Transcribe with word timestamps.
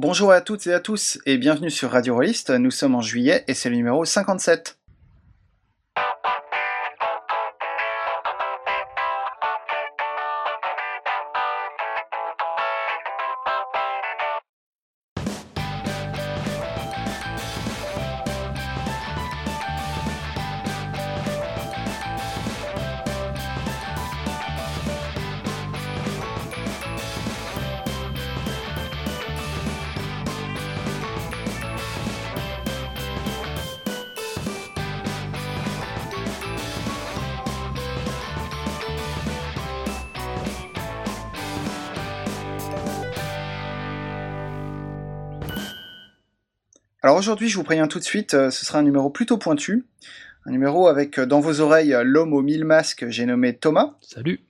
Bonjour 0.00 0.30
à 0.30 0.40
toutes 0.40 0.68
et 0.68 0.72
à 0.72 0.78
tous 0.78 1.18
et 1.26 1.38
bienvenue 1.38 1.72
sur 1.72 1.90
Radio 1.90 2.14
Rollist. 2.14 2.50
Nous 2.50 2.70
sommes 2.70 2.94
en 2.94 3.00
juillet 3.00 3.42
et 3.48 3.54
c'est 3.54 3.68
le 3.68 3.74
numéro 3.74 4.04
57. 4.04 4.77
Aujourd'hui, 47.18 47.48
je 47.48 47.56
vous 47.56 47.64
préviens 47.64 47.88
tout 47.88 47.98
de 47.98 48.04
suite, 48.04 48.34
euh, 48.34 48.50
ce 48.50 48.64
sera 48.64 48.78
un 48.78 48.82
numéro 48.82 49.10
plutôt 49.10 49.36
pointu. 49.36 49.84
Un 50.46 50.52
numéro 50.52 50.86
avec 50.86 51.18
euh, 51.18 51.26
dans 51.26 51.40
vos 51.40 51.60
oreilles 51.60 51.92
euh, 51.92 52.02
l'homme 52.04 52.32
aux 52.32 52.42
mille 52.42 52.64
masques, 52.64 53.06
j'ai 53.08 53.26
nommé 53.26 53.54
Thomas. 53.54 53.96
Salut. 54.00 54.40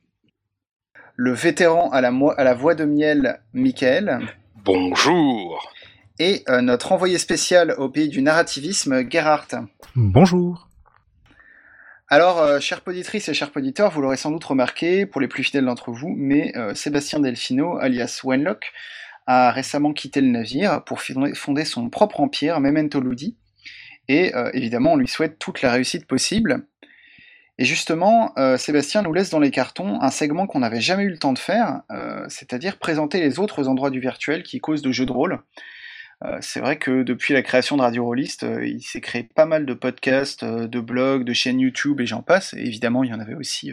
Le 1.16 1.32
vétéran 1.32 1.90
à 1.90 2.00
la, 2.00 2.12
à 2.36 2.44
la 2.44 2.54
voix 2.54 2.74
de 2.74 2.84
miel, 2.84 3.40
Michael. 3.52 4.20
Bonjour. 4.64 5.72
Et 6.20 6.44
notre 6.48 6.92
envoyé 6.92 7.16
spécial 7.16 7.74
au 7.78 7.88
pays 7.88 8.08
du 8.08 8.22
narrativisme, 8.22 9.08
Gerhardt. 9.08 9.54
Bonjour. 9.94 10.68
Alors, 12.08 12.60
chers 12.60 12.80
poditrices 12.80 13.28
et 13.28 13.34
chers 13.34 13.52
poditeurs, 13.52 13.92
vous 13.92 14.00
l'aurez 14.00 14.16
sans 14.16 14.32
doute 14.32 14.44
remarqué, 14.44 15.06
pour 15.06 15.20
les 15.20 15.28
plus 15.28 15.44
fidèles 15.44 15.64
d'entre 15.64 15.92
vous, 15.92 16.12
mais 16.16 16.52
Sébastien 16.74 17.20
Delfino, 17.20 17.78
alias 17.78 18.20
Wenlock, 18.24 18.72
a 19.28 19.50
récemment 19.50 19.92
quitté 19.92 20.22
le 20.22 20.28
navire 20.28 20.82
pour 20.84 21.02
fonder 21.02 21.64
son 21.66 21.90
propre 21.90 22.20
empire, 22.20 22.60
Memento 22.60 22.98
Ludi, 22.98 23.36
et 24.08 24.34
euh, 24.34 24.50
évidemment 24.54 24.94
on 24.94 24.96
lui 24.96 25.06
souhaite 25.06 25.38
toute 25.38 25.60
la 25.60 25.70
réussite 25.70 26.06
possible. 26.06 26.66
Et 27.58 27.64
justement, 27.66 28.32
euh, 28.38 28.56
Sébastien 28.56 29.02
nous 29.02 29.12
laisse 29.12 29.28
dans 29.28 29.40
les 29.40 29.50
cartons 29.50 30.00
un 30.00 30.10
segment 30.10 30.46
qu'on 30.46 30.60
n'avait 30.60 30.80
jamais 30.80 31.02
eu 31.02 31.10
le 31.10 31.18
temps 31.18 31.34
de 31.34 31.38
faire, 31.38 31.82
euh, 31.90 32.24
c'est-à-dire 32.28 32.78
présenter 32.78 33.20
les 33.20 33.38
autres 33.38 33.68
endroits 33.68 33.90
du 33.90 34.00
virtuel 34.00 34.42
qui 34.42 34.60
causent 34.60 34.80
de 34.80 34.92
jeux 34.92 35.06
de 35.06 35.12
rôle. 35.12 35.42
c'est 36.40 36.60
vrai 36.60 36.78
que 36.78 37.02
depuis 37.02 37.34
la 37.34 37.42
création 37.42 37.76
de 37.76 37.82
Radio 37.82 38.04
Rollist, 38.04 38.46
il 38.62 38.82
s'est 38.82 39.02
créé 39.02 39.24
pas 39.24 39.46
mal 39.46 39.66
de 39.66 39.74
podcasts, 39.74 40.44
de 40.44 40.80
blogs, 40.80 41.24
de 41.24 41.32
chaînes 41.34 41.60
YouTube 41.60 42.00
et 42.00 42.06
j'en 42.06 42.22
passe. 42.22 42.54
Et 42.54 42.66
évidemment, 42.66 43.04
il 43.04 43.10
y 43.10 43.14
en 43.14 43.20
avait 43.20 43.36
aussi 43.36 43.72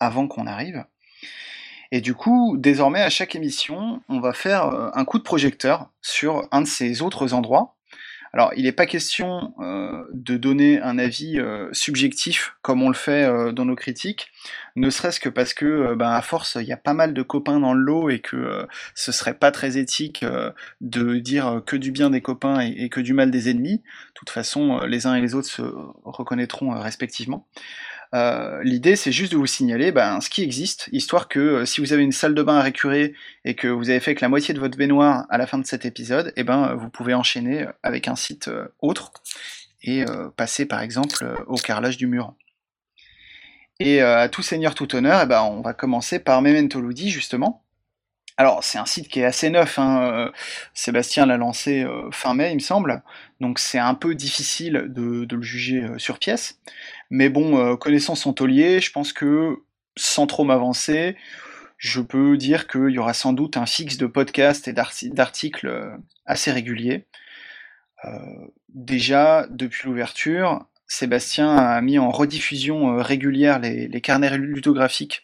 avant 0.00 0.26
qu'on 0.26 0.46
arrive. 0.46 0.84
Et 1.90 2.00
du 2.00 2.14
coup, 2.14 2.56
désormais, 2.58 3.00
à 3.00 3.10
chaque 3.10 3.34
émission, 3.34 4.02
on 4.08 4.20
va 4.20 4.32
faire 4.32 4.66
euh, 4.66 4.90
un 4.94 5.04
coup 5.04 5.18
de 5.18 5.22
projecteur 5.22 5.88
sur 6.02 6.46
un 6.52 6.60
de 6.62 6.66
ces 6.66 7.00
autres 7.00 7.32
endroits. 7.32 7.76
Alors, 8.34 8.52
il 8.56 8.64
n'est 8.64 8.72
pas 8.72 8.84
question 8.84 9.54
euh, 9.58 10.04
de 10.12 10.36
donner 10.36 10.82
un 10.82 10.98
avis 10.98 11.40
euh, 11.40 11.70
subjectif 11.72 12.56
comme 12.60 12.82
on 12.82 12.88
le 12.88 12.94
fait 12.94 13.26
dans 13.54 13.64
nos 13.64 13.74
critiques, 13.74 14.30
ne 14.76 14.90
serait-ce 14.90 15.18
que 15.18 15.30
parce 15.30 15.54
que, 15.54 15.94
ben, 15.94 16.10
à 16.10 16.20
force, 16.20 16.58
il 16.60 16.66
y 16.66 16.72
a 16.72 16.76
pas 16.76 16.92
mal 16.92 17.14
de 17.14 17.22
copains 17.22 17.58
dans 17.58 17.72
le 17.72 17.80
lot 17.80 18.10
et 18.10 18.18
que 18.18 18.68
ce 18.94 19.12
serait 19.12 19.32
pas 19.32 19.50
très 19.50 19.78
éthique 19.78 20.26
de 20.82 21.16
dire 21.16 21.62
que 21.64 21.74
du 21.74 21.90
bien 21.90 22.10
des 22.10 22.20
copains 22.20 22.60
et, 22.60 22.74
et, 22.84 22.88
que 22.90 23.00
du 23.00 23.14
mal 23.14 23.30
des 23.30 23.48
ennemis. 23.48 23.78
De 23.78 24.12
toute 24.14 24.28
façon, 24.28 24.80
les 24.80 25.06
uns 25.06 25.14
et 25.14 25.22
les 25.22 25.34
autres 25.34 25.48
se 25.48 25.62
reconnaîtront 26.04 26.78
respectivement. 26.78 27.46
Euh, 28.14 28.62
l'idée, 28.62 28.96
c'est 28.96 29.12
juste 29.12 29.32
de 29.32 29.36
vous 29.36 29.46
signaler 29.46 29.92
ben, 29.92 30.20
ce 30.20 30.30
qui 30.30 30.42
existe, 30.42 30.88
histoire 30.92 31.28
que 31.28 31.38
euh, 31.38 31.64
si 31.66 31.80
vous 31.80 31.92
avez 31.92 32.02
une 32.02 32.12
salle 32.12 32.34
de 32.34 32.42
bain 32.42 32.56
à 32.56 32.62
récurer 32.62 33.14
et 33.44 33.54
que 33.54 33.68
vous 33.68 33.90
avez 33.90 34.00
fait 34.00 34.14
que 34.14 34.22
la 34.22 34.28
moitié 34.28 34.54
de 34.54 34.60
votre 34.60 34.78
baignoire 34.78 35.26
à 35.28 35.36
la 35.36 35.46
fin 35.46 35.58
de 35.58 35.66
cet 35.66 35.84
épisode, 35.84 36.28
et 36.28 36.40
eh 36.40 36.44
ben, 36.44 36.74
vous 36.74 36.88
pouvez 36.88 37.14
enchaîner 37.14 37.66
avec 37.82 38.08
un 38.08 38.16
site 38.16 38.48
euh, 38.48 38.68
autre 38.80 39.12
et 39.82 40.04
passer 40.36 40.66
par 40.66 40.80
exemple 40.82 41.24
au 41.46 41.54
carrelage 41.54 41.96
du 41.96 42.08
mur. 42.08 42.34
Et 43.78 44.02
à 44.02 44.28
tout 44.28 44.42
seigneur, 44.42 44.74
tout 44.74 44.96
honneur, 44.96 45.20
eh 45.22 45.26
ben, 45.26 45.42
on 45.42 45.60
va 45.60 45.72
commencer 45.72 46.18
par 46.18 46.42
Memento 46.42 46.80
Ludi, 46.80 47.10
justement. 47.10 47.62
Alors, 48.40 48.62
c'est 48.62 48.78
un 48.78 48.86
site 48.86 49.08
qui 49.08 49.18
est 49.18 49.24
assez 49.24 49.50
neuf. 49.50 49.80
Hein. 49.80 50.00
Euh, 50.00 50.30
Sébastien 50.72 51.26
l'a 51.26 51.36
lancé 51.36 51.82
euh, 51.82 52.08
fin 52.12 52.34
mai, 52.34 52.52
il 52.52 52.54
me 52.54 52.60
semble. 52.60 53.02
Donc, 53.40 53.58
c'est 53.58 53.80
un 53.80 53.94
peu 53.94 54.14
difficile 54.14 54.84
de, 54.88 55.26
le 55.28 55.42
juger 55.42 55.82
euh, 55.82 55.98
sur 55.98 56.20
pièce. 56.20 56.60
Mais 57.10 57.28
bon, 57.28 57.76
connaissant 57.76 58.14
son 58.14 58.32
taulier, 58.32 58.80
je 58.80 58.92
pense 58.92 59.12
que 59.12 59.62
sans 59.96 60.26
trop 60.26 60.44
m'avancer, 60.44 61.16
je 61.78 62.00
peux 62.00 62.36
dire 62.36 62.68
qu'il 62.68 62.90
y 62.90 62.98
aura 62.98 63.14
sans 63.14 63.32
doute 63.32 63.56
un 63.56 63.66
fixe 63.66 63.96
de 63.96 64.06
podcasts 64.06 64.68
et 64.68 64.72
d'articles 64.72 65.98
assez 66.26 66.52
réguliers. 66.52 67.06
déjà, 68.68 69.46
depuis 69.50 69.88
l'ouverture, 69.88 70.66
Sébastien 70.88 71.54
a 71.54 71.80
mis 71.82 71.98
en 71.98 72.10
rediffusion 72.10 72.96
régulière 72.96 73.58
les, 73.58 74.00
carnets 74.00 74.36
ludographiques 74.38 75.22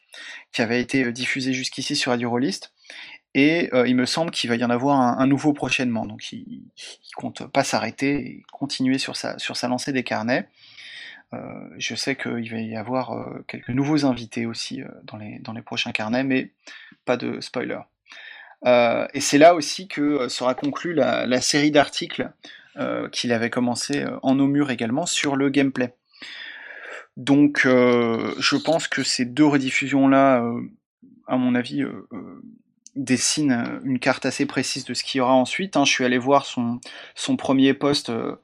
qui 0.53 0.61
avaient 0.61 0.81
été 0.81 1.11
diffusés 1.11 1.55
jusqu'ici 1.55 1.97
sur 1.97 2.12
Radio 2.12 2.31
Rollist. 2.31 2.73
Et 3.37 3.71
euh, 3.73 3.89
il 3.89 3.97
me 3.97 4.06
semble 4.06 4.31
qu'il 4.31 4.49
va 4.49 4.56
y 4.56 4.65
en 4.65 4.71
avoir 4.71 5.00
un, 5.00 5.27
nouveau 5.27 5.53
prochainement. 5.53 6.06
Donc 6.06 6.33
il, 6.33 6.39
il 6.77 7.15
compte 7.17 7.47
pas 7.50 7.65
s'arrêter 7.65 8.15
et 8.15 8.43
continuer 8.53 8.99
sur 8.99 9.17
sa 9.17 9.69
lancée 9.69 9.93
des 9.93 10.05
carnets. 10.05 10.49
Euh, 11.34 11.69
je 11.78 11.95
sais 11.95 12.17
qu'il 12.17 12.50
va 12.50 12.59
y 12.59 12.77
avoir 12.77 13.12
euh, 13.12 13.45
quelques 13.49 13.71
nouveaux 13.71 14.05
invités 14.05 14.47
aussi 14.47 14.83
dans, 15.05 15.17
les, 15.17 15.39
dans 15.41 15.53
les 15.53 15.62
prochains 15.62 15.93
carnets, 15.93 16.25
mais 16.25 16.53
pas 17.05 17.17
de 17.17 17.41
spoiler. 17.41 17.78
et 18.65 19.21
c'est 19.21 19.39
là 19.39 19.55
aussi 19.55 19.89
que 19.89 20.28
sera 20.28 20.55
conclue 20.55 20.94
la, 20.94 21.41
série 21.41 21.71
d'articles 21.71 22.31
qu'il 23.12 23.33
avait 23.33 23.50
commencé 23.50 24.05
en 24.23 24.39
Aumur 24.41 24.71
également 24.71 25.06
sur 25.06 25.37
le 25.37 25.50
gameplay. 25.50 25.94
Donc 27.17 27.61
je 27.65 28.56
pense 28.56 28.89
que 28.89 29.03
ces 29.03 29.27
deux 29.27 29.44
rediffusions-là, 29.44 30.43
à 31.27 31.37
mon 31.37 31.55
avis, 31.55 31.84
dessine 32.97 33.53
euh, 33.53 33.81
une 33.84 33.99
carte 33.99 34.27
assez 34.27 34.47
précise 34.47 34.84
de 34.84 34.94
ce 34.94 35.05
qu'il 35.05 35.19
y 35.19 35.21
aura 35.21 35.34
ensuite. 35.34 35.77
Hein. 35.77 35.84
Je 35.84 35.91
suis 35.91 36.05
allé 36.05 36.19
voir 36.19 36.47
son, 36.47 36.81
premier 37.37 37.75
post 37.75 38.11
euh, 38.11 38.37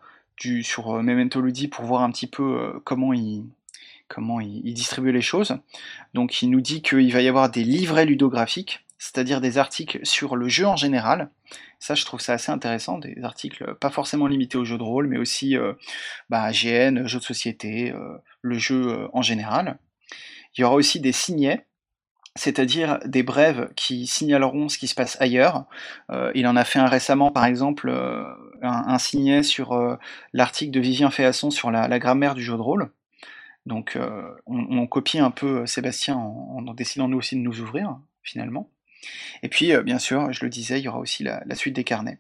sur 0.62 0.96
euh, 0.96 1.02
Memento 1.02 1.40
Ludi 1.40 1.68
pour 1.68 1.84
voir 1.84 2.02
un 2.02 2.10
petit 2.10 2.26
peu 2.26 2.80
comment 2.84 3.12
il, 3.12 3.44
comment 4.08 4.40
il, 4.40 4.72
distribue 4.74 5.12
les 5.12 5.22
choses. 5.22 5.56
Donc 6.14 6.42
il 6.42 6.50
nous 6.50 6.60
dit 6.60 6.82
qu'il 6.82 7.12
va 7.12 7.20
y 7.20 7.28
avoir 7.28 7.50
des 7.50 7.64
livrets 7.64 8.06
ludographiques, 8.06 8.84
c'est-à-dire 8.98 9.40
des 9.40 9.58
articles 9.58 10.00
sur 10.02 10.36
le 10.36 10.48
jeu 10.48 10.66
en 10.66 10.76
général. 10.76 11.30
Ça, 11.78 11.94
je 11.94 12.04
trouve 12.04 12.20
ça 12.20 12.34
assez 12.34 12.52
intéressant, 12.52 12.98
des 12.98 13.16
articles 13.22 13.74
pas 13.76 13.90
forcément 13.90 14.26
limités 14.26 14.58
au 14.58 14.64
jeu 14.64 14.76
de 14.76 14.82
rôle, 14.82 15.06
mais 15.06 15.18
aussi 15.18 15.56
bah, 16.28 16.52
GN, 16.52 17.06
jeu 17.06 17.18
de 17.18 17.24
société, 17.24 17.94
le 18.42 18.58
jeu 18.58 19.08
en 19.14 19.22
général. 19.22 19.78
Il 20.56 20.60
y 20.60 20.64
aura 20.64 20.74
aussi 20.74 21.00
des 21.00 21.12
signets, 21.12 21.64
c'est-à-dire 22.36 23.00
des 23.04 23.22
brèves 23.22 23.70
qui 23.74 24.06
signaleront 24.06 24.68
ce 24.68 24.78
qui 24.78 24.86
se 24.86 24.94
passe 24.94 25.16
ailleurs. 25.20 25.66
Euh, 26.10 26.30
il 26.34 26.46
en 26.46 26.56
a 26.56 26.64
fait 26.64 26.78
un 26.78 26.86
récemment, 26.86 27.30
par 27.30 27.44
exemple, 27.44 27.88
euh, 27.88 28.24
un, 28.62 28.98
signet 28.98 29.42
sur 29.42 29.72
euh, 29.72 29.96
l'article 30.32 30.70
de 30.70 30.80
Vivien 30.80 31.10
Féasson 31.10 31.50
sur 31.50 31.70
la, 31.70 31.98
grammaire 31.98 32.34
du 32.34 32.42
jeu 32.42 32.56
de 32.56 32.62
rôle. 32.62 32.90
Donc 33.66 33.98
on, 34.46 34.86
copie 34.86 35.18
un 35.18 35.30
peu 35.30 35.66
Sébastien 35.66 36.16
en, 36.16 36.62
décidant 36.72 37.08
nous 37.08 37.18
aussi 37.18 37.36
de 37.36 37.42
nous 37.42 37.60
ouvrir, 37.60 37.98
finalement. 38.22 38.70
Et 39.42 39.48
puis, 39.48 39.72
bien 39.82 39.98
sûr, 39.98 40.32
je 40.32 40.44
le 40.44 40.50
disais, 40.50 40.80
il 40.80 40.84
y 40.84 40.88
aura 40.88 40.98
aussi 40.98 41.24
la 41.24 41.54
suite 41.54 41.76
des 41.76 41.84
carnets. 41.84 42.18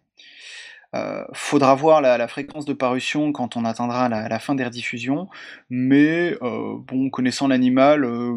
Euh, 0.96 1.24
faudra 1.32 1.76
voir 1.76 2.00
la, 2.00 2.26
fréquence 2.26 2.64
de 2.64 2.72
parution 2.72 3.30
quand 3.30 3.56
on 3.56 3.64
atteindra 3.64 4.08
la, 4.08 4.38
fin 4.40 4.56
des 4.56 4.64
rediffusions, 4.64 5.28
mais 5.68 6.36
euh, 6.42 6.78
bon, 6.78 7.10
connaissant 7.10 7.46
l'animal, 7.46 8.04
euh, 8.04 8.36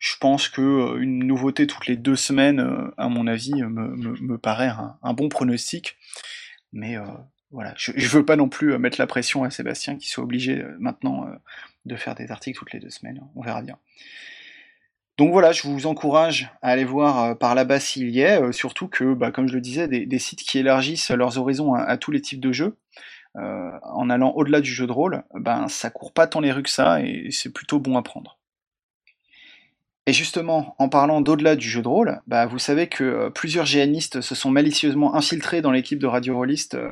je 0.00 0.16
pense 0.20 0.48
que 0.48 0.98
une 0.98 1.24
nouveauté 1.24 1.68
toutes 1.68 1.86
les 1.86 1.96
deux 1.96 2.16
semaines, 2.16 2.90
à 2.96 3.08
mon 3.08 3.28
avis, 3.28 3.54
me, 3.54 4.36
paraît 4.38 4.72
un, 5.02 5.14
bon 5.14 5.28
pronostic. 5.28 5.96
Mais 6.72 6.96
voilà, 7.52 7.72
je, 7.76 7.92
je 7.94 8.08
veux 8.08 8.24
pas 8.24 8.36
non 8.36 8.48
plus 8.48 8.76
mettre 8.78 9.00
la 9.00 9.06
pression 9.06 9.44
à 9.44 9.50
Sébastien 9.50 9.96
qui 9.96 10.08
soit 10.08 10.24
obligé 10.24 10.64
maintenant 10.80 11.28
de 11.84 11.96
faire 11.96 12.16
des 12.16 12.32
articles 12.32 12.58
toutes 12.58 12.72
les 12.72 12.80
deux 12.80 12.90
semaines. 12.90 13.20
On 13.36 13.42
verra 13.42 13.62
bien. 13.62 13.78
Donc 15.16 15.30
voilà, 15.30 15.52
je 15.52 15.62
vous 15.62 15.86
encourage 15.86 16.50
à 16.60 16.70
aller 16.70 16.84
voir 16.84 17.22
euh, 17.22 17.34
par 17.34 17.54
là-bas 17.54 17.78
s'il 17.78 18.10
y 18.10 18.20
est, 18.20 18.42
euh, 18.42 18.50
surtout 18.52 18.88
que, 18.88 19.14
bah, 19.14 19.30
comme 19.30 19.46
je 19.46 19.54
le 19.54 19.60
disais, 19.60 19.86
des, 19.86 20.18
sites 20.18 20.42
qui 20.42 20.58
élargissent 20.58 21.10
leurs 21.10 21.38
horizons 21.38 21.74
à, 21.74 21.96
tous 21.96 22.10
les 22.10 22.20
types 22.20 22.40
de 22.40 22.50
jeux, 22.50 22.76
euh, 23.36 23.70
en 23.82 24.10
allant 24.10 24.32
au-delà 24.32 24.60
du 24.60 24.70
jeu 24.72 24.86
de 24.86 24.92
rôle, 24.92 25.22
ben 25.34 25.68
ça 25.68 25.90
court 25.90 26.12
pas 26.12 26.26
tant 26.26 26.40
les 26.40 26.52
rues 26.52 26.62
que 26.64 26.70
ça, 26.70 27.00
et 27.00 27.28
c'est 27.30 27.52
plutôt 27.52 27.78
bon 27.78 27.96
à 27.96 28.02
prendre. 28.02 28.38
Et 30.06 30.12
justement, 30.12 30.74
en 30.78 30.88
parlant 30.88 31.20
d'au-delà 31.20 31.56
du 31.56 31.68
jeu 31.68 31.80
de 31.80 31.88
rôle, 31.88 32.20
bah, 32.26 32.46
vous 32.46 32.58
savez 32.58 32.88
que 32.88 33.30
plusieurs 33.30 33.66
GNistes 33.66 34.20
se 34.20 34.34
sont 34.34 34.50
malicieusement 34.50 35.14
infiltrés 35.14 35.62
dans 35.62 35.70
l'équipe 35.70 35.98
de 35.98 36.06
Radio 36.06 36.36
Rollist 36.36 36.74
euh, 36.74 36.90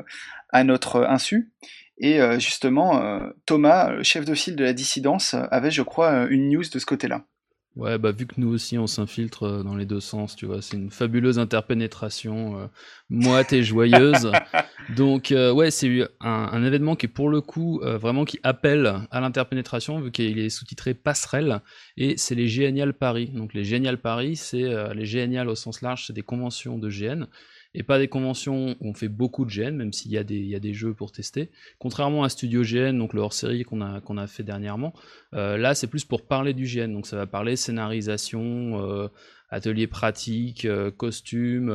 à 0.50 0.64
notre 0.64 1.04
insu. 1.04 1.50
Et 1.98 2.18
justement, 2.40 3.20
Thomas, 3.46 4.02
chef 4.02 4.24
de 4.24 4.34
file 4.34 4.56
de 4.56 4.64
la 4.64 4.72
dissidence, 4.72 5.36
avait, 5.52 5.70
je 5.70 5.82
crois, 5.82 6.26
une 6.30 6.48
news 6.48 6.64
de 6.64 6.78
ce 6.80 6.86
côté-là. 6.86 7.26
Ouais, 7.74 7.96
bah 7.96 8.12
vu 8.12 8.26
que 8.26 8.34
nous 8.36 8.52
aussi 8.52 8.76
on 8.76 8.86
s'infiltre 8.86 9.44
euh, 9.44 9.62
dans 9.62 9.74
les 9.74 9.86
deux 9.86 10.00
sens, 10.00 10.36
tu 10.36 10.44
vois, 10.44 10.60
c'est 10.60 10.76
une 10.76 10.90
fabuleuse 10.90 11.38
interpénétration 11.38 12.60
euh, 12.60 12.66
moite 13.08 13.54
et 13.54 13.62
joyeuse. 13.62 14.30
Donc 14.94 15.32
euh, 15.32 15.50
ouais, 15.50 15.70
c'est 15.70 16.06
un, 16.20 16.28
un, 16.52 16.64
événement 16.64 16.96
qui 16.96 17.06
est 17.06 17.08
pour 17.08 17.30
le 17.30 17.40
coup 17.40 17.80
vraiment 17.82 18.26
qui 18.26 18.38
appelle 18.42 18.92
à 19.10 19.20
l'interpénétration 19.20 20.00
vu 20.00 20.12
qu'il 20.12 20.38
est 20.38 20.50
sous-titré 20.50 20.92
Passerelle 20.92 21.62
et 21.96 22.18
c'est 22.18 22.34
les 22.34 22.46
Génial 22.46 22.92
Paris. 22.92 23.30
Donc 23.32 23.54
les 23.54 23.64
Génial 23.64 23.96
Paris, 23.96 24.36
c'est 24.36 24.94
les 24.94 25.06
Génial 25.06 25.48
au 25.48 25.54
sens 25.54 25.80
large, 25.80 26.06
c'est 26.06 26.12
des 26.12 26.22
conventions 26.22 26.76
de 26.76 26.90
GN 26.90 27.26
et 27.74 27.82
pas 27.82 27.98
des 27.98 28.08
conventions 28.08 28.76
où 28.80 28.88
on 28.88 28.94
fait 28.94 29.08
beaucoup 29.08 29.44
de 29.44 29.50
GN, 29.50 29.74
même 29.74 29.92
s'il 29.92 30.10
y, 30.10 30.18
a 30.18 30.24
des, 30.24 30.38
y 30.38 30.54
a 30.54 30.60
des 30.60 30.74
jeux 30.74 30.92
pour 30.92 31.10
tester. 31.10 31.50
Contrairement 31.78 32.22
à 32.22 32.28
Studio 32.28 32.62
GN, 32.62 32.98
donc 32.98 33.14
le 33.14 33.20
hors-série 33.20 33.64
qu'on 33.64 33.80
a, 33.80 34.00
a 34.00 34.26
fait 34.26 34.42
dernièrement, 34.42 34.92
euh, 35.34 35.56
là 35.56 35.74
c'est 35.74 35.86
plus 35.86 36.04
pour 36.04 36.26
parler 36.26 36.52
du 36.52 36.64
GN, 36.64 36.92
donc 36.92 37.06
ça 37.06 37.16
va 37.16 37.26
parler 37.26 37.56
scénarisation, 37.56 38.82
euh, 38.82 39.08
atelier 39.48 39.86
pratique, 39.86 40.64
euh, 40.64 40.90
costume, 40.90 41.70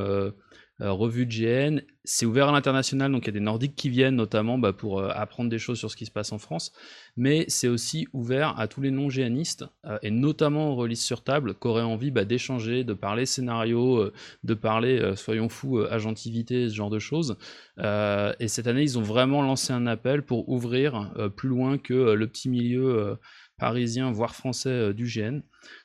revue 0.80 1.26
de 1.26 1.32
GN. 1.32 1.82
C'est 2.04 2.26
ouvert 2.26 2.48
à 2.48 2.52
l'international, 2.52 3.12
donc 3.12 3.24
il 3.24 3.28
y 3.28 3.30
a 3.30 3.34
des 3.34 3.40
Nordiques 3.42 3.76
qui 3.76 3.90
viennent 3.90 4.16
notamment 4.16 4.58
bah, 4.58 4.72
pour 4.72 5.00
euh, 5.00 5.10
apprendre 5.14 5.50
des 5.50 5.60
choses 5.60 5.78
sur 5.78 5.92
ce 5.92 5.98
qui 5.98 6.06
se 6.06 6.12
passe 6.12 6.32
en 6.32 6.38
France. 6.38 6.72
Mais 7.18 7.46
c'est 7.50 7.68
aussi 7.68 8.08
ouvert 8.14 8.58
à 8.60 8.68
tous 8.68 8.82
les 8.82 8.92
non-géanistes, 8.92 9.66
euh, 9.86 9.98
et 10.04 10.12
notamment 10.12 10.72
aux 10.72 10.76
releases 10.76 11.02
sur 11.02 11.24
table, 11.24 11.56
qui 11.56 11.68
auraient 11.68 11.82
envie 11.82 12.12
bah, 12.12 12.24
d'échanger, 12.24 12.84
de 12.84 12.94
parler 12.94 13.26
scénario, 13.26 14.12
de 14.44 14.54
parler, 14.54 15.14
soyons 15.16 15.50
fous, 15.50 15.80
agentivité, 15.80 16.70
ce 16.70 16.76
genre 16.76 16.90
de 16.90 17.00
choses. 17.00 17.38
et 17.78 18.48
cette 18.48 18.68
année, 18.68 18.84
ils 18.84 18.98
ont 18.98 19.02
vraiment 19.02 19.42
lancé 19.42 19.74
un 19.74 19.88
appel 19.88 20.24
pour 20.24 20.48
ouvrir 20.50 21.12
plus 21.36 21.50
loin 21.50 21.78
que 21.78 21.94
le 21.94 22.28
petit 22.28 22.50
milieu 22.50 23.18
parisien, 23.58 24.12
voire 24.12 24.36
français 24.36 24.70
euh, 24.70 24.94
du 24.94 25.06
GN. 25.06 25.42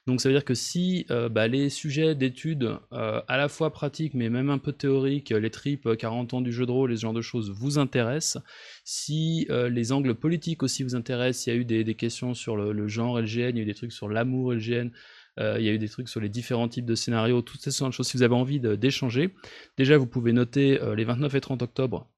Donc 0.07 0.21
ça 0.21 0.29
veut 0.29 0.35
dire 0.35 0.45
que 0.45 0.55
si 0.55 1.07
euh, 1.11 1.29
bah, 1.29 1.49
les 1.49 1.71
sujets 1.71 2.15
d'études 2.15 2.79
euh, 2.93 3.21
à 3.27 3.37
la 3.37 3.49
fois 3.49 3.73
pratiques 3.73 4.15
mais 4.15 4.29
même 4.29 4.51
un 4.51 4.59
peu 4.59 4.73
théoriques, 4.73 5.31
les 5.31 5.51
tripes 5.51 5.97
40 5.97 6.35
ans 6.35 6.41
du 6.41 6.53
jeu 6.53 6.67
de 6.67 6.71
rôle, 6.71 6.91
les 6.91 6.97
ce 6.97 7.03
genre 7.03 7.13
de 7.13 7.23
choses 7.23 7.51
vous 7.51 7.79
intéressent, 7.79 8.43
si 8.85 9.49
les 9.49 9.93
angles 9.93 10.15
politiques 10.15 10.63
aussi 10.63 10.83
vous 10.83 10.95
intéressent, 10.95 11.47
il 11.47 11.51
y 11.51 11.53
a 11.53 11.57
eu 11.57 11.65
des, 11.65 11.95
questions 11.95 12.35
sur 12.35 12.57
le, 12.57 12.89
genre 12.89 13.19
et 13.19 13.23
le 13.23 13.27
GN, 13.27 13.57
il 13.57 13.57
y 13.57 13.61
a 13.61 13.63
eu 13.63 13.67
des 13.67 13.75
trucs 13.75 13.93
sur 13.93 14.09
l'amour 14.09 14.53
et 14.53 14.57
le 14.57 14.61
GN, 14.61 14.91
il 15.39 15.65
y 15.65 15.69
a 15.69 15.73
eu 15.73 15.79
des 15.79 15.89
trucs 15.89 16.09
sur 16.09 16.21
les 16.21 16.29
différents 16.29 16.69
types 16.69 16.85
de 16.85 16.95
scénarios, 16.95 17.43
toutes 17.43 17.63
ces 17.63 17.71
sortes 17.71 17.91
de 17.91 17.95
choses, 17.95 18.09
si 18.09 18.17
vous 18.17 18.23
avez 18.23 18.35
envie 18.35 18.61
d'échanger, 18.61 19.35
déjà 19.79 19.97
vous 19.97 20.07
pouvez 20.07 20.33
noter 20.33 20.79
les 20.95 21.05
29 21.05 21.35
et 21.35 21.41
30 21.41 21.63
octobre 21.63 22.12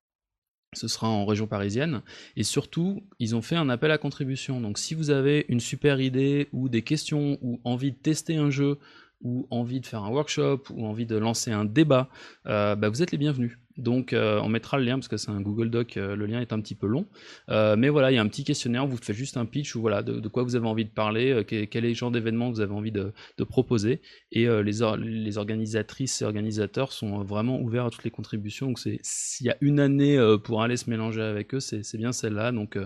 ce 0.74 0.88
sera 0.88 1.08
en 1.08 1.24
région 1.24 1.46
parisienne. 1.46 2.02
Et 2.36 2.42
surtout, 2.42 3.02
ils 3.18 3.34
ont 3.34 3.42
fait 3.42 3.56
un 3.56 3.68
appel 3.68 3.90
à 3.90 3.98
contribution. 3.98 4.60
Donc 4.60 4.78
si 4.78 4.94
vous 4.94 5.10
avez 5.10 5.46
une 5.48 5.60
super 5.60 6.00
idée 6.00 6.48
ou 6.52 6.68
des 6.68 6.82
questions 6.82 7.38
ou 7.42 7.60
envie 7.64 7.92
de 7.92 7.96
tester 7.96 8.36
un 8.36 8.50
jeu 8.50 8.78
ou 9.22 9.46
envie 9.50 9.80
de 9.80 9.86
faire 9.86 10.04
un 10.04 10.10
workshop 10.10 10.62
ou 10.70 10.86
envie 10.86 11.06
de 11.06 11.16
lancer 11.16 11.50
un 11.50 11.64
débat, 11.64 12.08
euh, 12.46 12.76
bah, 12.76 12.88
vous 12.88 13.02
êtes 13.02 13.12
les 13.12 13.18
bienvenus. 13.18 13.58
Donc 13.76 14.12
euh, 14.12 14.40
on 14.40 14.48
mettra 14.48 14.78
le 14.78 14.84
lien 14.84 14.94
parce 14.94 15.08
que 15.08 15.16
c'est 15.16 15.30
un 15.30 15.40
Google 15.40 15.70
Doc, 15.70 15.96
euh, 15.96 16.14
le 16.14 16.26
lien 16.26 16.40
est 16.40 16.52
un 16.52 16.60
petit 16.60 16.74
peu 16.74 16.86
long. 16.86 17.06
Euh, 17.48 17.76
mais 17.76 17.88
voilà, 17.88 18.12
il 18.12 18.14
y 18.14 18.18
a 18.18 18.22
un 18.22 18.28
petit 18.28 18.44
questionnaire, 18.44 18.86
vous 18.86 18.96
faites 18.96 19.16
juste 19.16 19.36
un 19.36 19.46
pitch 19.46 19.76
voilà 19.76 20.02
de, 20.02 20.28
quoi 20.28 20.44
vous 20.44 20.54
avez 20.54 20.66
envie 20.66 20.84
de 20.84 20.90
parler, 20.90 21.44
quel, 21.46 21.84
est 21.84 21.88
le 21.88 21.94
genre 21.94 22.10
d'événement 22.10 22.50
que 22.50 22.56
vous 22.56 22.60
avez 22.60 22.74
envie 22.74 22.92
de, 22.92 23.12
proposer. 23.44 24.00
Et 24.32 24.46
les, 24.46 24.80
les, 24.98 25.38
organisatrices 25.38 26.22
et 26.22 26.24
organisateurs 26.24 26.92
sont 26.92 27.22
vraiment 27.24 27.60
ouverts 27.60 27.86
à 27.86 27.90
toutes 27.90 28.04
les 28.04 28.10
contributions. 28.10 28.66
Donc 28.68 28.78
s'il 28.78 29.46
y 29.46 29.50
a 29.50 29.56
une 29.60 29.80
année 29.80 30.18
pour 30.44 30.62
aller 30.62 30.76
se 30.76 30.88
mélanger 30.88 31.22
avec 31.22 31.54
eux, 31.54 31.60
c'est 31.60 31.96
bien 31.96 32.12
celle-là. 32.12 32.52
Donc 32.52 32.78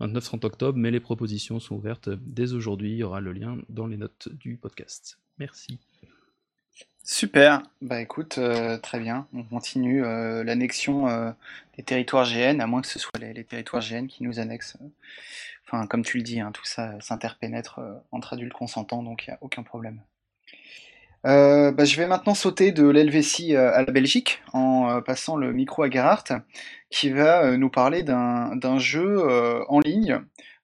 29-30 0.00 0.46
octobre, 0.46 0.78
mais 0.78 0.90
les 0.90 1.00
propositions 1.00 1.58
sont 1.58 1.76
ouvertes 1.76 2.10
dès 2.10 2.52
aujourd'hui. 2.52 2.92
Il 2.92 2.98
y 2.98 3.02
aura 3.02 3.20
le 3.20 3.32
lien 3.32 3.58
dans 3.68 3.86
les 3.86 3.96
notes 3.96 4.28
du 4.32 4.56
podcast. 4.56 5.18
Merci. 5.38 5.80
Super, 7.06 7.60
bah 7.82 8.00
écoute, 8.00 8.38
euh, 8.38 8.78
très 8.78 8.98
bien, 8.98 9.26
on 9.34 9.42
continue 9.42 10.02
euh, 10.02 10.42
l'annexion 10.42 11.06
euh, 11.06 11.32
des 11.76 11.82
territoires 11.82 12.24
GN, 12.24 12.62
à 12.62 12.66
moins 12.66 12.80
que 12.80 12.86
ce 12.86 12.98
soit 12.98 13.20
les, 13.20 13.44
territoires 13.44 13.82
GN 13.82 14.06
qui 14.06 14.22
nous 14.22 14.40
annexent. 14.40 14.78
Enfin, 15.66 15.86
comme 15.86 16.02
tu 16.02 16.16
le 16.16 16.22
dis, 16.22 16.40
hein, 16.40 16.50
tout 16.50 16.64
ça 16.64 16.98
s'interpénètre 17.02 17.78
entre 18.10 18.32
adultes 18.32 18.54
consentants, 18.54 19.02
donc 19.02 19.26
il 19.26 19.30
n'y 19.30 19.34
a 19.34 19.38
aucun 19.42 19.62
problème. 19.62 20.00
Bah, 21.24 21.84
je 21.84 21.96
vais 21.96 22.06
maintenant 22.06 22.34
sauter 22.34 22.72
de 22.72 22.86
l'Helvétie 22.86 23.54
à 23.54 23.82
la 23.82 23.92
Belgique 23.92 24.42
en 24.54 25.02
passant 25.02 25.36
le 25.36 25.52
micro 25.52 25.82
à 25.82 25.90
Gerhardt, 25.90 26.32
qui 26.88 27.10
va 27.10 27.56
nous 27.58 27.70
parler 27.70 28.02
d'un 28.02 28.78
jeu 28.78 29.22
en 29.68 29.80
ligne 29.80 30.20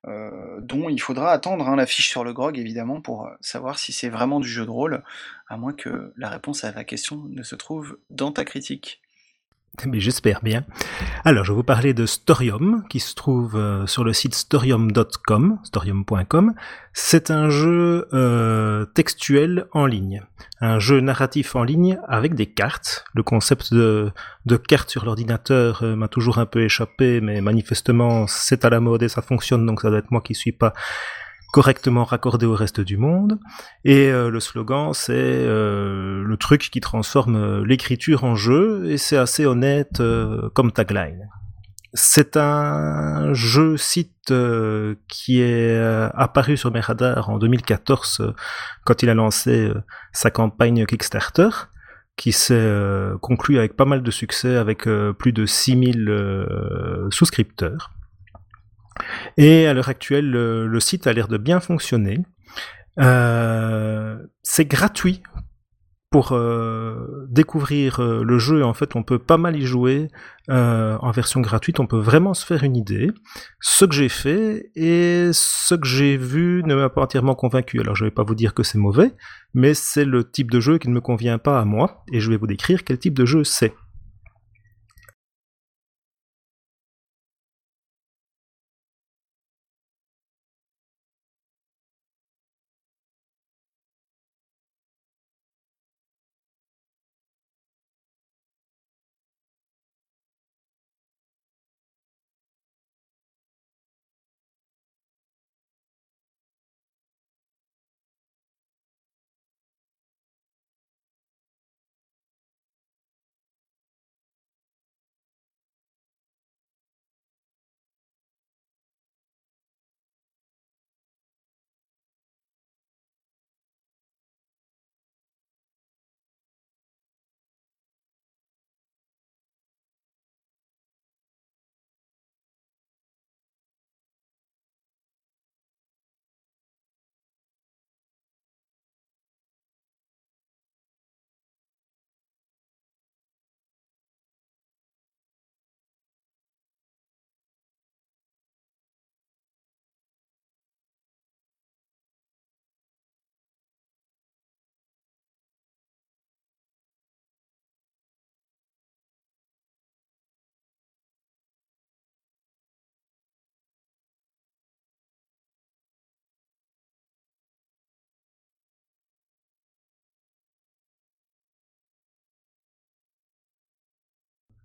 dont 0.07 0.89
il 0.89 1.01
faudra 1.01 1.31
attendre 1.31 1.69
hein, 1.69 1.77
la 1.77 1.87
fiche 1.87 2.09
sur 2.09 2.25
le 2.25 2.33
grog 2.33 2.59
évidemment 2.59 3.01
pour 3.01 3.27
euh, 3.27 3.35
savoir 3.41 3.79
si 3.79 3.93
c'est 3.93 4.09
vraiment 4.09 4.41
du 4.41 4.49
jeu 4.49 4.65
de 4.65 4.71
rôle, 4.71 5.03
à 5.49 5.57
moins 5.57 5.73
que 5.73 6.13
la 6.17 6.29
réponse 6.29 6.65
à 6.65 6.73
la 6.73 6.85
question 6.85 7.25
ne 7.29 7.43
se 7.43 7.55
trouve 7.55 7.99
dans 8.09 8.33
ta 8.33 8.45
critique. 8.45 9.03
Mais 9.87 10.01
j'espère 10.01 10.41
bien. 10.43 10.65
Alors, 11.25 11.45
je 11.45 11.53
vais 11.53 11.57
vous 11.57 11.63
parler 11.63 11.95
de 11.95 12.07
Storium, 12.07 12.85
qui 12.89 13.01
se 13.01 13.15
trouve 13.15 13.57
euh, 13.57 13.87
sur 13.87 14.05
le 14.05 14.13
site 14.13 14.35
storium.com, 14.35 15.59
storium.com. 15.65 16.55
C'est 16.93 17.31
un 17.31 17.51
jeu 17.51 18.09
euh, 18.13 18.85
textuel 18.87 19.67
en 19.73 19.87
ligne, 19.87 20.23
un 20.61 20.79
jeu 20.79 21.01
narratif 21.01 21.55
en 21.57 21.63
ligne 21.63 21.99
avec 22.09 22.35
des 22.35 22.47
cartes. 22.47 23.05
Le 23.15 23.23
concept 23.23 23.73
de, 23.73 24.11
de 24.47 24.57
cartes 24.57 24.91
sur 24.91 25.05
l'ordinateur 25.05 25.83
euh, 25.83 25.95
m'a 25.95 26.09
toujours 26.09 26.39
un 26.39 26.47
peu 26.47 26.63
échappé, 26.63 27.21
mais 27.21 27.41
manifestement 27.41 28.27
c'est 28.27 28.65
à 28.65 28.71
la 28.71 28.81
mode 28.81 29.03
et 29.03 29.09
ça 29.09 29.23
fonctionne, 29.23 29.65
donc 29.67 29.83
ça 29.83 29.91
doit 29.91 30.01
être 30.01 30.11
moi 30.11 30.21
qui 30.21 30.35
suis 30.35 30.53
pas 30.53 30.75
correctement 31.51 32.05
raccordé 32.05 32.47
au 32.47 32.55
reste 32.55 32.81
du 32.81 32.97
monde. 32.97 33.39
Et 33.85 34.09
euh, 34.09 34.31
le 34.31 34.41
slogan, 34.41 34.93
c'est 34.95 35.13
euh, 35.15 36.23
le 36.23 36.37
truc 36.37 36.71
qui 36.71 36.81
transforme 36.81 37.37
euh, 37.37 37.65
l'écriture 37.65 38.25
en 38.25 38.35
jeu, 38.35 38.85
et 38.87 38.99
c'est 38.99 39.17
assez 39.17 39.47
honnête 39.47 40.03
comme 40.55 40.73
tagline. 40.73 41.29
C'est 41.93 42.37
un 42.37 43.35
jeu 43.35 43.77
site 43.77 44.33
qui 45.09 45.41
est 45.41 45.77
apparu 46.15 46.57
sur 46.57 46.71
mes 46.71 46.79
radars 46.79 47.31
en 47.31 47.39
2014 47.39 48.33
quand 48.85 49.03
il 49.03 49.11
a 49.11 49.15
lancé 49.15 49.73
sa 50.13 50.31
campagne 50.31 50.87
Kickstarter 50.87 51.49
qui 52.17 52.31
s'est 52.31 52.73
conclue 53.21 53.59
avec 53.59 53.75
pas 53.75 53.87
mal 53.87 54.05
de 54.05 54.11
succès 54.13 54.55
avec 54.55 54.89
plus 55.19 55.33
de 55.33 55.47
6000 55.47 57.09
souscripteurs. 57.11 57.91
Et 59.37 59.67
à 59.67 59.75
l'heure 59.75 59.89
actuelle, 59.89 60.31
le, 60.31 60.81
site 60.81 61.07
a 61.07 61.13
l'air 61.13 61.29
de 61.29 61.39
bien 61.39 61.61
fonctionner. 61.61 62.21
Euh, 62.99 64.19
c'est 64.43 64.67
gratuit 64.67 65.23
pour 66.11 66.33
euh, 66.33 67.27
découvrir 67.31 68.01
euh, 68.01 68.25
le 68.25 68.39
jeu. 68.39 68.65
En 68.65 68.75
fait, 68.75 68.97
on 68.97 69.05
peut 69.05 69.21
pas 69.21 69.37
mal 69.37 69.57
y 69.57 69.65
jouer 69.65 70.09
en 70.49 71.11
version 71.13 71.41
gratuite. 71.41 71.79
On 71.79 71.87
peut 71.87 72.01
vraiment 72.01 72.35
se 72.35 72.45
faire 72.45 72.65
une 72.65 72.77
idée. 72.77 73.13
Ce 73.61 73.85
que 73.85 73.95
j'ai 73.95 74.09
fait 74.09 74.71
et 74.75 75.31
ce 75.33 75.77
que 75.77 75.87
j'ai 75.87 76.17
vu 76.17 76.65
ne 76.65 76.75
m'a 76.75 76.89
pas 76.89 77.03
entièrement 77.03 77.37
convaincu. 77.37 77.81
Alors, 77.81 77.95
je 77.95 78.05
vais 78.05 78.11
pas 78.11 78.25
vous 78.25 78.35
dire 78.35 78.53
que 78.53 78.65
c'est 78.65 78.79
mauvais, 78.79 79.15
mais 79.55 79.75
c'est 79.75 80.05
le 80.05 80.29
type 80.29 80.51
de 80.51 80.59
jeu 80.59 80.79
qui 80.79 80.89
ne 80.89 80.95
me 80.95 81.01
convient 81.01 81.39
pas 81.39 81.61
à 81.61 81.65
moi. 81.65 82.03
Et 82.13 82.19
je 82.19 82.29
vais 82.31 82.37
vous 82.37 82.49
décrire 82.49 82.83
quel 82.83 82.99
type 82.99 83.15
de 83.15 83.25
jeu 83.25 83.45
c'est. 83.45 83.75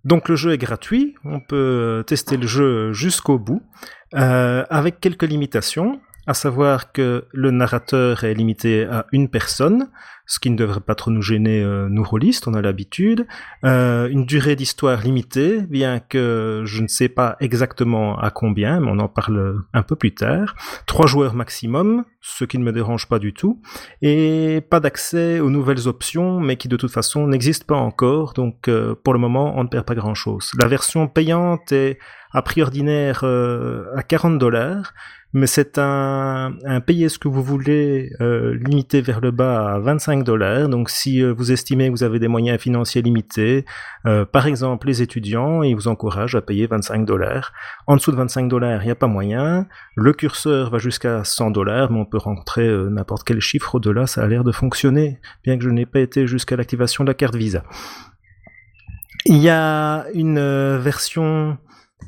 Donc 0.06 0.30
le 0.30 0.36
jeu 0.36 0.54
est 0.54 0.58
gratuit, 0.60 1.16
on 1.26 1.40
peut 1.40 2.04
tester 2.06 2.38
le 2.38 2.46
jeu 2.46 2.94
jusqu'au 2.94 3.40
bout, 3.40 3.64
euh, 4.14 4.64
avec 4.70 5.00
quelques 5.00 5.24
limitations, 5.24 6.00
à 6.28 6.34
savoir 6.34 6.92
que 6.92 7.26
le 7.32 7.52
narrateur 7.52 8.24
est 8.24 8.34
limité 8.34 8.86
à 8.86 9.06
une 9.12 9.30
personne, 9.30 9.90
ce 10.26 10.40
qui 10.40 10.50
ne 10.50 10.56
devrait 10.56 10.80
pas 10.80 10.96
trop 10.96 11.12
nous 11.12 11.22
gêner, 11.22 11.62
euh, 11.64 11.88
nous 11.90 12.04
rôlistes, 12.04 12.48
on 12.48 12.56
a 12.56 12.62
l'habitude. 12.62 13.28
Euh, 13.64 14.08
une 14.08 14.26
durée 14.26 14.56
d'histoire 14.56 15.02
limitée, 15.02 15.62
bien 15.62 16.00
que 16.00 16.64
je 16.66 16.82
ne 16.82 16.88
sais 16.88 17.10
pas 17.10 17.38
exactement 17.40 18.18
à 18.18 18.32
combien, 18.32 18.80
mais 18.80 18.90
on 18.90 19.00
en 19.00 19.08
parle 19.08 19.64
un 19.74 19.84
peu 19.84 19.96
plus 19.96 20.16
tard. 20.16 20.56
Trois 20.88 21.06
joueurs 21.06 21.36
maximum, 21.36 22.06
ce 22.22 22.44
qui 22.44 22.58
ne 22.58 22.64
me 22.64 22.72
dérange 22.72 23.08
pas 23.08 23.20
du 23.20 23.34
tout. 23.34 23.62
Et 24.02 24.62
pas 24.70 24.80
d'accès 24.80 25.40
aux 25.40 25.52
nouvelles 25.52 25.88
options, 25.88 26.40
mais 26.40 26.58
qui 26.58 26.68
de 26.68 26.78
toute 26.78 26.92
façon 26.92 27.28
n'existent 27.28 27.66
pas 27.68 27.80
encore, 27.80 28.34
donc 28.34 28.68
euh, 28.68 28.96
pour 28.96 29.14
le 29.14 29.20
moment 29.20 29.54
on 29.58 29.64
ne 29.64 29.70
perd 29.70 29.86
pas 29.86 29.96
grand-chose. 29.96 30.52
La 30.60 30.68
version 30.68 31.08
payante 31.08 31.72
est 31.72 32.00
à 32.32 32.42
prix 32.42 32.62
ordinaire 32.64 33.22
euh, 33.24 33.86
à 33.96 34.04
40 34.04 34.40
dollars, 34.40 34.94
mais 35.36 35.48
c'est 35.48 35.78
un, 35.80 36.54
un 36.64 36.80
payer 36.80 37.10
ce 37.10 37.20
que 37.20 37.28
vous 37.28 37.44
voulez 37.44 38.10
euh, 38.22 38.56
limité 38.56 39.02
vers 39.02 39.20
le 39.20 39.32
bas 39.32 39.74
à 39.74 39.80
25 39.80 40.24
dollars? 40.24 40.70
Donc 40.70 40.90
si 40.90 41.22
euh, 41.22 41.34
vous 41.34 41.52
estimez 41.52 41.88
que 41.88 41.92
vous 41.92 42.04
avez 42.04 42.20
des 42.20 42.30
moyens 42.30 42.58
financiers 42.58 43.02
limités, 43.02 43.66
euh, 44.06 44.24
par 44.24 44.48
exemple 44.48 44.88
les 44.88 45.02
étudiants, 45.02 45.62
ils 45.62 45.76
vous 45.76 45.90
encouragent 45.90 46.36
à 46.36 46.42
payer 46.42 46.68
25 46.68 47.06
dollars. 47.06 47.52
En 47.86 47.98
dessous 47.98 48.14
de 48.14 48.16
25 48.16 48.48
dollars, 48.48 48.82
il 48.84 48.86
n'y 48.86 48.92
a 48.92 48.96
pas 48.96 49.08
moyen. 49.08 49.68
Le 49.96 50.14
curseur 50.14 50.70
va 50.70 50.78
jusqu'à 50.78 51.26
100 51.26 51.52
dollars, 51.52 51.92
mais 51.92 52.00
on 52.00 52.06
peut 52.06 52.18
rentrer 52.18 52.70
n'importe 52.90 53.28
quel 53.28 53.42
chiffre 53.42 53.76
au-delà, 53.76 54.08
ça 54.08 54.24
a 54.24 54.28
l'air 54.28 54.46
de 54.46 54.54
fonctionner, 54.54 55.20
bien 55.44 55.58
que 55.58 55.66
je 55.66 55.70
n'ai 55.70 55.86
pas 55.86 56.00
été 56.00 56.28
jusqu'à 56.28 56.56
l'activation 56.56 57.04
de 57.04 57.10
la 57.10 57.14
carte 57.14 57.36
Visa. 57.36 57.64
Il 59.26 59.40
y 59.40 59.50
a 59.50 60.06
une 60.14 60.40
version 60.78 61.58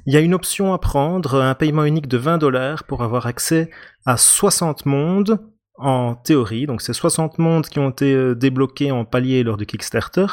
il 0.08 0.14
y 0.14 0.18
a 0.18 0.22
une 0.22 0.34
option 0.34 0.74
à 0.74 0.80
prendre, 0.80 1.42
un 1.42 1.54
paiement 1.54 1.84
unique 1.84 2.08
de 2.08 2.18
20 2.18 2.38
dollars 2.38 2.86
pour 2.86 3.04
avoir 3.04 3.28
accès 3.28 3.70
à 4.06 4.16
60 4.16 4.86
mondes 4.86 5.42
en 5.76 6.16
théorie. 6.16 6.66
Donc 6.66 6.82
c'est 6.82 6.94
60 6.94 7.38
mondes 7.40 7.68
qui 7.68 7.78
ont 7.80 7.90
été 7.90 8.14
euh, 8.14 8.34
débloqués 8.34 8.90
en 8.90 9.04
palier 9.04 9.44
lors 9.44 9.58
du 9.58 9.66
Kickstarter. 9.66 10.28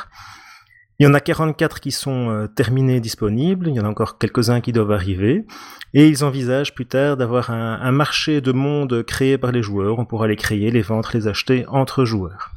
Il 1.00 1.04
y 1.04 1.08
en 1.08 1.12
a 1.12 1.18
44 1.18 1.80
qui 1.80 1.90
sont 1.90 2.30
euh, 2.30 2.46
terminés 2.46 3.00
disponibles, 3.00 3.66
il 3.66 3.74
y 3.74 3.80
en 3.80 3.84
a 3.84 3.88
encore 3.88 4.18
quelques-uns 4.18 4.60
qui 4.60 4.72
doivent 4.72 4.92
arriver, 4.92 5.44
et 5.92 6.06
ils 6.06 6.22
envisagent 6.22 6.72
plus 6.72 6.86
tard 6.86 7.16
d'avoir 7.16 7.50
un, 7.50 7.90
marché 7.90 8.40
de 8.40 8.52
mondes 8.52 9.02
créé 9.02 9.38
par 9.38 9.50
les 9.50 9.64
joueurs, 9.64 9.98
on 9.98 10.04
pourra 10.04 10.28
les 10.28 10.36
créer, 10.36 10.70
les 10.70 10.82
vendre, 10.82 11.10
les 11.14 11.26
acheter 11.26 11.66
entre 11.66 12.04
joueurs. 12.04 12.52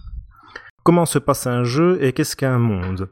Comment 0.84 1.08
se 1.08 1.18
passe 1.18 1.48
un 1.48 1.64
jeu 1.64 1.98
et 2.00 2.14
qu'est-ce 2.14 2.36
qu'un 2.36 2.60
monde? 2.60 3.10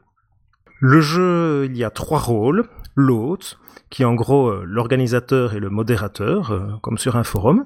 Le 0.78 1.00
jeu, 1.00 1.64
il 1.64 1.76
y 1.76 1.84
a 1.84 1.90
trois 1.90 2.18
rôles, 2.18 2.68
l'hôte, 2.94 3.58
qui 3.88 4.02
est 4.02 4.04
en 4.04 4.14
gros 4.14 4.48
euh, 4.48 4.62
l'organisateur 4.66 5.54
et 5.54 5.58
le 5.58 5.70
modérateur, 5.70 6.50
euh, 6.50 6.66
comme 6.82 6.98
sur 6.98 7.16
un 7.16 7.24
forum, 7.24 7.64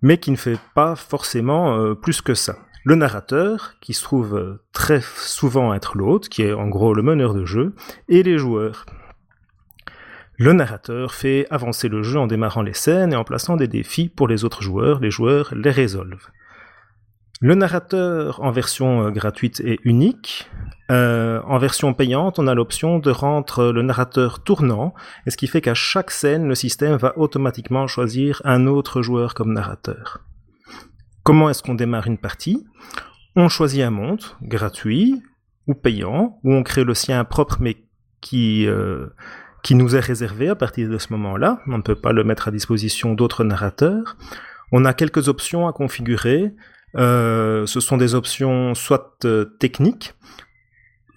mais 0.00 0.16
qui 0.18 0.30
ne 0.30 0.36
fait 0.36 0.58
pas 0.74 0.96
forcément 0.96 1.78
euh, 1.78 1.94
plus 1.94 2.22
que 2.22 2.32
ça. 2.32 2.56
Le 2.84 2.94
narrateur, 2.94 3.74
qui 3.82 3.92
se 3.92 4.02
trouve 4.02 4.58
très 4.72 5.02
souvent 5.02 5.74
être 5.74 5.98
l'hôte, 5.98 6.30
qui 6.30 6.42
est 6.42 6.54
en 6.54 6.68
gros 6.68 6.94
le 6.94 7.02
meneur 7.02 7.34
de 7.34 7.44
jeu, 7.44 7.74
et 8.08 8.22
les 8.22 8.38
joueurs. 8.38 8.86
Le 10.38 10.54
narrateur 10.54 11.12
fait 11.12 11.46
avancer 11.50 11.88
le 11.88 12.02
jeu 12.02 12.18
en 12.18 12.26
démarrant 12.26 12.62
les 12.62 12.72
scènes 12.72 13.12
et 13.12 13.16
en 13.16 13.24
plaçant 13.24 13.56
des 13.56 13.68
défis 13.68 14.08
pour 14.08 14.28
les 14.28 14.44
autres 14.44 14.62
joueurs, 14.62 15.00
les 15.00 15.10
joueurs 15.10 15.52
les 15.54 15.70
résolvent. 15.70 16.30
Le 17.40 17.54
narrateur 17.54 18.40
en 18.42 18.50
version 18.50 19.10
gratuite 19.10 19.60
est 19.60 19.80
unique, 19.84 20.48
euh, 20.90 21.40
en 21.44 21.58
version 21.58 21.92
payante, 21.92 22.38
on 22.38 22.46
a 22.46 22.54
l'option 22.54 22.98
de 22.98 23.10
rendre 23.10 23.72
le 23.72 23.82
narrateur 23.82 24.42
tournant, 24.42 24.94
et 25.26 25.30
ce 25.30 25.36
qui 25.36 25.46
fait 25.46 25.60
qu'à 25.60 25.74
chaque 25.74 26.10
scène, 26.10 26.48
le 26.48 26.54
système 26.54 26.96
va 26.96 27.16
automatiquement 27.18 27.86
choisir 27.86 28.40
un 28.44 28.66
autre 28.66 29.02
joueur 29.02 29.34
comme 29.34 29.52
narrateur. 29.52 30.20
Comment 31.24 31.50
est-ce 31.50 31.62
qu'on 31.62 31.74
démarre 31.74 32.06
une 32.06 32.16
partie? 32.16 32.66
On 33.36 33.48
choisit 33.48 33.82
un 33.82 33.90
monde, 33.90 34.22
gratuit 34.42 35.22
ou 35.66 35.74
payant, 35.74 36.38
ou 36.42 36.54
on 36.54 36.62
crée 36.62 36.84
le 36.84 36.94
sien 36.94 37.22
propre 37.24 37.58
mais 37.60 37.76
qui, 38.20 38.66
euh, 38.66 39.08
qui 39.62 39.74
nous 39.74 39.94
est 39.94 40.00
réservé 40.00 40.48
à 40.48 40.54
partir 40.54 40.88
de 40.88 40.96
ce 40.96 41.12
moment-là. 41.12 41.60
On 41.66 41.76
ne 41.76 41.82
peut 41.82 41.94
pas 42.00 42.12
le 42.12 42.24
mettre 42.24 42.48
à 42.48 42.50
disposition 42.50 43.12
d'autres 43.12 43.44
narrateurs. 43.44 44.16
On 44.72 44.84
a 44.84 44.94
quelques 44.94 45.28
options 45.28 45.68
à 45.68 45.72
configurer. 45.72 46.54
Euh, 46.96 47.66
ce 47.66 47.80
sont 47.80 47.98
des 47.98 48.14
options 48.14 48.74
soit 48.74 49.18
techniques, 49.58 50.14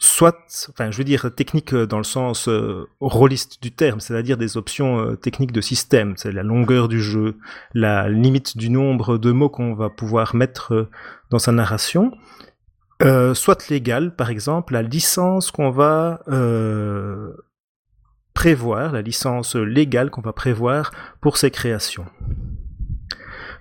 soit, 0.01 0.35
enfin, 0.69 0.89
je 0.89 0.97
veux 0.97 1.03
dire 1.03 1.29
technique 1.33 1.73
euh, 1.73 1.85
dans 1.85 1.99
le 1.99 2.03
sens 2.03 2.49
euh, 2.49 2.89
rôliste 2.99 3.61
du 3.61 3.71
terme, 3.71 3.99
c'est-à-dire 3.99 4.35
des 4.35 4.57
options 4.57 4.99
euh, 4.99 5.15
techniques 5.15 5.51
de 5.51 5.61
système, 5.61 6.15
c'est 6.17 6.31
la 6.31 6.41
longueur 6.41 6.87
du 6.87 6.99
jeu, 6.99 7.37
la 7.75 8.09
limite 8.09 8.57
du 8.57 8.71
nombre 8.71 9.19
de 9.19 9.31
mots 9.31 9.49
qu'on 9.49 9.75
va 9.75 9.89
pouvoir 9.89 10.35
mettre 10.35 10.89
dans 11.29 11.39
sa 11.39 11.51
narration, 11.51 12.11
soit 13.33 13.69
légal, 13.69 14.15
par 14.15 14.29
exemple, 14.29 14.73
la 14.73 14.83
licence 14.83 15.49
qu'on 15.49 15.71
va 15.71 16.19
prévoir, 18.35 18.91
la 18.91 19.01
licence 19.01 19.55
légale 19.55 20.11
qu'on 20.11 20.21
va 20.21 20.33
prévoir 20.33 20.91
pour 21.19 21.37
ces 21.37 21.49
créations. 21.49 22.05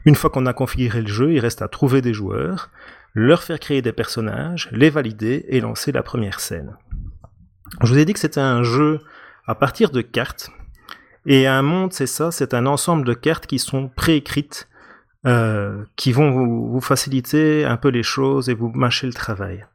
Une 0.04 0.14
fois 0.14 0.28
qu'on 0.28 0.44
a 0.44 0.52
configuré 0.52 1.00
le 1.00 1.08
jeu, 1.08 1.32
il 1.32 1.40
reste 1.40 1.62
à 1.62 1.68
trouver 1.68 2.02
des 2.02 2.12
joueurs, 2.12 2.70
leur 3.14 3.42
faire 3.42 3.58
créer 3.58 3.82
des 3.82 3.92
personnages, 3.92 4.68
les 4.72 4.90
valider 4.90 5.44
et 5.48 5.60
lancer 5.60 5.92
la 5.92 6.02
première 6.02 6.40
scène. 6.40 6.76
Je 7.82 7.92
vous 7.92 7.98
ai 7.98 8.04
dit 8.04 8.12
que 8.12 8.18
c'était 8.18 8.40
un 8.40 8.62
jeu 8.62 9.00
à 9.46 9.54
partir 9.54 9.90
de 9.90 10.00
cartes, 10.00 10.50
et 11.26 11.46
un 11.46 11.62
monde, 11.62 11.92
c'est 11.92 12.06
ça, 12.06 12.30
c'est 12.30 12.54
un 12.54 12.66
ensemble 12.66 13.04
de 13.04 13.14
cartes 13.14 13.46
qui 13.46 13.58
sont 13.58 13.88
préécrites, 13.88 14.68
euh, 15.26 15.84
qui 15.96 16.12
vont 16.12 16.30
vous, 16.30 16.72
vous, 16.72 16.80
faciliter 16.80 17.64
un 17.66 17.76
peu 17.76 17.88
les 17.88 18.02
choses 18.02 18.48
et 18.48 18.54
vous 18.54 18.70
mâcher 18.70 19.06
le 19.06 19.12
travail. 19.12 19.66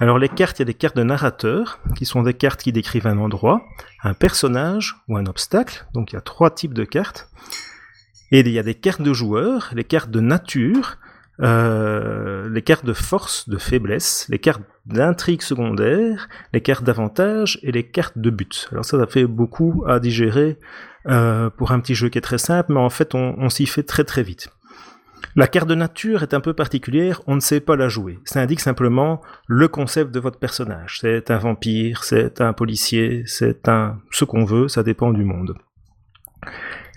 Alors 0.00 0.18
les 0.18 0.28
cartes, 0.28 0.58
il 0.58 0.62
y 0.62 0.64
a 0.64 0.66
des 0.66 0.74
cartes 0.74 0.96
de 0.96 1.04
narrateur, 1.04 1.78
qui 1.94 2.06
sont 2.06 2.22
des 2.22 2.34
cartes 2.34 2.62
qui 2.62 2.72
décrivent 2.72 3.06
un 3.06 3.18
endroit, 3.18 3.62
un 4.02 4.14
personnage 4.14 4.96
ou 5.06 5.16
un 5.16 5.26
obstacle, 5.26 5.86
donc 5.94 6.10
il 6.12 6.16
y 6.16 6.18
a 6.18 6.22
trois 6.22 6.50
types 6.50 6.74
de 6.74 6.84
cartes. 6.84 7.28
Et 8.32 8.40
il 8.40 8.48
y 8.48 8.58
a 8.58 8.62
des 8.62 8.74
cartes 8.74 9.02
de 9.02 9.12
joueurs, 9.12 9.70
les 9.74 9.84
cartes 9.84 10.10
de 10.10 10.20
nature, 10.20 10.98
euh, 11.42 12.48
les 12.50 12.62
cartes 12.62 12.84
de 12.84 12.92
force, 12.92 13.48
de 13.48 13.56
faiblesse, 13.56 14.26
les 14.28 14.38
cartes 14.38 14.62
d'intrigue 14.86 15.42
secondaire, 15.42 16.28
les 16.52 16.60
cartes 16.60 16.84
d'avantage 16.84 17.58
et 17.62 17.72
les 17.72 17.84
cartes 17.84 18.18
de 18.18 18.30
but. 18.30 18.68
Alors 18.72 18.84
ça, 18.84 18.98
ça 18.98 19.06
fait 19.06 19.26
beaucoup 19.26 19.84
à 19.86 20.00
digérer 20.00 20.58
euh, 21.06 21.48
pour 21.50 21.72
un 21.72 21.80
petit 21.80 21.94
jeu 21.94 22.08
qui 22.08 22.18
est 22.18 22.22
très 22.22 22.38
simple, 22.38 22.72
mais 22.74 22.80
en 22.80 22.90
fait, 22.90 23.14
on, 23.14 23.34
on 23.38 23.48
s'y 23.48 23.66
fait 23.66 23.82
très 23.82 24.04
très 24.04 24.22
vite. 24.22 24.50
La 25.36 25.46
carte 25.46 25.68
de 25.68 25.74
nature 25.74 26.22
est 26.22 26.34
un 26.34 26.40
peu 26.40 26.54
particulière, 26.54 27.22
on 27.26 27.36
ne 27.36 27.40
sait 27.40 27.60
pas 27.60 27.76
la 27.76 27.88
jouer. 27.88 28.18
Ça 28.24 28.40
indique 28.40 28.60
simplement 28.60 29.20
le 29.46 29.68
concept 29.68 30.10
de 30.10 30.18
votre 30.20 30.38
personnage. 30.38 30.98
C'est 31.00 31.30
un 31.30 31.38
vampire, 31.38 32.04
c'est 32.04 32.40
un 32.40 32.52
policier, 32.52 33.22
c'est 33.26 33.68
un 33.68 33.98
ce 34.10 34.24
qu'on 34.24 34.44
veut, 34.44 34.68
ça 34.68 34.82
dépend 34.82 35.12
du 35.12 35.24
monde. 35.24 35.54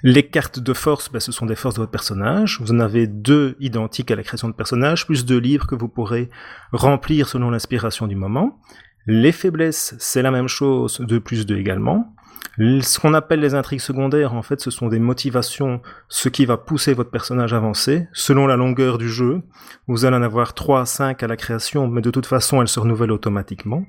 Les 0.05 0.24
cartes 0.24 0.60
de 0.60 0.74
force, 0.74 1.10
ben, 1.10 1.22
ce 1.22 1.31
sont 1.31 1.45
des 1.45 1.55
forces 1.55 1.75
de 1.75 1.79
votre 1.79 1.91
personnage. 1.91 2.60
Vous 2.60 2.74
en 2.74 2.79
avez 2.81 3.07
deux 3.07 3.55
identiques 3.62 4.12
à 4.12 4.17
la 4.17 4.24
création 4.24 4.50
de 4.50 4.53
personnage, 4.53 5.05
plus 5.05 5.24
deux 5.24 5.38
livres 5.38 5.65
que 5.65 5.75
vous 5.75 5.88
pourrez 5.88 6.29
remplir 6.74 7.29
selon 7.29 7.50
l'inspiration 7.50 8.05
du 8.05 8.15
moment. 8.17 8.60
Les 9.07 9.31
faiblesses, 9.31 9.95
c'est 10.00 10.22
la 10.22 10.31
même 10.31 10.50
chose, 10.50 11.00
deux 11.00 11.22
plus 11.22 11.45
deux 11.45 11.55
également. 11.55 12.13
Ce 12.57 13.00
qu'on 13.00 13.13
appelle 13.13 13.39
les 13.39 13.55
intrigues 13.55 13.79
secondaires, 13.79 14.33
en 14.33 14.41
fait, 14.41 14.60
ce 14.60 14.72
sont 14.72 14.89
des 14.89 15.00
motivations, 15.00 15.81
ce 16.10 16.27
qui 16.27 16.45
va 16.45 16.57
pousser 16.57 16.93
votre 16.93 17.10
personnage 17.10 17.53
à 17.53 17.57
avancer. 17.57 18.07
Selon 18.12 18.45
la 18.45 18.57
longueur 18.57 18.98
du 18.98 19.07
jeu, 19.07 19.41
vous 19.88 20.03
allez 20.03 20.17
en 20.17 20.22
avoir 20.22 20.53
3 20.53 20.81
à 20.81 20.86
5 20.86 21.24
à 21.24 21.27
la 21.27 21.38
création, 21.38 21.88
mais 21.88 22.01
de 22.01 22.12
toute 22.12 22.25
façon, 22.25 22.62
elles 22.62 22.67
se 22.67 22.81
renouvellent 22.81 23.13
automatiquement. 23.13 23.86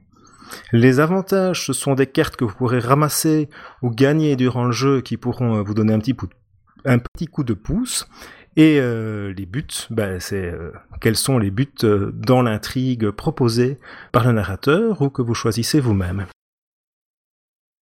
Les 0.72 1.00
avantages, 1.00 1.66
ce 1.66 1.72
sont 1.72 1.94
des 1.94 2.06
cartes 2.06 2.36
que 2.36 2.44
vous 2.44 2.54
pourrez 2.54 2.78
ramasser 2.78 3.48
ou 3.82 3.90
gagner 3.90 4.36
durant 4.36 4.64
le 4.64 4.72
jeu 4.72 5.00
qui 5.00 5.16
pourront 5.16 5.56
euh, 5.56 5.62
vous 5.62 5.74
donner 5.74 5.92
un 5.94 5.98
petit, 5.98 7.26
coup 7.26 7.44
de 7.44 7.54
pouce. 7.54 8.08
Et 8.56 8.78
euh, 8.78 9.32
les 9.32 9.46
buts, 9.46 9.66
ben, 9.90 10.20
c'est 10.20 10.46
euh, 10.46 10.72
quels 11.00 11.16
sont 11.16 11.38
les 11.38 11.50
buts 11.50 11.68
dans 12.12 12.42
l'intrigue 12.42 13.10
proposée 13.10 13.78
par 14.12 14.24
le 14.24 14.32
narrateur 14.32 15.02
ou 15.02 15.10
que 15.10 15.22
vous 15.22 15.34
choisissez 15.34 15.80
vous-même. 15.80 16.26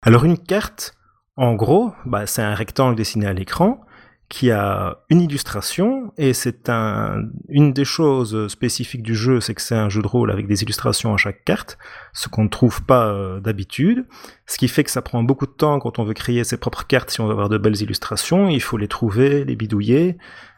Alors 0.02 0.26
une 0.26 0.38
carte, 0.38 0.94
en 1.38 1.56
gros, 1.56 1.94
ben, 2.06 2.26
c'est 2.26 2.42
un 2.42 2.54
rectangle 2.54 2.96
dessiné 2.96 3.28
à 3.28 3.34
l'écran 3.34 3.82
qui 4.30 4.52
a 4.52 4.98
une 5.10 5.22
illustration, 5.22 6.12
et 6.18 6.34
c'est 6.34 6.70
un, 6.70 7.24
une 7.48 7.72
des 7.72 7.86
choses 7.86 8.50
spécifiques 8.50 9.02
du 9.02 9.16
jeu, 9.16 9.40
c'est 9.40 9.56
que 9.56 9.62
c'est 9.62 9.76
un 9.76 9.88
jeu 9.88 10.02
de 10.02 10.08
rôle 10.08 10.32
avec 10.32 10.48
des 10.48 10.64
illustrations 10.64 11.14
à 11.14 11.18
chaque 11.18 11.46
carte, 11.46 11.78
ce 12.12 12.28
qu'on 12.28 12.44
ne 12.44 12.50
trouve 12.50 12.84
pas 12.84 13.08
euh, 13.08 13.40
d'habitude, 13.40 14.06
ce 14.46 14.58
qui 14.58 14.68
fait 14.68 14.84
que 14.84 14.92
ça 14.92 15.02
prend 15.02 15.24
beaucoup 15.24 15.46
de 15.46 15.52
temps 15.52 15.80
quand 15.80 15.98
on 15.98 16.04
veut 16.04 16.14
créer 16.14 16.44
ses 16.44 16.58
propres 16.58 16.86
cartes, 16.86 17.10
si 17.10 17.22
on 17.22 17.28
veut 17.28 17.32
avoir 17.32 17.48
de 17.48 17.58
belles 17.58 17.82
illustrations, 17.82 18.50
il 18.50 18.62
faut 18.62 18.76
les 18.76 18.90
trouver, 18.90 19.46
les 19.46 19.56
bidouiller, 19.56 20.18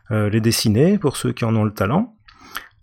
euh, 0.09 0.29
les 0.29 0.41
dessiner, 0.41 0.97
pour 0.97 1.15
ceux 1.15 1.31
qui 1.31 1.45
en 1.45 1.55
ont 1.55 1.63
le 1.63 1.73
talent. 1.73 2.15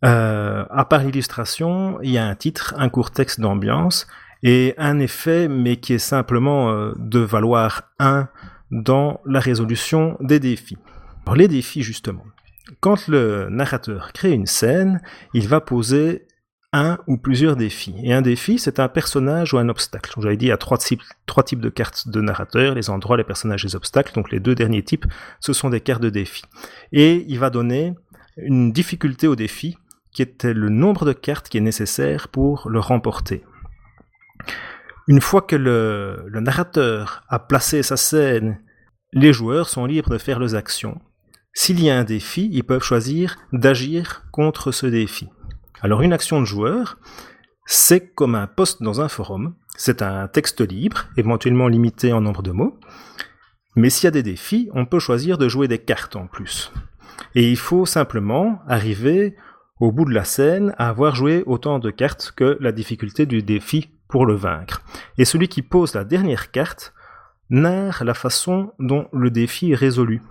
Euh, 0.04 0.64
à 0.70 0.84
part 0.84 1.02
l'illustration, 1.02 1.98
il 2.02 2.10
y 2.10 2.18
a 2.18 2.26
un 2.26 2.36
titre, 2.36 2.74
un 2.76 2.90
court 2.90 3.10
texte 3.10 3.40
d'ambiance, 3.40 4.06
et 4.44 4.74
un 4.78 5.00
effet, 5.00 5.48
mais 5.48 5.78
qui 5.78 5.94
est 5.94 5.98
simplement 5.98 6.92
de 6.94 7.18
valoir 7.18 7.90
1 7.98 8.28
dans 8.70 9.20
la 9.24 9.40
résolution 9.40 10.16
des 10.20 10.40
défis. 10.40 10.78
Les 11.34 11.48
défis, 11.48 11.82
justement. 11.82 12.24
Quand 12.80 13.08
le 13.08 13.48
narrateur 13.50 14.12
crée 14.12 14.32
une 14.32 14.46
scène, 14.46 15.00
il 15.34 15.48
va 15.48 15.60
poser 15.60 16.26
un 16.72 16.98
ou 17.06 17.16
plusieurs 17.16 17.56
défis. 17.56 17.94
Et 18.02 18.12
un 18.12 18.22
défi, 18.22 18.58
c'est 18.58 18.80
un 18.80 18.88
personnage 18.88 19.54
ou 19.54 19.58
un 19.58 19.68
obstacle. 19.68 20.12
J'avais 20.20 20.36
dit, 20.36 20.46
il 20.46 20.48
y 20.50 20.52
a 20.52 20.56
trois 20.56 20.78
types, 20.78 21.02
trois 21.26 21.42
types 21.42 21.60
de 21.60 21.68
cartes 21.68 22.08
de 22.08 22.20
narrateur, 22.20 22.74
les 22.74 22.90
endroits, 22.90 23.16
les 23.16 23.24
personnages, 23.24 23.64
les 23.64 23.76
obstacles. 23.76 24.14
Donc 24.14 24.30
les 24.30 24.40
deux 24.40 24.54
derniers 24.54 24.82
types, 24.82 25.06
ce 25.40 25.52
sont 25.52 25.70
des 25.70 25.80
cartes 25.80 26.02
de 26.02 26.10
défi. 26.10 26.42
Et 26.92 27.24
il 27.28 27.38
va 27.38 27.50
donner 27.50 27.94
une 28.36 28.72
difficulté 28.72 29.26
au 29.26 29.36
défi, 29.36 29.78
qui 30.12 30.22
était 30.22 30.54
le 30.54 30.68
nombre 30.68 31.04
de 31.04 31.12
cartes 31.12 31.48
qui 31.48 31.58
est 31.58 31.62
nécessaire 31.62 32.28
pour 32.28 32.68
le 32.68 32.80
remporter. 32.80 33.44
Une 35.08 35.20
fois 35.20 35.42
que 35.42 35.54
le, 35.54 36.28
narrateur 36.40 37.22
a 37.28 37.38
placé 37.38 37.84
sa 37.84 37.96
scène, 37.96 38.58
les 39.12 39.32
joueurs 39.32 39.68
sont 39.68 39.86
libres 39.86 40.10
de 40.10 40.18
faire 40.18 40.40
leurs 40.40 40.56
actions. 40.56 41.00
S'il 41.54 41.80
y 41.82 41.88
a 41.90 41.96
un 41.98 42.02
défi, 42.02 42.50
ils 42.52 42.64
peuvent 42.64 42.82
choisir 42.82 43.36
d'agir 43.52 44.24
contre 44.32 44.72
ce 44.72 44.86
défi. 44.86 45.28
Alors 45.80 46.02
une 46.02 46.12
action 46.12 46.40
de 46.40 46.44
joueur, 46.44 46.98
c'est 47.66 48.12
comme 48.14 48.34
un 48.34 48.48
post 48.48 48.82
dans 48.82 49.00
un 49.00 49.08
forum. 49.08 49.54
C'est 49.76 50.02
un 50.02 50.26
texte 50.26 50.60
libre, 50.60 51.06
éventuellement 51.16 51.68
limité 51.68 52.12
en 52.12 52.20
nombre 52.20 52.42
de 52.42 52.50
mots. 52.50 52.78
Mais 53.76 53.90
s'il 53.90 54.04
y 54.04 54.08
a 54.08 54.10
des 54.10 54.24
défis, 54.24 54.70
on 54.74 54.86
peut 54.86 54.98
choisir 54.98 55.38
de 55.38 55.48
jouer 55.48 55.68
des 55.68 55.78
cartes 55.78 56.16
en 56.16 56.26
plus. 56.26 56.72
Et 57.36 57.48
il 57.48 57.56
faut 57.56 57.86
simplement 57.86 58.60
arriver 58.66 59.36
au 59.78 59.92
bout 59.92 60.04
de 60.04 60.14
la 60.14 60.24
scène 60.24 60.74
à 60.78 60.88
avoir 60.88 61.14
joué 61.14 61.44
autant 61.46 61.78
de 61.78 61.90
cartes 61.90 62.32
que 62.34 62.56
la 62.60 62.72
difficulté 62.72 63.24
du 63.24 63.42
défi 63.42 63.95
pour 64.08 64.26
le 64.26 64.34
vaincre. 64.34 64.82
Et 65.18 65.24
celui 65.24 65.48
qui 65.48 65.62
pose 65.62 65.94
la 65.94 66.04
dernière 66.04 66.50
carte 66.50 66.94
narre 67.50 68.04
la 68.04 68.14
façon 68.14 68.72
dont 68.78 69.08
le 69.12 69.30
défi 69.30 69.72
est 69.72 69.76
résolu. 69.76 70.22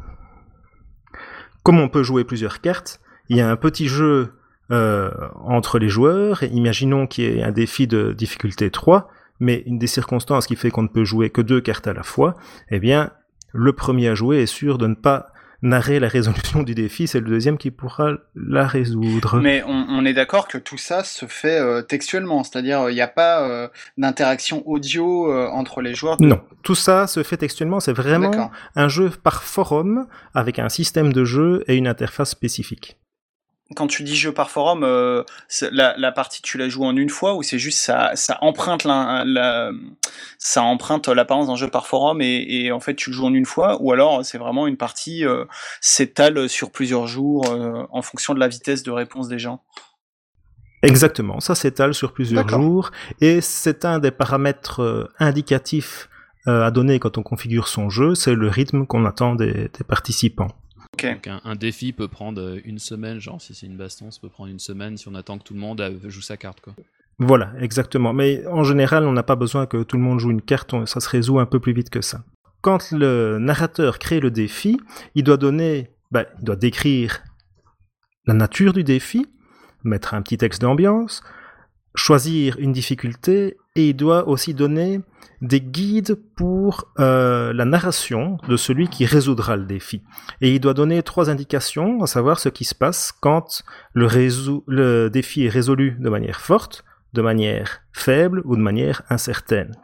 Comme 1.64 1.80
on 1.80 1.90
peut 1.90 2.04
jouer 2.04 2.24
plusieurs 2.24 2.62
cartes, 2.62 3.00
il 3.30 3.38
y 3.38 3.42
a 3.42 3.50
un 3.50 3.56
petit 3.56 3.88
jeu 3.88 4.34
euh, 4.72 5.12
entre 5.44 5.80
les 5.80 5.90
joueurs. 5.90 6.44
Imaginons 6.44 7.08
qu'il 7.08 7.24
y 7.24 7.28
ait 7.28 7.44
un 7.44 7.52
défi 7.52 7.88
de 7.88 8.14
difficulté 8.14 8.70
3, 8.70 9.10
mais 9.40 9.64
une 9.66 9.80
des 9.80 9.88
circonstances 9.88 10.48
qui 10.48 10.56
fait 10.56 10.72
qu'on 10.72 10.84
ne 10.84 10.88
peut 10.88 11.06
jouer 11.06 11.30
que 11.30 11.42
deux 11.42 11.62
cartes 11.62 11.88
à 11.88 11.94
la 11.94 12.04
fois, 12.04 12.36
eh 12.70 12.80
bien, 12.80 13.12
le 13.54 13.74
premier 13.74 14.10
à 14.10 14.16
jouer 14.16 14.42
est 14.42 14.48
sûr 14.48 14.78
de 14.78 14.88
ne 14.88 14.96
pas 14.96 15.32
narrer 15.62 16.00
la 16.00 16.08
résolution 16.08 16.64
du 16.64 16.76
défi, 16.76 17.08
c'est 17.08 17.20
le 17.20 17.28
deuxième 17.28 17.58
qui 17.58 17.72
pourra 17.72 18.14
la 18.36 18.68
résoudre. 18.68 19.40
Mais 19.40 19.64
on, 19.66 20.06
est 20.06 20.14
d'accord 20.14 20.48
que 20.48 20.58
tout 20.58 20.78
ça 20.78 21.04
se 21.04 21.26
fait 21.26 21.60
euh, 21.60 21.82
textuellement, 21.82 22.44
c'est-à-dire 22.44 22.90
il 22.90 22.96
n'y 22.96 23.02
a 23.02 23.08
pas 23.08 23.42
euh, 23.42 23.68
d'interaction 23.98 24.68
audio 24.68 25.34
entre 25.52 25.82
les 25.82 25.96
joueurs. 25.96 26.18
Non, 26.20 26.42
tout 26.64 26.76
ça 26.76 27.08
se 27.08 27.24
fait 27.24 27.38
textuellement, 27.38 27.80
c'est 27.80 27.94
vraiment 27.94 28.52
un 28.76 28.88
jeu 28.88 29.10
par 29.10 29.44
forum 29.44 30.08
avec 30.34 30.60
un 30.60 30.70
système 30.70 31.12
de 31.12 31.26
jeu 31.26 31.64
et 31.68 31.76
une 31.76 31.88
interface 31.88 32.32
spécifique 32.32 32.98
quand 33.74 33.88
tu 33.88 34.04
dis 34.04 34.16
jeu 34.16 34.32
par 34.32 34.52
forum, 34.52 34.84
euh, 34.84 35.24
la, 35.72 36.12
partie 36.12 36.42
tu 36.44 36.58
la 36.58 36.70
joues 36.70 36.86
en 36.86 36.96
une 36.96 37.10
fois 37.10 37.34
ou 37.34 37.42
c'est 37.42 37.58
juste 37.58 37.80
ça, 37.80 38.12
ça 38.16 38.38
emprunte 38.42 38.84
la, 38.84 39.72
ça 40.38 40.62
emprunte 40.62 41.08
l'apparence 41.08 41.48
d'un 41.48 41.56
jeu 41.56 41.68
par 41.68 41.88
forum 41.88 42.22
et, 42.22 42.72
en 42.72 42.80
fait 42.80 42.96
tu 42.96 43.10
le 43.10 43.16
joues 43.16 43.26
en 43.26 43.34
une 43.34 43.46
fois 43.46 43.78
ou 43.82 43.92
alors 43.92 44.24
c'est 44.24 44.38
vraiment 44.38 44.68
une 44.68 44.78
partie 44.78 45.26
euh, 45.26 45.46
s'étale 45.82 46.48
sur 46.48 46.72
plusieurs 46.72 47.08
jours 47.08 47.52
euh, 47.52 47.84
en 47.90 48.04
fonction 48.04 48.36
de 48.36 48.40
la 48.40 48.48
vitesse 48.48 48.84
de 48.84 48.92
réponse 48.92 49.28
des 49.28 49.40
gens. 49.40 49.64
Exactement, 50.84 51.40
ça 51.40 51.56
s'étale 51.56 51.96
sur 51.96 52.14
plusieurs 52.14 52.48
jours 52.48 52.92
et 53.20 53.42
c'est 53.42 53.86
un 53.86 53.98
des 53.98 54.12
paramètres 54.12 55.10
indicatifs 55.18 56.10
à 56.46 56.70
donner 56.70 57.00
quand 57.00 57.18
on 57.18 57.24
configure 57.24 57.68
son 57.68 57.90
jeu, 57.90 58.14
c'est 58.14 58.36
le 58.36 58.48
rythme 58.48 58.86
qu'on 58.86 59.06
attend 59.06 59.34
des 59.34 59.72
participants 59.88 60.50
un, 61.04 61.56
défi 61.56 61.94
peut 61.94 62.08
prendre 62.08 62.42
euh, 62.42 62.60
une 62.66 62.80
semaine, 62.80 63.20
genre 63.20 63.42
si 63.42 63.54
c'est 63.54 63.66
une 63.66 63.78
baston, 63.78 64.12
ça 64.12 64.20
peut 64.22 64.30
prendre 64.30 64.50
une 64.50 64.60
semaine 64.60 64.98
si 64.98 65.08
on 65.08 65.16
attend 65.16 65.38
que 65.38 65.44
tout 65.44 65.54
le 65.54 65.60
monde 65.60 66.00
joue 66.08 66.22
sa 66.22 66.38
carte. 66.38 66.62
Quoi. 66.62 66.74
Voilà, 67.20 67.54
exactement. 67.60 68.14
Mais 68.14 68.46
en 68.48 68.64
général, 68.64 69.06
on 69.06 69.14
n'a 69.14 69.24
pas 69.24 69.36
besoin 69.36 69.66
que 69.66 69.84
tout 69.84 69.98
le 69.98 70.04
monde 70.04 70.20
joue 70.20 70.32
une 70.32 70.42
carte, 70.42 70.74
ça 70.86 71.00
se 71.00 71.10
résout 71.10 71.40
un 71.40 71.46
peu 71.46 71.60
plus 71.60 71.74
vite 71.74 71.90
que 71.90 72.02
ça. 72.02 72.24
Quand 72.62 72.92
le 72.92 73.38
narrateur 73.40 74.00
crée 74.00 74.20
le 74.20 74.32
défi, 74.32 74.80
il 75.14 75.24
doit 75.24 75.38
donner, 75.38 75.92
bah, 76.12 76.26
il 76.40 76.46
doit 76.46 76.56
décrire 76.56 77.24
la 78.26 78.34
nature 78.34 78.74
du 78.74 78.84
défi, 78.84 79.28
mettre 79.84 80.14
un 80.14 80.22
petit 80.22 80.38
texte 80.38 80.62
d'ambiance, 80.62 81.22
choisir 81.96 82.58
une 82.60 82.74
difficulté 82.74 83.58
et 83.76 83.90
il 83.90 83.94
doit 83.94 84.28
aussi 84.28 84.54
donner 84.54 85.02
des 85.42 85.62
guides 85.62 86.18
pour 86.36 86.92
euh, 87.00 87.54
la 87.54 87.66
narration 87.66 88.38
de 88.48 88.58
celui 88.58 88.88
qui 88.88 89.06
résoudra 89.06 89.58
le 89.58 89.66
défi. 89.66 90.02
Et 90.42 90.54
il 90.54 90.60
doit 90.60 90.74
donner 90.74 91.04
trois 91.04 91.30
indications, 91.30 92.02
à 92.02 92.08
savoir 92.08 92.40
ce 92.40 92.50
qui 92.50 92.64
se 92.64 92.74
passe 92.74 93.12
quand 93.12 93.64
le, 93.94 95.10
défi 95.10 95.46
est 95.46 95.50
résolu 95.50 95.98
de 96.00 96.10
manière 96.10 96.40
forte, 96.40 96.86
de 97.14 97.22
manière 97.22 97.82
faible 97.92 98.42
ou 98.46 98.56
de 98.56 98.62
manière 98.62 99.02
incertaine. 99.10 99.76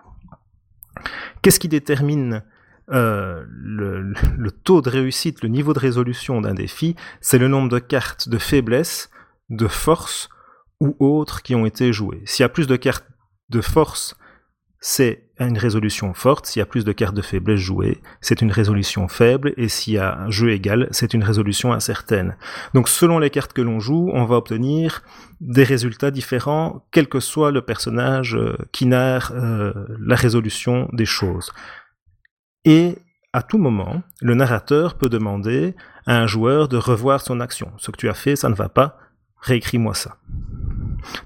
Qu'est-ce 1.42 1.60
qui 1.60 1.70
détermine 1.70 2.44
euh, 2.92 3.44
le, 3.48 4.52
taux 4.52 4.82
de 4.82 4.90
réussite, 4.90 5.42
le 5.42 5.50
niveau 5.50 5.74
de 5.74 5.80
résolution 5.80 6.40
d'un 6.40 6.54
défi? 6.54 6.96
C'est 7.20 7.38
le 7.38 7.48
nombre 7.48 7.70
de 7.70 7.80
cartes 7.80 8.30
de 8.30 8.38
faiblesse, 8.38 9.10
de 9.50 9.68
force 9.68 10.30
ou 10.80 10.96
autres 11.00 11.42
qui 11.42 11.56
ont 11.56 11.66
été 11.66 11.94
jouées. 11.94 12.22
S'il 12.26 12.44
y 12.44 12.46
a 12.46 12.50
plus 12.50 12.68
de 12.68 12.76
cartes 12.76 13.06
de 13.52 13.62
force, 13.62 14.16
c'est 14.80 15.26
une 15.40 15.58
résolution 15.58 16.14
forte. 16.14 16.48
S'il 16.48 16.60
y 16.60 16.64
a 16.64 16.66
plus 16.66 16.84
de 16.84 16.92
cartes 16.92 17.16
de 17.16 17.22
faiblesse 17.22 17.60
jouées, 17.60 18.02
c'est 18.20 18.42
une 18.42 18.52
résolution 18.52 19.08
faible. 19.08 19.54
Et 19.58 19.68
s'il 19.68 19.94
y 19.94 19.98
a 20.00 20.18
un 20.18 20.32
jeu 20.32 20.52
égal, 20.52 20.88
c'est 20.92 21.14
une 21.14 21.24
résolution 21.24 21.72
incertaine. 21.72 22.36
Donc 22.74 22.90
selon 22.90 23.20
les 23.20 23.30
cartes 23.30 23.54
que 23.54 23.62
l'on 23.62 23.80
joue, 23.80 24.10
on 24.14 24.26
va 24.26 24.38
obtenir 24.38 25.04
des 25.40 25.64
résultats 25.64 26.10
différents, 26.10 26.86
quel 26.92 27.08
que 27.08 27.20
soit 27.20 27.52
le 27.52 27.62
personnage 27.62 28.36
euh, 28.36 28.58
qui 28.72 28.88
narre 28.88 29.32
euh, 29.36 29.74
la 30.00 30.16
résolution 30.16 30.90
des 30.94 31.06
choses. 31.06 31.52
Et 32.66 32.98
à 33.34 33.44
tout 33.44 33.58
moment, 33.58 34.02
le 34.20 34.34
narrateur 34.34 34.96
peut 34.96 35.10
demander 35.10 35.76
à 36.06 36.18
un 36.18 36.28
joueur 36.28 36.68
de 36.68 36.78
revoir 36.78 37.22
son 37.22 37.40
action. 37.40 37.72
Ce 37.78 37.92
que 37.92 37.98
tu 37.98 38.10
as 38.10 38.14
fait, 38.14 38.36
ça 38.36 38.50
ne 38.50 38.56
va 38.56 38.70
pas, 38.70 38.98
réécris-moi 39.42 39.94
ça. 39.94 40.18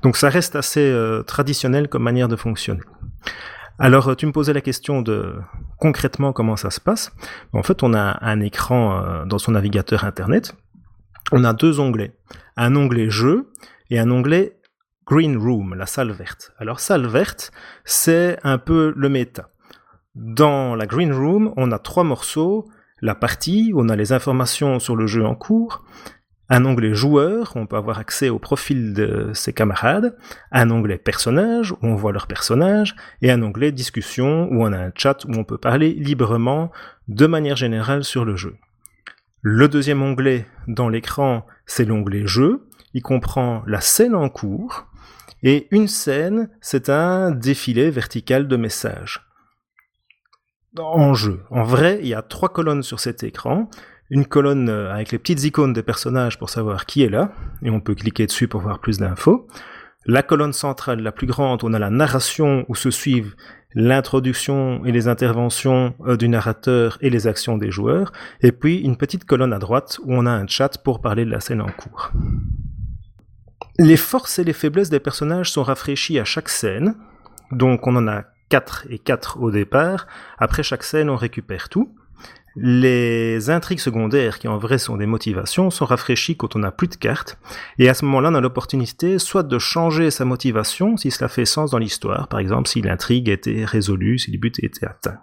Donc 0.01 0.17
ça 0.17 0.29
reste 0.29 0.55
assez 0.55 0.81
euh, 0.81 1.23
traditionnel 1.23 1.87
comme 1.87 2.03
manière 2.03 2.27
de 2.27 2.35
fonctionner. 2.35 2.81
Alors 3.77 4.15
tu 4.15 4.25
me 4.25 4.31
posais 4.31 4.53
la 4.53 4.61
question 4.61 5.01
de 5.01 5.35
concrètement 5.77 6.31
comment 6.33 6.55
ça 6.55 6.69
se 6.69 6.79
passe. 6.79 7.11
En 7.53 7.63
fait, 7.63 7.83
on 7.83 7.93
a 7.93 8.17
un 8.21 8.39
écran 8.39 9.01
euh, 9.03 9.25
dans 9.25 9.37
son 9.37 9.51
navigateur 9.51 10.05
internet. 10.05 10.55
On 11.31 11.43
a 11.43 11.53
deux 11.53 11.79
onglets. 11.79 12.15
Un 12.55 12.75
onglet 12.75 13.09
jeu 13.09 13.51
et 13.89 13.99
un 13.99 14.09
onglet 14.11 14.57
Green 15.05 15.37
Room, 15.37 15.75
la 15.75 15.85
salle 15.85 16.11
verte. 16.11 16.51
Alors 16.57 16.79
salle 16.79 17.05
verte, 17.05 17.51
c'est 17.83 18.39
un 18.43 18.57
peu 18.57 18.93
le 18.95 19.09
méta. 19.09 19.49
Dans 20.15 20.75
la 20.75 20.87
Green 20.87 21.13
Room, 21.13 21.53
on 21.57 21.71
a 21.71 21.79
trois 21.79 22.03
morceaux. 22.03 22.67
La 23.01 23.13
partie, 23.13 23.71
on 23.75 23.89
a 23.89 23.95
les 23.95 24.13
informations 24.13 24.79
sur 24.79 24.95
le 24.95 25.05
jeu 25.05 25.25
en 25.25 25.35
cours, 25.35 25.83
un 26.49 26.65
onglet 26.65 26.93
joueur, 26.93 27.53
on 27.55 27.65
peut 27.65 27.75
avoir 27.75 27.97
accès 27.97 28.29
au 28.29 28.37
profil 28.37 28.93
de 28.93 29.31
ses 29.33 29.53
camarades, 29.53 30.15
un 30.51 30.69
onglet 30.69 30.97
personnage, 30.97 31.71
où 31.71 31.77
on 31.81 31.95
voit 31.95 32.11
leurs 32.11 32.27
personnages, 32.27 32.95
et 33.21 33.31
un 33.31 33.41
onglet 33.41 33.71
discussion, 33.71 34.47
où 34.51 34.63
on 34.63 34.71
a 34.71 34.77
un 34.77 34.91
chat 34.95 35.25
où 35.25 35.33
on 35.33 35.43
peut 35.43 35.57
parler 35.57 35.93
librement, 35.93 36.71
de 37.07 37.25
manière 37.25 37.55
générale, 37.55 38.03
sur 38.03 38.25
le 38.25 38.35
jeu. 38.35 38.55
Le 39.41 39.67
deuxième 39.67 40.01
onglet 40.01 40.45
dans 40.67 40.89
l'écran, 40.89 41.45
c'est 41.65 41.85
l'onglet 41.85 42.27
jeu, 42.27 42.67
il 42.93 43.01
comprend 43.01 43.63
la 43.65 43.81
scène 43.81 44.15
en 44.15 44.29
cours, 44.29 44.85
et 45.41 45.67
une 45.71 45.87
scène, 45.87 46.49
c'est 46.61 46.89
un 46.89 47.31
défilé 47.31 47.89
vertical 47.89 48.47
de 48.47 48.55
messages. 48.55 49.21
En 50.77 51.13
jeu. 51.13 51.41
En 51.49 51.63
vrai, 51.63 51.99
il 52.01 52.07
y 52.07 52.13
a 52.13 52.21
trois 52.21 52.49
colonnes 52.49 52.83
sur 52.83 52.99
cet 52.99 53.23
écran 53.23 53.69
une 54.09 54.25
colonne 54.25 54.69
euh, 54.69 54.93
avec 54.93 55.11
les 55.11 55.17
petites 55.17 55.43
icônes 55.43 55.73
des 55.73 55.83
personnages 55.83 56.37
pour 56.37 56.49
savoir 56.49 56.85
qui 56.85 57.03
est 57.03 57.09
là, 57.09 57.31
et 57.63 57.69
on 57.69 57.81
peut 57.81 57.95
cliquer 57.95 58.25
dessus 58.25 58.47
pour 58.47 58.61
voir 58.61 58.79
plus 58.79 58.99
d'infos. 58.99 59.47
La 60.05 60.21
colonne 60.21 60.53
centrale, 60.53 61.01
la 61.01 61.11
plus 61.11 61.25
grande, 61.25 61.63
on 61.63 61.73
a 61.73 61.79
la 61.79 61.89
narration 61.89 62.65
où 62.67 62.75
se 62.75 62.91
suivent 62.91 63.35
l'introduction 63.73 64.85
et 64.85 64.91
les 64.91 65.07
interventions 65.07 65.95
euh, 66.05 66.15
du 66.15 66.29
narrateur 66.29 66.97
et 67.01 67.09
les 67.09 67.27
actions 67.27 67.57
des 67.57 67.71
joueurs, 67.71 68.11
et 68.41 68.51
puis 68.51 68.77
une 68.77 68.97
petite 68.97 69.25
colonne 69.25 69.53
à 69.53 69.59
droite 69.59 69.99
où 70.03 70.13
on 70.13 70.25
a 70.25 70.31
un 70.31 70.47
chat 70.47 70.77
pour 70.77 71.01
parler 71.01 71.25
de 71.25 71.31
la 71.31 71.39
scène 71.39 71.61
en 71.61 71.69
cours. 71.69 72.11
Les 73.77 73.97
forces 73.97 74.39
et 74.39 74.45
les 74.45 74.53
faiblesses 74.53 74.89
des 74.89 75.01
personnages 75.01 75.51
sont 75.51 75.63
rafraîchies 75.63 76.19
à 76.19 76.23
chaque 76.23 76.49
scène, 76.49 76.95
donc 77.51 77.87
on 77.87 77.95
en 77.95 78.07
a 78.07 78.23
4 78.49 78.85
et 78.89 78.99
4 78.99 79.41
au 79.41 79.51
départ. 79.51 80.07
Après 80.37 80.63
chaque 80.63 80.83
scène, 80.83 81.09
on 81.09 81.15
récupère 81.15 81.67
tout 81.67 81.93
Les 82.57 83.49
intrigues 83.49 83.79
secondaires, 83.79 84.39
qui 84.39 84.47
en 84.47 84.57
vrai 84.57 84.77
sont 84.77 84.95
des 84.95 85.05
motivations, 85.05 85.69
sont 85.69 85.85
rafraîchies 85.85 86.37
quand 86.37 86.55
on 86.55 86.59
n'a 86.59 86.71
plus 86.71 86.87
de 86.87 86.95
cartes. 86.95 87.37
Et 87.79 87.89
à 87.89 87.93
ce 87.93 88.05
moment-là, 88.05 88.29
on 88.31 88.35
a 88.35 88.41
l'opportunité 88.41 89.19
soit 89.19 89.43
de 89.43 89.59
changer 89.59 90.09
sa 90.09 90.23
motivation, 90.23 90.95
si 90.95 91.11
cela 91.11 91.27
fait 91.27 91.45
sens 91.45 91.71
dans 91.71 91.79
l'histoire, 91.79 92.29
par 92.29 92.39
exemple 92.39 92.69
si 92.69 92.81
l'intrigue 92.81 93.27
était 93.27 93.65
résolue, 93.65 94.19
si 94.19 94.31
le 94.31 94.37
but 94.37 94.63
était 94.63 94.85
atteint. 94.85 95.19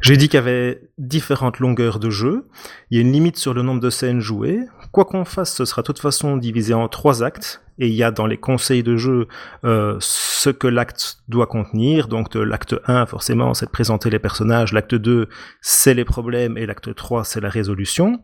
J'ai 0.00 0.16
dit 0.16 0.28
qu'il 0.28 0.38
y 0.38 0.42
avait 0.42 0.82
différentes 0.98 1.58
longueurs 1.58 2.00
de 2.00 2.10
jeu. 2.10 2.48
Il 2.90 2.96
y 2.96 2.98
a 2.98 3.02
une 3.02 3.12
limite 3.12 3.36
sur 3.36 3.54
le 3.54 3.62
nombre 3.62 3.80
de 3.80 3.90
scènes 3.90 4.20
jouées. 4.20 4.60
Quoi 4.92 5.04
qu'on 5.04 5.24
fasse, 5.24 5.54
ce 5.54 5.64
sera 5.64 5.82
de 5.82 5.86
toute 5.86 6.00
façon 6.00 6.36
divisé 6.36 6.74
en 6.74 6.88
trois 6.88 7.22
actes. 7.22 7.62
Et 7.78 7.88
il 7.88 7.94
y 7.94 8.02
a 8.02 8.10
dans 8.10 8.26
les 8.26 8.38
conseils 8.38 8.82
de 8.82 8.96
jeu 8.96 9.28
euh, 9.64 9.96
ce 10.00 10.50
que 10.50 10.66
l'acte 10.66 11.18
doit 11.28 11.46
contenir. 11.46 12.08
Donc 12.08 12.34
l'acte 12.34 12.74
1, 12.86 13.06
forcément, 13.06 13.54
c'est 13.54 13.66
de 13.66 13.70
présenter 13.70 14.10
les 14.10 14.18
personnages. 14.18 14.72
L'acte 14.72 14.94
2, 14.94 15.28
c'est 15.60 15.94
les 15.94 16.04
problèmes. 16.04 16.56
Et 16.56 16.66
l'acte 16.66 16.94
3, 16.94 17.24
c'est 17.24 17.40
la 17.40 17.50
résolution. 17.50 18.20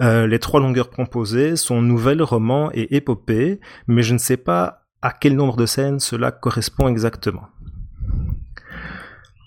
Euh, 0.00 0.26
les 0.26 0.38
trois 0.38 0.60
longueurs 0.60 0.88
proposées 0.88 1.56
sont 1.56 1.82
nouvelles, 1.82 2.22
romans 2.22 2.70
et 2.72 2.96
épopées. 2.96 3.60
Mais 3.86 4.02
je 4.02 4.12
ne 4.12 4.18
sais 4.18 4.36
pas 4.36 4.86
à 5.02 5.12
quel 5.12 5.34
nombre 5.34 5.56
de 5.56 5.66
scènes 5.66 6.00
cela 6.00 6.30
correspond 6.30 6.88
exactement. 6.88 7.48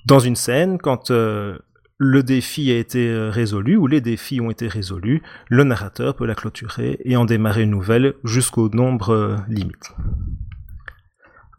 Dans 0.05 0.19
une 0.19 0.35
scène, 0.35 0.79
quand 0.79 1.11
euh, 1.11 1.57
le 1.97 2.23
défi 2.23 2.71
a 2.71 2.77
été 2.77 3.07
euh, 3.09 3.29
résolu 3.29 3.77
ou 3.77 3.87
les 3.87 4.01
défis 4.01 4.41
ont 4.41 4.49
été 4.49 4.67
résolus, 4.67 5.21
le 5.49 5.63
narrateur 5.63 6.15
peut 6.15 6.25
la 6.25 6.35
clôturer 6.35 6.99
et 7.03 7.15
en 7.15 7.25
démarrer 7.25 7.63
une 7.63 7.71
nouvelle 7.71 8.15
jusqu'au 8.23 8.69
nombre 8.69 9.09
euh, 9.11 9.37
limite. 9.47 9.93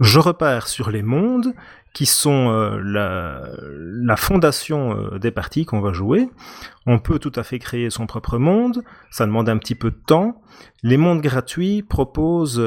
Je 0.00 0.18
repars 0.18 0.68
sur 0.68 0.90
les 0.90 1.02
mondes 1.02 1.54
qui 1.92 2.06
sont 2.06 2.50
la, 2.82 4.16
fondation 4.16 5.16
des 5.18 5.30
parties 5.30 5.64
qu'on 5.64 5.80
va 5.80 5.92
jouer. 5.92 6.28
On 6.84 6.98
peut 6.98 7.20
tout 7.20 7.30
à 7.36 7.44
fait 7.44 7.60
créer 7.60 7.88
son 7.90 8.08
propre 8.08 8.38
monde, 8.38 8.82
ça 9.12 9.24
demande 9.26 9.48
un 9.48 9.56
petit 9.56 9.76
peu 9.76 9.92
de 9.92 10.00
temps. 10.04 10.42
Les 10.82 10.96
mondes 10.96 11.20
gratuits 11.20 11.84
proposent 11.84 12.60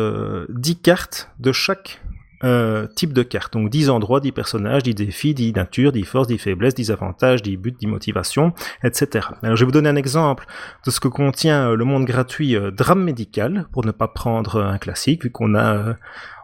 10 0.47 0.77
cartes 0.77 1.29
de 1.39 1.51
chaque 1.51 2.01
euh, 2.43 2.87
type 2.87 3.13
de 3.13 3.23
carte. 3.23 3.53
Donc 3.53 3.69
10 3.69 3.89
endroits, 3.89 4.19
10 4.19 4.31
personnages, 4.31 4.83
10 4.83 4.95
défis, 4.95 5.33
10 5.33 5.53
natures, 5.53 5.91
10 5.91 6.03
forces, 6.03 6.27
10 6.27 6.37
faiblesses, 6.37 6.75
10 6.75 6.91
avantages, 6.91 7.41
10 7.41 7.57
buts, 7.57 7.75
10 7.79 7.87
motivations, 7.87 8.53
etc. 8.83 9.27
Alors 9.41 9.55
je 9.55 9.63
vais 9.63 9.65
vous 9.65 9.71
donner 9.71 9.89
un 9.89 9.95
exemple 9.95 10.45
de 10.85 10.91
ce 10.91 10.99
que 10.99 11.07
contient 11.07 11.71
euh, 11.71 11.75
le 11.75 11.85
monde 11.85 12.05
gratuit 12.05 12.55
euh, 12.55 12.71
drame 12.71 13.03
médical, 13.03 13.67
pour 13.71 13.85
ne 13.85 13.91
pas 13.91 14.07
prendre 14.07 14.61
un 14.61 14.77
classique, 14.77 15.23
vu 15.23 15.31
qu'on 15.31 15.55
a... 15.55 15.95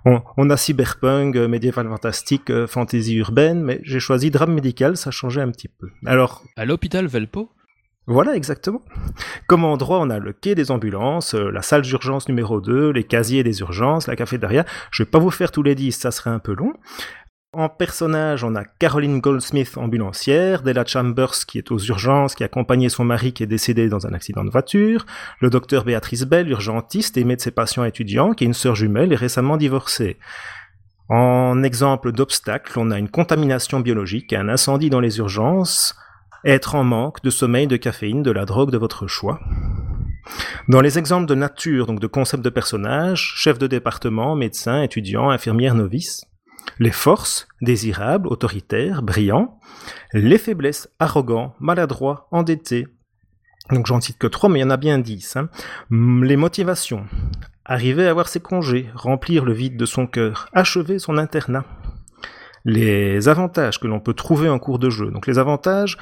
On, 0.06 0.49
a 0.49 0.58
cyberpunk, 0.58 1.38
médiéval 1.38 1.88
fantastique, 1.88 2.51
fantasy 2.65 3.15
urbaine, 3.15 3.63
mais 3.63 3.79
j'ai 3.84 4.01
choisi 4.01 4.32
drame 4.32 4.53
médical, 4.53 4.97
ça 4.97 5.12
changeait 5.12 5.39
un 5.39 5.49
petit 5.49 5.69
peu. 5.69 5.88
Alors... 6.06 6.43
À 6.58 6.65
l'hôpital 6.65 7.08
Velpo 7.08 7.49
voilà, 8.06 8.36
exactement. 8.36 8.82
Comme 9.48 9.63
endroit, 9.63 10.00
on 10.02 10.10
a 10.10 10.20
le 10.20 10.34
quai 10.34 10.56
des 10.56 10.72
ambulances, 10.72 11.36
euh, 11.36 11.50
la 11.52 11.62
salle 11.62 11.84
d'urgence 11.84 12.28
numéro 12.28 12.60
2, 12.60 12.92
les 12.92 13.06
casiers 13.06 13.44
des 13.44 13.62
urgences, 13.62 14.08
la 14.08 14.18
cafétéria. 14.18 14.66
Je 14.92 15.04
vais 15.04 15.10
pas 15.10 15.20
vous 15.20 15.32
faire 15.32 15.52
tous 15.52 15.63
les 15.63 15.74
10, 15.74 15.94
ça 15.94 16.12
serait 16.12 16.30
un 16.30 16.39
peu 16.39 16.54
long. 16.54 16.74
En 17.54 17.70
personnage, 17.70 18.44
on 18.44 18.56
a 18.56 18.66
Caroline 18.66 19.22
Goldsmith, 19.22 19.78
ambulancière, 19.78 20.63
Della 20.63 20.84
Chambers, 20.86 21.46
qui 21.48 21.60
est 21.60 21.72
aux 21.72 21.78
urgences, 21.78 22.36
qui 22.36 22.44
a 22.44 22.48
accompagné 22.48 22.89
son 22.89 23.06
mari 23.06 23.32
qui 23.32 23.44
est 23.44 23.48
décédé 23.48 23.89
dans 23.89 24.08
un 24.08 24.13
accident 24.13 24.44
de 24.44 24.50
voiture, 24.50 25.06
le 25.39 25.50
docteur 25.50 25.86
Béatrice 25.86 26.24
Bell, 26.24 26.50
urgentiste, 26.50 27.16
aimée 27.16 27.36
de 27.36 27.42
ses 27.42 27.52
patients 27.52 27.86
étudiants, 27.86 28.34
qui 28.34 28.44
est 28.44 28.48
une 28.48 28.54
sœur 28.54 28.76
jumelle 28.76 29.13
et 29.13 29.16
récemment 29.16 29.56
divorcée. 29.56 30.18
En 31.10 31.62
exemple 31.62 32.12
d'obstacle, 32.12 32.74
on 32.80 32.89
a 32.89 32.98
une 32.98 33.10
contamination 33.10 33.82
biologique, 33.82 34.34
un 34.34 34.50
incendie 34.50 34.89
dans 34.89 35.00
les 35.00 35.20
urgences, 35.20 35.96
être 36.45 36.75
en 36.75 36.84
manque 36.84 37.21
de 37.23 37.29
sommeil, 37.29 37.67
de 37.67 37.77
caféine, 37.77 38.23
de 38.23 38.32
la 38.32 38.45
drogue 38.45 38.71
de 38.71 38.77
votre 38.77 39.08
choix. 39.08 39.39
Dans 40.69 40.82
les 40.82 40.97
exemples 40.97 41.27
de 41.27 41.36
nature, 41.36 41.88
donc 41.88 41.99
de 41.99 42.08
concepts 42.08 42.43
de 42.43 42.49
personnages, 42.49 43.34
chef 43.36 43.58
de 43.58 43.67
département, 43.67 44.36
médecin, 44.36 44.82
étudiant, 44.82 45.29
infirmière, 45.29 45.75
novice, 45.75 46.25
les 46.79 46.91
forces, 46.91 47.47
désirables, 47.62 48.27
autoritaires, 48.27 49.01
brillants, 49.01 49.60
les 50.13 50.38
faiblesses, 50.38 50.89
arrogants, 50.99 51.56
maladroits, 51.60 52.27
endettés. 52.32 52.88
Donc 53.69 53.86
j'en 53.88 54.01
cite 54.01 54.17
que 54.17 54.27
trois, 54.27 54.49
mais 54.49 54.60
il 54.60 54.62
y 54.63 54.65
en 54.65 54.69
a 54.69 54.77
bien 54.77 54.99
dix. 54.99 55.36
Hein. 55.36 55.49
Les 55.89 56.36
motivations, 56.36 57.06
arriver 57.65 58.08
à 58.08 58.12
avoir 58.12 58.27
ses 58.27 58.39
congés, 58.39 58.89
remplir 58.93 59.45
le 59.45 59.53
vide 59.53 59.77
de 59.77 59.86
son 59.86 60.08
cœur, 60.08 60.47
achever 60.53 60.99
son 60.99 61.17
internat. 61.17 61.65
Les 62.65 63.27
avantages 63.27 63.79
que 63.79 63.88
l'on 63.88 63.99
peut 63.99 64.13
trouver 64.13 64.47
en 64.47 64.60
cours 64.60 64.79
de 64.79 64.89
jeu. 64.89 65.12
Donc 65.12 65.27
les 65.27 65.38
avantages, 65.38 65.97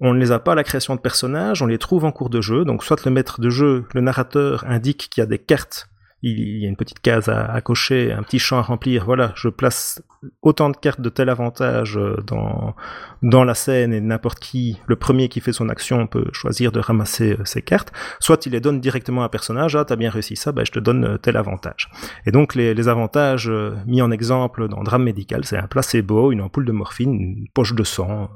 on 0.00 0.12
ne 0.12 0.18
les 0.18 0.32
a 0.32 0.38
pas 0.38 0.52
à 0.52 0.54
la 0.54 0.64
création 0.64 0.94
de 0.94 1.00
personnages, 1.00 1.62
on 1.62 1.66
les 1.66 1.78
trouve 1.78 2.04
en 2.04 2.12
cours 2.12 2.30
de 2.30 2.40
jeu. 2.40 2.64
Donc 2.64 2.84
soit 2.84 3.04
le 3.04 3.10
maître 3.10 3.40
de 3.40 3.50
jeu, 3.50 3.86
le 3.94 4.00
narrateur 4.00 4.64
indique 4.66 5.08
qu'il 5.10 5.22
y 5.22 5.24
a 5.24 5.26
des 5.26 5.38
cartes, 5.38 5.88
il 6.22 6.58
y 6.58 6.66
a 6.66 6.68
une 6.68 6.76
petite 6.76 7.00
case 7.00 7.28
à, 7.28 7.60
cocher, 7.60 8.12
un 8.12 8.22
petit 8.22 8.38
champ 8.38 8.58
à 8.58 8.62
remplir. 8.62 9.04
Voilà, 9.04 9.32
je 9.36 9.48
place 9.48 10.02
autant 10.42 10.70
de 10.70 10.76
cartes 10.76 11.00
de 11.00 11.08
tel 11.08 11.28
avantage 11.28 11.96
euh, 11.98 12.16
dans, 12.26 12.74
dans 13.22 13.44
la 13.44 13.54
scène 13.54 13.92
et 13.92 14.00
n'importe 14.00 14.40
qui, 14.40 14.80
le 14.86 14.96
premier 14.96 15.28
qui 15.28 15.40
fait 15.40 15.52
son 15.52 15.68
action 15.68 16.06
peut 16.06 16.26
choisir 16.32 16.72
de 16.72 16.80
ramasser 16.80 17.34
euh, 17.34 17.44
ces 17.44 17.62
cartes. 17.62 17.92
Soit 18.18 18.46
il 18.46 18.52
les 18.52 18.60
donne 18.60 18.80
directement 18.80 19.22
à 19.22 19.26
un 19.26 19.28
personnage, 19.28 19.76
ah 19.76 19.84
t'as 19.84 19.96
bien 19.96 20.10
réussi 20.10 20.36
ça, 20.36 20.52
ben, 20.52 20.64
je 20.64 20.72
te 20.72 20.80
donne 20.80 21.04
euh, 21.04 21.18
tel 21.18 21.36
avantage. 21.36 21.90
Et 22.24 22.32
donc 22.32 22.54
les, 22.54 22.74
les 22.74 22.88
avantages 22.88 23.50
mis 23.86 24.02
en 24.02 24.10
exemple 24.10 24.68
dans 24.68 24.82
Drame 24.82 25.04
médical, 25.04 25.44
c'est 25.44 25.58
un 25.58 25.68
placebo, 25.68 26.32
une 26.32 26.40
ampoule 26.40 26.64
de 26.64 26.72
morphine, 26.72 27.12
une 27.12 27.48
poche 27.54 27.74
de 27.74 27.84
sang, 27.84 28.30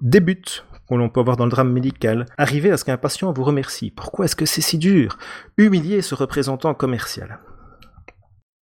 des 0.00 0.20
buts 0.20 0.62
que 0.88 0.94
l'on 0.94 1.08
peut 1.08 1.20
avoir 1.20 1.36
dans 1.36 1.44
le 1.44 1.50
drame 1.50 1.72
médical. 1.72 2.26
Arriver 2.36 2.70
à 2.70 2.76
ce 2.76 2.84
qu'un 2.84 2.96
patient 2.96 3.32
vous 3.32 3.44
remercie. 3.44 3.90
Pourquoi 3.90 4.24
est-ce 4.24 4.36
que 4.36 4.46
c'est 4.46 4.60
si 4.60 4.78
dur? 4.78 5.18
Humilier 5.56 6.02
ce 6.02 6.14
représentant 6.14 6.74
commercial. 6.74 7.40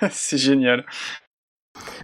c'est 0.11 0.37
génial. 0.37 0.85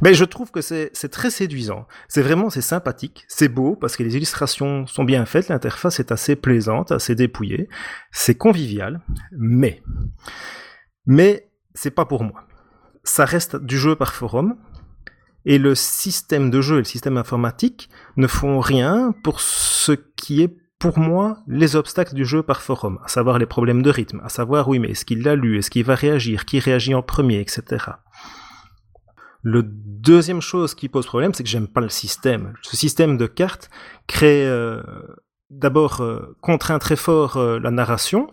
Mais 0.01 0.13
je 0.13 0.25
trouve 0.25 0.51
que 0.51 0.61
c'est 0.61 0.91
très 1.09 1.31
séduisant. 1.31 1.87
C'est 2.07 2.21
vraiment 2.21 2.49
c'est 2.49 2.61
sympathique, 2.61 3.25
c'est 3.27 3.47
beau 3.47 3.75
parce 3.75 3.95
que 3.95 4.03
les 4.03 4.15
illustrations 4.15 4.85
sont 4.85 5.03
bien 5.03 5.25
faites, 5.25 5.49
l'interface 5.49 5.99
est 5.99 6.11
assez 6.11 6.35
plaisante, 6.35 6.91
assez 6.91 7.15
dépouillée, 7.15 7.69
c'est 8.11 8.35
convivial, 8.35 9.01
mais 9.31 9.81
mais 11.05 11.49
c'est 11.73 11.91
pas 11.91 12.05
pour 12.05 12.23
moi. 12.23 12.45
Ça 13.03 13.25
reste 13.25 13.55
du 13.55 13.77
jeu 13.77 13.95
par 13.95 14.13
forum, 14.13 14.55
et 15.45 15.57
le 15.57 15.75
système 15.75 16.49
de 16.49 16.61
jeu 16.61 16.75
et 16.75 16.79
le 16.79 16.83
système 16.85 17.17
informatique 17.17 17.89
ne 18.17 18.27
font 18.27 18.59
rien 18.59 19.13
pour 19.23 19.41
ce 19.41 19.91
qui 19.91 20.41
est 20.41 20.55
pour 20.79 20.99
moi 20.99 21.37
les 21.47 21.75
obstacles 21.75 22.13
du 22.13 22.25
jeu 22.25 22.43
par 22.43 22.61
forum, 22.61 22.99
à 23.05 23.07
savoir 23.07 23.39
les 23.39 23.45
problèmes 23.45 23.81
de 23.81 23.89
rythme, 23.89 24.21
à 24.23 24.29
savoir 24.29 24.67
oui 24.67 24.79
mais 24.79 24.89
est-ce 24.89 25.05
qu'il 25.05 25.23
l'a 25.23 25.35
lu, 25.35 25.57
est-ce 25.57 25.69
qu'il 25.69 25.85
va 25.85 25.95
réagir, 25.95 26.45
qui 26.45 26.59
réagit 26.59 26.93
en 26.93 27.01
premier, 27.01 27.39
etc. 27.39 27.85
Le 29.43 29.61
deuxième 29.63 30.41
chose 30.41 30.73
qui 30.73 30.87
pose 30.87 31.05
problème, 31.05 31.33
c'est 31.33 31.43
que 31.43 31.49
j'aime 31.49 31.67
pas 31.67 31.81
le 31.81 31.89
système. 31.89 32.53
Ce 32.61 32.77
système 32.77 33.17
de 33.17 33.27
cartes 33.27 33.69
crée 34.07 34.47
euh, 34.47 34.81
d'abord 35.49 36.01
euh, 36.01 36.37
contraint 36.41 36.79
très 36.79 36.95
fort 36.95 37.35
euh, 37.35 37.59
la 37.59 37.69
narration, 37.69 38.27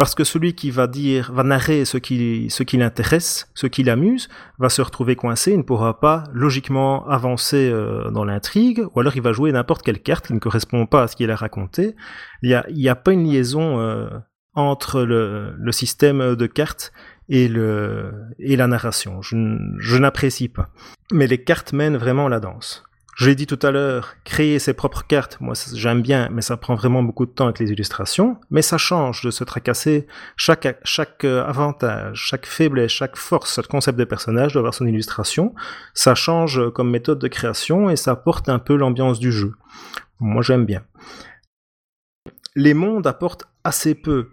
parce 0.00 0.14
que 0.14 0.24
celui 0.24 0.54
qui 0.54 0.70
va 0.70 0.86
dire, 0.86 1.30
va 1.30 1.42
narrer 1.42 1.84
ce 1.84 1.98
qui, 1.98 2.48
ce 2.48 2.62
qui 2.62 2.78
l'intéresse, 2.78 3.50
ce 3.54 3.66
qui 3.66 3.82
l'amuse, 3.82 4.30
va 4.58 4.70
se 4.70 4.80
retrouver 4.80 5.14
coincé, 5.14 5.52
il 5.52 5.58
ne 5.58 5.62
pourra 5.62 6.00
pas 6.00 6.24
logiquement 6.32 7.06
avancer 7.06 7.68
euh, 7.70 8.10
dans 8.10 8.24
l'intrigue, 8.24 8.82
ou 8.94 9.00
alors 9.00 9.14
il 9.14 9.20
va 9.20 9.34
jouer 9.34 9.52
n'importe 9.52 9.82
quelle 9.82 10.00
carte 10.00 10.28
qui 10.28 10.32
ne 10.32 10.38
correspond 10.38 10.86
pas 10.86 11.02
à 11.02 11.06
ce 11.06 11.16
qu'il 11.16 11.30
a 11.30 11.36
raconté. 11.36 11.96
Il 12.42 12.48
n'y 12.48 12.54
a, 12.54 12.64
y 12.70 12.88
a 12.88 12.96
pas 12.96 13.12
une 13.12 13.30
liaison 13.30 13.78
euh, 13.78 14.08
entre 14.54 15.02
le, 15.02 15.54
le, 15.58 15.72
système 15.72 16.34
de 16.34 16.46
cartes 16.46 16.94
et, 17.28 17.46
le, 17.46 18.10
et 18.38 18.56
la 18.56 18.68
narration. 18.68 19.20
Je, 19.20 19.36
je 19.76 19.96
n'apprécie 19.98 20.48
pas. 20.48 20.70
Mais 21.12 21.26
les 21.26 21.44
cartes 21.44 21.74
mènent 21.74 21.98
vraiment 21.98 22.28
la 22.28 22.40
danse. 22.40 22.84
Je 23.20 23.26
l'ai 23.28 23.34
dit 23.34 23.46
tout 23.46 23.58
à 23.60 23.70
l'heure, 23.70 24.14
créer 24.24 24.58
ses 24.58 24.72
propres 24.72 25.06
cartes, 25.06 25.36
moi 25.40 25.52
j'aime 25.74 26.00
bien, 26.00 26.30
mais 26.32 26.40
ça 26.40 26.56
prend 26.56 26.74
vraiment 26.74 27.02
beaucoup 27.02 27.26
de 27.26 27.30
temps 27.30 27.44
avec 27.44 27.58
les 27.58 27.70
illustrations. 27.70 28.38
Mais 28.50 28.62
ça 28.62 28.78
change 28.78 29.20
de 29.20 29.30
se 29.30 29.44
tracasser 29.44 30.06
chaque, 30.36 30.64
euh, 31.24 31.44
avantage, 31.44 32.16
chaque 32.16 32.46
faiblesse, 32.46 32.90
chaque 32.90 33.16
force, 33.16 33.56
chaque 33.56 33.66
concept 33.66 33.98
de 33.98 34.04
personnage 34.04 34.54
doit 34.54 34.60
avoir 34.60 34.72
son 34.72 34.86
illustration. 34.86 35.54
Ça 35.92 36.14
change 36.14 36.70
comme 36.70 36.88
méthode 36.88 37.18
de 37.18 37.28
création 37.28 37.90
et 37.90 37.96
ça 37.96 38.12
apporte 38.12 38.48
un 38.48 38.58
peu 38.58 38.74
l'ambiance 38.74 39.18
du 39.18 39.32
jeu. 39.32 39.52
Moi 40.18 40.40
j'aime 40.40 40.64
bien. 40.64 40.82
Les 42.56 42.72
mondes 42.72 43.06
apportent 43.06 43.44
assez 43.64 43.94
peu 43.94 44.30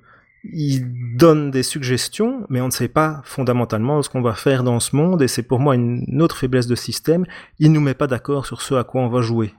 il 0.54 1.16
donne 1.18 1.52
des 1.52 1.64
suggestions, 1.64 2.46
mais 2.50 2.62
on 2.62 2.68
ne 2.68 2.72
sait 2.72 2.88
pas 2.88 3.22
fondamentalement 3.24 4.02
ce 4.02 4.10
qu'on 4.10 4.22
va 4.22 4.34
faire 4.34 4.64
dans 4.64 4.80
ce 4.80 4.96
monde, 4.96 5.22
et 5.22 5.28
c'est 5.28 5.44
pour 5.44 5.60
moi 5.60 5.76
une 5.76 6.22
autre 6.22 6.38
faiblesse 6.38 6.68
de 6.68 6.76
système. 6.76 7.26
Il 7.60 7.72
nous 7.72 7.82
met 7.82 7.94
pas 7.94 8.08
d'accord 8.08 8.46
sur 8.46 8.62
ce 8.62 8.76
à 8.76 8.84
quoi 8.84 9.02
on 9.02 9.10
va 9.10 9.22
jouer. 9.22 9.54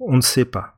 On 0.00 0.16
ne 0.16 0.22
sait 0.22 0.44
pas. 0.44 0.74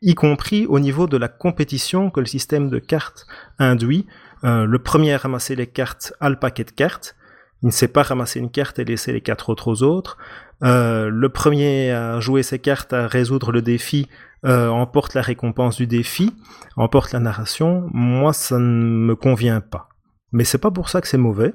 Y 0.00 0.14
compris 0.14 0.66
au 0.66 0.80
niveau 0.80 1.06
de 1.06 1.16
la 1.16 1.28
compétition 1.28 2.10
que 2.10 2.20
le 2.20 2.26
système 2.26 2.68
de 2.68 2.78
cartes 2.78 3.26
induit. 3.58 4.06
Euh, 4.44 4.64
le 4.64 4.78
premier 4.80 5.14
à 5.14 5.18
ramasser 5.18 5.54
les 5.54 5.68
cartes 5.68 6.12
a 6.20 6.28
le 6.28 6.36
paquet 6.36 6.64
de 6.64 6.72
cartes, 6.72 7.16
il 7.62 7.66
ne 7.66 7.70
sait 7.70 7.88
pas 7.88 8.02
ramasser 8.02 8.40
une 8.40 8.50
carte 8.50 8.78
et 8.80 8.84
laisser 8.84 9.12
les 9.12 9.20
quatre 9.20 9.48
autres 9.48 9.68
aux 9.68 9.82
autres. 9.84 10.18
Euh, 10.62 11.08
le 11.08 11.28
premier 11.28 11.90
à 11.90 12.20
jouer 12.20 12.42
ses 12.42 12.58
cartes, 12.58 12.92
à 12.92 13.06
résoudre 13.06 13.50
le 13.52 13.62
défi, 13.62 14.08
euh, 14.44 14.68
emporte 14.68 15.14
la 15.14 15.22
récompense 15.22 15.76
du 15.76 15.86
défi, 15.86 16.32
emporte 16.76 17.12
la 17.12 17.20
narration. 17.20 17.88
Moi, 17.92 18.32
ça 18.32 18.58
ne 18.58 18.64
me 18.64 19.16
convient 19.16 19.60
pas. 19.60 19.88
Mais 20.30 20.44
c'est 20.44 20.58
pas 20.58 20.70
pour 20.70 20.88
ça 20.88 21.00
que 21.00 21.08
c'est 21.08 21.18
mauvais. 21.18 21.52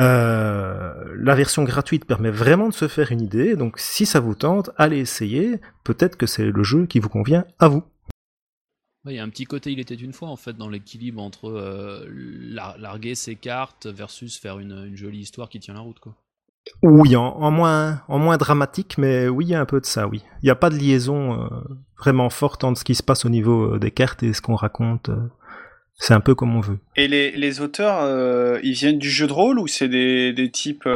Euh, 0.00 0.92
la 1.16 1.34
version 1.34 1.64
gratuite 1.64 2.04
permet 2.04 2.30
vraiment 2.30 2.68
de 2.68 2.74
se 2.74 2.88
faire 2.88 3.12
une 3.12 3.20
idée, 3.20 3.54
donc 3.54 3.78
si 3.78 4.06
ça 4.06 4.20
vous 4.20 4.34
tente, 4.34 4.70
allez 4.76 4.98
essayer. 4.98 5.60
Peut-être 5.84 6.16
que 6.16 6.26
c'est 6.26 6.50
le 6.50 6.62
jeu 6.64 6.86
qui 6.86 6.98
vous 6.98 7.08
convient 7.08 7.44
à 7.58 7.68
vous. 7.68 7.82
Il 9.06 9.12
y 9.12 9.18
a 9.18 9.22
un 9.22 9.28
petit 9.28 9.44
côté, 9.44 9.70
il 9.70 9.80
était 9.80 9.94
une 9.94 10.14
fois 10.14 10.28
en 10.28 10.36
fait 10.36 10.54
dans 10.54 10.68
l'équilibre 10.68 11.22
entre 11.22 12.06
larguer 12.08 13.14
ses 13.14 13.36
cartes 13.36 13.86
versus 13.86 14.38
faire 14.38 14.58
une, 14.58 14.86
une, 14.86 14.96
jolie 14.96 15.18
histoire 15.18 15.50
qui 15.50 15.60
tient 15.60 15.74
la 15.74 15.80
route 15.80 15.98
quoi. 15.98 16.16
Oui, 16.82 17.14
en, 17.16 17.50
moins, 17.50 18.02
en 18.08 18.18
moins 18.18 18.36
dramatique, 18.36 18.96
mais 18.98 19.28
oui, 19.28 19.46
il 19.48 19.54
un 19.54 19.66
peu 19.66 19.80
de 19.80 19.86
ça, 19.86 20.08
oui. 20.08 20.22
Il 20.42 20.46
n'y 20.46 20.50
a 20.50 20.54
pas 20.54 20.70
de 20.70 20.76
liaison 20.76 21.42
euh, 21.42 21.48
vraiment 21.98 22.30
forte 22.30 22.64
entre 22.64 22.78
ce 22.78 22.84
qui 22.84 22.94
se 22.94 23.02
passe 23.02 23.24
au 23.24 23.28
niveau 23.28 23.74
euh, 23.74 23.78
des 23.78 23.90
cartes 23.90 24.22
et 24.22 24.32
ce 24.32 24.40
qu'on 24.40 24.54
raconte. 24.54 25.10
c'est 25.98 26.14
un 26.14 26.20
peu 26.20 26.34
comme 26.34 26.56
on 26.56 26.60
veut. 26.60 26.78
Et 26.96 27.06
les, 27.08 27.60
auteurs, 27.60 28.60
ils 28.62 28.72
viennent 28.72 28.98
du 28.98 29.10
jeu 29.10 29.26
de 29.26 29.32
rôle 29.32 29.58
ou 29.58 29.66
c'est 29.66 29.88
des 29.88 30.50
types 30.50 30.88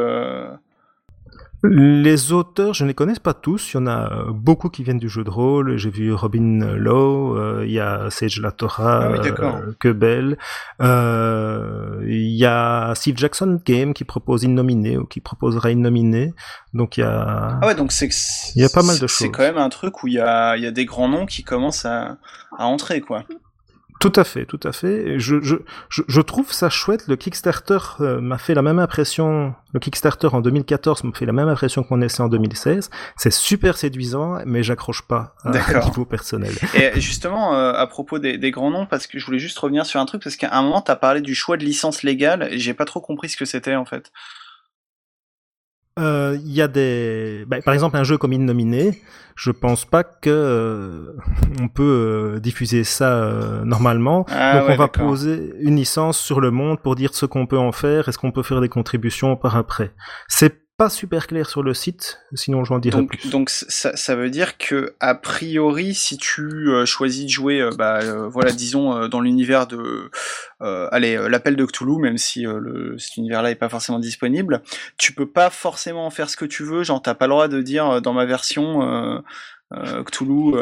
les 1.65 2.33
auteurs, 2.33 2.73
je 2.73 2.85
ne 2.85 2.89
les 2.89 2.95
connais 2.95 3.15
pas 3.23 3.35
tous. 3.35 3.73
Il 3.73 3.79
y 3.79 3.81
en 3.81 3.87
a 3.87 4.13
euh, 4.13 4.25
beaucoup 4.31 4.69
qui 4.69 4.85
viennent 4.85 4.99
du 4.99 5.09
jeu 5.09 5.25
de 5.25 5.31
rôle. 5.31 5.77
J'ai 5.77 5.91
vu 5.91 6.13
Robin 6.13 6.77
Lowe, 6.77 7.37
euh, 7.37 7.65
il 7.67 7.73
y 7.73 7.81
a 7.81 8.11
Sage 8.11 8.41
Latora, 8.41 9.03
ah 9.03 9.13
euh. 9.85 10.35
Euh, 10.81 12.05
il 12.07 12.37
y 12.37 12.47
a 12.47 12.93
Steve 12.95 13.17
Jackson 13.17 13.61
Game 13.65 13.93
qui 13.93 14.05
propose 14.05 14.45
Innominé 14.45 14.99
ou 14.99 15.05
qui 15.05 15.21
proposera 15.21 15.71
Innominé. 15.71 16.33
Donc 16.75 16.97
il 16.97 17.01
y 17.01 17.05
a. 17.05 17.59
Ah 17.61 17.67
ouais, 17.67 17.75
donc 17.75 17.91
c'est. 17.91 18.09
Il 18.55 18.63
y 18.63 18.65
a 18.65 18.69
pas 18.69 18.83
mal 18.83 18.97
de 18.99 19.07
choses. 19.07 19.19
C'est 19.19 19.31
quand 19.31 19.43
même 19.43 19.59
un 19.59 19.69
truc 19.69 20.05
où 20.05 20.07
il 20.07 20.15
y 20.15 20.21
a, 20.21 20.57
il 20.57 20.63
y 20.63 20.67
a 20.67 20.71
des 20.71 20.85
grands 20.85 21.09
noms 21.09 21.27
qui 21.27 21.43
commencent 21.43 21.85
à, 21.85 22.19
à 22.57 22.67
entrer, 22.67 23.01
quoi. 23.01 23.25
Tout 23.99 24.13
à 24.15 24.23
fait, 24.23 24.45
tout 24.45 24.61
à 24.63 24.73
fait. 24.73 25.19
Je, 25.19 25.41
je, 25.43 25.57
je, 25.89 26.21
trouve 26.21 26.53
ça 26.53 26.71
chouette. 26.71 27.09
Le 27.09 27.17
Kickstarter 27.17 27.79
euh, 28.01 28.21
m'a 28.21 28.39
fait 28.39 28.55
la 28.55 28.63
même 28.63 28.79
impression. 28.79 29.55
Le 29.73 29.81
Kickstarter 29.81 30.29
en 30.33 30.41
2014 30.41 31.03
m'a 31.05 31.13
fait 31.13 31.27
la 31.27 31.33
même 31.33 31.49
impression 31.49 31.83
qu'on 31.83 32.01
essai 32.01 32.23
en 32.23 32.29
2016. 32.29 32.91
C'est 33.17 33.33
super 33.33 33.77
séduisant, 33.77 34.39
mais 34.47 34.63
j'accroche 34.63 35.03
pas 35.03 35.35
à, 35.45 35.85
niveau 35.85 36.05
personnel. 36.05 36.55
Et 36.75 37.01
justement, 37.01 37.55
euh, 37.55 37.73
à 37.73 37.87
propos 37.89 38.21
des, 38.21 38.39
des, 38.39 38.53
grands 38.53 38.71
noms, 38.71 38.87
parce 38.87 39.09
que 39.09 39.19
je 39.19 39.27
voulais 39.27 39.41
juste 39.41 39.59
revenir 39.59 39.85
sur 39.85 39.99
un 40.01 40.07
truc, 40.07 40.23
parce 40.23 40.37
qu'à 40.37 40.57
un 40.57 40.63
moment, 40.63 40.81
tu 40.81 40.93
as 40.93 40.97
parlé 40.97 41.21
du 41.21 41.35
choix 41.35 41.57
de 41.57 41.65
licence 41.65 42.05
légale, 42.05 42.49
et 42.53 42.59
j'ai 42.59 42.75
pas 42.75 42.85
trop 42.85 43.01
compris 43.01 43.29
ce 43.29 43.37
que 43.37 43.45
c'était 43.45 43.75
en 43.75 43.85
fait. 43.85 44.13
Euh, 45.99 46.39
il 46.45 46.53
y 46.53 46.63
a 46.63 46.69
des, 46.69 47.45
bah, 47.47 47.59
par 47.65 47.75
exemple, 47.75 47.97
un 47.97 48.05
jeu 48.05 48.19
comme 48.19 48.33
Innominé. 48.33 49.03
Je 49.35 49.51
pense 49.51 49.85
pas 49.85 50.03
que 50.03 50.31
euh, 50.31 51.13
on 51.61 51.69
peut 51.69 51.83
euh, 52.37 52.41
diffuser 52.41 52.85
ça 52.85 53.31
normalement. 53.65 54.27
Ah 54.29 54.61
Donc 54.61 54.71
on 54.71 54.77
va 54.77 54.89
poser 54.89 55.55
une 55.61 55.77
licence 55.77 56.19
sur 56.19 56.41
le 56.41 56.51
monde 56.51 56.81
pour 56.81 56.95
dire 56.97 57.15
ce 57.15 57.27
qu'on 57.27 57.47
peut 57.47 57.59
en 57.59 57.73
faire. 57.73 58.09
Est-ce 58.09 58.19
qu'on 58.19 58.33
peut 58.33 58.43
faire 58.43 58.61
des 58.61 58.69
contributions 58.69 59.37
par 59.37 59.57
après 59.57 59.93
C'est 60.29 60.68
pas 60.79 60.89
super 60.89 61.27
clair 61.27 61.51
sur 61.51 61.65
le 61.65 61.75
site, 61.75 62.21
sinon 62.35 62.65
j'en 62.65 62.79
dirai 62.79 62.99
donc, 62.99 63.09
plus. 63.09 63.31
Donc 63.31 63.51
ça, 63.51 63.97
ça, 63.97 64.15
veut 64.15 64.31
dire 64.31 64.59
que 64.59 64.95
a 65.01 65.17
priori, 65.17 65.93
si 65.93 66.17
tu 66.17 66.71
euh, 66.71 66.87
choisis 66.87 67.25
de 67.25 67.31
jouer, 67.31 67.61
euh, 67.61 67.73
bah 67.77 67.99
euh, 68.01 68.29
voilà, 68.29 68.53
disons 68.53 69.09
dans 69.09 69.21
l'univers 69.21 69.67
de, 69.67 70.09
allez, 70.61 71.17
l'appel 71.29 71.57
de 71.57 71.67
Cthulhu, 71.67 71.99
même 71.99 72.17
si 72.17 72.43
le, 72.43 72.97
cet 72.97 73.17
univers-là 73.17 73.51
est 73.51 73.57
pas 73.57 73.69
forcément 73.69 73.99
disponible, 73.99 74.63
tu 74.99 75.13
peux 75.13 75.29
pas 75.29 75.51
forcément 75.51 76.09
faire 76.11 76.31
ce 76.31 76.37
que 76.37 76.45
tu 76.45 76.63
veux. 76.63 76.85
Genre 76.85 77.03
t'as 77.03 77.15
pas 77.15 77.27
le 77.27 77.33
droit 77.33 77.49
de 77.49 77.61
dire 77.61 78.01
dans 78.01 78.13
ma 78.13 78.25
version. 78.25 79.21
Cthulhu 80.07 80.55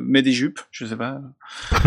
met 0.00 0.22
des 0.22 0.32
jupes, 0.32 0.60
je 0.70 0.86
sais 0.86 0.96
pas. 0.96 1.20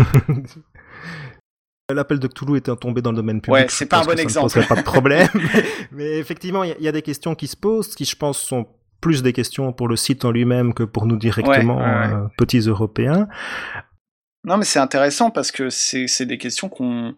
L'appel 1.94 2.18
de 2.18 2.26
Cthulhu 2.26 2.56
était 2.56 2.74
tombé 2.76 3.02
dans 3.02 3.10
le 3.10 3.16
domaine 3.16 3.40
public. 3.40 3.62
Ouais, 3.62 3.66
c'est 3.68 3.86
pas 3.86 4.00
un 4.00 4.04
bon 4.04 4.18
exemple. 4.18 4.64
pas 4.66 4.76
de 4.76 4.82
problème. 4.82 5.28
mais, 5.92 6.18
effectivement, 6.18 6.64
il 6.64 6.74
y, 6.80 6.88
a 6.88 6.92
des 6.92 7.02
questions 7.02 7.34
qui 7.34 7.46
se 7.46 7.56
posent, 7.56 7.94
qui 7.94 8.04
je 8.04 8.16
pense 8.16 8.38
sont 8.38 8.66
plus 9.00 9.22
des 9.22 9.32
questions 9.32 9.72
pour 9.72 9.88
le 9.88 9.96
site 9.96 10.24
en 10.24 10.30
lui-même 10.30 10.74
que 10.74 10.84
pour 10.84 11.06
nous 11.06 11.16
directement, 11.16 11.80
euh, 11.80 12.26
petits 12.38 12.60
Européens. 12.60 13.28
Non, 14.44 14.56
mais 14.56 14.64
c'est 14.64 14.78
intéressant 14.78 15.30
parce 15.30 15.52
que 15.52 15.70
c'est 15.70 16.26
des 16.26 16.38
questions 16.38 16.68
qu'on 16.68 17.14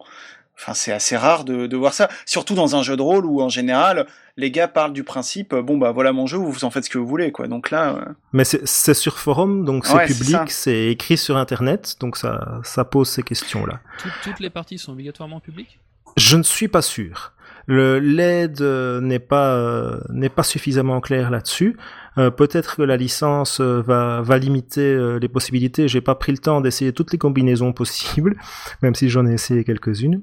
Enfin, 0.57 0.73
c'est 0.73 0.91
assez 0.91 1.17
rare 1.17 1.43
de, 1.43 1.67
de, 1.67 1.77
voir 1.77 1.93
ça, 1.93 2.07
surtout 2.25 2.55
dans 2.55 2.75
un 2.75 2.81
jeu 2.81 2.95
de 2.95 3.01
rôle 3.01 3.25
où 3.25 3.41
en 3.41 3.49
général 3.49 4.07
les 4.37 4.51
gars 4.51 4.67
parlent 4.67 4.93
du 4.93 5.03
principe 5.03 5.53
bon 5.53 5.77
bah 5.77 5.91
voilà 5.91 6.13
mon 6.13 6.27
jeu, 6.27 6.37
vous 6.37 6.65
en 6.65 6.69
faites 6.69 6.85
ce 6.85 6.89
que 6.89 6.97
vous 6.97 7.07
voulez 7.07 7.31
quoi. 7.31 7.47
Donc 7.47 7.71
là. 7.71 7.95
Euh, 7.95 8.13
Mais 8.33 8.43
c'est 8.45 8.93
sur 8.93 9.17
forum, 9.17 9.65
donc 9.65 9.85
c'est 9.85 10.05
public, 10.05 10.49
c'est 10.49 10.87
écrit 10.87 11.17
sur 11.17 11.37
internet, 11.37 11.97
donc 11.99 12.17
ça 12.17 12.59
ça 12.63 12.85
pose 12.85 13.09
ces 13.09 13.23
questions 13.23 13.65
là. 13.65 13.79
toutes 14.23 14.39
les 14.39 14.49
parties 14.49 14.77
sont 14.77 14.93
obligatoirement 14.93 15.39
publiques? 15.39 15.79
Je 16.17 16.37
ne 16.37 16.43
suis 16.43 16.67
pas 16.67 16.81
sûr. 16.81 17.33
Le 17.67 17.99
l'aide 17.99 18.61
euh, 18.61 19.01
n'est 19.01 19.19
pas 19.19 19.55
euh, 19.55 19.99
n'est 20.09 20.29
pas 20.29 20.43
suffisamment 20.43 21.01
clair 21.01 21.31
là-dessus. 21.31 21.77
Peut-être 22.15 22.77
que 22.77 22.81
la 22.81 22.97
licence 22.97 23.59
va 23.59 24.21
va 24.21 24.37
limiter 24.37 25.19
les 25.19 25.27
possibilités. 25.27 25.87
J'ai 25.87 26.01
pas 26.01 26.15
pris 26.15 26.31
le 26.31 26.37
temps 26.37 26.61
d'essayer 26.61 26.93
toutes 26.93 27.11
les 27.11 27.17
combinaisons 27.17 27.73
possibles, 27.81 28.37
même 28.81 28.95
si 28.95 29.09
j'en 29.09 29.25
ai 29.25 29.33
essayé 29.33 29.63
quelques-unes. 29.63 30.21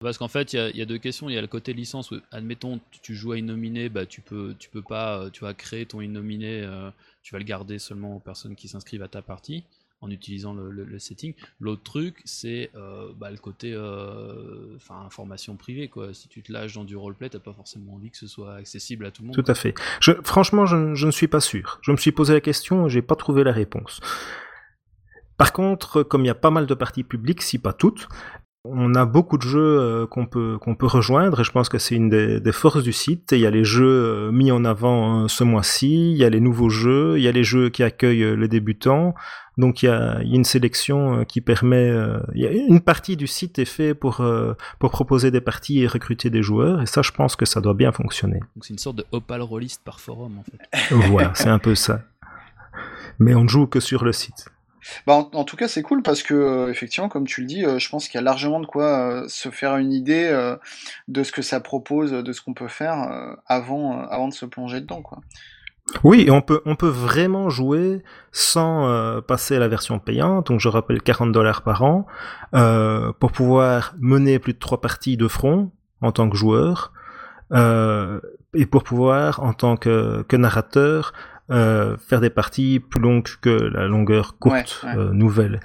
Parce 0.00 0.16
qu'en 0.16 0.28
fait, 0.28 0.54
il 0.54 0.76
y, 0.76 0.82
a 0.82 0.86
deux 0.86 0.96
questions. 0.96 1.28
Il 1.28 1.34
y 1.34 1.38
a 1.38 1.42
le 1.42 1.46
côté 1.46 1.74
licence 1.74 2.10
où, 2.10 2.16
admettons, 2.32 2.80
tu 3.02 3.14
joues 3.14 3.32
à 3.32 3.38
Innominé, 3.38 3.90
bah, 3.90 4.06
tu 4.06 4.22
peux, 4.22 4.54
tu 4.58 4.70
peux 4.70 4.80
pas, 4.80 5.20
euh, 5.20 5.30
tu 5.30 5.44
vas 5.44 5.52
créer 5.52 5.84
ton 5.84 6.00
Innominé, 6.00 6.62
euh, 6.62 6.90
tu 7.22 7.34
vas 7.34 7.38
le 7.38 7.44
garder 7.44 7.78
seulement 7.78 8.16
aux 8.16 8.18
personnes 8.18 8.56
qui 8.56 8.66
s'inscrivent 8.66 9.02
à 9.02 9.08
ta 9.08 9.20
partie 9.20 9.64
en 10.00 10.10
utilisant 10.10 10.54
le, 10.54 10.98
setting. 10.98 11.34
L'autre 11.60 11.82
truc, 11.82 12.22
c'est 12.24 12.70
euh, 12.74 13.12
bah, 13.16 13.30
le 13.30 13.36
côté 13.36 13.76
enfin 14.76 15.04
information 15.04 15.56
privée. 15.56 15.90
Si 16.12 16.28
tu 16.28 16.42
te 16.42 16.52
lâches 16.52 16.74
dans 16.74 16.84
du 16.84 16.96
roleplay, 16.96 17.28
t'as 17.28 17.38
pas 17.38 17.52
forcément 17.52 17.94
envie 17.94 18.10
que 18.10 18.16
ce 18.16 18.26
soit 18.26 18.54
accessible 18.54 19.06
à 19.06 19.10
tout 19.10 19.22
le 19.22 19.28
monde. 19.28 19.36
Tout 19.36 19.50
à 19.50 19.54
fait. 19.54 19.74
Franchement, 20.24 20.66
je, 20.66 20.94
je, 20.94 21.06
ne 21.06 21.10
suis 21.10 21.28
pas 21.28 21.40
sûr. 21.40 21.78
Je 21.82 21.92
me 21.92 21.96
suis 21.96 22.12
posé 22.12 22.32
la 22.32 22.40
question 22.40 22.86
et 22.86 22.90
j'ai 22.90 23.02
pas 23.02 23.16
trouvé 23.16 23.44
la 23.44 23.52
réponse. 23.52 24.00
Par 25.36 25.54
contre, 25.54 26.02
comme 26.02 26.22
il 26.22 26.26
y 26.26 26.30
a 26.30 26.34
pas 26.34 26.50
mal 26.50 26.66
de 26.66 26.74
parties 26.74 27.02
publiques, 27.02 27.40
si 27.40 27.58
pas 27.58 27.72
toutes, 27.72 28.08
on 28.64 28.94
a 28.94 29.06
beaucoup 29.06 29.38
de 29.38 29.42
jeux 29.42 29.80
euh, 29.80 30.06
qu'on 30.06 30.26
peut 30.26 30.58
qu'on 30.60 30.74
peut 30.74 30.86
rejoindre 30.86 31.40
et 31.40 31.44
je 31.44 31.50
pense 31.50 31.68
que 31.68 31.78
c'est 31.78 31.94
une 31.94 32.10
des, 32.10 32.52
forces 32.52 32.82
du 32.82 32.92
site. 32.92 33.32
il 33.32 33.38
y 33.38 33.46
a 33.46 33.50
les 33.50 33.64
jeux 33.64 33.86
euh, 34.28 34.32
mis 34.32 34.52
en 34.52 34.64
avant 34.64 35.24
euh, 35.24 35.28
ce 35.28 35.44
mois-ci, 35.44 36.12
il 36.12 36.16
y 36.16 36.24
a 36.24 36.30
les 36.30 36.40
nouveaux 36.40 36.68
jeux, 36.68 37.18
il 37.18 37.22
y 37.22 37.28
a 37.28 37.32
les 37.32 37.44
jeux 37.44 37.70
qui 37.70 37.82
accueillent 37.82 38.36
les 38.36 38.48
débutants. 38.48 39.14
Donc 39.56 39.82
il 39.82 39.86
y 39.86 39.88
a, 39.88 40.20
une 40.22 40.44
sélection 40.44 41.24
qui 41.24 41.40
permet, 41.40 41.92
il 42.34 42.42
y 42.42 42.46
a 42.46 42.50
une 42.50 42.80
partie 42.80 43.16
du 43.16 43.26
site 43.26 43.58
est 43.58 43.66
fait 43.66 43.94
pour 43.94 44.24
pour 44.78 44.90
proposer 44.90 45.30
des 45.30 45.40
parties 45.40 45.80
et 45.80 45.86
recruter 45.86 46.30
des 46.30 46.42
joueurs 46.42 46.80
et 46.80 46.86
ça 46.86 47.02
je 47.02 47.10
pense 47.10 47.36
que 47.36 47.44
ça 47.44 47.60
doit 47.60 47.74
bien 47.74 47.92
fonctionner. 47.92 48.40
Donc 48.56 48.64
c'est 48.64 48.72
une 48.72 48.78
sorte 48.78 48.96
de 48.96 49.04
opal 49.12 49.42
rolliste 49.42 49.82
par 49.84 50.00
forum 50.00 50.38
en 50.38 50.44
fait. 50.44 50.94
voilà, 51.08 51.32
c'est 51.34 51.48
un 51.48 51.58
peu 51.58 51.74
ça. 51.74 52.02
Mais 53.18 53.34
on 53.34 53.42
ne 53.42 53.48
joue 53.48 53.66
que 53.66 53.80
sur 53.80 54.04
le 54.04 54.12
site. 54.12 54.46
Bah, 55.06 55.28
en, 55.32 55.44
tout 55.44 55.56
cas, 55.56 55.68
c'est 55.68 55.82
cool 55.82 56.02
parce 56.02 56.22
que, 56.22 56.34
euh, 56.34 56.70
effectivement, 56.70 57.08
comme 57.08 57.26
tu 57.26 57.40
le 57.40 57.46
dis, 57.46 57.64
euh, 57.64 57.78
je 57.78 57.88
pense 57.88 58.08
qu'il 58.08 58.16
y 58.16 58.18
a 58.18 58.24
largement 58.24 58.60
de 58.60 58.66
quoi 58.66 58.84
euh, 58.84 59.28
se 59.28 59.50
faire 59.50 59.76
une 59.76 59.92
idée 59.92 60.30
de 61.08 61.22
ce 61.22 61.32
que 61.32 61.42
ça 61.42 61.60
propose, 61.60 62.12
de 62.12 62.32
ce 62.32 62.42
qu'on 62.42 62.54
peut 62.54 62.68
faire 62.68 63.38
avant, 63.46 64.00
avant 64.02 64.28
de 64.28 64.34
se 64.34 64.46
plonger 64.46 64.80
dedans, 64.80 65.02
quoi. 65.02 65.20
Oui, 66.04 66.24
et 66.26 66.30
on 66.30 66.40
peut, 66.40 66.62
on 66.66 66.76
peut 66.76 66.88
vraiment 66.88 67.50
jouer 67.50 68.04
sans 68.30 69.20
passer 69.22 69.56
à 69.56 69.58
la 69.58 69.66
version 69.66 69.98
payante. 69.98 70.46
Donc, 70.46 70.60
je 70.60 70.68
rappelle 70.68 71.02
40 71.02 71.32
dollars 71.32 71.62
par 71.62 71.82
an 71.82 72.06
pour 72.52 73.32
pouvoir 73.32 73.94
mener 73.98 74.38
plus 74.38 74.52
de 74.52 74.58
trois 74.58 74.80
parties 74.80 75.16
de 75.16 75.26
front 75.26 75.72
en 76.00 76.12
tant 76.12 76.30
que 76.30 76.36
joueur. 76.36 76.92
et 77.52 78.66
pour 78.66 78.84
pouvoir, 78.84 79.42
en 79.42 79.52
tant 79.52 79.76
que, 79.76 80.22
que 80.28 80.36
narrateur, 80.36 81.12
euh, 81.50 81.96
faire 81.96 82.20
des 82.20 82.30
parties 82.30 82.80
plus 82.80 83.00
longues 83.00 83.28
que 83.40 83.50
la 83.50 83.86
longueur 83.86 84.38
courte 84.38 84.84
euh, 84.84 85.12
nouvelle. 85.12 85.60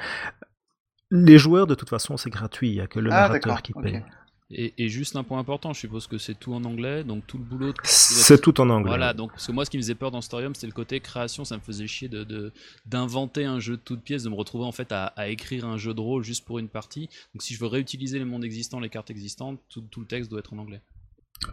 Les 1.11 1.37
joueurs, 1.37 1.67
de 1.67 1.75
toute 1.75 1.89
façon, 1.89 2.17
c'est 2.17 2.29
gratuit, 2.29 2.69
il 2.69 2.73
n'y 2.73 2.81
a 2.81 2.87
que 2.87 2.99
le 2.99 3.11
ah, 3.11 3.27
narrateur 3.27 3.61
qui 3.61 3.73
paye. 3.73 4.03
Et, 4.51 4.89
juste 4.89 5.15
un 5.15 5.23
point 5.23 5.39
important, 5.39 5.73
je 5.73 5.79
suppose 5.79 6.05
que 6.05 6.19
c'est 6.19 6.35
tout 6.35 6.53
en 6.53 6.63
anglais, 6.65 7.03
donc 7.03 7.25
tout 7.25 7.39
le 7.39 7.43
boulot. 7.43 7.73
C'est 7.83 8.39
tout 8.39 8.61
en 8.61 8.69
anglais. 8.69 8.89
Voilà, 8.89 9.13
donc 9.13 9.31
parce 9.31 9.47
que 9.47 9.51
moi, 9.51 9.65
ce 9.65 9.71
qui 9.71 9.77
me 9.77 9.81
faisait 9.81 9.95
peur 9.95 10.11
dans 10.11 10.21
Storium, 10.21 10.53
c'était 10.53 10.67
le 10.67 10.73
côté 10.73 10.99
création. 10.99 11.45
Ça 11.45 11.55
me 11.57 11.61
faisait 11.61 11.87
chier 11.87 12.07
de 12.09 12.53
d'inventer 12.85 13.45
un 13.45 13.59
jeu 13.59 13.75
de 13.75 13.81
toutes 13.81 14.01
pièces, 14.01 14.21
de 14.21 14.29
me 14.29 14.35
retrouver 14.35 14.65
en 14.65 14.71
fait 14.71 14.91
à, 14.91 15.13
écrire 15.29 15.65
un 15.65 15.77
jeu 15.77 15.95
de 15.95 15.99
rôle 15.99 16.23
juste 16.23 16.45
pour 16.45 16.59
une 16.59 16.69
partie. 16.69 17.09
Donc 17.33 17.41
si 17.41 17.55
je 17.55 17.59
veux 17.59 17.67
réutiliser 17.67 18.19
les 18.19 18.25
mondes 18.25 18.43
existants, 18.43 18.79
les 18.79 18.89
cartes 18.89 19.09
existantes, 19.09 19.59
tout, 19.67 19.81
tout 19.89 20.01
le 20.01 20.05
texte 20.05 20.29
doit 20.29 20.39
être 20.39 20.53
en 20.53 20.59
anglais. 20.59 20.81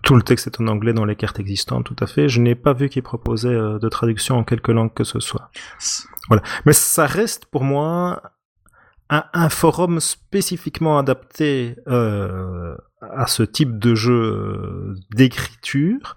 Tout 0.02 0.14
le 0.14 0.22
texte 0.22 0.46
est 0.46 0.60
en 0.60 0.68
anglais 0.68 0.92
dans 0.92 1.04
les 1.04 1.16
cartes 1.16 1.38
existantes, 1.38 1.84
tout 1.84 1.96
à 2.00 2.06
fait. 2.06 2.28
Je 2.28 2.40
n'ai 2.40 2.54
pas 2.54 2.72
vu 2.72 2.88
qu'il 2.88 3.02
proposait 3.02 3.48
euh, 3.48 3.78
de 3.78 3.88
traduction 3.88 4.36
en 4.36 4.44
quelque 4.44 4.72
langue 4.72 4.92
que 4.94 5.04
ce 5.04 5.20
soit. 5.20 5.50
Voilà. 6.28 6.42
Mais 6.66 6.72
ça 6.72 7.06
reste 7.06 7.46
pour 7.46 7.64
moi 7.64 8.22
un, 9.10 9.48
forum 9.50 10.00
spécifiquement 10.00 10.98
adapté 10.98 11.76
euh, 11.86 12.74
à 13.02 13.26
ce 13.26 13.42
type 13.42 13.78
de 13.78 13.94
jeu 13.94 14.14
euh, 14.14 14.94
d'écriture, 15.14 16.16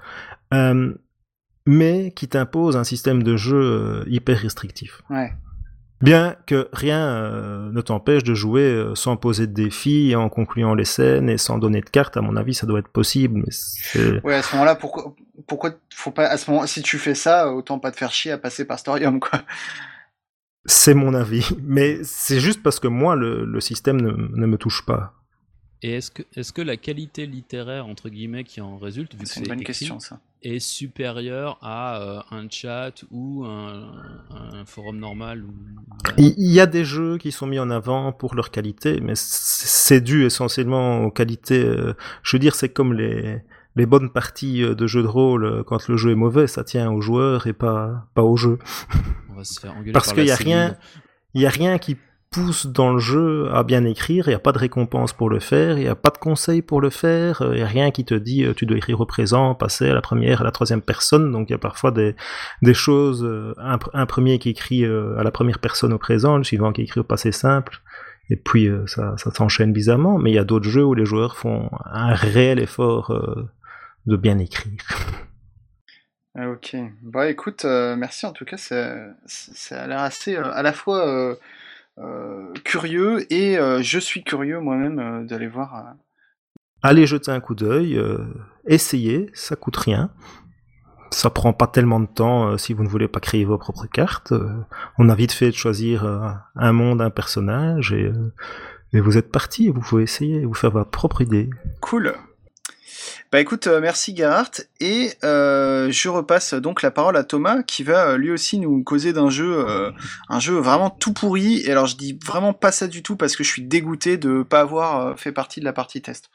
mais 1.66 2.14
qui 2.16 2.30
t'impose 2.30 2.78
un 2.78 2.86
système 2.86 3.22
de 3.24 3.36
jeu 3.36 4.06
hyper 4.08 4.40
restrictif. 4.40 5.02
Ouais. 5.10 5.34
Bien 6.02 6.36
que 6.46 6.68
rien 6.74 7.00
euh, 7.08 7.72
ne 7.72 7.82
t'empêche 7.82 8.24
de 8.24 8.34
jouer 8.34 8.64
euh, 8.64 8.96
sans 8.96 9.16
poser 9.18 9.48
de 9.48 9.54
défis, 9.54 10.16
en 10.16 10.30
concluant 10.30 10.76
les 10.76 10.86
scènes 10.86 11.30
et 11.30 11.38
sans 11.38 11.58
donner 11.58 11.82
de 11.82 11.90
cartes, 11.90 12.18
à 12.18 12.22
mon 12.22 12.36
avis, 12.36 12.54
ça 12.54 12.68
doit 12.68 12.80
être 12.80 12.90
possible. 12.90 13.44
Mais 13.46 14.20
Ouais, 14.24 14.36
à 14.36 14.42
ce 14.42 14.54
moment-là, 14.56 14.76
pourquoi, 14.76 15.16
pourquoi 15.48 15.72
faut 15.94 16.12
pas, 16.12 16.28
à 16.28 16.38
ce 16.38 16.52
moment, 16.52 16.68
si 16.68 16.82
tu 16.82 16.98
fais 16.98 17.16
ça, 17.16 17.52
autant 17.52 17.80
pas 17.80 17.92
te 17.92 17.98
faire 17.98 18.12
chier 18.12 18.32
à 18.32 18.38
passer 18.38 18.66
par 18.66 18.78
Storium, 18.78 19.20
quoi. 19.20 19.42
c'est 20.66 20.94
mon 20.94 21.14
avis. 21.14 21.48
Mais 21.64 22.00
c'est 22.04 22.40
juste 22.40 22.62
parce 22.62 22.80
que 22.80 22.88
moi, 22.88 23.16
le, 23.16 23.46
le 23.46 23.60
système 23.62 24.02
ne, 24.02 24.12
ne 24.12 24.46
me 24.46 24.58
touche 24.58 24.86
pas. 24.86 25.14
Et 25.82 25.96
est-ce 25.96 26.10
que, 26.12 26.24
est 26.36 26.52
que 26.54 26.62
la 26.62 26.78
qualité 26.78 27.26
littéraire, 27.26 27.86
entre 27.86 28.10
guillemets, 28.10 28.44
qui 28.44 28.62
en 28.62 28.78
résulte, 28.78 29.14
vu 29.14 29.24
que 29.24 29.28
C'est 29.30 29.42
une 29.42 29.48
bonne 29.48 29.60
écrit, 29.62 29.74
question, 29.74 30.00
ça. 30.00 30.20
est 30.42 30.60
supérieure 30.60 31.58
à 31.62 32.02
euh, 32.02 32.22
un 32.32 32.50
chat 32.50 33.04
ou 33.12 33.46
un, 33.46 33.92
un 34.32 34.66
forum 34.66 34.98
normal 34.98 35.44
ou... 35.44 35.54
Il 36.18 36.52
y 36.52 36.60
a 36.60 36.66
des 36.66 36.86
jeux 36.86 37.18
qui 37.18 37.32
sont 37.32 37.46
mis 37.46 37.60
en 37.60 37.70
avant 37.70 38.12
pour 38.14 38.36
leur 38.36 38.52
qualité, 38.52 39.00
mais 39.02 39.14
c'est 39.16 40.02
dû 40.02 40.26
essentiellement 40.26 41.04
aux 41.04 41.12
qualités. 41.12 41.64
euh, 41.64 41.94
je 42.24 42.36
veux 42.36 42.40
dire, 42.40 42.56
c'est 42.56 42.70
comme 42.70 42.94
les, 42.94 43.42
les 43.76 43.86
bonnes 43.86 44.10
parties 44.12 44.64
euh, 44.64 44.76
de 44.76 44.88
jeux 44.88 45.04
de 45.04 45.08
rôle. 45.08 45.64
Quand 45.68 45.88
le 45.88 45.98
jeu 45.98 46.12
est 46.12 46.16
mauvais, 46.16 46.48
ça 46.48 46.64
tient 46.64 46.90
aux 46.92 47.02
joueurs 47.02 47.48
et 47.48 47.54
pas, 47.54 48.08
pas 48.16 48.24
au 48.24 48.38
jeu. 48.38 48.58
On 49.30 49.36
va 49.36 49.44
se 49.44 49.60
faire 49.60 49.74
engueuler 49.74 49.92
Parce 49.92 50.08
par 50.08 50.16
qu'il 50.16 50.24
la 50.26 50.30
y 50.30 50.32
a 50.32 50.36
rien, 50.38 50.78
il 51.34 51.42
y 51.42 51.46
a 51.46 51.50
rien 51.50 51.78
qui 51.78 51.98
pousse 52.36 52.68
dans 52.68 52.92
le 52.94 53.00
jeu 53.00 53.50
à 53.54 53.64
bien 53.64 53.84
écrire. 53.86 54.28
Il 54.28 54.32
n'y 54.32 54.36
a 54.36 54.40
pas 54.40 54.52
de 54.52 54.58
récompense 54.60 55.14
pour 55.14 55.30
le 55.30 55.40
faire. 55.40 55.78
Il 55.78 55.84
n'y 55.84 55.88
a 55.90 55.96
pas 55.96 56.10
de 56.12 56.18
conseil 56.18 56.62
pour 56.62 56.82
le 56.82 56.90
faire. 56.90 57.42
euh, 57.42 57.54
Il 57.54 57.58
n'y 57.58 57.64
a 57.64 57.68
rien 57.68 57.90
qui 57.92 58.06
te 58.06 58.14
dit 58.14 58.44
euh, 58.44 58.54
tu 58.54 58.66
dois 58.66 58.78
écrire 58.78 59.00
au 59.02 59.06
présent, 59.06 59.56
passer 59.56 59.90
à 59.90 59.94
la 59.94 60.02
première, 60.02 60.42
à 60.42 60.44
la 60.44 60.52
troisième 60.52 60.82
personne. 60.82 61.32
Donc 61.32 61.50
il 61.50 61.54
y 61.54 61.56
a 61.56 61.60
parfois 61.60 61.92
des, 61.92 62.16
des 62.62 62.74
choses. 62.74 63.24
euh, 63.24 63.54
un, 63.58 63.78
pr- 63.78 63.90
un 63.94 64.06
premier 64.06 64.38
qui 64.40 64.50
écrit 64.50 64.86
à 64.86 65.24
la 65.24 65.32
première 65.32 65.60
personne 65.60 65.94
au 65.94 65.98
présent, 65.98 66.38
le 66.38 66.44
suivant 66.44 66.72
qui 66.74 66.82
écrit 66.84 67.00
au 67.00 67.04
passé 67.06 67.32
simple. 67.32 67.82
Et 68.30 68.36
puis 68.36 68.70
ça, 68.88 69.14
ça 69.18 69.32
s'enchaîne 69.32 69.72
bizarrement. 69.72 70.18
Mais 70.18 70.32
il 70.32 70.36
y 70.36 70.40
a 70.40 70.44
d'autres 70.44 70.68
jeux 70.70 70.84
où 70.84 70.94
les 70.94 71.06
joueurs 71.06 71.38
font 71.38 71.70
un 71.86 72.14
réel 72.14 72.60
effort 72.60 73.14
de 74.06 74.16
bien 74.18 74.38
écrire. 74.40 74.78
Ah, 76.38 76.50
Ok. 76.50 76.76
Bah 77.02 77.30
écoute, 77.30 77.64
merci 77.64 78.26
en 78.26 78.34
tout 78.34 78.44
cas, 78.44 78.58
c'est- 78.58 79.08
ça 79.26 79.84
a 79.84 79.88
l'air 79.88 80.00
assez 80.00 80.36
à 80.36 80.62
la 80.64 80.74
fois 80.74 81.38
curieux 82.64 83.32
et 83.32 83.58
euh, 83.58 83.82
je 83.82 84.00
suis 84.00 84.24
curieux 84.24 84.60
moi-même 84.60 85.00
euh, 85.00 85.24
d'aller 85.24 85.48
voir. 85.48 85.76
euh. 85.76 85.92
Allez 86.82 87.08
jeter 87.08 87.32
un 87.32 87.40
coup 87.40 87.56
d'œil, 87.56 87.98
euh, 87.98 88.20
essayez, 88.68 89.30
ça 89.34 89.56
coûte 89.56 89.78
rien. 89.78 90.12
Ça 91.12 91.30
prend 91.30 91.54
pas 91.54 91.68
tellement 91.68 92.00
de 92.00 92.08
temps 92.08 92.50
euh, 92.50 92.58
si 92.58 92.74
vous 92.74 92.84
ne 92.84 92.90
voulez 92.90 93.08
pas 93.08 93.20
créer 93.20 93.46
vos 93.46 93.58
propres 93.58 93.88
cartes. 93.88 94.34
Euh, 94.34 94.50
on 94.98 95.10
a 95.10 95.16
vite 95.16 95.32
fait 95.32 95.48
de 95.48 95.56
choisir 95.56 96.04
euh, 96.04 96.28
un 96.56 96.72
monde, 96.74 97.02
un 97.02 97.10
personnage 97.10 97.94
et, 97.94 98.06
euh, 98.06 98.34
et 98.92 99.00
vous 99.00 99.18
êtes 99.18 99.32
parti. 99.32 99.70
Vous 99.70 99.80
pouvez 99.82 100.04
essayer, 100.04 100.46
vous 100.46 100.54
faire 100.54 100.72
votre 100.72 100.92
propre 100.92 101.22
idée. 101.22 101.50
Cool. 101.80 102.14
Bah 103.32 103.40
écoute, 103.40 103.68
euh, 103.68 103.82
merci 103.82 104.16
Gerhardt 104.16 104.62
et 104.80 105.12
euh, 105.24 105.92
je 105.92 106.10
repasse 106.10 106.54
donc 106.54 106.82
la 106.82 106.92
parole 106.92 107.18
à 107.18 107.24
Thomas 107.24 107.64
qui 107.64 107.84
va 107.84 108.10
euh, 108.12 108.18
lui 108.18 108.32
aussi 108.32 108.60
nous 108.60 108.84
causer 108.84 109.14
d'un 109.14 109.30
jeu, 109.30 109.66
euh, 109.68 109.92
un 110.30 110.40
jeu 110.40 110.56
vraiment 110.58 110.90
tout 110.90 111.14
pourri. 111.14 111.62
Et 111.66 111.72
alors 111.72 111.88
je 111.88 111.98
dis 111.98 112.18
vraiment 112.26 112.54
pas 112.54 112.72
ça 112.72 112.88
du 112.88 113.04
tout 113.04 113.16
parce 113.16 113.36
que 113.36 113.44
je 113.44 113.50
suis 113.50 113.64
dégoûté 113.64 114.18
de 114.18 114.44
pas 114.44 114.62
avoir 114.62 115.00
euh, 115.08 115.16
fait 115.16 115.32
partie 115.32 115.60
de 115.60 115.66
la 115.66 115.74
partie 115.74 116.02
test. 116.02 116.30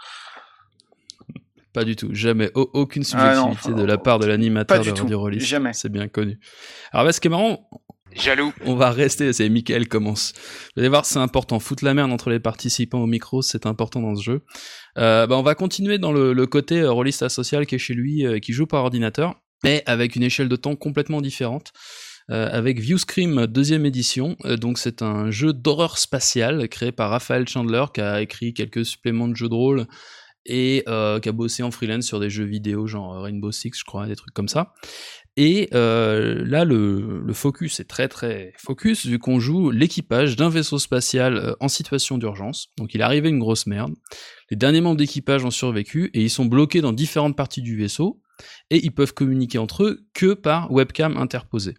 Pas 1.73 1.85
du 1.85 1.95
tout, 1.95 2.09
jamais. 2.13 2.51
Au- 2.55 2.69
aucune 2.75 3.05
Ah 3.13 3.35
non, 3.35 3.43
subjectivité 3.43 3.69
enfin, 3.75 3.81
de 3.83 3.87
la 3.87 3.97
part 3.97 4.19
de 4.19 4.27
l'animateur 4.27 4.79
de 4.83 4.91
Radio 4.91 5.39
jamais. 5.39 5.73
C'est 5.73 5.89
bien 5.89 6.09
connu. 6.09 6.41
Alors, 6.93 7.07
bah, 7.07 7.13
ce 7.13 7.21
qui 7.21 7.29
est 7.29 7.31
marrant, 7.31 7.69
Jaloux. 8.15 8.53
on 8.65 8.75
va 8.75 8.91
rester, 8.91 9.33
c'est 9.33 9.49
Michael 9.49 9.89
commence. 9.89 10.33
Vous 10.75 10.81
allez 10.81 10.89
voir, 10.89 11.05
c'est 11.05 11.19
important. 11.19 11.59
Foutre 11.59 11.85
la 11.85 11.95
merde 11.95 12.13
entre 12.13 12.31
les 12.31 12.41
participants 12.41 13.01
au 13.01 13.07
micro, 13.07 13.43
c'est 13.43 13.67
important 13.67 14.01
dans 14.01 14.15
ce 14.15 14.23
jeu. 14.23 14.43
Euh, 14.99 15.27
bah, 15.27 15.37
on 15.37 15.43
va 15.43 15.55
continuer 15.55 15.99
dans 15.99 16.13
le, 16.13 16.47
côté 16.47 16.81
euh, 16.81 16.91
rôliste 16.91 17.29
social 17.29 17.67
qui 17.67 17.77
est 17.77 17.79
chez 17.79 17.95
lui, 17.95 18.27
euh, 18.27 18.39
qui 18.39 18.53
joue 18.53 18.67
par 18.67 18.83
ordinateur, 18.83 19.35
mais 19.65 19.83
avec 19.87 20.17
une 20.17 20.23
échelle 20.23 20.49
de 20.49 20.57
temps 20.57 20.77
complètement 20.77 21.21
différente. 21.21 21.73
Euh, 22.31 22.49
avec 22.53 22.79
Viewscream 22.79 23.47
deuxième 23.47 23.87
édition, 23.87 24.37
donc 24.45 24.79
c'est 24.79 25.03
un 25.03 25.33
jeu 25.33 25.53
d'horreur 25.53 25.99
spatiale 25.99 26.69
créé 26.69 26.93
par 26.93 27.11
Raphaël 27.11 27.49
Chandler 27.49 27.85
qui 27.93 28.01
a 28.01 28.21
écrit 28.21 28.55
quelques 28.55 28.85
suppléments 28.85 29.27
de 29.27 29.35
jeux 29.35 29.49
de 29.49 29.55
rôle 29.55 29.87
et 30.47 30.85
qui 30.87 31.29
a 31.29 31.33
bossé 31.33 31.65
en 31.65 31.73
freelance 31.73 32.05
sur 32.05 32.21
des 32.21 32.31
jeux 32.31 32.45
vidéo 32.45 32.87
genre 32.87 33.21
Rainbow 33.21 33.51
Six 33.51 33.73
je 33.77 33.85
crois, 33.85 34.07
des 34.07 34.15
trucs 34.15 34.33
comme 34.33 34.47
ça. 34.47 34.75
Et 35.43 35.71
euh, 35.73 36.45
là, 36.45 36.67
le, 36.67 37.23
le 37.25 37.33
focus 37.33 37.81
est 37.81 37.85
très 37.85 38.09
très 38.09 38.53
focus, 38.59 39.07
vu 39.07 39.19
qu'on 39.19 39.41
joue 39.41 39.71
l'équipage 39.71 40.37
d'un 40.37 40.51
vaisseau 40.51 40.79
spatial 40.79 41.39
euh, 41.39 41.55
en 41.61 41.69
situation 41.69 42.19
d'urgence. 42.19 42.69
Donc 42.77 42.93
il 42.93 43.01
est 43.01 43.05
arrivé 43.05 43.31
une 43.31 43.39
grosse 43.39 43.67
merde. 43.67 43.95
Les 44.51 44.59
derniers 44.59 44.83
membres 44.83 44.99
d'équipage 44.99 45.43
ont 45.43 45.51
survécu 45.51 46.11
et 46.13 46.21
ils 46.21 46.29
sont 46.29 46.45
bloqués 46.45 46.83
dans 46.83 46.93
différentes 46.93 47.39
parties 47.39 47.63
du 47.63 47.75
vaisseau. 47.75 48.21
Et 48.69 48.85
ils 48.85 48.93
peuvent 48.93 49.15
communiquer 49.15 49.57
entre 49.57 49.85
eux 49.85 50.07
que 50.13 50.35
par 50.35 50.71
webcam 50.71 51.17
interposée. 51.17 51.75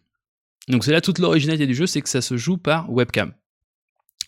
Donc 0.68 0.84
c'est 0.84 0.92
là 0.92 1.02
toute 1.02 1.20
l'originalité 1.20 1.68
du 1.68 1.76
jeu, 1.76 1.86
c'est 1.86 2.02
que 2.02 2.10
ça 2.10 2.22
se 2.22 2.38
joue 2.38 2.58
par 2.58 2.92
webcam. 2.92 3.32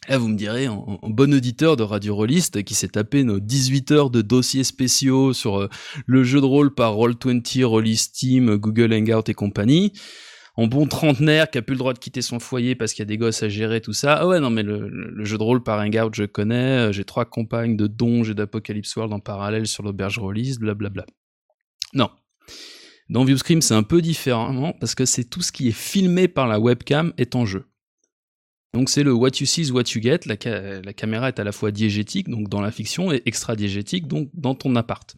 Là, 0.10 0.18
vous 0.18 0.28
me 0.28 0.36
direz, 0.36 0.68
en, 0.68 1.00
bon 1.04 1.34
auditeur 1.34 1.78
de 1.78 1.84
Radio 1.84 2.16
Rollist, 2.16 2.62
qui 2.64 2.74
s'est 2.74 2.90
tapé 2.90 3.24
nos 3.24 3.40
18 3.40 3.92
heures 3.92 4.10
de 4.10 4.22
dossiers 4.22 4.66
spéciaux 4.66 5.32
sur 5.32 5.62
euh, 5.62 5.70
le 6.06 6.24
jeu 6.24 6.42
de 6.42 6.46
rôle 6.46 6.74
par 6.74 6.96
Roll20, 6.96 7.64
Rollist 7.64 8.16
Team, 8.16 8.58
Google 8.58 8.94
Hangout 8.94 9.30
et 9.30 9.34
compagnie, 9.34 9.94
en 10.56 10.68
bon 10.68 10.88
trentenaire 10.88 11.50
qui 11.50 11.58
a 11.58 11.62
plus 11.62 11.76
le 11.76 11.80
droit 11.80 11.94
de 11.94 12.00
quitter 12.00 12.22
son 12.22 12.40
foyer 12.40 12.76
parce 12.76 12.94
qu'il 12.94 13.02
y 13.02 13.04
a 13.04 13.06
des 13.08 13.18
gosses 13.18 13.44
à 13.44 13.50
gérer, 13.50 13.80
tout 13.80 13.94
ça. 13.94 14.16
Ah 14.16 14.28
ouais, 14.28 14.42
non, 14.42 14.50
mais 14.50 14.64
le, 14.64 15.24
jeu 15.24 15.38
de 15.38 15.44
rôle 15.44 15.64
par 15.64 15.80
Hangout, 15.80 16.14
je 16.14 16.26
connais. 16.26 16.90
euh, 16.90 16.92
J'ai 16.92 17.06
trois 17.06 17.26
compagnes 17.26 17.78
de 17.78 17.88
Donge 17.88 18.30
et 18.30 18.34
d'Apocalypse 18.36 18.94
World 18.98 19.14
en 19.14 19.20
parallèle 19.20 19.68
sur 19.68 19.84
l'auberge 19.84 20.20
Rollist, 20.20 20.60
blablabla. 20.60 21.06
Non. 21.94 22.10
Dans 23.10 23.24
Viewscream, 23.24 23.62
c'est 23.62 23.74
un 23.74 23.84
peu 23.84 24.02
différent 24.02 24.74
parce 24.80 24.96
que 24.96 25.06
c'est 25.06 25.24
tout 25.24 25.42
ce 25.42 25.52
qui 25.54 25.70
est 25.70 25.72
filmé 25.72 26.28
par 26.28 26.48
la 26.48 26.60
webcam 26.60 27.14
est 27.18 27.36
en 27.36 27.46
jeu. 27.46 27.66
Donc 28.74 28.90
c'est 28.90 29.04
le 29.04 29.14
what 29.14 29.30
you 29.40 29.46
see 29.46 29.62
is 29.62 29.72
what 29.72 29.84
you 29.94 30.02
get. 30.02 30.22
La, 30.26 30.36
ca- 30.42 30.82
la 30.84 30.94
caméra 30.94 31.28
est 31.28 31.40
à 31.40 31.44
la 31.44 31.52
fois 31.52 31.70
diégétique, 31.72 32.28
donc 32.30 32.50
dans 32.50 32.62
la 32.62 32.72
fiction, 32.72 33.12
et 33.12 33.22
extra-diégétique, 33.26 34.08
donc 34.08 34.30
dans 34.34 34.56
ton 34.56 34.76
appart. 34.76 35.16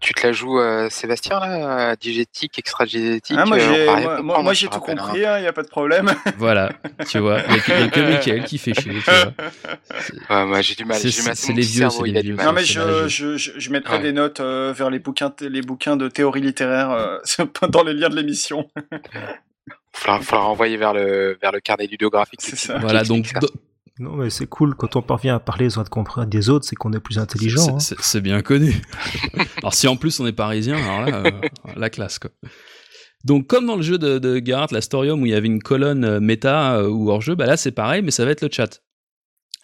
Tu 0.00 0.12
te 0.14 0.26
la 0.26 0.32
joues, 0.32 0.58
euh, 0.58 0.90
Sébastien, 0.90 1.38
là 1.38 1.94
Digétique, 1.94 2.58
extra-digétique 2.58 3.36
Ah, 3.38 3.46
moi 3.46 3.56
euh, 3.56 3.60
j'ai 4.52 4.66
tout 4.66 4.72
rappelle, 4.80 4.98
hein. 4.98 5.02
compris, 5.04 5.18
il 5.20 5.22
y 5.22 5.46
a 5.46 5.52
pas 5.52 5.62
de 5.62 5.68
problème. 5.68 6.12
Voilà, 6.38 6.72
tu 7.08 7.18
vois. 7.20 7.40
Il 7.48 7.54
y 7.54 7.58
a 7.58 7.88
que, 7.88 8.00
Michael 8.10 8.44
qui 8.44 8.58
fait 8.58 8.74
chier, 8.74 8.92
tu 8.92 9.00
vois. 9.10 9.32
Ouais, 10.40 10.46
moi 10.46 10.60
j'ai 10.60 10.74
du 10.74 10.84
mal, 10.84 10.98
C'est- 10.98 11.10
j'ai 11.10 11.22
mal, 11.22 11.36
c'est 11.36 11.52
mon 11.52 11.56
les 11.56 11.62
vieux, 11.62 11.88
c'est 11.88 11.98
il 12.04 12.12
les 12.14 12.18
a 12.18 12.22
du 12.22 12.26
vieux, 12.28 12.36
mal. 12.36 12.46
Non 12.46 12.52
mais 12.52 12.64
je, 12.64 13.06
je, 13.08 13.36
je, 13.38 13.52
je 13.56 13.70
mettrai 13.70 13.96
Ouais. 13.98 14.02
des 14.02 14.12
notes 14.12 14.40
euh, 14.40 14.72
vers 14.76 14.90
les 14.90 14.98
bouquins, 14.98 15.32
les 15.40 15.62
bouquins 15.62 15.96
de 15.96 16.08
théorie 16.08 16.40
littéraire 16.42 16.90
euh, 16.90 17.18
dans 17.70 17.84
les 17.84 17.94
liens 17.94 18.08
de 18.10 18.16
l'émission. 18.16 18.68
Faudra, 19.94 20.20
faudra 20.20 20.44
renvoyer 20.44 20.76
vers 20.76 20.92
le, 20.94 21.36
vers 21.40 21.52
le 21.52 21.60
carnet 21.60 21.86
ludographique. 21.86 22.40
C'est 22.42 22.56
ça. 22.56 22.78
Voilà, 22.78 23.04
donc 23.04 23.26
ça. 23.26 23.40
Non, 23.98 24.16
mais 24.16 24.30
c'est 24.30 24.46
cool 24.46 24.74
quand 24.74 24.96
on 24.96 25.02
parvient 25.02 25.34
à 25.36 25.38
parler 25.40 25.76
uns 25.78 25.84
contre 25.84 26.24
des 26.24 26.48
autres, 26.48 26.64
c'est 26.66 26.76
qu'on 26.76 26.92
est 26.94 27.00
plus 27.00 27.18
intelligent. 27.18 27.60
c'est- 27.62 27.70
hein. 27.72 27.78
c'est 27.78 28.00
c'est 28.00 28.20
bien 28.22 28.40
connu. 28.40 28.74
alors 29.58 29.74
si 29.74 29.86
en 29.86 29.96
plus 29.96 30.18
on 30.18 30.26
est 30.26 30.32
parisien, 30.32 30.76
alors 30.76 31.06
là, 31.06 31.22
euh, 31.26 31.30
la 31.76 31.90
classe 31.90 32.18
quoi. 32.18 32.30
Donc 33.24 33.46
comme 33.46 33.66
dans 33.66 33.76
le 33.76 33.82
jeu 33.82 33.98
de, 33.98 34.18
de 34.18 34.40
Gerhardt, 34.44 34.72
la 34.74 34.80
Storium, 34.80 35.20
où 35.22 35.26
il 35.26 35.32
y 35.32 35.34
avait 35.34 35.46
une 35.46 35.62
colonne 35.62 36.04
euh, 36.04 36.20
méta 36.20 36.76
euh, 36.78 36.88
ou 36.88 37.10
hors-jeu, 37.10 37.34
bah 37.34 37.44
là 37.46 37.56
c'est 37.58 37.70
pareil, 37.70 38.00
mais 38.02 38.10
ça 38.10 38.24
va 38.24 38.30
être 38.30 38.40
le 38.42 38.48
chat. 38.50 38.80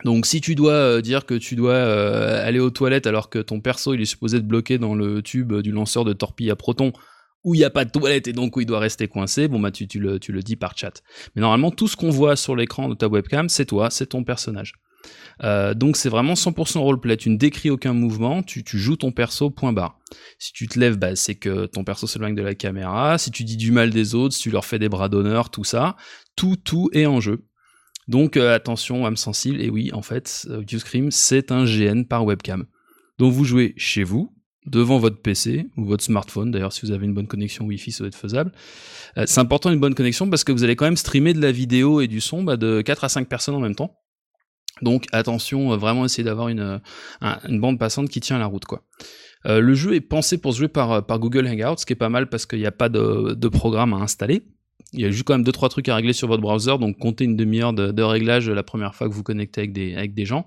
Donc 0.04 0.26
si 0.26 0.40
tu 0.42 0.54
dois 0.54 0.72
euh, 0.74 1.00
dire 1.00 1.24
que 1.26 1.34
tu 1.34 1.56
dois 1.56 1.72
euh, 1.72 2.46
aller 2.46 2.60
aux 2.60 2.70
toilettes 2.70 3.06
alors 3.08 3.30
que 3.30 3.38
ton 3.40 3.60
perso 3.60 3.94
il 3.94 4.00
est 4.02 4.04
supposé 4.04 4.36
être 4.36 4.46
bloqué 4.46 4.76
dans 4.78 4.94
le 4.94 5.22
tube 5.22 5.54
du 5.54 5.72
lanceur 5.72 6.04
de 6.04 6.12
torpille 6.12 6.50
à 6.50 6.56
proton 6.56 6.92
où 7.44 7.54
il 7.54 7.58
n'y 7.58 7.64
a 7.64 7.70
pas 7.70 7.84
de 7.84 7.90
toilette 7.90 8.28
et 8.28 8.32
donc 8.32 8.56
où 8.56 8.60
il 8.60 8.66
doit 8.66 8.80
rester 8.80 9.08
coincé, 9.08 9.48
bon 9.48 9.60
bah 9.60 9.70
tu, 9.70 9.86
le, 9.98 10.18
dis 10.18 10.56
par 10.56 10.76
chat. 10.76 11.02
Mais 11.34 11.42
normalement 11.42 11.70
tout 11.70 11.88
ce 11.88 11.96
qu'on 11.96 12.10
voit 12.10 12.36
sur 12.36 12.56
l'écran 12.56 12.88
de 12.88 12.94
ta 12.94 13.08
webcam 13.08 13.48
c'est 13.48 13.66
toi, 13.66 13.90
c'est 13.90 14.06
ton 14.06 14.24
personnage. 14.24 14.74
Euh, 15.44 15.74
donc 15.74 15.96
c'est 15.96 16.08
vraiment 16.08 16.34
100% 16.34 16.78
roleplay, 16.78 17.16
tu 17.16 17.30
ne 17.30 17.36
décris 17.36 17.70
aucun 17.70 17.92
mouvement, 17.92 18.42
tu, 18.42 18.64
joues 18.66 18.96
ton 18.96 19.12
perso 19.12 19.50
point 19.50 19.72
barre. 19.72 19.98
Si 20.38 20.52
tu 20.52 20.66
te 20.66 20.78
lèves, 20.78 20.96
bah, 20.96 21.14
c'est 21.14 21.36
que 21.36 21.66
ton 21.66 21.84
perso 21.84 22.06
s'éloigne 22.06 22.34
de 22.34 22.42
la 22.42 22.54
caméra, 22.54 23.18
si 23.18 23.30
tu 23.30 23.44
dis 23.44 23.56
du 23.56 23.70
mal 23.70 23.90
des 23.90 24.14
autres, 24.14 24.34
si 24.34 24.42
tu 24.42 24.50
leur 24.50 24.64
fais 24.64 24.78
des 24.78 24.88
bras 24.88 25.08
d'honneur, 25.08 25.50
tout 25.50 25.64
ça, 25.64 25.96
tout, 26.34 26.56
tout 26.56 26.90
est 26.92 27.06
en 27.06 27.20
jeu. 27.20 27.44
Donc 28.08 28.36
euh, 28.36 28.54
attention, 28.54 29.06
âme 29.06 29.16
sensible, 29.16 29.60
et 29.60 29.70
oui, 29.70 29.90
en 29.92 30.02
fait, 30.02 30.46
euh, 30.50 30.62
Viewscream, 30.66 31.10
c'est 31.10 31.52
un 31.52 31.64
GN 31.64 32.04
par 32.04 32.24
webcam. 32.24 32.66
Donc 33.18 33.32
vous 33.32 33.44
jouez 33.44 33.74
chez 33.76 34.02
vous, 34.02 34.34
devant 34.68 34.98
votre 34.98 35.20
PC 35.20 35.66
ou 35.76 35.84
votre 35.84 36.04
smartphone, 36.04 36.50
d'ailleurs 36.50 36.72
si 36.72 36.84
vous 36.84 36.92
avez 36.92 37.06
une 37.06 37.14
bonne 37.14 37.26
connexion 37.26 37.64
Wi-Fi, 37.64 37.92
ça 37.92 37.98
doit 38.00 38.08
être 38.08 38.14
faisable. 38.14 38.52
Euh, 39.16 39.24
c'est 39.26 39.40
important 39.40 39.70
une 39.70 39.80
bonne 39.80 39.94
connexion 39.94 40.28
parce 40.28 40.44
que 40.44 40.52
vous 40.52 40.64
allez 40.64 40.76
quand 40.76 40.84
même 40.84 40.96
streamer 40.96 41.32
de 41.32 41.40
la 41.40 41.52
vidéo 41.52 42.00
et 42.00 42.06
du 42.06 42.20
son 42.20 42.42
bah, 42.42 42.56
de 42.56 42.80
4 42.82 43.04
à 43.04 43.08
5 43.08 43.28
personnes 43.28 43.54
en 43.54 43.60
même 43.60 43.74
temps. 43.74 43.96
Donc 44.82 45.06
attention, 45.12 45.76
vraiment 45.76 46.04
essayer 46.04 46.22
d'avoir 46.24 46.48
une, 46.48 46.80
une 47.20 47.60
bande 47.60 47.78
passante 47.78 48.08
qui 48.08 48.20
tient 48.20 48.38
la 48.38 48.46
route 48.46 48.64
le 49.44 49.74
jeu 49.74 49.94
est 49.94 50.00
pensé 50.00 50.38
pour 50.38 50.52
se 50.52 50.58
jouer 50.58 50.68
par, 50.68 51.02
Google 51.18 51.46
Hangouts, 51.46 51.78
ce 51.78 51.86
qui 51.86 51.94
est 51.94 51.96
pas 51.96 52.10
mal 52.10 52.28
parce 52.28 52.44
qu'il 52.44 52.58
n'y 52.58 52.66
a 52.66 52.72
pas 52.72 52.88
de, 52.88 53.48
programme 53.48 53.94
à 53.94 53.96
installer. 53.96 54.42
Il 54.92 55.00
y 55.00 55.04
a 55.04 55.10
juste 55.10 55.24
quand 55.24 55.34
même 55.34 55.42
deux 55.42 55.52
trois 55.52 55.68
trucs 55.68 55.88
à 55.88 55.96
régler 55.96 56.12
sur 56.12 56.28
votre 56.28 56.42
browser, 56.42 56.78
donc 56.78 56.98
comptez 56.98 57.24
une 57.24 57.36
demi-heure 57.36 57.72
de, 57.72 58.02
réglage 58.02 58.48
la 58.48 58.62
première 58.62 58.94
fois 58.94 59.08
que 59.08 59.14
vous 59.14 59.22
connectez 59.24 59.62
avec 59.96 60.14
des 60.14 60.24
gens. 60.24 60.46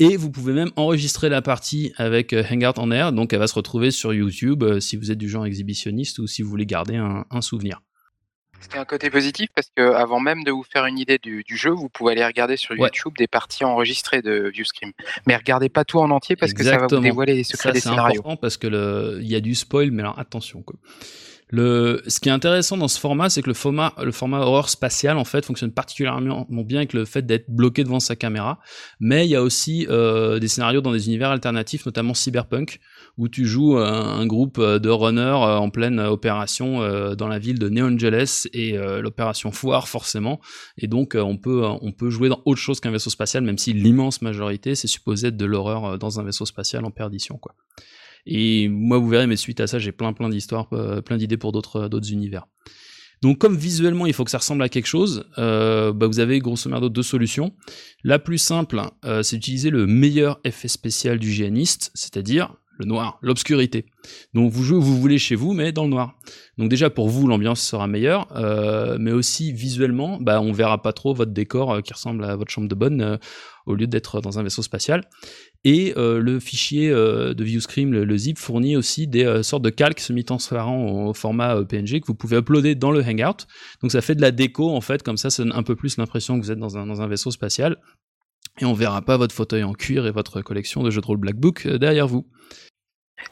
Et 0.00 0.16
vous 0.16 0.30
pouvez 0.30 0.54
même 0.54 0.70
enregistrer 0.76 1.28
la 1.28 1.42
partie 1.42 1.92
avec 1.96 2.32
euh, 2.32 2.42
Hangout 2.50 2.78
en 2.78 2.90
air, 2.90 3.12
donc 3.12 3.34
elle 3.34 3.38
va 3.38 3.46
se 3.46 3.54
retrouver 3.54 3.90
sur 3.90 4.14
YouTube 4.14 4.62
euh, 4.62 4.80
si 4.80 4.96
vous 4.96 5.10
êtes 5.10 5.18
du 5.18 5.28
genre 5.28 5.44
exhibitionniste 5.44 6.18
ou 6.18 6.26
si 6.26 6.40
vous 6.40 6.48
voulez 6.48 6.64
garder 6.64 6.96
un, 6.96 7.26
un 7.30 7.40
souvenir. 7.42 7.82
C'est 8.60 8.78
un 8.78 8.86
côté 8.86 9.10
positif 9.10 9.48
parce 9.54 9.68
que 9.76 9.92
avant 9.92 10.18
même 10.18 10.42
de 10.42 10.50
vous 10.50 10.64
faire 10.64 10.86
une 10.86 10.98
idée 10.98 11.18
du, 11.18 11.42
du 11.44 11.56
jeu, 11.56 11.70
vous 11.70 11.90
pouvez 11.90 12.12
aller 12.12 12.24
regarder 12.24 12.56
sur 12.56 12.74
YouTube 12.74 13.12
des 13.18 13.26
parties 13.26 13.64
enregistrées 13.64 14.22
de 14.22 14.50
Viewscream. 14.52 14.92
Mais 15.26 15.36
regardez 15.36 15.68
pas 15.68 15.84
tout 15.84 15.98
en 15.98 16.10
entier 16.10 16.36
parce 16.36 16.52
Exactement. 16.52 16.86
que 16.86 16.90
ça 16.90 16.96
va 16.96 17.00
vous 17.00 17.02
dévoiler 17.02 17.34
les 17.34 17.44
secrets 17.44 17.70
ça, 17.70 17.72
des 17.72 17.80
scénarios. 17.80 18.12
C'est 18.12 18.18
important 18.18 18.36
parce 18.36 18.56
que 18.56 19.18
il 19.20 19.28
y 19.28 19.34
a 19.34 19.40
du 19.40 19.54
spoil, 19.54 19.90
mais 19.90 20.02
alors 20.02 20.18
attention 20.18 20.62
quoi. 20.62 20.76
Le, 21.50 22.02
ce 22.06 22.20
qui 22.20 22.28
est 22.28 22.32
intéressant 22.32 22.76
dans 22.76 22.88
ce 22.88 22.98
format, 22.98 23.28
c'est 23.28 23.42
que 23.42 23.48
le 23.48 23.54
format, 23.54 23.92
le 24.02 24.12
format 24.12 24.40
horreur 24.40 24.68
spatial 24.68 25.18
en 25.18 25.24
fait 25.24 25.44
fonctionne 25.44 25.72
particulièrement 25.72 26.46
bien 26.48 26.78
avec 26.78 26.92
le 26.92 27.04
fait 27.04 27.26
d'être 27.26 27.50
bloqué 27.50 27.84
devant 27.84 28.00
sa 28.00 28.16
caméra. 28.16 28.60
Mais 29.00 29.26
il 29.26 29.30
y 29.30 29.36
a 29.36 29.42
aussi 29.42 29.86
euh, 29.90 30.38
des 30.38 30.48
scénarios 30.48 30.80
dans 30.80 30.92
des 30.92 31.08
univers 31.08 31.30
alternatifs, 31.30 31.86
notamment 31.86 32.14
cyberpunk, 32.14 32.80
où 33.20 33.28
tu 33.28 33.44
joues 33.44 33.76
un, 33.76 34.26
groupe 34.26 34.60
de 34.60 34.88
runners 34.88 35.20
euh, 35.20 35.56
en 35.56 35.70
pleine 35.70 36.00
opération 36.00 36.82
euh, 36.82 37.14
dans 37.14 37.28
la 37.28 37.38
ville 37.38 37.58
de 37.58 37.68
New 37.68 37.84
Angeles 37.84 38.46
et 38.52 38.78
euh, 38.78 39.02
l'opération 39.02 39.52
foire 39.52 39.88
forcément. 39.88 40.40
Et 40.78 40.86
donc 40.86 41.16
on 41.16 41.36
peut 41.36 41.64
on 41.64 41.92
peut 41.92 42.10
jouer 42.10 42.28
dans 42.28 42.40
autre 42.44 42.60
chose 42.60 42.80
qu'un 42.80 42.90
vaisseau 42.90 43.10
spatial, 43.10 43.42
même 43.42 43.58
si 43.58 43.72
l'immense 43.72 44.22
majorité 44.22 44.74
c'est 44.74 44.88
supposé 44.88 45.28
être 45.28 45.36
de 45.36 45.44
l'horreur 45.44 45.98
dans 45.98 46.20
un 46.20 46.22
vaisseau 46.22 46.46
spatial 46.46 46.84
en 46.84 46.90
perdition 46.90 47.36
quoi. 47.36 47.54
Et 48.26 48.68
moi, 48.68 48.98
vous 48.98 49.08
verrez, 49.08 49.26
mais 49.26 49.36
suite 49.36 49.60
à 49.60 49.66
ça, 49.66 49.78
j'ai 49.78 49.92
plein 49.92 50.12
plein 50.12 50.28
d'histoires, 50.28 50.68
euh, 50.72 51.00
plein 51.00 51.16
d'idées 51.16 51.36
pour 51.36 51.52
d'autres 51.52 51.88
d'autres 51.88 52.12
univers. 52.12 52.46
Donc, 53.22 53.38
comme 53.38 53.56
visuellement, 53.56 54.06
il 54.06 54.14
faut 54.14 54.24
que 54.24 54.30
ça 54.30 54.38
ressemble 54.38 54.62
à 54.62 54.68
quelque 54.68 54.86
chose, 54.86 55.26
euh, 55.36 55.92
bah, 55.92 56.06
vous 56.06 56.20
avez 56.20 56.38
grosso 56.38 56.70
merdo 56.70 56.88
deux 56.88 57.02
solutions. 57.02 57.52
La 58.02 58.18
plus 58.18 58.38
simple, 58.38 58.80
euh, 59.04 59.22
c'est 59.22 59.36
d'utiliser 59.36 59.70
le 59.70 59.86
meilleur 59.86 60.40
effet 60.44 60.68
spécial 60.68 61.18
du 61.18 61.30
géaniste, 61.30 61.90
c'est-à-dire 61.94 62.54
le 62.80 62.86
noir, 62.86 63.18
l'obscurité. 63.22 63.84
Donc 64.34 64.50
vous 64.50 64.64
jouez 64.64 64.78
où 64.78 64.82
vous 64.82 64.98
voulez 64.98 65.18
chez 65.18 65.34
vous, 65.36 65.52
mais 65.52 65.70
dans 65.70 65.84
le 65.84 65.90
noir. 65.90 66.18
Donc 66.58 66.70
déjà 66.70 66.90
pour 66.90 67.08
vous, 67.08 67.28
l'ambiance 67.28 67.60
sera 67.60 67.86
meilleure, 67.86 68.26
euh, 68.36 68.96
mais 68.98 69.12
aussi 69.12 69.52
visuellement, 69.52 70.18
bah, 70.20 70.40
on 70.40 70.50
verra 70.50 70.82
pas 70.82 70.92
trop 70.92 71.14
votre 71.14 71.32
décor 71.32 71.72
euh, 71.72 71.80
qui 71.82 71.92
ressemble 71.92 72.24
à 72.24 72.36
votre 72.36 72.50
chambre 72.50 72.68
de 72.68 72.74
bonne 72.74 73.02
euh, 73.02 73.16
au 73.66 73.74
lieu 73.74 73.86
d'être 73.86 74.20
dans 74.20 74.38
un 74.38 74.42
vaisseau 74.42 74.62
spatial. 74.62 75.04
Et 75.62 75.92
le 75.94 76.40
fichier 76.40 76.88
de 76.88 77.44
ViewScream, 77.44 77.92
le, 77.92 78.16
zip, 78.16 78.38
fournit 78.38 78.78
aussi 78.78 79.06
des 79.06 79.42
sortes 79.42 79.62
de 79.62 79.68
calques 79.68 80.00
semi-transparents 80.00 81.08
au 81.08 81.12
format 81.12 81.62
PNG 81.66 82.00
que 82.00 82.06
vous 82.06 82.14
pouvez 82.14 82.38
uploader 82.38 82.74
dans 82.74 82.90
le 82.90 83.02
Hangout. 83.02 83.46
Donc 83.82 83.92
ça 83.92 84.00
fait 84.00 84.14
de 84.14 84.22
la 84.22 84.30
déco 84.30 84.70
en 84.70 84.80
fait, 84.80 85.02
comme 85.02 85.18
ça, 85.18 85.28
ça 85.28 85.44
donne 85.44 85.52
un 85.52 85.62
peu 85.62 85.76
plus 85.76 85.98
l'impression 85.98 86.40
que 86.40 86.44
vous 86.46 86.50
êtes 86.50 86.58
dans 86.58 86.78
un, 86.78 86.86
dans 86.86 87.02
un 87.02 87.06
vaisseau 87.06 87.30
spatial. 87.30 87.76
Et 88.58 88.64
on 88.64 88.72
verra 88.72 89.02
pas 89.02 89.18
votre 89.18 89.34
fauteuil 89.34 89.62
en 89.62 89.74
cuir 89.74 90.06
et 90.06 90.10
votre 90.10 90.40
collection 90.40 90.82
de 90.82 90.90
jeux 90.90 91.02
de 91.02 91.06
rôle 91.06 91.18
Black 91.18 91.36
Book 91.36 91.68
derrière 91.68 92.08
vous. 92.08 92.26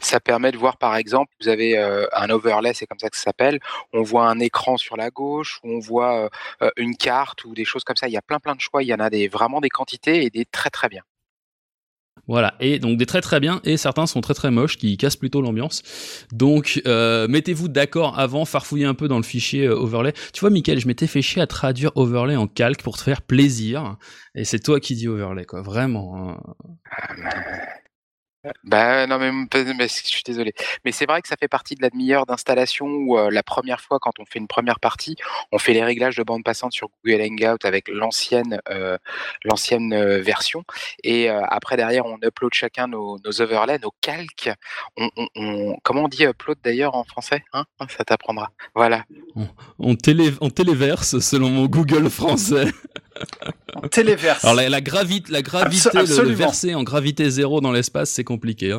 Ça 0.00 0.20
permet 0.20 0.52
de 0.52 0.58
voir 0.58 0.76
par 0.76 0.96
exemple, 0.96 1.32
vous 1.40 1.48
avez 1.48 1.78
euh, 1.78 2.06
un 2.12 2.30
overlay, 2.30 2.74
c'est 2.74 2.86
comme 2.86 2.98
ça 2.98 3.08
que 3.10 3.16
ça 3.16 3.24
s'appelle. 3.24 3.58
On 3.92 4.02
voit 4.02 4.28
un 4.28 4.38
écran 4.38 4.76
sur 4.76 4.96
la 4.96 5.10
gauche, 5.10 5.60
on 5.64 5.78
voit 5.78 6.28
euh, 6.62 6.70
une 6.76 6.96
carte 6.96 7.44
ou 7.44 7.54
des 7.54 7.64
choses 7.64 7.84
comme 7.84 7.96
ça. 7.96 8.08
Il 8.08 8.12
y 8.12 8.16
a 8.16 8.22
plein 8.22 8.40
plein 8.40 8.54
de 8.54 8.60
choix. 8.60 8.82
Il 8.82 8.88
y 8.88 8.94
en 8.94 9.00
a 9.00 9.10
des 9.10 9.28
vraiment 9.28 9.60
des 9.60 9.70
quantités 9.70 10.24
et 10.24 10.30
des 10.30 10.44
très 10.44 10.70
très 10.70 10.88
bien. 10.88 11.02
Voilà, 12.28 12.54
et 12.60 12.78
donc 12.78 12.98
des 12.98 13.06
très 13.06 13.22
très 13.22 13.40
bien, 13.40 13.60
et 13.64 13.78
certains 13.78 14.06
sont 14.06 14.20
très 14.20 14.34
très 14.34 14.50
moches, 14.50 14.76
qui 14.76 14.98
cassent 14.98 15.16
plutôt 15.16 15.40
l'ambiance. 15.40 15.82
Donc 16.30 16.82
euh, 16.86 17.26
mettez-vous 17.26 17.68
d'accord 17.68 18.18
avant, 18.18 18.44
farfouillez 18.44 18.84
un 18.84 18.92
peu 18.92 19.08
dans 19.08 19.16
le 19.16 19.22
fichier 19.22 19.66
euh, 19.66 19.74
overlay. 19.74 20.12
Tu 20.34 20.40
vois, 20.40 20.50
Michael, 20.50 20.78
je 20.78 20.86
m'étais 20.86 21.06
fait 21.06 21.22
chier 21.22 21.40
à 21.40 21.46
traduire 21.46 21.90
overlay 21.96 22.36
en 22.36 22.46
calque 22.46 22.82
pour 22.82 22.98
te 22.98 23.02
faire 23.02 23.22
plaisir, 23.22 23.96
et 24.34 24.44
c'est 24.44 24.58
toi 24.58 24.78
qui 24.78 24.94
dis 24.94 25.08
overlay, 25.08 25.46
quoi, 25.46 25.62
vraiment. 25.62 26.30
Hein. 26.30 26.54
Bah 28.62 29.06
non 29.06 29.18
mais, 29.18 29.32
je 29.88 29.88
suis 29.88 30.22
désolé. 30.24 30.52
Mais 30.84 30.92
c'est 30.92 31.06
vrai 31.06 31.20
que 31.22 31.28
ça 31.28 31.36
fait 31.38 31.48
partie 31.48 31.74
de 31.74 31.82
la 31.82 31.90
demi-heure 31.90 32.24
d'installation 32.24 32.86
où 32.86 33.18
euh, 33.18 33.30
la 33.30 33.42
première 33.42 33.80
fois 33.80 33.98
quand 33.98 34.12
on 34.20 34.24
fait 34.24 34.38
une 34.38 34.46
première 34.46 34.78
partie, 34.78 35.16
on 35.50 35.58
fait 35.58 35.72
les 35.72 35.82
réglages 35.82 36.16
de 36.16 36.22
bande 36.22 36.44
passante 36.44 36.72
sur 36.72 36.88
Google 37.04 37.22
Hangout 37.22 37.64
avec 37.64 37.88
l'ancienne 37.88 38.60
euh, 38.70 38.96
euh, 39.46 40.22
version 40.22 40.64
et 41.02 41.30
euh, 41.30 41.42
après 41.48 41.76
derrière 41.76 42.06
on 42.06 42.18
upload 42.22 42.54
chacun 42.54 42.86
nos, 42.86 43.18
overlays, 43.40 43.80
nos 43.80 43.92
calques. 44.00 44.50
On, 44.96 45.76
comment 45.82 46.04
on 46.04 46.08
dit 46.08 46.24
upload 46.24 46.58
d'ailleurs 46.62 46.94
en 46.94 47.02
français 47.02 47.42
hein? 47.52 47.64
Ça 47.88 48.04
t'apprendra. 48.04 48.50
Voilà. 48.74 49.04
On, 49.78 49.96
télé, 49.96 50.32
on 50.40 50.50
téléverse 50.50 51.18
selon 51.18 51.50
mon 51.50 51.66
Google 51.66 52.08
français. 52.08 52.66
Téléverse. 53.90 54.44
Alors 54.44 54.56
la, 54.56 54.64
la, 54.64 54.70
la 54.70 54.80
gravité, 54.80 55.36
Absol 55.36 56.22
le, 56.22 56.28
le, 56.30 56.34
verser 56.34 56.74
en 56.74 56.82
gravité 56.82 57.30
zéro 57.30 57.60
dans 57.60 57.72
l'espace, 57.72 58.10
c'est 58.10 58.24
compliqué. 58.24 58.72
Hein. 58.72 58.78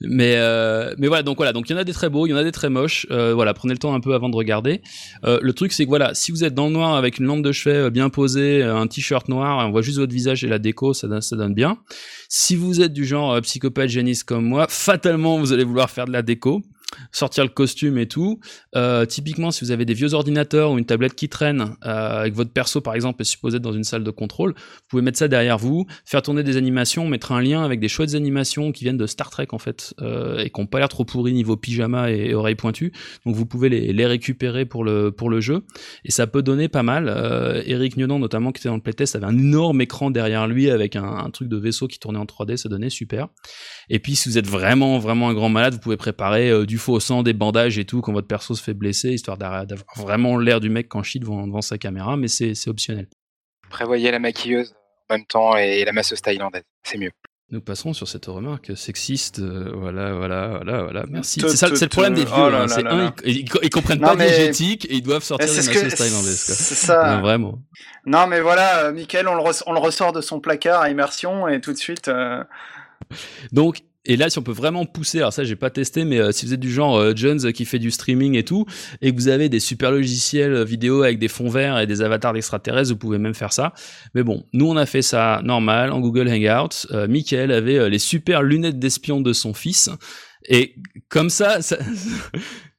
Mais 0.00 0.34
euh, 0.36 0.94
mais 0.98 1.08
voilà, 1.08 1.24
donc 1.24 1.38
voilà, 1.38 1.52
donc 1.52 1.68
il 1.68 1.72
y 1.72 1.74
en 1.74 1.78
a 1.78 1.84
des 1.84 1.92
très 1.92 2.08
beaux, 2.08 2.26
il 2.26 2.30
y 2.30 2.32
en 2.32 2.36
a 2.36 2.44
des 2.44 2.52
très 2.52 2.70
moches. 2.70 3.06
Euh, 3.10 3.34
voilà, 3.34 3.52
prenez 3.52 3.72
le 3.72 3.78
temps 3.78 3.94
un 3.94 4.00
peu 4.00 4.14
avant 4.14 4.28
de 4.28 4.36
regarder. 4.36 4.80
Euh, 5.24 5.40
le 5.42 5.52
truc 5.52 5.72
c'est 5.72 5.84
que 5.84 5.88
voilà, 5.88 6.14
si 6.14 6.30
vous 6.30 6.44
êtes 6.44 6.54
dans 6.54 6.66
le 6.66 6.72
noir 6.72 6.94
avec 6.94 7.18
une 7.18 7.26
lampe 7.26 7.42
de 7.42 7.50
chevet 7.50 7.90
bien 7.90 8.08
posée, 8.08 8.62
un 8.62 8.86
t-shirt 8.86 9.28
noir, 9.28 9.66
on 9.66 9.70
voit 9.70 9.82
juste 9.82 9.98
votre 9.98 10.12
visage 10.12 10.44
et 10.44 10.48
la 10.48 10.60
déco, 10.60 10.94
ça 10.94 11.08
donne, 11.08 11.20
ça 11.20 11.34
donne 11.34 11.54
bien. 11.54 11.78
Si 12.28 12.54
vous 12.54 12.80
êtes 12.80 12.92
du 12.92 13.04
genre 13.04 13.40
psychopathe 13.40 13.88
géniste 13.88 14.24
comme 14.24 14.44
moi, 14.44 14.66
fatalement 14.68 15.38
vous 15.38 15.52
allez 15.52 15.64
vouloir 15.64 15.90
faire 15.90 16.06
de 16.06 16.12
la 16.12 16.22
déco 16.22 16.62
sortir 17.12 17.44
le 17.44 17.50
costume 17.50 17.98
et 17.98 18.06
tout. 18.06 18.40
Euh, 18.76 19.06
typiquement, 19.06 19.50
si 19.50 19.64
vous 19.64 19.70
avez 19.70 19.84
des 19.84 19.94
vieux 19.94 20.14
ordinateurs 20.14 20.72
ou 20.72 20.78
une 20.78 20.84
tablette 20.84 21.14
qui 21.14 21.28
traîne 21.28 21.76
euh, 21.84 22.20
avec 22.20 22.34
votre 22.34 22.50
perso, 22.50 22.80
par 22.80 22.94
exemple, 22.94 23.22
est 23.22 23.24
supposé 23.24 23.56
être 23.56 23.62
dans 23.62 23.72
une 23.72 23.84
salle 23.84 24.04
de 24.04 24.10
contrôle, 24.10 24.50
vous 24.50 24.88
pouvez 24.88 25.02
mettre 25.02 25.18
ça 25.18 25.28
derrière 25.28 25.58
vous, 25.58 25.86
faire 26.04 26.22
tourner 26.22 26.42
des 26.42 26.56
animations, 26.56 27.06
mettre 27.06 27.32
un 27.32 27.40
lien 27.40 27.62
avec 27.64 27.80
des 27.80 27.88
chouettes 27.88 28.14
animations 28.14 28.72
qui 28.72 28.84
viennent 28.84 28.96
de 28.96 29.06
Star 29.06 29.30
Trek 29.30 29.48
en 29.52 29.58
fait 29.58 29.94
euh, 30.00 30.38
et 30.38 30.50
qui 30.50 30.60
n'ont 30.60 30.66
pas 30.66 30.78
l'air 30.78 30.88
trop 30.88 31.04
pourries 31.04 31.32
niveau 31.32 31.56
pyjama 31.56 32.10
et, 32.10 32.30
et, 32.30 32.34
oreilles 32.34 32.54
pointues. 32.54 32.92
Donc 33.24 33.34
vous 33.34 33.46
pouvez 33.46 33.68
les, 33.68 34.06
récupérer 34.06 34.64
pour 34.64 34.84
le 34.84 35.10
pour 35.10 35.28
le 35.28 35.40
jeu 35.40 35.64
et 36.04 36.10
ça 36.10 36.26
peut 36.26 36.42
donner 36.42 36.68
pas 36.68 36.82
mal. 36.82 37.08
Euh, 37.08 37.62
Eric 37.66 37.96
Nionan 37.96 38.18
notamment 38.18 38.52
qui 38.52 38.60
était 38.60 38.70
dans 38.70 38.76
le 38.76 38.80
playtest 38.80 39.16
avait 39.16 39.26
un 39.26 39.36
énorme 39.36 39.82
écran 39.82 40.10
derrière 40.10 40.46
lui 40.46 40.70
avec 40.70 40.96
un, 40.96 41.28
truc 41.30 41.48
de 41.48 41.56
vaisseau 41.58 41.88
qui 41.88 41.98
tournait 41.98 42.18
en 42.18 42.24
3D, 42.24 42.56
ça 42.56 42.68
donnait 42.68 42.88
super. 42.88 43.28
Et 43.90 43.98
puis 43.98 44.16
si 44.16 44.28
vous 44.28 44.38
êtes 44.38 44.46
vraiment 44.46 44.98
vraiment 44.98 45.28
un 45.28 45.34
grand 45.34 45.50
malade, 45.50 45.74
vous 45.74 45.80
pouvez 45.80 45.98
préparer 45.98 46.50
euh, 46.50 46.64
du 46.78 46.84
faux 46.84 47.00
sang, 47.00 47.24
des 47.24 47.32
bandages 47.32 47.76
et 47.78 47.84
tout 47.84 48.00
quand 48.00 48.12
votre 48.12 48.28
perso 48.28 48.54
se 48.54 48.62
fait 48.62 48.74
blesser, 48.74 49.10
histoire 49.10 49.36
d'avoir 49.36 49.64
vraiment 49.96 50.38
l'air 50.38 50.60
du 50.60 50.70
mec 50.70 50.88
quand 50.88 51.02
chie 51.02 51.18
devant, 51.18 51.46
devant 51.46 51.60
sa 51.60 51.76
caméra, 51.76 52.16
mais 52.16 52.28
c'est 52.28 52.68
optionnel. 52.68 53.08
Prévoyez 53.68 54.12
la 54.12 54.20
maquilleuse 54.20 54.74
en 55.10 55.14
même 55.16 55.26
temps 55.26 55.56
et 55.56 55.84
la 55.84 55.92
masseuse 55.92 56.22
thaïlandaise, 56.22 56.62
c'est 56.84 56.98
mieux. 56.98 57.10
Nous 57.50 57.62
passerons 57.62 57.94
sur 57.94 58.06
cette 58.06 58.26
remarque 58.26 58.76
sexiste. 58.76 59.38
Euh, 59.38 59.72
voilà, 59.74 60.12
voilà, 60.12 60.48
voilà, 60.48 60.82
voilà. 60.82 61.04
Merci. 61.08 61.40
C'est 61.40 61.56
ça, 61.56 61.74
c'est 61.74 61.86
le 61.86 61.88
problème 61.88 62.12
des 62.12 62.26
vieux. 62.26 62.34
Oh 62.34 62.42
un, 62.42 62.66
ils, 63.24 63.38
ils, 63.38 63.48
ils, 63.62 63.70
comprennent 63.70 64.00
non, 64.00 64.08
pas 64.08 64.16
mais... 64.16 64.26
diégétique 64.26 64.84
et 64.84 64.96
ils 64.96 65.02
doivent 65.02 65.24
sortir 65.24 65.48
des 65.48 65.56
masseuses 65.56 65.94
thaïlandaises. 65.94 66.40
C'est 66.40 66.74
ça. 66.74 67.16
Non, 67.16 67.22
vraiment. 67.22 67.58
Non, 68.04 68.26
mais 68.26 68.42
voilà, 68.42 68.84
euh, 68.84 68.92
Michael, 68.92 69.28
on 69.28 69.34
le, 69.34 69.42
on 69.66 69.72
le, 69.72 69.78
ressort 69.78 70.12
de 70.12 70.20
son 70.20 70.40
placard 70.40 70.82
à 70.82 70.90
immersion 70.90 71.48
et 71.48 71.62
tout 71.62 71.72
de 71.72 71.78
suite. 71.78 72.08
Euh... 72.08 72.44
Donc, 73.50 73.78
et 74.08 74.16
là, 74.16 74.30
si 74.30 74.38
on 74.38 74.42
peut 74.42 74.52
vraiment 74.52 74.86
pousser, 74.86 75.18
alors 75.18 75.32
ça, 75.32 75.44
j'ai 75.44 75.54
pas 75.54 75.70
testé, 75.70 76.04
mais 76.04 76.18
euh, 76.18 76.32
si 76.32 76.46
vous 76.46 76.54
êtes 76.54 76.60
du 76.60 76.72
genre 76.72 76.96
euh, 76.96 77.12
Jones 77.14 77.38
euh, 77.44 77.52
qui 77.52 77.64
fait 77.66 77.78
du 77.78 77.90
streaming 77.90 78.34
et 78.36 78.42
tout, 78.42 78.64
et 79.02 79.12
que 79.12 79.16
vous 79.16 79.28
avez 79.28 79.48
des 79.48 79.60
super 79.60 79.90
logiciels 79.90 80.64
vidéo 80.64 81.02
avec 81.02 81.18
des 81.18 81.28
fonds 81.28 81.50
verts 81.50 81.78
et 81.78 81.86
des 81.86 82.02
avatars 82.02 82.32
d'extraterrestres, 82.32 82.90
vous 82.90 82.96
pouvez 82.96 83.18
même 83.18 83.34
faire 83.34 83.52
ça. 83.52 83.74
Mais 84.14 84.22
bon, 84.22 84.44
nous, 84.54 84.66
on 84.66 84.76
a 84.76 84.86
fait 84.86 85.02
ça 85.02 85.42
normal 85.44 85.92
en 85.92 86.00
Google 86.00 86.28
Hangouts. 86.28 86.86
Euh, 86.90 87.06
Michael 87.06 87.52
avait 87.52 87.78
euh, 87.78 87.88
les 87.88 87.98
super 87.98 88.42
lunettes 88.42 88.78
d'espion 88.78 89.20
de 89.20 89.32
son 89.32 89.52
fils. 89.54 89.90
Et 90.48 90.74
comme 91.08 91.30
ça, 91.30 91.62
ça... 91.62 91.78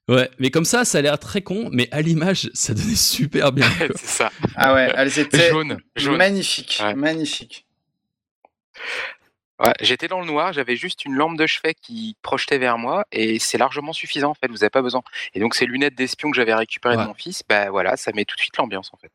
Ouais, 0.07 0.27
mais 0.39 0.49
comme 0.49 0.65
ça, 0.65 0.85
ça 0.85 0.97
a 0.97 1.01
l'air 1.03 1.19
très 1.19 1.43
con, 1.43 1.69
mais 1.71 1.87
à 1.91 2.01
l'image, 2.01 2.49
ça 2.55 2.73
donnait 2.73 2.95
super 2.95 3.51
bien. 3.51 3.69
C'est 3.95 4.07
ça. 4.07 4.31
Ah 4.55 4.73
ouais, 4.73 4.91
elles 4.95 5.19
étaient 5.19 5.51
jaune, 5.51 5.77
jaune. 5.95 6.17
magnifiques, 6.17 6.81
ouais. 6.83 6.95
magnifiques. 6.95 7.67
Ouais, 9.59 9.73
j'étais 9.81 10.07
dans 10.07 10.21
le 10.21 10.25
noir, 10.25 10.53
j'avais 10.53 10.75
juste 10.75 11.03
une 11.05 11.15
lampe 11.15 11.37
de 11.37 11.45
chevet 11.45 11.73
qui 11.73 12.15
projetait 12.21 12.59
vers 12.59 12.77
moi 12.77 13.05
et 13.11 13.39
c'est 13.39 13.57
largement 13.57 13.91
suffisant 13.91 14.31
en 14.31 14.33
fait, 14.33 14.47
vous 14.47 14.57
n'avez 14.57 14.69
pas 14.69 14.81
besoin. 14.81 15.01
Et 15.33 15.39
donc 15.39 15.55
ces 15.55 15.65
lunettes 15.65 15.95
d'espion 15.95 16.31
que 16.31 16.37
j'avais 16.37 16.53
récupérées 16.53 16.95
ouais. 16.95 17.03
de 17.03 17.07
mon 17.07 17.13
fils, 17.13 17.43
bah 17.47 17.69
voilà, 17.69 17.97
ça 17.97 18.11
met 18.13 18.25
tout 18.25 18.35
de 18.35 18.41
suite 18.41 18.57
l'ambiance 18.57 18.89
en 18.93 18.97
fait. 18.97 19.11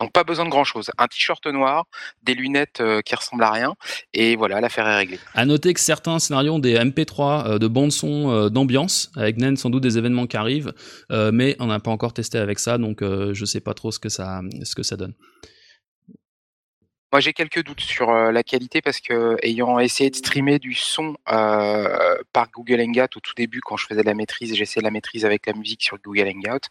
Donc 0.00 0.12
pas 0.12 0.24
besoin 0.24 0.44
de 0.44 0.50
grand 0.50 0.64
chose. 0.64 0.90
Un 0.98 1.06
t-shirt 1.06 1.46
noir, 1.46 1.86
des 2.22 2.34
lunettes 2.34 2.80
euh, 2.80 3.00
qui 3.00 3.14
ressemblent 3.14 3.44
à 3.44 3.50
rien, 3.50 3.74
et 4.12 4.36
voilà, 4.36 4.60
l'affaire 4.60 4.86
est 4.88 4.96
réglée. 4.96 5.20
À 5.34 5.46
noter 5.46 5.72
que 5.72 5.80
certains 5.80 6.18
scénarios 6.18 6.54
ont 6.54 6.58
des 6.58 6.76
MP3 6.76 7.46
euh, 7.46 7.58
de 7.58 7.68
bande 7.68 7.92
son 7.92 8.30
euh, 8.30 8.48
d'ambiance, 8.48 9.12
avec 9.16 9.36
Nen 9.38 9.56
sans 9.56 9.70
doute 9.70 9.82
des 9.82 9.96
événements 9.96 10.26
qui 10.26 10.36
arrivent, 10.36 10.72
mais 11.10 11.56
on 11.60 11.66
n'a 11.66 11.80
pas 11.80 11.90
encore 11.90 12.12
testé 12.12 12.38
avec 12.38 12.58
ça, 12.58 12.78
donc 12.78 13.02
je 13.02 13.44
sais 13.44 13.60
pas 13.60 13.74
trop 13.74 13.92
ce 13.92 13.98
que 13.98 14.08
ça, 14.08 14.40
ce 14.62 14.74
que 14.74 14.82
ça 14.82 14.96
donne. 14.96 15.14
Moi, 17.14 17.20
j'ai 17.20 17.32
quelques 17.32 17.62
doutes 17.62 17.80
sur 17.80 18.10
euh, 18.10 18.32
la 18.32 18.42
qualité 18.42 18.82
parce 18.82 18.98
que, 18.98 19.36
ayant 19.44 19.78
essayé 19.78 20.10
de 20.10 20.16
streamer 20.16 20.58
du 20.58 20.74
son 20.74 21.16
euh, 21.30 22.16
par 22.32 22.50
Google 22.50 22.80
Hangout 22.80 23.16
au 23.16 23.20
tout 23.20 23.34
début, 23.36 23.60
quand 23.60 23.76
je 23.76 23.86
faisais 23.86 24.00
de 24.00 24.06
la 24.06 24.14
maîtrise, 24.14 24.52
j'essayais 24.52 24.82
la 24.82 24.90
maîtrise 24.90 25.24
avec 25.24 25.46
la 25.46 25.52
musique 25.52 25.84
sur 25.84 25.96
Google 26.04 26.26
Hangout. 26.26 26.70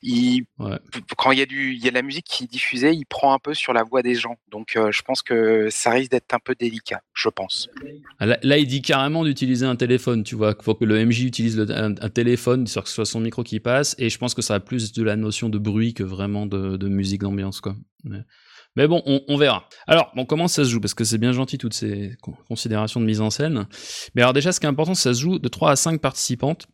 Il, 0.00 0.44
Quand 1.16 1.32
il 1.32 1.40
y, 1.40 1.42
a 1.42 1.46
du, 1.46 1.72
il 1.72 1.84
y 1.84 1.88
a 1.88 1.90
de 1.90 1.96
la 1.96 2.02
musique 2.02 2.26
qui 2.26 2.44
est 2.44 2.46
diffusée, 2.46 2.92
il 2.92 3.04
prend 3.04 3.34
un 3.34 3.40
peu 3.40 3.52
sur 3.52 3.72
la 3.72 3.82
voix 3.82 4.02
des 4.02 4.14
gens. 4.14 4.36
Donc, 4.48 4.76
euh, 4.76 4.92
je 4.92 5.02
pense 5.02 5.22
que 5.22 5.70
ça 5.70 5.90
risque 5.90 6.12
d'être 6.12 6.32
un 6.34 6.38
peu 6.38 6.54
délicat, 6.54 7.02
je 7.12 7.28
pense. 7.28 7.68
Ah, 8.20 8.26
là, 8.26 8.58
il 8.58 8.68
dit 8.68 8.82
carrément 8.82 9.24
d'utiliser 9.24 9.66
un 9.66 9.74
téléphone, 9.74 10.22
tu 10.22 10.36
vois. 10.36 10.54
Il 10.56 10.62
faut 10.62 10.76
que 10.76 10.84
le 10.84 11.04
MJ 11.04 11.24
utilise 11.24 11.58
un, 11.68 11.94
téléphone, 12.10 12.68
sur 12.68 12.84
que 12.84 12.88
ce 12.88 12.94
soit 12.94 13.06
son 13.06 13.18
micro 13.18 13.42
qui 13.42 13.58
passe. 13.58 13.96
Et 13.98 14.08
je 14.08 14.18
pense 14.18 14.34
que 14.34 14.42
ça 14.42 14.54
a 14.54 14.60
plus 14.60 14.92
de 14.92 15.02
la 15.02 15.16
notion 15.16 15.48
de 15.48 15.58
bruit 15.58 15.94
que 15.94 16.04
vraiment 16.04 16.46
de, 16.46 16.76
de 16.76 16.88
musique 16.88 17.22
d'ambiance, 17.22 17.60
quoi. 17.60 17.74
Mais 18.04 18.20
bon, 18.76 19.02
on, 19.04 19.36
verra. 19.36 19.68
Alors, 19.86 20.12
bon, 20.14 20.24
comment 20.24 20.48
ça 20.48 20.64
se 20.64 20.70
joue? 20.70 20.80
Parce 20.80 20.94
que 20.94 21.04
c'est 21.04 21.18
bien 21.18 21.32
gentil 21.32 21.58
toutes 21.58 21.74
ces 21.74 22.16
considérations 22.48 23.00
de 23.00 23.04
mise 23.04 23.20
en 23.20 23.30
scène. 23.30 23.66
Mais 24.14 24.22
alors 24.22 24.32
déjà, 24.32 24.52
ce 24.52 24.60
qui 24.60 24.66
est 24.66 24.68
important, 24.68 24.94
ça 24.94 25.12
se 25.12 25.20
joue 25.20 25.38
de 25.38 25.48
3 25.48 25.72
à 25.72 25.76
5 25.76 26.00
participantes 26.00 26.66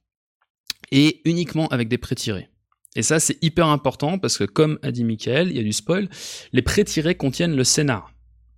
et 0.92 1.22
uniquement 1.24 1.68
avec 1.68 1.88
des 1.88 1.98
pré-tirés. 1.98 2.48
Et 2.96 3.02
ça, 3.02 3.20
c'est 3.20 3.42
hyper 3.42 3.66
important 3.66 4.18
parce 4.18 4.38
que, 4.38 4.44
comme 4.44 4.78
a 4.82 4.90
dit 4.90 5.04
Michael, 5.04 5.50
il 5.50 5.56
y 5.56 5.60
a 5.60 5.62
du 5.62 5.72
spoil, 5.72 6.08
les 6.52 6.62
pré-tirés 6.62 7.14
contiennent 7.14 7.54
le 7.54 7.64
scénar. 7.64 8.10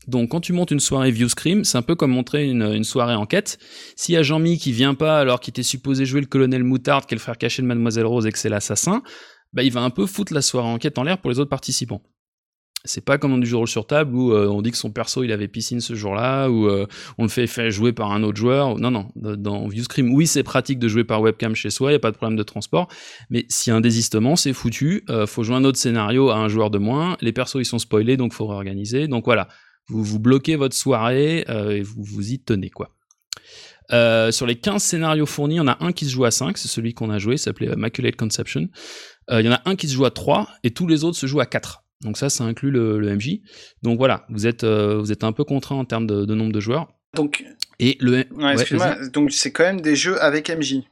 Donc, 0.07 0.30
quand 0.30 0.41
tu 0.41 0.53
montes 0.53 0.70
une 0.70 0.80
soirée 0.80 1.11
View 1.11 1.28
Scream, 1.28 1.64
c'est 1.64 1.76
un 1.76 1.82
peu 1.82 1.95
comme 1.95 2.12
montrer 2.12 2.49
une, 2.49 2.84
soirée 2.84 3.14
enquête. 3.14 3.59
S'il 3.95 4.14
y 4.14 4.18
a 4.18 4.22
Jean-Mi 4.22 4.57
qui 4.57 4.72
vient 4.72 4.95
pas 4.95 5.18
alors 5.18 5.41
qu'il 5.41 5.53
était 5.53 5.62
supposé 5.62 6.07
jouer 6.07 6.20
le 6.20 6.26
colonel 6.26 6.64
Moutarde, 6.64 7.05
qui 7.05 7.14
est 7.14 7.16
le 7.16 7.20
frère 7.20 7.36
caché 7.36 7.62
de 7.62 7.66
Mademoiselle 7.66 8.07
Rose 8.07 8.26
et 8.26 8.32
que 8.32 8.39
c'est 8.39 8.49
l'assassin, 8.49 9.03
bah, 9.53 9.62
il 9.62 9.72
va 9.72 9.82
un 9.82 9.91
peu 9.91 10.07
foutre 10.07 10.32
la 10.32 10.41
soirée 10.41 10.68
enquête 10.68 10.99
en 10.99 11.03
l'air 11.03 11.18
pour 11.18 11.30
les 11.30 11.39
autres 11.41 11.51
participants. 11.51 12.03
C'est 12.85 13.05
pas 13.05 13.18
comme 13.18 13.33
dans 13.33 13.39
du 13.39 13.47
jeu 13.47 13.57
rôle 13.57 13.66
sur 13.66 13.87
table 13.87 14.14
où 14.14 14.33
euh, 14.33 14.47
on 14.47 14.62
dit 14.62 14.70
que 14.70 14.76
son 14.76 14.93
perso 14.93 15.24
il 15.24 15.33
avait 15.33 15.49
piscine 15.49 15.81
ce 15.81 15.95
jour-là 15.95 16.49
ou 16.49 16.68
euh, 16.68 16.87
on 17.18 17.24
le 17.24 17.29
fait, 17.29 17.70
jouer 17.70 17.93
par 17.93 18.12
un 18.12 18.22
autre 18.22 18.39
joueur. 18.39 18.79
Non 18.79 18.93
non, 18.93 19.09
dans 19.16 19.66
Viewscream, 19.66 20.14
oui 20.14 20.29
c'est 20.29 20.45
pratique 20.45 20.79
de 20.79 20.87
jouer 20.87 21.03
par 21.03 21.20
webcam 21.20 21.57
chez 21.57 21.70
soi, 21.70 21.91
il 21.91 21.95
y 21.95 21.97
a 21.97 22.01
pas 22.01 22.12
de 22.12 22.16
problème 22.16 22.39
de 22.39 22.43
transport, 22.45 22.89
mais 23.31 23.47
s'il 23.49 23.72
y 23.72 23.74
a 23.74 23.76
un 23.76 23.81
désistement, 23.81 24.37
c'est 24.37 24.53
foutu. 24.53 25.05
Euh, 25.11 25.26
faut 25.26 25.43
jouer 25.43 25.57
un 25.57 25.64
autre 25.64 25.79
scénario 25.79 26.31
à 26.31 26.37
un 26.37 26.49
joueur 26.49 26.70
de 26.70 26.79
moins. 26.79 27.16
Les 27.20 27.33
persos 27.33 27.57
ils 27.57 27.64
sont 27.64 27.81
spoilés 27.81 28.16
donc 28.16 28.33
faut 28.33 28.47
réorganiser. 28.47 29.09
Donc 29.09 29.24
voilà, 29.24 29.49
vous 29.89 30.05
vous 30.05 30.20
bloquez 30.20 30.55
votre 30.55 30.76
soirée 30.76 31.45
et 31.49 31.83
vous 31.83 32.05
vous 32.05 32.31
y 32.31 32.39
tenez 32.39 32.70
quoi. 32.70 32.95
sur 34.31 34.47
les 34.47 34.57
15 34.57 34.81
scénarios 34.81 35.26
fournis, 35.26 35.57
il 35.57 35.59
y 35.59 35.61
en 35.61 35.68
a 35.68 35.79
un 35.81 35.91
qui 35.91 36.05
se 36.05 36.12
joue 36.12 36.24
à 36.24 36.31
5, 36.31 36.57
c'est 36.57 36.68
celui 36.68 36.95
qu'on 36.95 37.11
a 37.11 37.18
joué, 37.18 37.39
s'appelait 37.39 37.72
Immaculate 37.72 38.14
Conception. 38.14 38.68
il 39.33 39.45
y 39.45 39.49
en 39.49 39.53
a 39.53 39.62
un 39.64 39.74
qui 39.74 39.89
se 39.89 39.95
joue 39.95 40.05
à 40.05 40.12
3 40.12 40.49
et 40.62 40.70
tous 40.70 40.87
les 40.87 41.03
autres 41.03 41.18
se 41.18 41.26
jouent 41.26 41.41
à 41.41 41.47
4. 41.47 41.83
Donc 42.03 42.16
ça, 42.16 42.30
ça 42.30 42.44
inclut 42.44 42.70
le, 42.70 43.01
MJ. 43.14 43.40
Donc 43.82 43.99
voilà, 43.99 44.24
vous 44.28 44.46
êtes, 44.46 44.64
euh, 44.64 44.99
vous 44.99 45.12
êtes 45.12 45.24
un 45.24 45.32
peu 45.32 45.44
contraint 45.44 45.76
en 45.76 45.84
termes 45.84 46.07
de, 46.07 46.34
nombre 46.34 46.53
de 46.53 46.61
joueurs. 46.61 46.88
Donc, 47.14 47.44
et 47.80 47.96
le, 48.01 48.24
donc 49.11 49.32
c'est 49.32 49.51
quand 49.51 49.64
même 49.64 49.80
des 49.80 49.96
jeux 49.96 50.20
avec 50.22 50.51
MJ. 50.51 50.82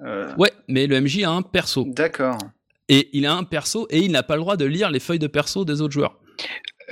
Euh... 0.00 0.32
Ouais, 0.36 0.52
mais 0.68 0.86
le 0.86 1.00
MJ 1.00 1.24
a 1.24 1.30
un 1.30 1.42
perso. 1.42 1.84
D'accord. 1.88 2.38
Et 2.88 3.10
il 3.12 3.26
a 3.26 3.34
un 3.34 3.42
perso 3.42 3.86
et 3.90 3.98
il 3.98 4.12
n'a 4.12 4.22
pas 4.22 4.36
le 4.36 4.42
droit 4.42 4.56
de 4.56 4.64
lire 4.64 4.90
les 4.90 5.00
feuilles 5.00 5.18
de 5.18 5.26
perso 5.26 5.64
des 5.64 5.80
autres 5.80 5.92
joueurs 5.92 6.20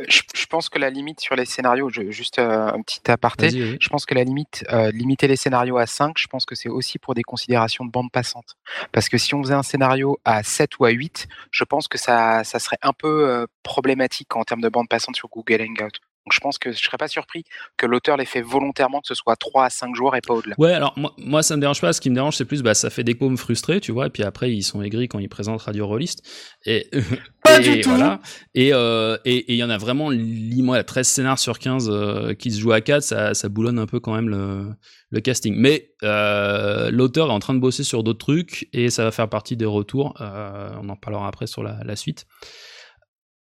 je, 0.09 0.47
pense 0.47 0.69
que 0.69 0.79
la 0.79 0.91
limite 0.91 1.21
sur 1.21 1.37
les 1.37 1.45
scénarios, 1.45 1.89
juste 1.89 2.39
euh, 2.39 2.69
un 2.69 2.83
petit 2.83 3.11
aparté, 3.11 3.51
je 3.51 3.89
pense 3.89 4.07
que 4.07 4.15
la 4.15 4.25
limite, 4.25 4.65
euh, 4.73 4.91
limiter 4.91 5.29
les 5.29 5.37
scénarios 5.37 5.79
à 5.79 5.87
5, 5.87 6.17
je 6.19 6.27
pense 6.27 6.45
que 6.45 6.55
c'est 6.55 6.69
aussi 6.69 6.99
pour 6.99 7.15
des 7.15 7.23
considérations 7.23 7.85
de 7.85 7.91
bande 7.91 8.11
passante. 8.11 8.57
Parce 8.93 9.09
que 9.09 9.19
si 9.19 9.35
on 9.35 9.43
faisait 9.43 9.55
un 9.55 9.63
scénario 9.63 10.19
à 10.25 10.43
7 10.43 10.79
ou 10.79 10.85
à 10.85 10.91
8, 10.91 11.29
je 11.51 11.65
pense 11.65 11.89
que 11.89 11.99
ça, 11.99 12.45
ça 12.45 12.59
serait 12.59 12.79
un 12.83 12.93
peu 12.93 13.29
euh, 13.29 13.47
problématique 13.63 14.35
en 14.37 14.45
termes 14.45 14.63
de 14.63 14.69
bande 14.69 14.89
passante 14.89 15.17
sur 15.17 15.29
Google 15.29 15.63
Hangout. 15.63 15.99
Donc 16.27 16.33
je 16.33 16.41
pense 16.41 16.57
que 16.59 16.73
je 16.73 16.79
serais 16.79 16.97
pas 16.97 17.09
surpris 17.09 17.45
que 17.77 17.85
l'auteur 17.85 18.17
l'ait 18.17 18.25
fait 18.25 18.41
volontairement 18.41 19.01
que 19.01 19.09
ce 19.09 19.15
soit 19.15 19.37
3 19.37 19.67
à 19.67 19.71
5 19.71 19.95
jours 19.95 20.17
et 20.17 20.23
pas 20.23 20.33
au-delà. 20.35 20.55
Ouais, 20.59 20.73
alors 20.73 20.95
moi, 20.97 21.13
moi 21.19 21.43
ça 21.43 21.55
me 21.57 21.61
dérange 21.61 21.81
pas, 21.81 21.93
ce 21.93 22.01
qui 22.01 22.09
me 22.09 22.15
dérange 22.15 22.37
c'est 22.37 22.47
plus 22.47 22.63
bah 22.63 22.75
ça 22.75 22.89
fait 22.89 23.05
des 23.05 23.15
paumes 23.15 23.37
frustrés, 23.37 23.81
tu 23.81 23.93
vois, 23.93 24.07
et 24.07 24.11
puis 24.11 24.23
après 24.23 24.51
ils 24.51 24.63
sont 24.63 24.81
aigris 24.81 25.09
quand 25.09 25.19
ils 25.19 25.29
présentent 25.29 25.61
Radio 25.63 25.87
Rollist 25.87 26.23
et 26.65 26.89
pas 27.45 27.61
du 27.61 27.81
tout. 27.81 27.91
voilà. 27.91 28.21
Et 28.55 28.73
euh, 28.73 29.19
et 29.27 29.53
il 29.53 29.57
y 29.57 29.65
en 29.65 29.71
a 29.71 29.77
vraiment 29.77 30.11
moi 30.11 30.83
13 30.83 31.07
scénars 31.07 31.39
sur 31.39 31.59
15 31.59 31.91
euh, 31.91 32.35
qui 32.35 32.51
se 32.51 32.59
jouent 32.59 32.73
à 32.73 32.81
4, 32.81 33.03
ça 33.03 33.35
ça 33.35 33.49
boulonne 33.51 33.79
un 33.79 33.87
peu 33.87 34.01
quand 34.01 34.15
même 34.15 34.31
le 34.31 34.69
le 35.11 35.21
casting. 35.21 35.55
Mais 35.57 35.91
euh, 36.03 36.91
l'auteur 36.91 37.29
est 37.29 37.33
en 37.33 37.39
train 37.39 37.55
de 37.55 37.61
bosser 37.61 37.85
sur 37.85 38.03
d'autres 38.03 38.19
trucs 38.19 38.69
et 38.73 38.89
ça 38.89 39.05
va 39.05 39.11
faire 39.11 39.29
partie 39.29 39.57
des 39.57 39.67
retours, 39.67 40.15
on 40.19 40.89
en 40.89 40.97
parlera 40.97 41.29
après 41.29 41.47
sur 41.47 41.63
la, 41.63 41.79
la 41.85 41.97
suite. 41.97 42.27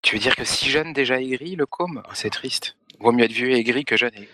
Tu 0.03 0.17
veux 0.17 0.21
dire 0.21 0.35
que 0.35 0.45
si 0.45 0.69
jeune 0.71 0.93
déjà 0.93 1.21
aigri, 1.21 1.57
le 1.57 1.67
com 1.67 2.03
C'est 2.15 2.31
triste. 2.31 2.77
Vaut 3.01 3.13
mieux 3.13 3.25
être 3.25 3.33
vieux 3.33 3.51
et 3.51 3.57
aigri 3.57 3.85
que 3.85 3.97
jeune 3.97 4.15
et... 4.17 4.29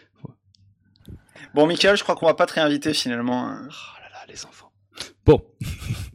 Bon, 1.54 1.66
Michael, 1.66 1.96
je 1.96 2.02
crois 2.02 2.16
qu'on 2.16 2.26
va 2.26 2.34
pas 2.34 2.46
te 2.46 2.54
réinviter 2.54 2.92
finalement. 2.92 3.48
Oh 3.50 4.00
là 4.02 4.08
là, 4.12 4.18
les 4.28 4.44
enfants. 4.44 4.70
Bon. 5.24 5.42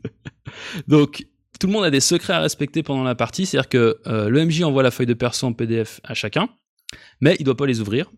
Donc, 0.87 1.25
tout 1.59 1.67
le 1.67 1.73
monde 1.73 1.83
a 1.83 1.89
des 1.89 1.99
secrets 1.99 2.33
à 2.33 2.39
respecter 2.39 2.83
pendant 2.83 3.03
la 3.03 3.15
partie, 3.15 3.45
c'est-à-dire 3.45 3.69
que 3.69 3.97
euh, 4.07 4.29
le 4.29 4.45
MJ 4.45 4.63
envoie 4.63 4.83
la 4.83 4.91
feuille 4.91 5.05
de 5.05 5.13
perso 5.13 5.47
en 5.47 5.53
PDF 5.53 5.99
à 6.03 6.13
chacun, 6.13 6.49
mais 7.21 7.35
il 7.39 7.43
doit 7.43 7.57
pas 7.57 7.65
les 7.65 7.81
ouvrir. 7.81 8.11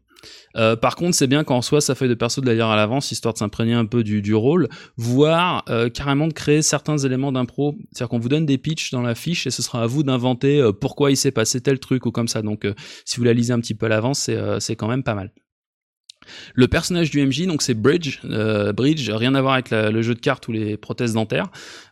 Euh, 0.55 0.75
par 0.75 0.95
contre, 0.95 1.15
c'est 1.15 1.27
bien 1.27 1.43
qu'en 1.43 1.61
soit 1.61 1.81
sa 1.81 1.95
feuille 1.95 2.09
de 2.09 2.13
perso 2.13 2.41
de 2.41 2.45
la 2.45 2.53
lire 2.53 2.67
à 2.67 2.75
l'avance, 2.75 3.11
histoire 3.11 3.33
de 3.33 3.39
s'imprégner 3.39 3.73
un 3.73 3.85
peu 3.85 4.03
du, 4.03 4.33
rôle, 4.33 4.69
voire 4.97 5.63
euh, 5.69 5.89
carrément 5.89 6.27
de 6.27 6.33
créer 6.33 6.61
certains 6.61 6.97
éléments 6.97 7.31
d'impro. 7.31 7.75
C'est-à-dire 7.91 8.09
qu'on 8.09 8.19
vous 8.19 8.29
donne 8.29 8.45
des 8.45 8.57
pitchs 8.57 8.91
dans 8.91 9.01
la 9.01 9.15
fiche 9.15 9.47
et 9.47 9.51
ce 9.51 9.61
sera 9.61 9.83
à 9.83 9.87
vous 9.87 10.03
d'inventer 10.03 10.59
euh, 10.59 10.71
pourquoi 10.71 11.11
il 11.11 11.17
s'est 11.17 11.31
passé 11.31 11.61
tel 11.61 11.79
truc 11.79 12.05
ou 12.05 12.11
comme 12.11 12.27
ça. 12.27 12.41
Donc, 12.41 12.67
si 13.05 13.17
vous 13.17 13.23
la 13.23 13.33
lisez 13.33 13.53
un 13.53 13.59
petit 13.59 13.75
peu 13.75 13.85
à 13.85 13.89
l'avance, 13.89 14.29
c'est 14.59 14.75
quand 14.75 14.87
même 14.87 15.03
pas 15.03 15.15
mal. 15.15 15.31
Le 16.55 16.67
personnage 16.67 17.11
du 17.11 17.25
MJ, 17.25 17.45
donc 17.47 17.61
c'est 17.61 17.73
Bridge. 17.73 18.21
Bridge, 18.23 19.09
rien 19.09 19.35
à 19.35 19.41
voir 19.41 19.53
avec 19.53 19.71
le 19.71 20.01
jeu 20.01 20.15
de 20.15 20.19
cartes 20.19 20.47
ou 20.47 20.51
les 20.53 20.77
prothèses 20.77 21.13
dentaires. 21.13 21.47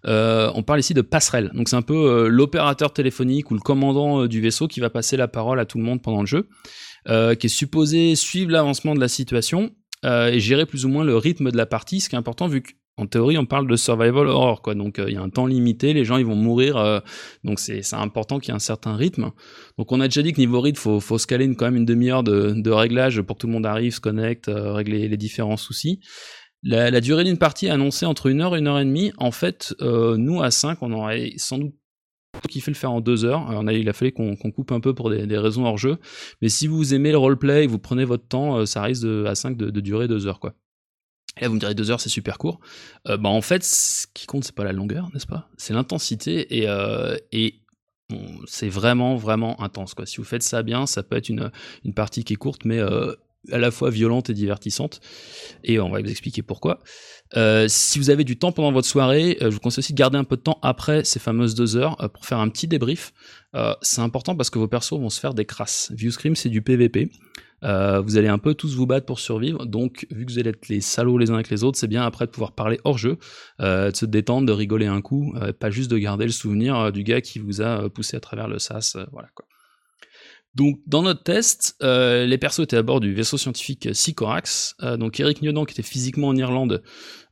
on 0.05 0.63
parle 0.63 0.79
ici 0.79 0.93
de 0.93 1.01
passerelle. 1.01 1.51
Donc 1.53 1.69
c'est 1.69 1.75
un 1.75 1.81
peu 1.81 2.27
l'opérateur 2.27 2.93
téléphonique 2.93 3.51
ou 3.51 3.55
le 3.55 3.59
commandant 3.59 4.27
du 4.27 4.39
vaisseau 4.41 4.67
qui 4.67 4.79
va 4.79 4.89
passer 4.89 5.17
la 5.17 5.27
parole 5.27 5.59
à 5.59 5.65
tout 5.65 5.77
le 5.77 5.83
monde 5.83 6.01
pendant 6.01 6.21
le 6.21 6.27
jeu. 6.27 6.47
Euh, 7.07 7.33
qui 7.33 7.47
est 7.47 7.49
supposé 7.49 8.15
suivre 8.15 8.51
l'avancement 8.51 8.93
de 8.93 8.99
la 8.99 9.07
situation 9.07 9.71
euh, 10.05 10.27
et 10.27 10.39
gérer 10.39 10.67
plus 10.67 10.85
ou 10.85 10.89
moins 10.89 11.03
le 11.03 11.17
rythme 11.17 11.49
de 11.49 11.57
la 11.57 11.65
partie, 11.65 11.99
ce 11.99 12.09
qui 12.09 12.15
est 12.15 12.19
important 12.19 12.47
vu 12.47 12.61
qu'en 12.61 13.07
théorie 13.07 13.39
on 13.39 13.47
parle 13.47 13.67
de 13.67 13.75
survival 13.75 14.27
horror, 14.27 14.61
quoi. 14.61 14.75
Donc 14.75 14.99
euh, 14.99 15.05
il 15.07 15.15
y 15.15 15.17
a 15.17 15.21
un 15.21 15.31
temps 15.31 15.47
limité, 15.47 15.93
les 15.93 16.05
gens 16.05 16.17
ils 16.17 16.27
vont 16.27 16.35
mourir, 16.35 17.01
donc 17.43 17.59
c'est 17.59 17.81
important 17.93 18.37
qu'il 18.37 18.49
y 18.49 18.51
ait 18.51 18.55
un 18.55 18.59
certain 18.59 18.95
rythme. 18.95 19.31
Donc 19.79 19.91
on 19.91 19.99
a 19.99 20.07
déjà 20.07 20.21
dit 20.21 20.31
que 20.31 20.39
niveau 20.39 20.61
rythme, 20.61 20.79
faut, 20.79 20.99
faut 20.99 21.17
se 21.17 21.25
caler 21.25 21.51
quand 21.55 21.65
même 21.65 21.77
une 21.77 21.85
demi-heure 21.85 22.21
de, 22.21 22.53
de 22.55 22.69
réglage 22.69 23.19
pour 23.23 23.35
que 23.35 23.41
tout 23.41 23.47
le 23.47 23.53
monde 23.53 23.65
arrive, 23.65 23.95
se 23.95 23.99
connecte, 23.99 24.51
régler 24.53 25.07
les 25.07 25.17
différents 25.17 25.57
soucis. 25.57 26.01
La, 26.61 26.91
la 26.91 27.01
durée 27.01 27.23
d'une 27.23 27.39
partie 27.39 27.65
est 27.65 27.71
annoncée 27.71 28.05
entre 28.05 28.27
une 28.27 28.41
heure 28.41 28.55
et 28.55 28.59
une 28.59 28.67
heure 28.67 28.77
et 28.77 28.85
demie. 28.85 29.11
En 29.17 29.31
fait, 29.31 29.73
nous 29.81 30.43
à 30.43 30.51
5, 30.51 30.83
on 30.83 30.91
aurait 30.91 31.31
sans 31.37 31.57
doute 31.57 31.73
fait 32.49 32.71
le 32.71 32.75
faire 32.75 32.91
en 32.91 33.01
deux 33.01 33.25
heures. 33.25 33.45
on 33.49 33.67
a, 33.67 33.73
il 33.73 33.87
a 33.89 33.93
fallu 33.93 34.11
qu'on 34.11 34.35
coupe 34.35 34.71
un 34.71 34.79
peu 34.79 34.93
pour 34.93 35.09
des, 35.09 35.37
raisons 35.37 35.65
hors 35.65 35.77
jeu. 35.77 35.97
Mais 36.41 36.49
si 36.49 36.67
vous 36.67 36.93
aimez 36.93 37.11
le 37.11 37.17
roleplay 37.17 37.63
et 37.63 37.67
vous 37.67 37.79
prenez 37.79 38.05
votre 38.05 38.27
temps, 38.27 38.57
euh, 38.57 38.65
ça 38.65 38.81
risque 38.81 39.05
à 39.05 39.35
5 39.35 39.57
de, 39.57 39.79
durer 39.79 40.07
deux 40.07 40.27
heures, 40.27 40.39
quoi. 40.39 40.53
Et 41.37 41.43
là, 41.43 41.47
vous 41.47 41.55
me 41.55 41.59
direz 41.59 41.75
deux 41.75 41.91
heures, 41.91 42.01
c'est 42.01 42.09
super 42.09 42.37
court. 42.37 42.59
Euh, 43.07 43.17
bah, 43.17 43.29
en 43.29 43.41
fait, 43.41 43.63
ce 43.63 44.05
qui 44.13 44.25
compte, 44.25 44.43
c'est 44.43 44.55
pas 44.55 44.65
la 44.65 44.73
longueur, 44.73 45.09
n'est-ce 45.13 45.27
pas? 45.27 45.49
C'est 45.57 45.73
l'intensité 45.73 46.57
et, 46.57 46.67
euh, 46.67 47.15
et 47.31 47.55
c'est 48.45 48.67
vraiment, 48.67 49.15
vraiment 49.15 49.61
intense, 49.61 49.93
quoi. 49.93 50.05
Si 50.05 50.17
vous 50.17 50.25
faites 50.25 50.43
ça 50.43 50.63
bien, 50.63 50.85
ça 50.85 51.01
peut 51.03 51.15
être 51.15 51.29
une, 51.29 51.49
une 51.85 51.93
partie 51.93 52.25
qui 52.25 52.33
est 52.33 52.37
courte, 52.37 52.65
mais 52.65 52.81
à 53.51 53.57
la 53.57 53.71
fois 53.71 53.89
violente 53.89 54.29
et 54.29 54.33
divertissante. 54.33 55.01
Et 55.63 55.79
on 55.79 55.89
va 55.89 56.01
vous 56.01 56.09
expliquer 56.09 56.41
pourquoi. 56.41 56.79
Euh, 57.37 57.65
si 57.69 57.97
vous 57.97 58.09
avez 58.09 58.23
du 58.23 58.37
temps 58.37 58.51
pendant 58.51 58.71
votre 58.71 58.87
soirée, 58.87 59.37
euh, 59.41 59.49
je 59.49 59.55
vous 59.55 59.59
conseille 59.59 59.79
aussi 59.81 59.93
de 59.93 59.97
garder 59.97 60.17
un 60.17 60.23
peu 60.23 60.35
de 60.35 60.41
temps 60.41 60.59
après 60.61 61.03
ces 61.03 61.19
fameuses 61.19 61.55
deux 61.55 61.77
heures 61.77 62.01
euh, 62.03 62.07
pour 62.07 62.25
faire 62.25 62.39
un 62.39 62.49
petit 62.49 62.67
débrief. 62.67 63.13
c'est 63.81 64.01
important 64.01 64.35
parce 64.35 64.49
que 64.49 64.59
vos 64.59 64.67
persos 64.67 64.93
vont 64.93 65.09
se 65.09 65.19
faire 65.19 65.33
des 65.33 65.45
crasses. 65.45 65.91
Viewscream, 65.93 66.35
c'est 66.35 66.49
du 66.49 66.61
PVP. 66.61 67.09
vous 67.61 68.17
allez 68.17 68.29
un 68.29 68.37
peu 68.37 68.53
tous 68.53 68.75
vous 68.75 68.87
battre 68.87 69.05
pour 69.05 69.19
survivre, 69.19 69.65
donc 69.65 70.07
vu 70.09 70.25
que 70.25 70.31
vous 70.31 70.39
allez 70.39 70.51
être 70.51 70.69
les 70.69 70.79
salauds 70.81 71.17
les 71.17 71.31
uns 71.31 71.35
avec 71.35 71.49
les 71.49 71.63
autres, 71.63 71.77
c'est 71.77 71.89
bien 71.89 72.03
après 72.03 72.25
de 72.25 72.31
pouvoir 72.31 72.53
parler 72.53 72.79
hors 72.85 72.97
jeu, 72.97 73.17
de 73.59 73.91
se 73.93 74.05
détendre, 74.05 74.47
de 74.47 74.53
rigoler 74.53 74.87
un 74.87 75.01
coup, 75.01 75.35
pas 75.59 75.69
juste 75.69 75.91
de 75.91 75.97
garder 75.97 76.25
le 76.25 76.31
souvenir 76.31 76.93
du 76.93 77.03
gars 77.03 77.19
qui 77.19 77.39
vous 77.39 77.61
a 77.61 77.89
poussé 77.89 78.15
à 78.15 78.21
travers 78.21 78.47
le 78.47 78.57
sas, 78.57 78.95
voilà 79.11 79.27
quoi. 79.35 79.45
Donc, 80.55 80.79
dans 80.85 81.01
notre 81.01 81.23
test, 81.23 81.75
euh, 81.81 82.25
les 82.25 82.37
persos 82.37 82.59
étaient 82.59 82.77
à 82.77 82.83
bord 82.83 82.99
du 82.99 83.13
vaisseau 83.13 83.37
scientifique 83.37 83.89
Sycorax. 83.93 84.75
Euh, 84.81 84.97
donc, 84.97 85.19
Eric 85.19 85.41
Niodan, 85.41 85.65
qui 85.65 85.73
était 85.73 85.81
physiquement 85.81 86.27
en 86.27 86.35
Irlande, 86.35 86.83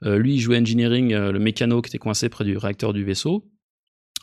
euh, 0.03 0.17
lui, 0.17 0.39
jouait 0.39 0.57
engineering, 0.57 1.13
le 1.13 1.39
mécano 1.39 1.81
qui 1.81 1.89
était 1.89 1.97
coincé 1.97 2.29
près 2.29 2.45
du 2.45 2.57
réacteur 2.57 2.93
du 2.93 3.03
vaisseau. 3.03 3.45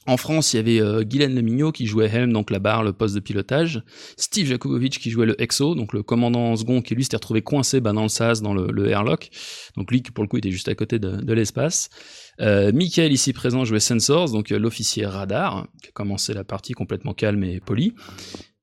En 0.09 0.17
France, 0.17 0.53
il 0.53 0.57
y 0.57 0.61
avait 0.61 0.81
euh, 0.81 1.03
Guylaine 1.03 1.35
Lemignot 1.35 1.73
qui 1.73 1.87
jouait 1.87 2.07
Helm, 2.07 2.33
donc 2.33 2.51
la 2.51 2.61
barre, 2.61 2.85
le 2.85 2.93
poste 2.93 3.15
de 3.17 3.21
pilotage. 3.21 3.83
Steve 4.17 4.47
Jakubowicz 4.47 4.99
qui 4.99 5.11
jouait 5.11 5.27
le 5.27 5.41
EXO, 5.41 5.75
donc 5.75 5.93
le 5.93 6.05
commandant 6.05 6.53
en 6.53 6.57
second 6.57 6.81
qui 6.81 6.95
lui 6.95 7.03
s'était 7.03 7.17
retrouvé 7.17 7.43
coincé 7.43 7.81
bah, 7.81 7.93
dans 7.93 8.05
le 8.05 8.09
SAS, 8.09 8.41
dans 8.41 8.55
le, 8.55 8.71
le, 8.71 8.89
airlock. 8.89 9.31
Donc 9.77 9.91
lui, 9.91 10.03
pour 10.03 10.23
le 10.23 10.29
coup, 10.29 10.37
était 10.37 10.53
juste 10.53 10.69
à 10.69 10.77
côté 10.77 11.01
de, 11.01 11.17
de 11.17 11.33
l'espace. 11.33 11.89
Euh, 12.41 12.71
Michael, 12.73 13.13
ici 13.13 13.33
présent, 13.33 13.65
jouait 13.65 13.81
Sensors, 13.81 14.31
donc 14.31 14.51
l'officier 14.51 15.07
radar, 15.07 15.67
qui 15.83 15.89
a 15.89 15.93
commencé 15.93 16.35
la 16.35 16.45
partie 16.45 16.73
complètement 16.73 17.13
calme 17.13 17.43
et 17.43 17.59
poli. 17.59 17.93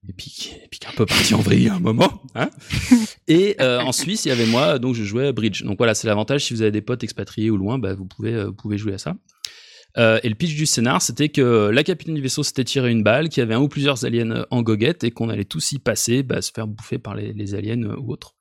Et 0.10 0.14
puis, 0.14 0.51
et 0.64 0.68
puis 0.68 0.80
qui 0.80 0.86
est 0.86 0.89
un 0.89 0.93
peu 0.93 1.06
parti 1.06 1.34
en 1.34 1.39
vrille 1.39 1.70
à 1.70 1.76
un 1.76 1.80
moment. 1.80 2.22
Hein 2.36 2.49
et 3.28 3.56
euh, 3.62 3.80
en 3.80 3.91
Suisse, 3.91 4.26
il 4.26 4.30
y 4.30 4.32
avait 4.32 4.45
moi, 4.45 4.80
donc 4.80 4.95
je 4.95 5.04
jouais 5.04 5.28
à 5.28 5.32
Bridge. 5.32 5.64
Donc 5.64 5.78
voilà, 5.78 5.93
c'est 5.93 6.08
l'avantage 6.08 6.45
si 6.45 6.54
vous 6.54 6.62
avez 6.62 6.72
des 6.72 6.82
potes 6.82 7.04
expatriés 7.04 7.49
ou 7.49 7.58
loin, 7.58 7.80
bah, 7.80 7.93
vous 7.93 8.06
pouvez, 8.06 8.34
euh, 8.34 8.45
vous 8.47 8.54
pouvez 8.54 8.78
jouer 8.78 8.93
à 8.93 8.97
ça. 8.97 9.16
Euh, 9.97 10.20
et 10.24 10.30
le 10.30 10.36
pitch 10.36 10.56
du 10.56 10.66
scénar, 10.66 11.01
c'était 11.01 11.30
que 11.30 11.70
la 11.70 11.84
capitaine 11.84 12.16
du 12.16 12.22
vaisseau 12.22 12.43
s'était 12.43 12.64
tiré 12.64 12.91
une 12.91 13.04
balle, 13.04 13.30
qu'il 13.30 13.41
y 13.41 13.43
avait 13.43 13.54
un 13.54 13.62
ou 13.62 13.70
plusieurs 13.70 14.04
aliens 14.06 14.45
en 14.49 14.62
goguette 14.62 15.04
et 15.04 15.12
qu'on 15.12 15.30
allait 15.30 15.45
tous 15.45 15.72
y 15.72 15.80
passer, 15.80 16.24
bah, 16.24 16.41
se 16.41 16.51
faire 16.51 16.68
bouffer 16.68 16.97
par 16.97 17.16
les, 17.16 17.32
les 17.32 17.56
aliens 17.56 17.84
ou 17.84 18.12
autres. 18.12 18.36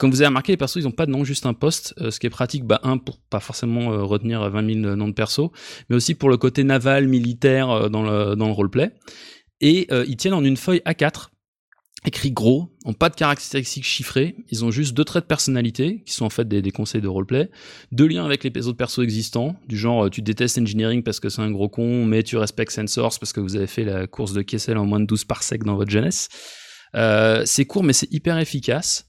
Comme 0.00 0.10
vous 0.10 0.22
avez 0.22 0.26
remarqué, 0.26 0.50
les 0.50 0.56
persos, 0.56 0.74
ils 0.78 0.88
ont 0.88 0.90
pas 0.90 1.06
de 1.06 1.12
nom, 1.12 1.22
juste 1.22 1.46
un 1.46 1.54
poste, 1.54 1.94
ce 2.10 2.18
qui 2.18 2.26
est 2.26 2.30
pratique, 2.30 2.64
bah, 2.64 2.80
un, 2.82 2.98
pour 2.98 3.20
pas 3.20 3.38
forcément 3.38 3.90
retenir 4.04 4.50
20 4.50 4.82
000 4.82 4.96
noms 4.96 5.06
de 5.06 5.12
persos, 5.12 5.50
mais 5.88 5.94
aussi 5.94 6.16
pour 6.16 6.30
le 6.30 6.36
côté 6.36 6.64
naval, 6.64 7.06
militaire 7.06 7.88
dans 7.88 8.02
le, 8.02 8.34
dans 8.34 8.46
le 8.46 8.52
roleplay. 8.52 8.90
Et 9.60 9.88
ils 10.06 10.16
tiennent 10.16 10.34
en 10.34 10.44
une 10.44 10.56
feuille 10.56 10.82
A4, 10.86 11.28
écrit 12.04 12.30
gros, 12.30 12.68
ont 12.84 12.92
pas 12.92 13.08
de 13.08 13.16
caractéristiques 13.16 13.84
chiffrées, 13.84 14.36
ils 14.50 14.64
ont 14.64 14.70
juste 14.70 14.94
deux 14.94 15.04
traits 15.04 15.24
de 15.24 15.26
personnalité, 15.26 16.02
qui 16.06 16.12
sont 16.12 16.24
en 16.24 16.30
fait 16.30 16.46
des, 16.46 16.70
conseils 16.70 17.00
de 17.00 17.08
roleplay, 17.08 17.50
deux 17.90 18.06
liens 18.06 18.24
avec 18.24 18.44
les 18.44 18.68
autres 18.68 18.76
persos 18.76 19.00
existants, 19.02 19.56
du 19.66 19.76
genre 19.76 20.08
tu 20.08 20.22
détestes 20.22 20.58
engineering 20.58 21.02
parce 21.02 21.18
que 21.18 21.28
c'est 21.28 21.42
un 21.42 21.50
gros 21.50 21.68
con, 21.68 22.04
mais 22.04 22.22
tu 22.22 22.36
respectes 22.36 22.70
Sensors 22.70 23.18
parce 23.18 23.32
que 23.32 23.40
vous 23.40 23.56
avez 23.56 23.66
fait 23.66 23.84
la 23.84 24.06
course 24.06 24.32
de 24.32 24.42
Kessel 24.42 24.78
en 24.78 24.86
moins 24.86 25.00
de 25.00 25.06
12 25.06 25.24
parsecs 25.24 25.64
dans 25.64 25.74
votre 25.74 25.90
jeunesse. 25.90 26.28
c'est 26.94 27.64
court 27.66 27.82
mais 27.82 27.92
c'est 27.92 28.12
hyper 28.12 28.38
efficace. 28.38 29.08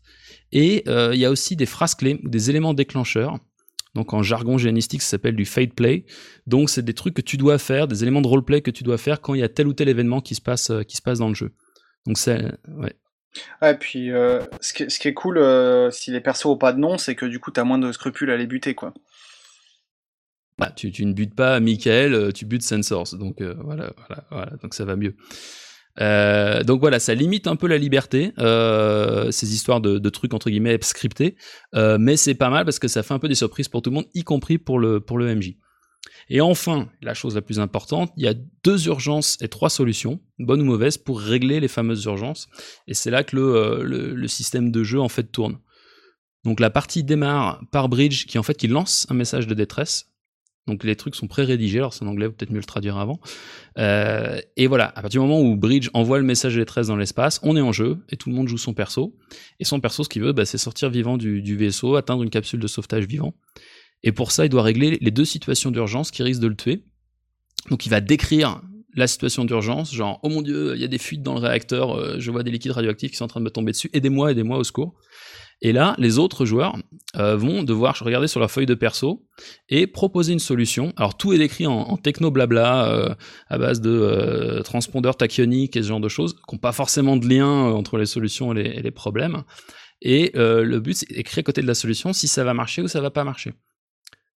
Et 0.51 0.83
euh, 0.87 1.11
il 1.13 1.19
y 1.19 1.25
a 1.25 1.31
aussi 1.31 1.55
des 1.55 1.65
phrases 1.65 1.95
clés 1.95 2.19
des 2.23 2.49
éléments 2.49 2.73
déclencheurs. 2.73 3.37
Donc 3.95 4.13
en 4.13 4.21
jargon 4.21 4.57
géanistique, 4.57 5.01
ça 5.01 5.09
s'appelle 5.09 5.35
du 5.35 5.45
fade 5.45 5.73
play. 5.73 6.05
Donc 6.47 6.69
c'est 6.69 6.83
des 6.83 6.93
trucs 6.93 7.13
que 7.13 7.21
tu 7.21 7.37
dois 7.37 7.57
faire, 7.57 7.87
des 7.87 8.03
éléments 8.03 8.21
de 8.21 8.27
roleplay 8.27 8.61
que 8.61 8.71
tu 8.71 8.83
dois 8.83 8.97
faire 8.97 9.21
quand 9.21 9.33
il 9.33 9.41
y 9.41 9.43
a 9.43 9.49
tel 9.49 9.67
ou 9.67 9.73
tel 9.73 9.89
événement 9.89 10.21
qui 10.21 10.35
se 10.35 10.41
passe, 10.41 10.69
euh, 10.69 10.83
qui 10.83 10.95
se 10.95 11.01
passe 11.01 11.19
dans 11.19 11.29
le 11.29 11.35
jeu. 11.35 11.51
Donc 12.05 12.17
c'est 12.17 12.43
ouais. 12.67 12.95
Ouais, 13.61 13.77
puis 13.77 14.11
euh, 14.11 14.41
ce, 14.59 14.73
qui 14.73 14.83
est, 14.83 14.89
ce, 14.89 14.97
qui 14.97 15.07
est, 15.07 15.13
cool, 15.13 15.39
si 15.91 16.09
les 16.09 16.19
persos 16.19 16.47
ont 16.47 16.57
pas 16.57 16.73
de 16.73 16.79
nom, 16.79 16.97
c'est 16.97 17.13
que 17.13 17.27
du 17.27 17.39
coup, 17.39 17.51
tu 17.51 17.59
as 17.59 17.63
moins 17.63 17.77
de 17.77 17.91
scrupules 17.91 18.31
à 18.31 18.37
les 18.37 18.47
buter, 18.47 18.73
quoi. 18.73 18.91
Bah, 20.57 20.71
tu, 20.75 20.91
tu 20.91 21.05
ne 21.05 21.13
butes 21.13 21.35
pas 21.35 21.59
Michael, 21.59 22.33
tu 22.33 22.45
butes 22.45 22.63
Sensors, 22.63 23.15
donc 23.15 23.39
voilà, 23.39 23.93
voilà, 24.07 24.23
voilà, 24.31 24.51
donc 24.63 24.73
ça 24.73 24.83
va 24.83 24.95
mieux. 24.95 25.15
Euh, 25.99 26.63
donc 26.63 26.79
voilà, 26.79 26.99
ça 26.99 27.13
limite 27.13 27.47
un 27.47 27.55
peu 27.55 27.67
la 27.67 27.77
liberté, 27.77 28.31
euh, 28.39 29.31
ces 29.31 29.53
histoires 29.53 29.81
de, 29.81 30.09
trucs 30.09 30.33
entre 30.33 30.49
guillemets 30.49 30.77
scriptés, 30.81 31.35
euh, 31.75 31.97
mais 31.99 32.17
c'est 32.17 32.35
pas 32.35 32.49
mal 32.49 32.65
parce 32.65 32.79
que 32.79 32.87
ça 32.87 33.03
fait 33.03 33.13
un 33.13 33.19
peu 33.19 33.27
des 33.27 33.35
surprises 33.35 33.67
pour 33.67 33.81
tout 33.81 33.89
le 33.89 33.95
monde, 33.95 34.07
y 34.13 34.23
compris 34.23 34.57
pour 34.57 34.79
le, 34.79 34.99
pour 34.99 35.19
MJ. 35.19 35.55
Et 36.29 36.41
enfin, 36.41 36.89
la 37.01 37.13
chose 37.13 37.35
la 37.35 37.41
plus 37.41 37.59
importante, 37.59 38.11
il 38.15 38.23
y 38.23 38.27
a 38.27 38.35
deux 38.63 38.87
urgences 38.87 39.37
et 39.41 39.47
trois 39.47 39.69
solutions, 39.69 40.19
bonnes 40.37 40.61
ou 40.61 40.65
mauvaises, 40.65 40.97
pour 40.97 41.19
régler 41.19 41.59
les 41.59 41.67
fameuses 41.67 42.05
urgences. 42.05 42.47
Et 42.87 42.93
c'est 42.93 43.11
là 43.11 43.23
que 43.23 43.35
le, 43.35 43.83
le, 43.83 44.13
le, 44.13 44.27
système 44.27 44.71
de 44.71 44.83
jeu 44.83 44.99
en 44.99 45.09
fait 45.09 45.23
tourne. 45.23 45.57
Donc 46.45 46.59
la 46.59 46.69
partie 46.69 47.03
démarre 47.03 47.61
par 47.71 47.89
Bridge 47.89 48.25
qui 48.27 48.37
en 48.37 48.43
fait 48.43 48.53
qui 48.53 48.67
lance 48.67 49.07
un 49.09 49.15
message 49.15 49.47
de 49.47 49.53
détresse 49.53 50.08
donc 50.69 50.83
les 50.83 50.95
trucs 50.95 51.15
sont 51.15 51.27
pré-rédigés, 51.27 51.79
alors 51.79 51.93
c'est 51.93 52.05
en 52.05 52.07
anglais, 52.07 52.29
peut-être 52.29 52.51
mieux 52.51 52.59
le 52.59 52.63
traduire 52.63 52.97
avant. 52.97 53.19
Euh, 53.77 54.39
et 54.55 54.67
voilà, 54.67 54.85
à 54.95 55.01
partir 55.01 55.21
du 55.21 55.27
moment 55.27 55.41
où 55.41 55.55
Bridge 55.55 55.89
envoie 55.93 56.19
le 56.19 56.23
message 56.23 56.55
des 56.55 56.65
13 56.65 56.87
dans 56.87 56.95
l'espace, 56.95 57.39
on 57.43 57.57
est 57.57 57.61
en 57.61 57.71
jeu 57.71 57.97
et 58.09 58.15
tout 58.15 58.29
le 58.29 58.35
monde 58.35 58.47
joue 58.47 58.57
son 58.57 58.73
perso. 58.73 59.15
Et 59.59 59.65
son 59.65 59.79
perso, 59.79 60.03
ce 60.03 60.09
qu'il 60.09 60.21
veut, 60.21 60.31
bah, 60.31 60.45
c'est 60.45 60.57
sortir 60.57 60.89
vivant 60.89 61.17
du, 61.17 61.57
vaisseau, 61.57 61.95
atteindre 61.95 62.23
une 62.23 62.29
capsule 62.29 62.59
de 62.59 62.67
sauvetage 62.67 63.05
vivant. 63.05 63.33
Et 64.03 64.11
pour 64.11 64.31
ça, 64.31 64.45
il 64.45 64.49
doit 64.49 64.63
régler 64.63 64.97
les 65.01 65.11
deux 65.11 65.25
situations 65.25 65.71
d'urgence 65.71 66.11
qui 66.11 66.23
risquent 66.23 66.41
de 66.41 66.47
le 66.47 66.55
tuer. 66.55 66.83
Donc 67.69 67.85
il 67.85 67.89
va 67.89 67.99
décrire 67.99 68.61
la 68.95 69.07
situation 69.07 69.45
d'urgence, 69.45 69.93
genre 69.93 70.19
oh 70.23 70.29
mon 70.29 70.41
dieu, 70.41 70.73
il 70.75 70.81
y 70.81 70.83
a 70.83 70.87
des 70.87 70.97
fuites 70.97 71.21
dans 71.21 71.33
le 71.33 71.39
réacteur, 71.39 71.95
euh, 71.95 72.15
je 72.17 72.31
vois 72.31 72.41
des 72.41 72.49
liquides 72.49 72.71
radioactifs 72.71 73.11
qui 73.11 73.17
sont 73.17 73.25
en 73.25 73.27
train 73.27 73.39
de 73.39 73.45
me 73.45 73.51
tomber 73.51 73.71
dessus, 73.71 73.89
aidez-moi, 73.93 74.31
aidez-moi 74.31 74.57
au 74.57 74.63
secours. 74.63 74.95
Et 75.61 75.73
là, 75.73 75.95
les 75.97 76.19
autres 76.19 76.45
joueurs 76.45 76.77
euh, 77.17 77.35
vont 77.35 77.63
devoir 77.63 77.97
regarder 77.99 78.27
sur 78.27 78.39
leur 78.39 78.49
feuille 78.49 78.65
de 78.65 78.75
perso 78.75 79.25
et 79.67 79.87
proposer 79.87 80.31
une 80.31 80.39
solution. 80.39 80.93
Alors 80.95 81.17
tout 81.17 81.33
est 81.33 81.37
décrit 81.37 81.67
en, 81.67 81.97
techno 81.97 82.31
blabla 82.31 82.89
euh, 82.89 83.15
à 83.49 83.57
base 83.57 83.81
de 83.81 83.89
euh, 83.89 84.61
transpondeurs 84.61 85.17
tachyoniques 85.17 85.75
et 85.75 85.83
ce 85.83 85.87
genre 85.89 85.99
de 85.99 86.07
choses, 86.07 86.33
qui 86.33 86.55
n'ont 86.55 86.59
pas 86.59 86.71
forcément 86.71 87.17
de 87.17 87.27
lien 87.27 87.67
euh, 87.67 87.73
entre 87.73 87.97
les 87.97 88.05
solutions 88.05 88.53
et 88.53 88.81
les, 88.81 88.91
problèmes. 88.91 89.43
Et 90.01 90.31
euh, 90.35 90.63
le 90.63 90.79
but, 90.79 90.93
c'est 90.93 91.09
d'écrire 91.09 91.41
à 91.41 91.43
côté 91.43 91.61
de 91.61 91.67
la 91.67 91.75
solution 91.75 92.13
si 92.13 92.27
ça 92.27 92.43
va 92.45 92.53
marcher 92.53 92.81
ou 92.81 92.87
ça 92.87 93.01
va 93.01 93.11
pas 93.11 93.25
marcher. 93.25 93.53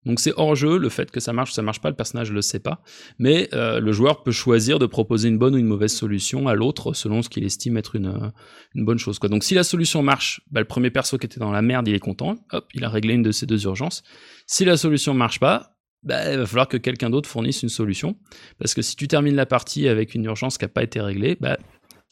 Donc 0.05 0.19
c'est 0.19 0.33
hors 0.37 0.55
jeu, 0.55 0.79
le 0.79 0.89
fait 0.89 1.11
que 1.11 1.21
ça 1.21 1.33
marche 1.33 1.53
ça 1.53 1.63
marche 1.63 1.81
pas, 1.81 1.89
le 1.89 1.97
personnage 1.97 2.31
ne 2.31 2.35
le 2.35 2.43
sait 2.43 2.59
pas, 2.59 2.83
mais 3.19 3.49
euh, 3.53 3.79
le 3.79 3.93
joueur 3.93 4.23
peut 4.23 4.33
choisir 4.33 4.79
de 4.79 4.87
proposer 4.87 5.29
une 5.29 5.39
bonne 5.39 5.55
ou 5.55 5.59
une 5.59 5.67
mauvaise 5.67 5.93
solution 5.93 6.49
à 6.49 6.55
l'autre 6.55 6.93
selon 6.93 7.23
ce 7.23 7.29
qu'il 7.29 7.45
estime 7.45 7.77
être 7.77 7.95
une, 7.95 8.07
euh, 8.07 8.31
une 8.75 8.85
bonne 8.85 8.99
chose. 8.99 9.19
Quoi. 9.19 9.29
Donc 9.29 9.45
si 9.45 9.55
la 9.55 9.65
solution 9.65 10.03
marche, 10.03 10.41
bah, 10.51 10.61
le 10.61 10.67
premier 10.67 10.91
perso 10.91 11.19
qui 11.19 11.27
était 11.27 11.41
dans 11.41 11.53
la 11.53 11.63
merde, 11.63 11.87
il 11.87 11.95
est 11.95 12.01
content, 12.01 12.37
hop, 12.53 12.69
il 12.75 12.85
a 12.85 12.89
réglé 12.89 13.15
une 13.15 13.23
de 13.23 13.33
ces 13.33 13.47
deux 13.47 13.65
urgences. 13.65 14.03
Si 14.47 14.65
la 14.65 14.77
solution 14.77 15.15
marche 15.15 15.39
pas, 15.39 15.77
bah, 16.03 16.33
il 16.33 16.39
va 16.39 16.47
falloir 16.47 16.69
que 16.69 16.77
quelqu'un 16.77 17.11
d'autre 17.11 17.29
fournisse 17.29 17.63
une 17.63 17.69
solution, 17.69 18.17
parce 18.59 18.75
que 18.75 18.83
si 18.83 18.97
tu 18.97 19.07
termines 19.07 19.37
la 19.37 19.47
partie 19.47 19.87
avec 19.87 20.15
une 20.15 20.25
urgence 20.25 20.59
qui 20.59 20.65
n'a 20.65 20.69
pas 20.69 20.83
été 20.83 21.01
réglée, 21.01 21.37
bah, 21.41 21.59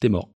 t'es 0.00 0.08
mort. 0.08 0.30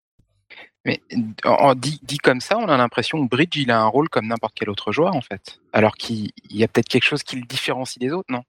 Mais 0.86 1.02
en, 1.46 1.76
dit, 1.76 2.00
dit, 2.04 2.18
comme 2.18 2.42
ça, 2.42 2.58
on 2.58 2.68
a 2.68 2.78
l'impression 2.78 3.24
que 3.24 3.30
Bridge, 3.30 3.56
il 3.56 3.70
a 3.70 3.80
un 3.80 3.88
rôle 3.88 4.10
comme 4.10 4.28
n'importe 4.28 4.54
quel 4.56 4.70
autre 4.70 4.92
joueur, 4.92 5.16
en 5.16 5.22
fait. 5.22 5.60
Alors 5.74 5.96
qu'il 5.96 6.32
y 6.50 6.64
a 6.64 6.68
peut-être 6.68 6.90
quelque 6.90 7.04
chose 7.04 7.24
qui 7.24 7.36
le 7.36 7.46
différencie 7.46 8.00
des 8.00 8.12
autres, 8.12 8.32
non? 8.32 8.44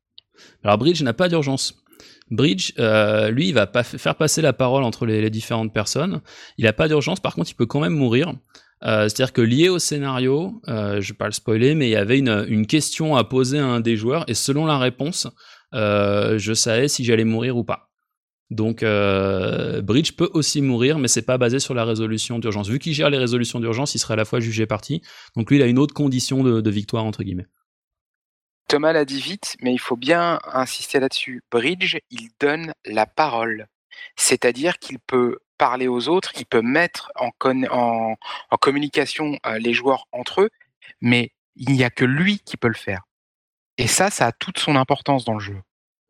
Alors 0.65 0.79
Bridge 0.79 1.03
n'a 1.03 1.13
pas 1.13 1.29
d'urgence. 1.29 1.83
Bridge, 2.31 2.73
euh, 2.79 3.31
lui, 3.31 3.49
il 3.49 3.55
va 3.55 3.67
pas 3.67 3.83
faire 3.83 4.15
passer 4.15 4.41
la 4.41 4.55
parole 4.55 4.83
entre 4.83 5.05
les, 5.05 5.29
différentes 5.29 5.73
personnes. 5.73 6.23
Il 6.57 6.65
n'a 6.65 6.73
pas 6.73 6.89
d'urgence, 6.89 7.21
par 7.21 7.35
contre, 7.35 7.51
il 7.51 7.55
peut 7.55 7.67
quand 7.67 7.81
même 7.81 7.93
mourir. 7.93 8.33
Euh, 8.85 9.09
C'est-à-dire 9.09 9.33
que 9.33 9.43
lié 9.43 9.69
au 9.69 9.79
scénario, 9.79 10.61
euh, 10.69 11.01
je 11.01 11.13
vais 11.13 11.17
pas 11.17 11.27
le 11.27 11.33
spoiler, 11.33 11.75
mais 11.75 11.89
il 11.89 11.93
y 11.93 11.97
avait 11.97 12.19
une, 12.19 12.47
une, 12.49 12.67
question 12.67 13.15
à 13.17 13.25
poser 13.25 13.59
à 13.59 13.67
un 13.67 13.81
des 13.81 13.97
joueurs, 13.97 14.25
et 14.29 14.35
selon 14.35 14.65
la 14.65 14.79
réponse, 14.79 15.29
je 15.73 16.53
savais 16.55 16.89
si 16.89 17.05
j'allais 17.05 17.25
mourir 17.25 17.57
ou 17.57 17.65
pas. 17.65 17.92
Donc 18.53 18.83
euh, 18.83 19.81
Bridge 19.81 20.13
peut 20.13 20.29
aussi 20.35 20.61
mourir, 20.61 20.99
mais 20.99 21.09
c'est 21.09 21.23
pas 21.23 21.39
basé 21.39 21.59
sur 21.59 21.73
la 21.73 21.87
résolution 21.87 22.39
d'urgence. 22.39 22.69
Vu 22.69 22.79
qu'il 22.79 22.93
gère 22.93 23.09
les 23.09 23.17
résolutions 23.17 23.61
d'urgence, 23.61 23.95
il 23.95 23.99
serait 23.99 24.13
à 24.13 24.17
la 24.17 24.27
fois 24.27 24.41
jugé 24.41 24.67
parti. 24.67 25.01
Donc 25.35 25.51
lui, 25.51 25.57
il 25.57 25.63
a 25.63 25.67
une 25.67 25.79
autre 25.79 25.95
condition 25.95 26.43
de, 26.43 26.71
victoire 26.71 27.05
entre 27.05 27.23
guillemets. 27.23 27.47
Thomas 28.69 28.93
l'a 28.93 29.07
dit 29.07 29.21
vite, 29.21 29.57
mais 29.63 29.73
il 29.73 29.79
faut 29.79 29.97
bien 29.97 30.39
insister 30.53 31.01
là-dessus. 31.01 31.43
Bridge, 31.51 31.97
il 32.11 32.29
donne 32.39 32.75
la 32.85 33.07
parole, 33.07 33.69
c'est-à-dire 34.17 34.79
qu'il 34.79 34.99
peut 34.99 35.39
parler 35.57 35.89
aux 35.89 36.09
autres, 36.09 36.33
il 36.37 36.45
peut 36.45 36.63
mettre 36.63 37.11
en 37.17 37.31
communication 38.59 39.39
euh, 39.47 39.59
les 39.59 39.73
joueurs 39.73 40.07
entre 40.13 40.43
eux, 40.43 40.51
mais 41.01 41.33
il 41.57 41.73
n'y 41.73 41.85
a 41.85 41.91
que 41.91 42.05
lui 42.05 42.39
qui 42.41 42.59
peut 42.59 42.69
le 42.69 42.75
faire. 42.75 43.03
Et 43.79 43.87
ça, 43.87 44.11
ça 44.11 44.27
a 44.27 44.33
toute 44.33 44.59
son 44.59 44.77
importance 44.77 45.25
dans 45.25 45.35
le 45.35 45.41
jeu. 45.41 45.61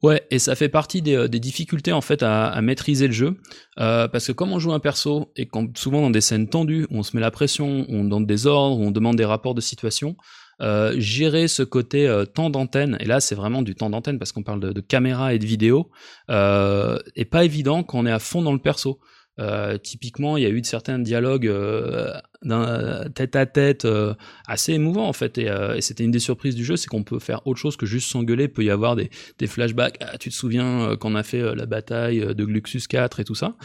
Ouais, 0.03 0.27
et 0.33 0.41
ça 0.41 0.57
fait 0.57 0.69
partie 0.69 1.01
des, 1.01 1.29
des 1.29 1.39
difficultés 1.39 1.93
en 1.93 2.01
fait 2.01 2.25
à, 2.25 2.61
maîtriser 2.61 3.07
le 3.07 3.13
jeu, 3.13 3.37
euh, 3.79 4.09
parce 4.09 4.27
que 4.27 4.33
comme 4.33 4.51
on 4.53 4.59
joue 4.59 4.73
un 4.73 4.81
perso 4.81 5.31
et 5.37 5.47
quand 5.47 5.77
souvent 5.79 6.01
dans 6.01 6.11
des 6.11 6.21
scènes 6.21 6.49
tendues, 6.49 6.89
on 6.91 7.05
se 7.05 7.17
met 7.17 7.21
la 7.21 7.31
pression, 7.31 7.87
on 7.89 8.03
donne 8.03 8.27
des 8.27 8.49
ordres, 8.49 8.81
on 8.81 8.91
demande 8.91 9.15
des 9.15 9.25
rapports 9.25 9.55
de 9.55 9.61
situation, 9.61 10.17
euh, 10.61 10.95
gérer 10.99 11.47
ce 11.47 11.63
côté 11.63 12.09
euh, 12.09 12.25
temps 12.25 12.51
d'antenne, 12.51 12.97
et 13.01 13.05
là 13.05 13.21
c'est 13.21 13.35
vraiment 13.37 13.63
du 13.63 13.77
temps 13.77 13.91
d'antenne 13.91 14.19
parce 14.19 14.33
qu'on 14.33 14.43
parle 14.43 14.61
de, 14.61 14.73
de, 14.73 14.81
caméra 14.81 15.35
et 15.35 15.39
de 15.39 15.47
vidéo, 15.47 15.91
euh, 16.31 16.99
est 17.15 17.25
pas 17.25 17.45
évident 17.45 17.85
quand 17.85 17.99
on 17.99 18.07
est 18.07 18.13
à 18.13 18.19
fond 18.19 18.43
dans 18.43 18.53
le 18.53 18.59
perso. 18.59 18.99
Euh, 19.41 19.79
typiquement, 19.79 20.37
il 20.37 20.43
y 20.43 20.47
a 20.47 20.51
eu 20.51 20.63
certains 20.63 20.99
dialogues 20.99 21.47
euh, 21.47 23.09
tête 23.15 23.35
à 23.35 23.47
tête 23.47 23.87
euh, 23.87 24.15
assez 24.47 24.75
émouvants 24.75 25.09
en 25.09 25.15
fait, 25.15 25.39
et, 25.39 25.81
c'était 25.81 26.05
une 26.05 26.11
des 26.11 26.19
surprises 26.19 26.55
du 26.55 26.65
jeu, 26.65 26.77
c'est 26.77 26.89
qu'on 26.89 27.03
peut 27.03 27.19
faire 27.19 27.47
autre 27.47 27.59
chose 27.59 27.77
que 27.77 27.87
juste 27.87 28.11
s'engueuler. 28.11 28.49
Peut 28.49 28.65
y 28.65 28.71
avoir 28.71 28.97
des, 28.97 29.11
flashbacks. 29.47 29.97
Ah, 30.01 30.19
tu 30.19 30.29
te 30.31 30.35
souviens 30.35 30.97
qu'on 30.97 31.15
a 31.15 31.23
fait 31.23 31.55
la 31.55 31.67
bataille 31.67 32.21
de 32.21 32.45
Gluxus 32.45 32.83
4 32.89 33.21
et 33.21 33.25
tout 33.25 33.35
ça. 33.35 33.57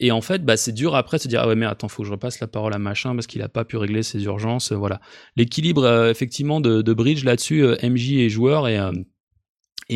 Et 0.00 0.12
en 0.12 0.20
fait, 0.20 0.44
bah, 0.44 0.56
c'est 0.56 0.72
dur 0.72 0.94
après 0.94 1.16
de 1.16 1.22
se 1.22 1.28
dire 1.28 1.40
ah 1.42 1.48
ouais 1.48 1.56
mais 1.56 1.66
attends, 1.66 1.88
faut 1.88 2.02
que 2.02 2.06
je 2.06 2.12
repasse 2.12 2.38
la 2.38 2.46
parole 2.46 2.72
à 2.72 2.78
machin 2.78 3.14
parce 3.16 3.26
qu'il 3.26 3.42
a 3.42 3.48
pas 3.48 3.64
pu 3.64 3.76
régler 3.76 4.04
ses 4.04 4.22
urgences. 4.24 4.72
voilà, 4.72 5.00
l'équilibre 5.36 6.06
effectivement 6.08 6.60
de, 6.60 6.82
de 6.82 6.92
bridge 6.92 7.24
là-dessus, 7.24 7.64
MJ 7.82 8.12
et 8.12 8.30
joueur 8.30 8.68
et 8.68 8.78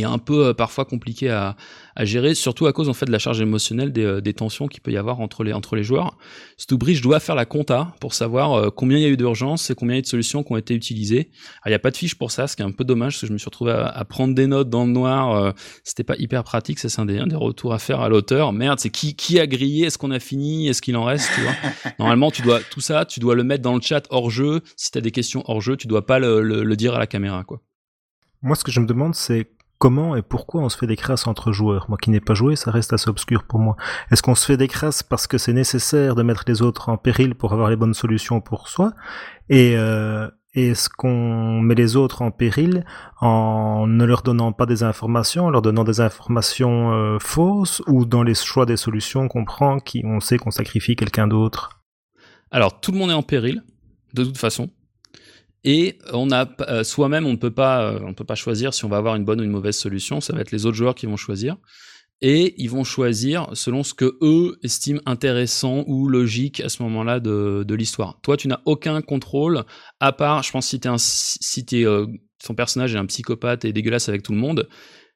est 0.01 0.05
un 0.05 0.18
peu 0.18 0.47
euh, 0.47 0.55
parfois 0.55 0.84
compliqué 0.84 1.28
à, 1.28 1.57
à, 1.97 2.05
gérer, 2.05 2.34
surtout 2.34 2.66
à 2.66 2.72
cause 2.72 2.88
en 2.88 2.95
fait 2.95 3.07
de 3.07 3.12
la 3.12 3.18
charge 3.18 3.40
émotionnelle 3.40 3.93
des, 3.93 4.05
euh, 4.05 4.20
des 4.20 4.32
tensions 4.32 4.66
qu'il 4.66 4.80
peut 4.80 4.90
y 4.90 4.97
avoir 4.97 5.20
entre 5.20 5.45
les, 5.45 5.53
entre 5.53 5.76
les 5.76 5.84
joueurs. 5.84 6.16
Stubridge 6.57 7.03
doit 7.03 7.20
faire 7.20 7.34
la 7.34 7.45
compta 7.45 7.95
pour 8.01 8.14
savoir 8.14 8.53
euh, 8.55 8.70
combien 8.70 8.97
il 8.99 9.03
y 9.03 9.07
a 9.07 9.09
eu 9.09 9.16
d'urgence 9.16 9.70
et 9.70 9.74
combien 9.74 9.97
il 9.97 9.99
y 9.99 10.01
a 10.01 10.03
de 10.03 10.07
solutions 10.07 10.43
qui 10.43 10.53
ont 10.53 10.57
été 10.57 10.74
utilisées. 10.74 11.30
Alors, 11.62 11.66
il 11.66 11.70
n'y 11.70 11.74
a 11.74 11.78
pas 11.78 11.90
de 11.90 11.97
fiche 11.97 12.14
pour 12.14 12.30
ça, 12.30 12.47
ce 12.47 12.57
qui 12.57 12.62
est 12.62 12.64
un 12.64 12.70
peu 12.70 12.84
dommage, 12.84 13.14
parce 13.14 13.20
que 13.22 13.26
je 13.26 13.32
me 13.32 13.38
suis 13.38 13.47
retrouvé 13.47 13.72
à, 13.72 13.86
à 13.86 14.05
prendre 14.05 14.34
des 14.34 14.47
notes 14.47 14.70
dans 14.70 14.84
le 14.84 14.93
noir. 14.93 15.32
Euh, 15.32 15.53
C'était 15.84 16.05
pas 16.05 16.16
hyper 16.16 16.45
pratique, 16.45 16.78
ça 16.78 16.88
c'est 16.88 17.01
un 17.01 17.07
des, 17.07 17.18
un 17.18 17.26
des 17.26 17.36
retours 17.36 17.74
à 17.74 17.78
faire 17.78 18.01
à 18.01 18.09
l'auteur. 18.09 18.53
Merde, 18.53 18.80
c'est 18.80 18.90
qui, 18.90 19.14
qui 19.14 19.38
a 19.38 19.47
grillé 19.47 19.86
Est-ce 19.86 19.99
qu'on 19.99 20.11
a 20.11 20.20
fini 20.20 20.68
Est-ce 20.68 20.80
qu'il 20.80 20.97
en 20.97 21.05
reste 21.05 21.30
tu 21.34 21.43
vois? 21.43 21.53
Normalement, 21.99 22.30
tu 22.30 22.43
dois 22.43 22.61
tout 22.61 22.80
ça, 22.80 23.05
tu 23.05 23.20
dois 23.20 23.34
le 23.34 23.45
mettre 23.45 23.62
dans 23.62 23.74
le 23.74 23.80
chat 23.82 24.07
hors 24.11 24.30
jeu. 24.30 24.62
Si 24.76 24.90
tu 24.90 24.99
as 24.99 25.01
des 25.03 25.11
questions 25.11 25.43
hors 25.47 25.61
jeu, 25.61 25.76
tu 25.76 25.86
dois 25.86 26.07
pas 26.07 26.18
le, 26.18 26.40
le, 26.43 26.64
le 26.64 26.76
dire 26.76 26.95
à 26.95 26.99
la 26.99 27.07
caméra, 27.07 27.45
quoi. 27.45 27.61
Moi, 28.45 28.57
ce 28.57 28.64
que 28.64 28.72
je 28.72 28.80
me 28.80 28.86
demande, 28.86 29.14
c'est 29.14 29.53
comment 29.83 30.14
et 30.14 30.22
pourquoi 30.22 30.62
on 30.62 30.68
se 30.68 30.78
fait 30.78 30.87
des 30.87 30.95
crasses 30.95 31.26
entre 31.26 31.51
joueurs? 31.51 31.87
Moi 31.89 31.99
qui 32.01 32.11
n'ai 32.11 32.20
pas 32.20 32.35
joué, 32.35 32.55
ça 32.55 32.70
reste 32.70 32.93
assez 32.93 33.11
obscur 33.11 33.43
pour 33.43 33.59
moi. 33.59 33.76
Est-ce 34.12 34.22
qu'on 34.22 34.37
se 34.37 34.47
fait 34.47 34.57
des 34.57 34.68
crasses 34.68 35.03
parce 35.03 35.26
que 35.26 35.39
c'est 35.39 35.53
nécessaire 35.53 36.14
de 36.14 36.22
mettre 36.22 36.45
les 36.47 36.62
autres 36.62 36.89
en 36.89 36.97
péril 36.97 37.35
pour 37.35 37.53
avoir 37.53 37.68
les 37.68 37.74
bonnes 37.74 37.93
solutions 37.93 38.41
pour 38.41 38.68
soi? 38.68 38.93
Et 39.49 39.76
euh, 39.76 40.28
est-ce 40.55 40.89
qu'on 40.89 41.61
met 41.61 41.74
les 41.74 41.97
autres 41.97 42.22
en 42.22 42.30
péril 42.30 42.85
en 43.20 43.89
ne 43.89 44.05
leur 44.05 44.22
donnant 44.22 44.53
pas 44.53 44.66
des 44.66 44.85
informations, 44.85 45.47
en 45.47 45.51
leur 45.51 45.62
donnant 45.62 45.83
des 45.83 46.01
informations 46.01 46.93
euh, 46.93 47.18
fausses, 47.18 47.83
ou 47.89 48.05
dans 48.05 48.22
les 48.22 48.35
choix 48.37 48.66
des 48.66 48.76
solutions 48.76 49.26
qu'on 49.26 49.45
prend, 49.45 49.80
qui 49.80 50.03
on 50.05 50.20
sait 50.20 50.39
qu'on 50.39 50.53
sacrifie 50.53 50.95
quelqu'un 50.95 51.26
d'autre? 51.26 51.83
Alors 52.53 52.78
tout 52.80 52.93
le 52.93 52.99
monde 52.99 53.11
est 53.11 53.14
en 53.14 53.24
péril, 53.24 53.64
de 54.14 54.22
toute 54.22 54.39
façon. 54.39 54.70
Et 55.64 55.98
on 56.12 56.30
a 56.32 56.48
euh, 56.68 56.82
soi-même, 56.82 57.26
on 57.26 57.32
ne 57.32 57.36
peut 57.36 57.52
pas, 57.52 57.84
euh, 57.84 58.00
on 58.04 58.14
peut 58.14 58.24
pas 58.24 58.34
choisir 58.34 58.74
si 58.74 58.84
on 58.84 58.88
va 58.88 58.96
avoir 58.96 59.14
une 59.14 59.24
bonne 59.24 59.40
ou 59.40 59.44
une 59.44 59.50
mauvaise 59.50 59.76
solution. 59.76 60.20
Ça 60.20 60.32
va 60.32 60.40
être 60.40 60.50
les 60.50 60.66
autres 60.66 60.76
joueurs 60.76 60.94
qui 60.94 61.06
vont 61.06 61.16
choisir. 61.16 61.56
Et 62.20 62.54
ils 62.56 62.70
vont 62.70 62.84
choisir 62.84 63.48
selon 63.54 63.82
ce 63.82 63.94
que 63.94 64.16
eux 64.22 64.58
estiment 64.62 65.00
intéressant 65.06 65.84
ou 65.88 66.08
logique 66.08 66.60
à 66.60 66.68
ce 66.68 66.82
moment-là 66.84 67.18
de, 67.18 67.64
de 67.66 67.74
l'histoire. 67.74 68.20
Toi, 68.22 68.36
tu 68.36 68.46
n'as 68.46 68.60
aucun 68.64 69.02
contrôle, 69.02 69.64
à 69.98 70.12
part, 70.12 70.44
je 70.44 70.52
pense, 70.52 70.68
si, 70.68 70.76
es 70.76 70.86
un, 70.86 70.98
si 70.98 71.66
es, 71.72 71.84
euh, 71.84 72.06
ton 72.44 72.54
personnage 72.54 72.94
est 72.94 72.98
un 72.98 73.06
psychopathe 73.06 73.64
et 73.64 73.72
dégueulasse 73.72 74.08
avec 74.08 74.22
tout 74.22 74.32
le 74.32 74.38
monde, 74.38 74.68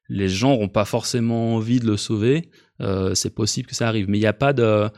les 0.09 0.28
gens 0.28 0.51
n'auront 0.51 0.68
pas 0.68 0.84
forcément 0.84 1.55
envie 1.55 1.78
de 1.78 1.86
le 1.86 1.97
sauver. 1.97 2.51
Euh, 2.80 3.14
c'est 3.14 3.34
possible 3.34 3.68
que 3.68 3.76
ça 3.76 3.86
arrive. 3.86 4.09
Mais 4.09 4.18
il 4.18 4.22
n'y 4.22 4.26
a 4.26 4.32
pas 4.32 4.53
de, 4.53 4.88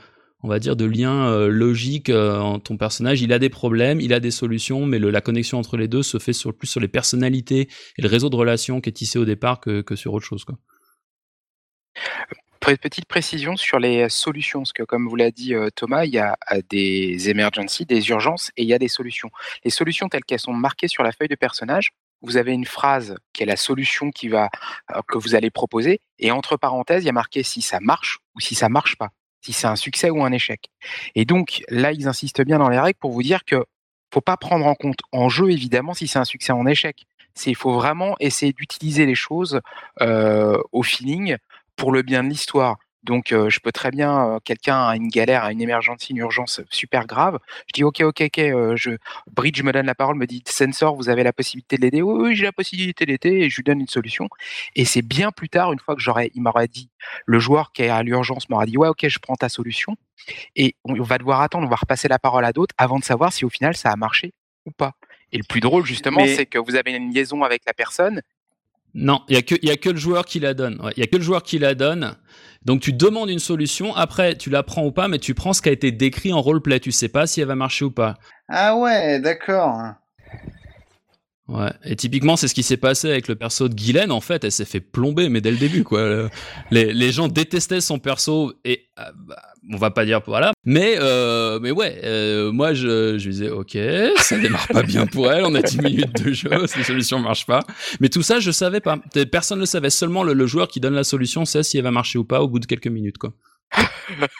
on 0.42 0.48
va 0.48 0.58
dire, 0.58 0.76
de 0.76 0.84
lien 0.84 1.28
euh, 1.28 1.48
logique 1.48 2.10
euh, 2.10 2.58
ton 2.58 2.76
personnage. 2.76 3.20
Il 3.22 3.32
a 3.32 3.38
des 3.38 3.48
problèmes, 3.48 4.00
il 4.00 4.12
a 4.12 4.20
des 4.20 4.30
solutions, 4.30 4.86
mais 4.86 4.98
la 4.98 5.20
connexion 5.20 5.58
entre 5.58 5.76
les 5.76 5.88
deux 5.88 6.02
se 6.02 6.18
fait 6.18 6.32
plus 6.56 6.68
sur 6.68 6.80
les 6.80 6.88
personnalités 6.88 7.68
et 7.96 8.02
le 8.02 8.08
réseau 8.08 8.30
de 8.30 8.36
relations 8.36 8.80
qui 8.80 8.90
est 8.90 8.92
tissé 8.92 9.18
au 9.18 9.24
départ 9.24 9.60
que, 9.60 9.84
sur 9.96 10.14
autre 10.14 10.26
chose. 10.26 10.44
Petite 12.60 13.06
précision 13.06 13.56
sur 13.56 13.78
les 13.78 14.10
solutions, 14.10 14.60
parce 14.60 14.74
que 14.74 14.82
comme 14.82 15.08
vous 15.08 15.16
l'a 15.16 15.30
dit 15.30 15.54
euh, 15.54 15.70
Thomas, 15.74 16.04
il 16.04 16.12
y 16.12 16.18
a 16.18 16.36
des 16.68 17.30
emergencies, 17.30 17.86
des 17.86 18.10
urgences, 18.10 18.50
et 18.56 18.62
il 18.62 18.68
y 18.68 18.74
a 18.74 18.78
des 18.78 18.88
solutions. 18.88 19.30
Les 19.64 19.70
solutions 19.70 20.08
telles 20.08 20.24
qu'elles 20.24 20.38
sont 20.38 20.52
marquées 20.52 20.88
sur 20.88 21.02
la 21.02 21.12
feuille 21.12 21.28
de 21.28 21.34
personnage, 21.34 21.92
vous 22.20 22.36
avez 22.36 22.52
une 22.52 22.66
phrase 22.66 23.16
qui 23.32 23.42
est 23.42 23.46
la 23.46 23.56
solution 23.56 24.10
qui 24.10 24.28
va, 24.28 24.50
que 25.06 25.16
vous 25.16 25.34
allez 25.34 25.50
proposer, 25.50 26.00
et 26.18 26.30
entre 26.30 26.56
parenthèses, 26.56 27.04
il 27.04 27.06
y 27.06 27.10
a 27.10 27.12
marqué 27.12 27.42
si 27.42 27.62
ça 27.62 27.78
marche 27.80 28.18
ou 28.34 28.40
si 28.40 28.54
ça 28.54 28.68
marche 28.68 28.96
pas 28.96 29.10
si 29.40 29.52
c'est 29.52 29.66
un 29.66 29.76
succès 29.76 30.10
ou 30.10 30.24
un 30.24 30.32
échec. 30.32 30.70
Et 31.14 31.24
donc 31.24 31.62
là, 31.68 31.92
ils 31.92 32.08
insistent 32.08 32.42
bien 32.42 32.58
dans 32.58 32.68
les 32.68 32.78
règles 32.78 32.98
pour 32.98 33.12
vous 33.12 33.22
dire 33.22 33.44
que 33.44 33.64
faut 34.12 34.20
pas 34.20 34.36
prendre 34.36 34.66
en 34.66 34.74
compte 34.74 35.00
en 35.12 35.28
jeu 35.28 35.50
évidemment 35.50 35.94
si 35.94 36.08
c'est 36.08 36.18
un 36.18 36.24
succès 36.24 36.52
ou 36.52 36.60
un 36.60 36.66
échec. 36.66 37.04
C'est 37.34 37.50
il 37.50 37.56
faut 37.56 37.74
vraiment 37.74 38.16
essayer 38.20 38.52
d'utiliser 38.52 39.06
les 39.06 39.14
choses 39.14 39.60
euh, 40.00 40.60
au 40.72 40.82
feeling 40.82 41.36
pour 41.76 41.92
le 41.92 42.02
bien 42.02 42.24
de 42.24 42.28
l'histoire. 42.28 42.78
Donc, 43.04 43.32
euh, 43.32 43.48
je 43.48 43.60
peux 43.60 43.70
très 43.70 43.90
bien, 43.90 44.34
euh, 44.34 44.38
quelqu'un 44.42 44.88
a 44.88 44.96
une 44.96 45.08
galère, 45.08 45.44
a 45.44 45.52
une 45.52 45.60
émergence, 45.60 46.10
une 46.10 46.16
urgence 46.16 46.60
super 46.70 47.06
grave. 47.06 47.38
Je 47.68 47.72
dis, 47.74 47.84
OK, 47.84 48.00
OK, 48.00 48.20
OK, 48.20 48.38
euh, 48.38 48.76
je, 48.76 48.90
Bridge 49.30 49.62
me 49.62 49.72
donne 49.72 49.86
la 49.86 49.94
parole, 49.94 50.16
me 50.16 50.26
dit, 50.26 50.42
Sensor, 50.46 50.96
vous 50.96 51.08
avez 51.08 51.22
la 51.22 51.32
possibilité 51.32 51.76
de 51.76 51.82
l'aider? 51.82 52.02
Oui, 52.02 52.20
oui, 52.20 52.36
j'ai 52.36 52.44
la 52.44 52.52
possibilité 52.52 53.04
de 53.06 53.12
l'aider 53.12 53.30
et 53.30 53.50
je 53.50 53.56
lui 53.56 53.62
donne 53.62 53.80
une 53.80 53.88
solution. 53.88 54.28
Et 54.74 54.84
c'est 54.84 55.02
bien 55.02 55.30
plus 55.30 55.48
tard, 55.48 55.72
une 55.72 55.78
fois 55.78 55.94
que 55.94 56.00
j'aurais, 56.00 56.30
il 56.34 56.42
m'aurait 56.42 56.68
dit, 56.68 56.90
le 57.24 57.38
joueur 57.38 57.72
qui 57.72 57.82
est 57.82 57.88
à 57.88 58.02
l'urgence 58.02 58.48
m'aura 58.48 58.66
dit, 58.66 58.76
ouais, 58.76 58.88
OK, 58.88 59.06
je 59.06 59.18
prends 59.20 59.36
ta 59.36 59.48
solution. 59.48 59.96
Et 60.56 60.74
on, 60.84 61.00
va 61.02 61.18
devoir 61.18 61.40
attendre, 61.40 61.66
on 61.66 61.70
va 61.70 61.76
repasser 61.76 62.08
la 62.08 62.18
parole 62.18 62.44
à 62.44 62.52
d'autres 62.52 62.74
avant 62.78 62.98
de 62.98 63.04
savoir 63.04 63.32
si 63.32 63.44
au 63.44 63.48
final 63.48 63.76
ça 63.76 63.90
a 63.90 63.96
marché 63.96 64.32
ou 64.66 64.72
pas. 64.72 64.92
Et 65.30 65.38
le 65.38 65.44
plus 65.44 65.60
drôle, 65.60 65.84
justement, 65.84 66.26
c'est 66.26 66.46
que 66.46 66.58
vous 66.58 66.74
avez 66.74 66.92
une 66.92 67.12
liaison 67.12 67.42
avec 67.42 67.62
la 67.66 67.74
personne 67.74 68.22
non, 68.94 69.20
il 69.28 69.34
y 69.34 69.38
a 69.38 69.42
que 69.42 69.54
y 69.62 69.70
a 69.70 69.76
que 69.76 69.90
le 69.90 69.96
joueur 69.96 70.24
qui 70.24 70.40
la 70.40 70.54
donne. 70.54 70.80
Il 70.96 71.00
y 71.00 71.02
a 71.02 71.06
que 71.06 71.16
le 71.16 71.22
joueur 71.22 71.42
qui 71.42 71.58
la 71.58 71.74
donne. 71.74 72.16
Donc 72.64 72.80
tu 72.80 72.92
demandes 72.92 73.30
une 73.30 73.38
solution, 73.38 73.94
après 73.94 74.36
tu 74.36 74.50
la 74.50 74.62
prends 74.62 74.84
ou 74.84 74.92
pas, 74.92 75.08
mais 75.08 75.18
tu 75.18 75.34
prends 75.34 75.52
ce 75.52 75.62
qui 75.62 75.68
a 75.68 75.72
été 75.72 75.92
décrit 75.92 76.32
en 76.32 76.40
roleplay. 76.40 76.80
Tu 76.80 76.92
sais 76.92 77.08
pas 77.08 77.26
si 77.26 77.40
elle 77.40 77.46
va 77.46 77.54
marcher 77.54 77.84
ou 77.84 77.90
pas. 77.90 78.18
Ah 78.48 78.76
ouais, 78.76 79.20
d'accord. 79.20 79.92
Ouais. 81.48 81.72
Et 81.84 81.96
typiquement, 81.96 82.36
c'est 82.36 82.46
ce 82.46 82.54
qui 82.54 82.62
s'est 82.62 82.76
passé 82.76 83.10
avec 83.10 83.26
le 83.26 83.34
perso 83.34 83.68
de 83.68 83.74
Guylaine. 83.74 84.12
En 84.12 84.20
fait, 84.20 84.44
elle 84.44 84.52
s'est 84.52 84.66
fait 84.66 84.80
plomber, 84.80 85.30
mais 85.30 85.40
dès 85.40 85.50
le 85.50 85.56
début, 85.56 85.82
quoi. 85.82 86.28
Les, 86.70 86.92
les 86.92 87.12
gens 87.12 87.28
détestaient 87.28 87.80
son 87.80 87.98
perso 87.98 88.52
et 88.64 88.88
euh, 88.98 89.04
bah, 89.16 89.42
on 89.72 89.76
va 89.76 89.90
pas 89.90 90.04
dire 90.04 90.20
voilà. 90.26 90.52
Mais 90.64 90.96
euh, 90.98 91.58
mais 91.60 91.70
ouais, 91.70 92.00
euh, 92.04 92.52
moi 92.52 92.74
je, 92.74 93.18
je 93.18 93.30
disais 93.30 93.50
ok, 93.50 93.76
ça 94.16 94.38
démarre 94.38 94.68
pas 94.68 94.82
bien 94.82 95.06
pour 95.06 95.30
elle. 95.30 95.44
On 95.44 95.54
a 95.54 95.62
10 95.62 95.78
minutes 95.80 96.24
de 96.24 96.32
jeu, 96.32 96.50
ces 96.66 96.82
solutions 96.82 97.18
marchent 97.18 97.46
pas. 97.46 97.60
Mais 98.00 98.08
tout 98.08 98.22
ça, 98.22 98.40
je 98.40 98.50
savais 98.50 98.80
pas. 98.80 98.98
Personne 99.30 99.58
ne 99.58 99.62
le 99.62 99.66
savait. 99.66 99.90
Seulement 99.90 100.22
le, 100.22 100.32
le 100.32 100.46
joueur 100.46 100.68
qui 100.68 100.80
donne 100.80 100.94
la 100.94 101.04
solution 101.04 101.44
sait 101.44 101.62
si 101.62 101.78
elle 101.78 101.84
va 101.84 101.90
marcher 101.90 102.18
ou 102.18 102.24
pas 102.24 102.42
au 102.42 102.48
bout 102.48 102.58
de 102.58 102.66
quelques 102.66 102.88
minutes, 102.88 103.18
quoi. 103.18 103.32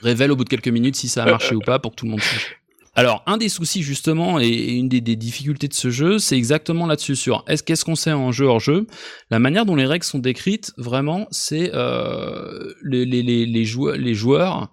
Révèle 0.03 0.33
au 0.33 0.37
bout 0.37 0.45
de 0.45 0.49
quelques 0.49 0.69
minutes 0.69 0.97
si 0.97 1.09
ça 1.09 1.25
a 1.25 1.31
marché 1.31 1.55
ou 1.55 1.61
pas 1.61 1.79
pour 1.79 1.93
que 1.93 1.97
tout 1.97 2.07
le 2.07 2.13
monde 2.13 2.23
sache. 2.23 2.59
Alors, 2.99 3.23
un 3.27 3.37
des 3.37 3.49
soucis 3.49 3.83
justement 3.83 4.41
et 4.41 4.49
une 4.49 4.89
des, 4.89 5.01
difficultés 5.01 5.69
de 5.69 5.75
ce 5.75 5.89
jeu, 5.89 6.19
c'est 6.19 6.37
exactement 6.37 6.85
là-dessus 6.85 7.15
sur 7.15 7.45
est-ce 7.47 7.63
qu'est-ce 7.63 7.85
qu'on 7.85 7.95
sait 7.95 8.13
en 8.13 8.33
jeu 8.33 8.47
hors 8.47 8.59
jeu. 8.59 8.89
La 9.31 9.39
manière 9.39 9.65
dont 9.67 9.77
les 9.77 9.87
règles 9.87 10.05
sont 10.05 10.19
décrites, 10.19 10.73
vraiment, 10.79 11.29
c'est 11.31 11.71
euh, 11.75 12.73
les, 12.83 13.05
les, 13.05 13.23
les, 13.23 13.65
joueurs, 13.65 13.97
les 13.97 14.15
joueurs 14.15 14.73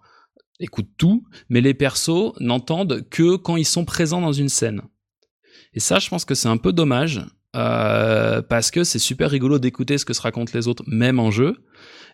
écoutent 0.59 0.91
tout, 0.97 1.25
mais 1.49 1.61
les 1.61 1.73
persos 1.73 2.33
n'entendent 2.39 3.07
que 3.09 3.35
quand 3.35 3.57
ils 3.57 3.65
sont 3.65 3.85
présents 3.85 4.21
dans 4.21 4.33
une 4.33 4.49
scène. 4.49 4.81
Et 5.73 5.79
ça, 5.79 5.99
je 5.99 6.09
pense 6.09 6.25
que 6.25 6.35
c'est 6.35 6.47
un 6.47 6.57
peu 6.57 6.73
dommage. 6.73 7.21
Euh, 7.55 8.41
parce 8.41 8.69
que 8.69 8.83
c'est 8.83 8.99
super 8.99 9.31
rigolo 9.31 9.59
d'écouter 9.59 9.97
ce 9.97 10.03
que 10.03 10.13
se 10.13 10.21
racontent 10.21 10.51
les 10.53 10.67
autres, 10.67 10.83
même 10.87 11.19
en 11.19 11.31
jeu. 11.31 11.55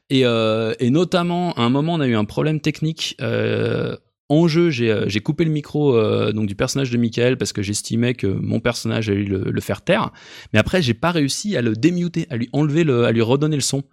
Et, 0.09 0.21
euh, 0.25 0.73
notamment, 0.81 1.53
à 1.53 1.61
un 1.61 1.69
moment, 1.69 1.95
on 1.95 1.99
a 1.99 2.07
eu 2.07 2.15
un 2.15 2.25
problème 2.25 2.59
technique 2.59 3.15
euh, 3.21 3.97
en 4.29 4.47
jeu, 4.47 4.69
j'ai 4.69 5.19
coupé 5.19 5.43
le 5.43 5.51
micro 5.51 5.91
donc 6.31 6.45
du 6.45 6.55
personnage 6.55 6.89
de 6.89 6.97
Michael 6.97 7.37
parce 7.37 7.51
que 7.51 7.61
j'estimais 7.61 8.13
que 8.13 8.27
mon 8.27 8.61
personnage 8.61 9.09
allait 9.09 9.25
le, 9.25 9.43
le 9.51 9.61
faire 9.61 9.81
taire. 9.81 10.11
Mais 10.53 10.59
après, 10.59 10.81
j'ai 10.81 10.93
pas 10.93 11.11
réussi 11.11 11.57
à 11.57 11.61
le 11.61 11.73
démuter, 11.73 12.27
à 12.29 12.37
lui 12.37 12.47
enlever 12.53 12.85
le, 12.85 13.03
à 13.03 13.11
lui 13.11 13.21
redonner 13.21 13.57
le 13.57 13.61
son. 13.61 13.83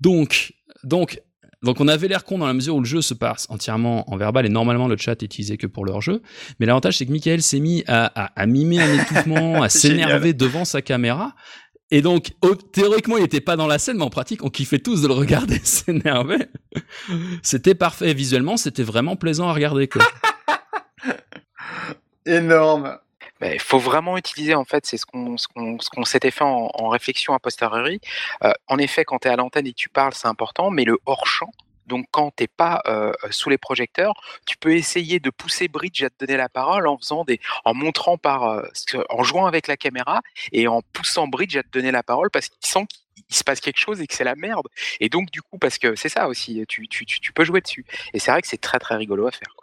Donc, 0.00 0.52
donc, 0.82 1.22
donc 1.64 1.80
on 1.80 1.88
avait 1.88 2.08
l'air 2.08 2.24
con 2.24 2.38
dans 2.38 2.46
la 2.46 2.54
mesure 2.54 2.76
où 2.76 2.80
le 2.80 2.86
jeu 2.86 3.02
se 3.02 3.14
passe 3.14 3.46
entièrement 3.50 4.10
en 4.10 4.16
verbal 4.16 4.46
et 4.46 4.48
normalement 4.48 4.88
le 4.88 4.96
chat 4.96 5.12
est 5.12 5.22
utilisé 5.22 5.56
que 5.56 5.66
pour 5.66 5.84
leur 5.84 6.00
jeu. 6.00 6.22
Mais 6.60 6.66
l'avantage 6.66 6.98
c'est 6.98 7.06
que 7.06 7.12
Michael 7.12 7.42
s'est 7.42 7.60
mis 7.60 7.82
à, 7.86 8.06
à, 8.14 8.30
à, 8.40 8.46
mimer 8.46 8.80
un 8.80 8.94
étouffement, 8.94 9.62
à 9.62 9.68
s'énerver 9.68 10.32
devant 10.32 10.64
sa 10.64 10.82
caméra. 10.82 11.34
Et 11.90 12.02
donc, 12.02 12.32
théoriquement, 12.72 13.18
il 13.18 13.22
n'était 13.22 13.40
pas 13.40 13.56
dans 13.56 13.66
la 13.66 13.78
scène, 13.78 13.98
mais 13.98 14.04
en 14.04 14.10
pratique, 14.10 14.42
on 14.42 14.48
kiffait 14.48 14.78
tous 14.80 15.02
de 15.02 15.06
le 15.06 15.14
regarder 15.14 15.60
s'énerver. 15.62 16.48
C'était 17.42 17.74
parfait. 17.74 18.14
Visuellement, 18.14 18.56
c'était 18.56 18.82
vraiment 18.82 19.16
plaisant 19.16 19.48
à 19.48 19.52
regarder. 19.52 19.86
Quoi. 19.86 20.02
Énorme. 22.26 22.98
Il 23.52 23.60
faut 23.60 23.78
vraiment 23.78 24.16
utiliser, 24.16 24.54
en 24.54 24.64
fait, 24.64 24.86
c'est 24.86 24.96
ce 24.96 25.06
qu'on 25.06 25.36
ce 25.36 25.48
qu'on 25.48 26.04
s'était 26.04 26.30
fait 26.30 26.44
en, 26.44 26.88
réflexion 26.88 27.34
a 27.34 27.38
posteriori. 27.38 28.00
Euh, 28.42 28.52
en 28.68 28.78
effet, 28.78 29.04
quand 29.04 29.18
tu 29.20 29.28
es 29.28 29.30
à 29.30 29.36
l'antenne 29.36 29.66
et 29.66 29.72
que 29.72 29.78
tu 29.78 29.88
parles, 29.88 30.14
c'est 30.14 30.28
important, 30.28 30.70
mais 30.70 30.84
le 30.84 30.98
hors-champ, 31.06 31.50
donc, 31.86 32.06
quand 32.10 32.30
tu 32.36 32.44
n'es 32.44 32.48
pas 32.48 32.82
euh, 32.86 33.12
sous 33.30 33.50
les 33.50 33.58
projecteurs, 33.58 34.14
tu 34.46 34.56
peux 34.56 34.74
essayer 34.74 35.20
de 35.20 35.30
pousser 35.30 35.68
Bridge 35.68 36.02
à 36.02 36.10
te 36.10 36.24
donner 36.24 36.36
la 36.36 36.48
parole 36.48 36.86
en 36.86 36.96
faisant 36.98 37.24
des, 37.24 37.40
en 37.64 37.74
montrant 37.74 38.16
par, 38.16 38.44
euh, 38.44 38.62
en 39.10 39.22
jouant 39.22 39.46
avec 39.46 39.66
la 39.66 39.76
caméra 39.76 40.20
et 40.52 40.66
en 40.66 40.80
poussant 40.92 41.28
Bridge 41.28 41.56
à 41.56 41.62
te 41.62 41.68
donner 41.68 41.90
la 41.90 42.02
parole 42.02 42.30
parce 42.30 42.48
qu'il 42.48 42.66
sent 42.66 42.86
qu'il 42.86 43.36
se 43.36 43.44
passe 43.44 43.60
quelque 43.60 43.78
chose 43.78 44.00
et 44.00 44.06
que 44.06 44.14
c'est 44.14 44.24
la 44.24 44.34
merde. 44.34 44.66
Et 45.00 45.08
donc, 45.08 45.30
du 45.30 45.42
coup, 45.42 45.58
parce 45.58 45.78
que 45.78 45.94
c'est 45.94 46.08
ça 46.08 46.28
aussi, 46.28 46.64
tu, 46.68 46.88
tu, 46.88 47.04
tu, 47.04 47.32
peux 47.32 47.44
jouer 47.44 47.60
dessus. 47.60 47.84
Et 48.14 48.18
c'est 48.18 48.30
vrai 48.30 48.40
que 48.40 48.48
c'est 48.48 48.60
très 48.60 48.78
très 48.78 48.96
rigolo 48.96 49.26
à 49.26 49.30
faire. 49.30 49.54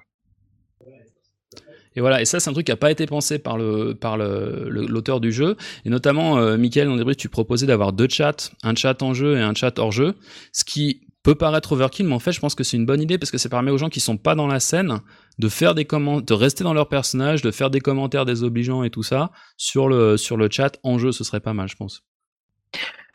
Et 1.96 2.02
voilà, 2.02 2.22
et 2.22 2.26
ça 2.26 2.40
c'est 2.40 2.50
un 2.50 2.54
truc 2.54 2.66
qui 2.66 2.72
n'a 2.72 2.78
pas 2.78 2.92
été 2.92 3.06
pensé 3.06 3.38
par 3.38 3.58
le 3.58 3.94
par 3.94 4.18
l'auteur 4.18 5.20
du 5.20 5.32
jeu. 5.32 5.58
Et 5.86 5.90
notamment, 5.90 6.38
euh, 6.38 6.58
Michael, 6.58 6.88
dans 6.88 6.96
débrief, 6.96 7.18
tu 7.18 7.30
proposais 7.30 7.66
d'avoir 7.66 7.92
deux 7.92 8.08
chats, 8.10 8.52
un 8.64 8.76
chat 8.76 9.02
en 9.02 9.14
jeu 9.14 9.38
et 9.38 9.42
un 9.42 9.54
chat 9.54 9.78
hors 9.78 9.92
jeu, 9.92 10.16
ce 10.54 10.64
qui 10.64 11.02
peut 11.24 11.36
paraître 11.36 11.74
overkill, 11.74 12.08
mais 12.08 12.16
en 12.16 12.20
fait, 12.20 12.32
je 12.32 12.40
pense 12.40 12.56
que 12.56 12.64
c'est 12.64 12.78
une 12.78 12.86
bonne 12.86 13.02
idée 13.02 13.18
parce 13.18 13.30
que 13.30 13.38
ça 13.38 13.48
permet 13.50 13.72
aux 13.72 13.78
gens 13.78 13.90
qui 13.90 14.00
sont 14.00 14.18
pas 14.18 14.34
dans 14.36 14.48
la 14.48 14.60
scène 14.60 15.02
de 15.38 15.50
faire 15.50 15.76
des 15.76 15.86
commentaires, 15.86 16.26
de 16.26 16.34
rester 16.34 16.64
dans 16.64 16.74
leur 16.74 16.88
personnage, 16.88 17.42
de 17.42 17.52
faire 17.52 17.70
des 17.70 17.80
commentaires 17.80 18.26
désobligeants 18.26 18.84
et 18.84 18.90
tout 18.90 19.04
ça 19.04 19.32
sur 19.58 19.88
le 19.88 20.18
sur 20.18 20.38
le 20.38 20.50
chat 20.50 20.80
en 20.84 20.98
jeu, 20.98 21.12
ce 21.12 21.24
serait 21.24 21.42
pas 21.42 21.54
mal, 21.54 21.68
je 21.68 21.76
pense. 21.76 22.04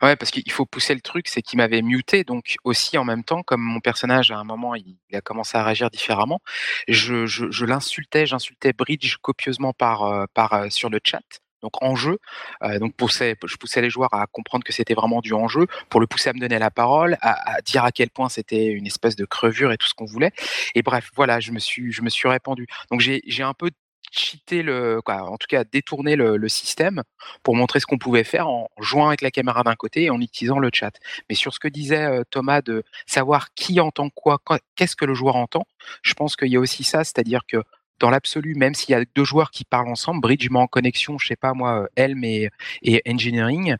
Ouais, 0.02 0.14
parce 0.16 0.30
qu'il 0.30 0.50
faut 0.52 0.66
pousser 0.66 0.94
le 0.94 1.00
truc, 1.00 1.26
c'est 1.28 1.40
qu'il 1.40 1.56
m'avait 1.56 1.80
muté, 1.80 2.22
donc 2.22 2.56
aussi 2.64 2.98
en 2.98 3.04
même 3.04 3.24
temps, 3.24 3.42
comme 3.42 3.62
mon 3.62 3.80
personnage 3.80 4.30
à 4.30 4.36
un 4.36 4.44
moment 4.44 4.74
il, 4.74 4.98
a 5.14 5.22
commencé 5.22 5.56
à 5.56 5.64
réagir 5.64 5.88
différemment, 5.90 6.40
je, 6.86 7.64
l'insultais, 7.64 8.26
j'insultais 8.26 8.72
Bridge 8.74 9.16
copieusement 9.22 9.72
par, 9.72 10.02
euh, 10.04 10.26
euh, 10.52 10.70
sur 10.70 10.90
le 10.90 11.00
chat 11.02 11.22
donc 11.62 11.82
en 11.82 11.96
jeu. 11.96 12.18
Euh, 12.62 12.78
donc 12.78 12.92
je 13.00 13.56
poussais 13.56 13.82
les 13.82 13.90
joueurs 13.90 14.12
à 14.14 14.26
comprendre 14.26 14.64
que 14.64 14.72
c'était 14.72 14.94
vraiment 14.94 15.20
du 15.20 15.32
enjeu, 15.32 15.66
pour 15.88 16.00
le 16.00 16.06
pousser 16.06 16.30
à 16.30 16.32
me 16.32 16.38
donner 16.38 16.58
la 16.58 16.70
parole, 16.70 17.16
à, 17.22 17.56
à 17.56 17.60
dire 17.62 17.84
à 17.84 17.92
quel 17.92 18.10
point 18.10 18.28
c'était 18.28 18.66
une 18.66 18.86
espèce 18.86 19.16
de 19.16 19.24
crevure 19.24 19.72
et 19.72 19.76
tout 19.78 19.88
ce 19.88 19.94
qu'on 19.94 20.04
voulait. 20.04 20.32
Et 20.74 20.82
bref, 20.82 21.10
voilà, 21.16 21.40
je 21.40 21.52
me 21.52 21.58
suis, 21.58 21.92
je 21.92 22.02
me 22.02 22.10
suis 22.10 22.28
répandu. 22.28 22.66
Donc 22.90 23.00
j'ai 23.00 23.42
un 23.42 23.54
peu 23.54 23.70
cheater 24.10 24.62
le, 24.62 25.00
quoi, 25.02 25.22
en 25.22 25.36
tout 25.36 25.46
cas 25.48 25.64
détourner 25.64 26.16
le, 26.16 26.48
système 26.48 27.02
pour 27.42 27.56
montrer 27.56 27.80
ce 27.80 27.86
qu'on 27.86 27.98
pouvait 27.98 28.24
faire 28.24 28.48
en 28.48 28.68
jouant 28.78 29.08
avec 29.08 29.20
la 29.20 29.30
caméra 29.30 29.64
d'un 29.64 29.74
côté 29.74 30.04
et 30.04 30.10
en 30.10 30.20
utilisant 30.20 30.58
le 30.58 30.70
chat. 30.72 30.92
Mais 31.28 31.34
sur 31.34 31.52
ce 31.52 31.58
que 31.58 31.68
disait 31.68 32.22
Thomas 32.30 32.62
de 32.62 32.84
savoir 33.06 33.52
qui 33.54 33.80
entend 33.80 34.10
quoi, 34.10 34.38
qu'est-ce 34.76 34.94
que 34.94 35.04
le 35.04 35.14
joueur 35.14 35.36
entend, 35.36 35.66
je 36.02 36.14
pense 36.14 36.36
qu'il 36.36 36.48
y 36.48 36.56
a 36.56 36.60
aussi 36.60 36.84
ça, 36.84 37.02
c'est-à-dire 37.02 37.40
que 37.48 37.58
dans 37.98 38.10
l'absolu, 38.10 38.54
même 38.54 38.74
s'il 38.74 38.90
y 38.90 38.94
a 38.94 39.04
deux 39.14 39.24
joueurs 39.24 39.50
qui 39.50 39.64
parlent 39.64 39.88
ensemble, 39.88 40.20
Bridge 40.20 40.50
met 40.50 40.58
en 40.58 40.66
connexion, 40.66 41.18
je 41.18 41.26
sais 41.26 41.36
pas 41.36 41.54
moi, 41.54 41.88
Helm 41.96 42.22
et, 42.24 42.50
et 42.82 43.02
Engineering, 43.08 43.76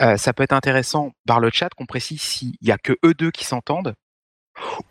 euh, 0.00 0.16
ça 0.16 0.32
peut 0.32 0.42
être 0.42 0.52
intéressant 0.52 1.12
par 1.26 1.40
le 1.40 1.50
chat 1.52 1.70
qu'on 1.70 1.86
précise 1.86 2.20
s'il 2.20 2.54
y 2.60 2.72
a 2.72 2.78
que 2.78 2.94
eux 3.04 3.14
deux 3.14 3.30
qui 3.30 3.44
s'entendent, 3.44 3.94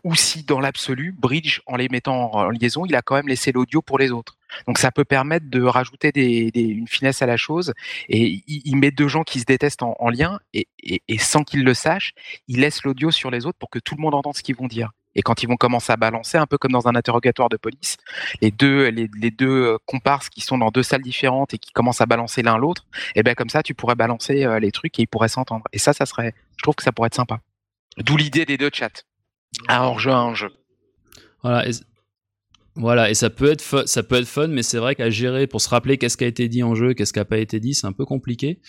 ou 0.04 0.16
si 0.16 0.44
dans 0.44 0.60
l'absolu, 0.60 1.12
Bridge, 1.18 1.62
en 1.66 1.76
les 1.76 1.90
mettant 1.90 2.34
en 2.34 2.50
liaison, 2.50 2.86
il 2.86 2.96
a 2.96 3.02
quand 3.02 3.16
même 3.16 3.28
laissé 3.28 3.52
l'audio 3.52 3.82
pour 3.82 3.98
les 3.98 4.12
autres. 4.12 4.38
Donc 4.68 4.78
ça 4.78 4.92
peut 4.92 5.06
permettre 5.06 5.50
de 5.50 5.62
rajouter 5.62 6.12
une 6.56 6.88
finesse 6.88 7.22
à 7.22 7.26
la 7.26 7.38
chose. 7.38 7.74
Et 8.10 8.44
il, 8.48 8.76
met 8.76 8.92
deux 8.92 9.08
gens 9.08 9.24
qui 9.24 9.40
se 9.40 9.46
détestent 9.46 9.84
en, 9.84 9.96
en 10.00 10.10
lien, 10.10 10.40
et, 10.54 10.68
sans 11.18 11.44
qu'ils 11.44 11.64
le 11.64 11.74
sachent, 11.74 12.14
il 12.48 12.60
laisse 12.60 12.84
l'audio 12.84 13.12
sur 13.12 13.32
les 13.32 13.46
autres 13.46 13.58
pour 13.58 13.70
que 13.70 13.80
tout 13.80 13.96
le 13.96 14.02
monde 14.02 14.16
entende 14.16 14.36
ce 14.36 14.44
qu'ils 14.44 14.56
vont 14.56 14.68
dire. 14.68 14.92
Et 15.16 15.22
quand 15.22 15.44
ils 15.44 15.48
vont 15.48 15.58
commencer 15.58 15.92
à 15.92 15.98
balancer, 15.98 16.38
un 16.38 16.48
peu 16.48 16.58
comme 16.58 16.72
dans 16.72 16.88
un 16.88 16.96
interrogatoire 16.96 17.50
de 17.50 17.58
police, 17.58 17.98
les 18.42 18.52
deux, 18.52 19.78
comparses 19.86 20.30
qui 20.30 20.42
sont 20.42 20.58
dans 20.58 20.72
deux 20.72 20.84
salles 20.84 21.02
différentes 21.02 21.54
et 21.54 21.58
qui 21.58 21.72
commencent 21.72 22.02
à 22.02 22.06
balancer 22.06 22.42
l'un 22.42 22.58
l'autre, 22.58 22.86
et 23.16 23.20
eh 23.20 23.24
ben 23.24 23.36
comme 23.36 23.50
ça, 23.50 23.62
tu 23.64 23.76
pourrais 23.76 23.96
balancer 23.96 24.44
euh, 24.44 24.60
les 24.60 24.72
trucs 24.72 24.98
et 25.00 25.04
ils 25.04 25.08
pourraient 25.08 25.28
s'entendre. 25.28 25.66
Et 25.72 25.78
ça, 25.78 25.94
ça 25.94 26.06
serait, 26.06 26.34
je 26.58 26.64
trouve 26.64 26.76
que 26.76 26.84
ça 26.84 26.92
pourrait 26.92 27.08
être 27.08 27.16
sympa. 27.16 27.40
D'où 27.98 28.18
l'idée 28.18 28.46
des 28.46 28.58
deux 28.58 28.72
chats. 28.74 29.04
Un 29.68 29.98
jeu. 29.98 30.50
Voilà. 31.42 31.68
Et... 31.68 31.72
Voilà, 32.76 33.12
et 33.12 33.14
ça 33.14 33.30
peut 33.30 33.52
être 33.52 33.62
fun, 33.62 33.84
ça 33.86 34.02
peut 34.02 34.16
être 34.16 34.28
fun, 34.28 34.48
mais 34.48 34.64
c'est 34.64 34.80
vrai 34.80 34.96
qu'à 34.96 35.12
gérer 35.12 35.46
pour 35.46 35.62
se 35.62 35.70
rappeler 35.70 36.00
qu'est-ce 36.00 36.18
qui 36.18 36.24
a 36.24 36.28
été 36.28 36.48
dit 36.48 36.64
en 36.64 36.74
jeu, 36.74 36.96
qu'est-ce 36.96 37.14
qui 37.14 37.20
n'a 37.20 37.26
pas 37.26 37.38
été 37.38 37.60
dit, 37.60 37.76
c'est 37.76 37.86
un 37.86 37.92
peu 37.92 38.04
compliqué. 38.04 38.62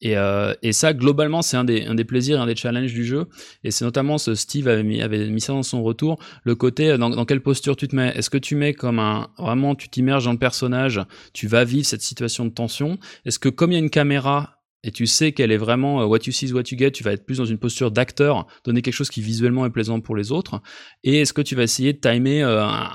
Et, 0.00 0.16
euh, 0.16 0.52
et, 0.62 0.72
ça, 0.72 0.92
globalement, 0.94 1.42
c'est 1.42 1.56
un 1.56 1.62
des, 1.62 1.84
un 1.84 1.94
des 1.94 2.04
plaisirs, 2.04 2.40
un 2.40 2.46
des 2.46 2.56
challenges 2.56 2.92
du 2.92 3.04
jeu. 3.04 3.26
Et 3.62 3.70
c'est 3.70 3.84
notamment 3.84 4.18
ce 4.18 4.34
Steve 4.34 4.66
avait 4.66 4.82
mis, 4.82 5.00
avait 5.00 5.28
mis 5.28 5.40
ça 5.40 5.52
dans 5.52 5.62
son 5.62 5.84
retour, 5.84 6.18
le 6.42 6.56
côté 6.56 6.90
euh, 6.90 6.98
dans, 6.98 7.08
dans 7.08 7.24
quelle 7.24 7.40
posture 7.40 7.76
tu 7.76 7.86
te 7.86 7.94
mets. 7.94 8.08
Est-ce 8.16 8.28
que 8.28 8.38
tu 8.38 8.56
mets 8.56 8.74
comme 8.74 8.98
un 8.98 9.28
vraiment, 9.38 9.76
tu 9.76 9.88
t'immerges 9.88 10.24
dans 10.24 10.32
le 10.32 10.38
personnage, 10.38 11.00
tu 11.32 11.46
vas 11.46 11.62
vivre 11.62 11.86
cette 11.86 12.02
situation 12.02 12.44
de 12.44 12.50
tension. 12.50 12.98
Est-ce 13.24 13.38
que 13.38 13.48
comme 13.48 13.70
il 13.70 13.74
y 13.74 13.76
a 13.76 13.80
une 13.80 13.90
caméra 13.90 14.61
et 14.84 14.90
tu 14.90 15.06
sais 15.06 15.32
qu'elle 15.32 15.52
est 15.52 15.56
vraiment 15.56 16.02
uh, 16.02 16.06
what 16.06 16.18
you 16.26 16.32
see 16.32 16.46
is 16.46 16.52
what 16.52 16.64
you 16.70 16.78
get, 16.78 16.92
tu 16.92 17.04
vas 17.04 17.12
être 17.12 17.24
plus 17.24 17.38
dans 17.38 17.44
une 17.44 17.58
posture 17.58 17.90
d'acteur, 17.90 18.46
donner 18.64 18.82
quelque 18.82 18.94
chose 18.94 19.10
qui 19.10 19.20
visuellement 19.20 19.64
est 19.66 19.70
plaisant 19.70 20.00
pour 20.00 20.16
les 20.16 20.32
autres. 20.32 20.60
Et 21.04 21.20
est-ce 21.20 21.32
que 21.32 21.42
tu 21.42 21.54
vas 21.54 21.62
essayer 21.62 21.92
de 21.92 21.98
timer 21.98 22.42
euh, 22.42 22.64
un, 22.64 22.90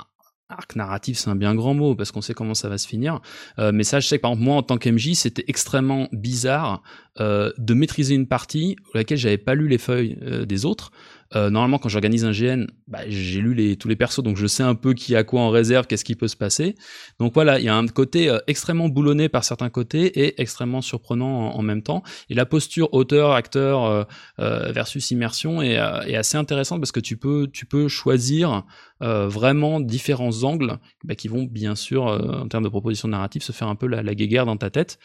arc 0.49 0.75
narratif, 0.75 1.17
c'est 1.17 1.29
un 1.29 1.35
bien 1.35 1.55
grand 1.55 1.73
mot 1.73 1.95
parce 1.95 2.11
qu'on 2.11 2.21
sait 2.21 2.33
comment 2.33 2.53
ça 2.53 2.69
va 2.69 2.77
se 2.77 2.87
finir. 2.87 3.19
Euh, 3.59 3.71
mais 3.73 3.83
ça, 3.83 3.99
je 3.99 4.07
sais 4.07 4.17
que 4.17 4.21
par 4.21 4.31
exemple, 4.31 4.45
moi, 4.45 4.55
en 4.55 4.63
tant 4.63 4.77
qu'MJ, 4.77 5.13
c'était 5.13 5.43
extrêmement 5.47 6.07
bizarre 6.11 6.83
euh, 7.19 7.51
de 7.57 7.73
maîtriser 7.73 8.15
une 8.15 8.27
partie 8.27 8.75
laquelle 8.93 9.17
j'avais 9.17 9.37
pas 9.37 9.55
lu 9.55 9.67
les 9.67 9.77
feuilles 9.77 10.17
euh, 10.21 10.45
des 10.45 10.65
autres. 10.65 10.91
Euh, 11.35 11.49
normalement, 11.49 11.77
quand 11.77 11.89
j'organise 11.89 12.25
un 12.25 12.31
GN, 12.31 12.67
bah, 12.87 12.99
j'ai 13.07 13.41
lu 13.41 13.77
tous 13.77 13.87
les 13.87 13.95
persos, 13.95 14.23
donc 14.23 14.37
je 14.37 14.47
sais 14.47 14.63
un 14.63 14.75
peu 14.75 14.93
qui 14.93 15.15
a 15.15 15.23
quoi 15.23 15.41
en 15.41 15.49
réserve, 15.49 15.87
qu'est-ce 15.87 16.05
qui 16.05 16.15
peut 16.15 16.27
se 16.27 16.37
passer. 16.37 16.75
Donc 17.19 17.33
voilà, 17.33 17.59
il 17.59 17.65
y 17.65 17.69
a 17.69 17.75
un 17.75 17.87
côté 17.87 18.29
euh, 18.29 18.37
extrêmement 18.47 18.89
boulonné 18.89 19.29
par 19.29 19.43
certains 19.43 19.69
côtés 19.69 20.19
et 20.25 20.41
extrêmement 20.41 20.81
surprenant 20.81 21.55
en, 21.55 21.61
même 21.61 21.81
temps. 21.81 22.03
Et 22.29 22.33
la 22.33 22.45
posture 22.45 22.93
auteur, 22.93 23.31
acteur 23.31 24.07
euh, 24.39 24.71
versus 24.71 25.11
immersion 25.11 25.61
est, 25.61 25.77
assez 25.77 26.37
intéressante 26.37 26.79
parce 26.79 26.91
que 26.91 26.99
tu 26.99 27.17
peux, 27.17 27.47
tu 27.51 27.65
peux 27.65 27.87
choisir 27.87 28.63
vraiment 28.99 29.79
différents 29.79 30.43
angles 30.43 30.79
bah, 31.03 31.15
qui 31.15 31.27
vont 31.27 31.43
bien 31.43 31.75
sûr, 31.75 32.05
en 32.05 32.47
termes 32.47 32.63
de 32.63 32.69
proposition 32.69 33.07
narrative, 33.07 33.43
se 33.43 33.51
faire 33.51 33.67
un 33.67 33.75
peu 33.75 33.87
la, 33.87 34.01
la 34.01 34.15
guéguerre 34.15 34.45
dans 34.45 34.57
ta 34.57 34.69
tête. 34.69 34.97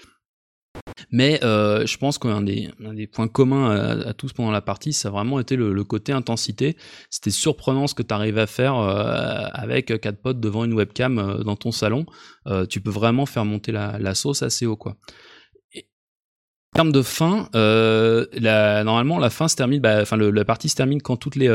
Mais 1.11 1.45
euh, 1.45 1.87
je 1.87 1.99
pense 1.99 2.19
qu'un 2.19 2.41
des, 2.41 2.71
points 3.13 3.29
communs 3.29 3.71
à, 3.71 4.15
tous 4.15 4.33
pendant 4.33 4.51
la 4.51 4.63
partie, 4.63 4.93
ça 4.93 5.09
a 5.09 5.11
vraiment 5.11 5.41
été 5.41 5.57
le, 5.57 5.85
côté 5.85 6.13
intensité. 6.13 6.77
C'était 7.11 7.31
surprenant 7.31 7.87
ce 7.87 7.95
que 7.95 8.03
tu 8.03 8.15
arrives 8.15 8.39
à 8.39 8.47
faire 8.47 8.77
euh, 8.77 9.47
avec 9.53 10.01
quatre 10.01 10.21
potes 10.21 10.41
devant 10.41 10.65
une 10.65 10.73
webcam 10.73 11.19
euh, 11.19 11.45
dans 11.45 11.57
ton 11.57 11.71
salon. 11.71 12.07
Tu 12.69 12.81
peux 12.81 12.91
vraiment 12.91 13.27
faire 13.27 13.45
monter 13.45 13.73
la, 13.73 14.15
sauce 14.15 14.43
assez 14.43 14.67
haut, 14.67 14.77
quoi. 14.77 14.97
En 16.75 16.77
termes 16.77 16.93
de 16.93 17.03
fin, 17.03 17.51
normalement 17.53 19.19
la 19.19 19.29
fin 19.29 19.49
se 19.49 19.57
termine, 19.57 19.81
bah, 19.81 20.05
la 20.11 20.45
partie 20.45 20.71
se 20.71 20.77
termine 20.77 21.03
quand 21.03 21.19
toutes 21.19 21.37
les, 21.37 21.49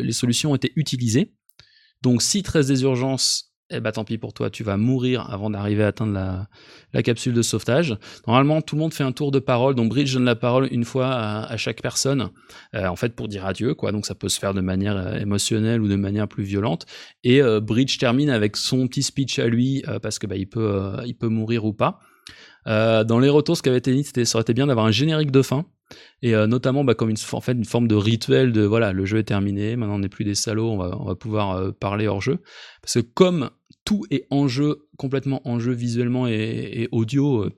les 0.00 0.12
solutions 0.12 0.52
ont 0.52 0.54
été 0.54 0.72
utilisées. 0.76 1.34
Donc 2.00 2.22
si 2.22 2.42
13 2.42 2.68
des 2.68 2.82
urgences 2.82 3.51
eh 3.72 3.80
bah 3.80 3.92
tant 3.92 4.04
pis 4.04 4.18
pour 4.18 4.32
toi, 4.32 4.50
tu 4.50 4.62
vas 4.62 4.76
mourir 4.76 5.28
avant 5.30 5.50
d'arriver 5.50 5.84
à 5.84 5.88
atteindre 5.88 6.12
la, 6.92 7.02
capsule 7.02 7.32
de 7.32 7.42
sauvetage. 7.42 7.96
Normalement, 8.26 8.60
tout 8.62 8.76
le 8.76 8.80
monde 8.80 8.94
fait 8.94 9.04
un 9.04 9.12
tour 9.12 9.30
de 9.30 9.38
parole, 9.38 9.74
donc 9.74 9.88
Bridge 9.88 10.12
donne 10.12 10.24
la 10.24 10.36
parole 10.36 10.68
une 10.70 10.84
fois 10.84 11.08
à, 11.12 11.56
chaque 11.56 11.82
personne, 11.82 12.30
euh, 12.74 12.86
en 12.86 12.96
fait 12.96 13.14
pour 13.14 13.28
dire 13.28 13.46
adieu, 13.46 13.74
quoi. 13.74 13.92
Donc 13.92 14.06
ça 14.06 14.14
peut 14.14 14.28
se 14.28 14.38
faire 14.38 14.54
de 14.54 14.60
manière 14.60 14.96
euh, 14.96 15.18
émotionnelle 15.18 15.80
ou 15.80 15.88
de 15.88 15.96
manière 15.96 16.28
plus 16.28 16.44
violente. 16.44 16.86
Et 17.24 17.42
euh, 17.42 17.60
Bridge 17.60 17.98
termine 17.98 18.30
avec 18.30 18.56
son 18.56 18.86
petit 18.88 19.02
speech 19.02 19.38
à 19.38 19.46
lui, 19.46 19.82
parce 20.02 20.18
que 20.18 20.26
bah, 20.26 20.36
il 20.36 20.46
peut, 20.46 20.92
il 21.06 21.14
peut 21.14 21.28
mourir 21.28 21.64
ou 21.64 21.72
pas. 21.72 22.00
dans 22.66 23.18
les 23.18 23.28
retours, 23.28 23.56
ce 23.56 23.62
qui 23.62 23.68
avait 23.68 23.78
été 23.78 23.92
dit, 23.92 24.04
c'était 24.04 24.24
ça 24.24 24.38
aurait 24.38 24.42
été 24.42 24.54
bien 24.54 24.66
d'avoir 24.66 24.86
un 24.86 24.90
générique 24.90 25.30
de 25.30 25.42
fin 25.42 25.64
et 26.22 26.32
notamment 26.46 26.84
bah, 26.84 26.94
comme 26.94 27.10
une, 27.10 27.16
en 27.32 27.40
fait, 27.42 27.52
une 27.52 27.66
forme 27.66 27.86
de 27.86 27.94
rituel 27.94 28.52
de 28.52 28.62
voilà 28.62 28.92
le 28.92 29.04
jeu 29.04 29.18
est 29.18 29.24
terminé 29.24 29.76
maintenant 29.76 29.96
on 29.96 29.98
n'est 29.98 30.08
plus 30.08 30.24
des 30.24 30.34
salauds 30.34 30.70
on 30.70 30.78
va, 30.78 30.96
on 30.98 31.04
va 31.04 31.14
pouvoir 31.14 31.74
parler 31.74 32.06
hors 32.06 32.22
jeu 32.22 32.38
parce 32.80 32.94
que 32.94 33.00
comme 33.00 33.50
tout 33.84 34.04
est 34.10 34.26
en 34.30 34.48
jeu 34.48 34.88
complètement 34.96 35.40
en 35.46 35.58
jeu 35.58 35.72
visuellement 35.72 36.26
et, 36.28 36.88
audio 36.92 37.44
euh, 37.44 37.50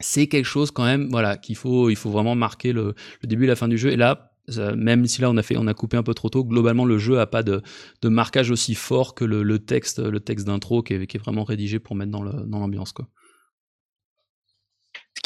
c'est 0.00 0.26
quelque 0.26 0.46
chose 0.46 0.70
quand 0.70 0.84
même 0.84 1.08
voilà 1.10 1.36
qu'il 1.36 1.56
faut 1.56 1.90
il 1.90 1.96
faut 1.96 2.10
vraiment 2.10 2.34
marquer 2.34 2.72
le, 2.72 2.94
début 3.22 3.44
et 3.44 3.48
la 3.48 3.56
fin 3.56 3.68
du 3.68 3.78
jeu. 3.78 3.90
Et 3.90 3.96
là 3.96 4.30
même 4.76 5.06
si 5.06 5.22
là 5.22 5.30
on 5.30 5.36
a 5.38 5.42
fait 5.42 5.56
on 5.56 5.66
a 5.66 5.74
coupé 5.74 5.96
un 5.96 6.02
peu 6.02 6.12
trop 6.12 6.28
tôt 6.28 6.44
globalement 6.44 6.84
le 6.84 6.98
jeu 6.98 7.18
a 7.18 7.26
pas 7.26 7.42
de, 7.42 7.62
de 8.02 8.08
marquage 8.10 8.50
aussi 8.50 8.74
fort 8.74 9.14
que 9.14 9.24
le, 9.24 9.58
texte 9.58 10.00
le 10.00 10.20
texte 10.20 10.46
d'intro 10.46 10.82
qui 10.82 10.92
est, 10.94 11.18
vraiment 11.18 11.44
rédigé 11.44 11.78
pour 11.78 11.96
mettre 11.96 12.10
dans 12.10 12.22
l'ambiance 12.22 12.92
quoi. 12.92 13.08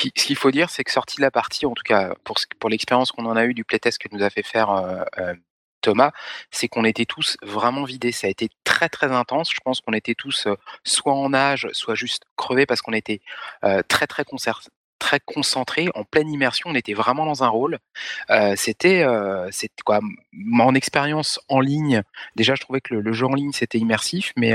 Ce 0.00 0.22
qu'il 0.24 0.36
faut 0.36 0.50
dire, 0.50 0.70
c'est 0.70 0.84
que 0.84 0.92
sorti 0.92 1.16
de 1.16 1.22
la 1.22 1.30
partie, 1.30 1.66
en 1.66 1.74
tout 1.74 1.82
cas 1.82 2.14
pour, 2.22 2.36
pour 2.60 2.70
l'expérience 2.70 3.10
qu'on 3.10 3.26
en 3.26 3.36
a 3.36 3.46
eu 3.46 3.54
du 3.54 3.64
playtest 3.64 3.98
que 3.98 4.08
nous 4.12 4.22
a 4.22 4.30
fait 4.30 4.44
faire 4.44 4.70
euh, 4.70 5.02
euh, 5.18 5.34
Thomas, 5.80 6.12
c'est 6.50 6.68
qu'on 6.68 6.84
était 6.84 7.04
tous 7.04 7.36
vraiment 7.42 7.84
vidés. 7.84 8.12
Ça 8.12 8.26
a 8.26 8.30
été 8.30 8.48
très 8.64 8.88
très 8.88 9.12
intense. 9.12 9.50
Je 9.52 9.60
pense 9.64 9.80
qu'on 9.80 9.92
était 9.92 10.14
tous 10.14 10.46
euh, 10.46 10.54
soit 10.84 11.14
en 11.14 11.32
âge, 11.34 11.68
soit 11.72 11.94
juste 11.94 12.24
crevés 12.36 12.66
parce 12.66 12.82
qu'on 12.82 12.92
était 12.92 13.20
euh, 13.64 13.82
très 13.88 14.06
très 14.06 14.24
en 15.94 16.04
pleine 16.04 16.30
immersion, 16.30 16.70
on 16.70 16.74
était 16.74 16.92
vraiment 16.92 17.24
dans 17.24 17.44
un 17.44 17.48
rôle. 17.48 17.78
Euh, 18.30 18.54
c'était, 18.56 19.04
quoi 19.84 20.00
Mon 20.32 20.74
expérience 20.74 21.40
en 21.48 21.60
ligne, 21.60 22.02
déjà, 22.36 22.54
je 22.56 22.60
trouvais 22.60 22.80
que 22.80 22.94
le, 22.94 23.12
jeu 23.12 23.26
en 23.26 23.34
ligne 23.34 23.52
c'était 23.52 23.78
immersif, 23.78 24.32
mais 24.36 24.54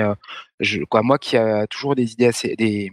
quoi, 0.89 1.01
moi 1.01 1.17
qui 1.17 1.37
a 1.37 1.65
toujours 1.67 1.95
des 1.95 2.11
idées 2.11 2.27
assez, 2.27 2.55
des, 2.55 2.91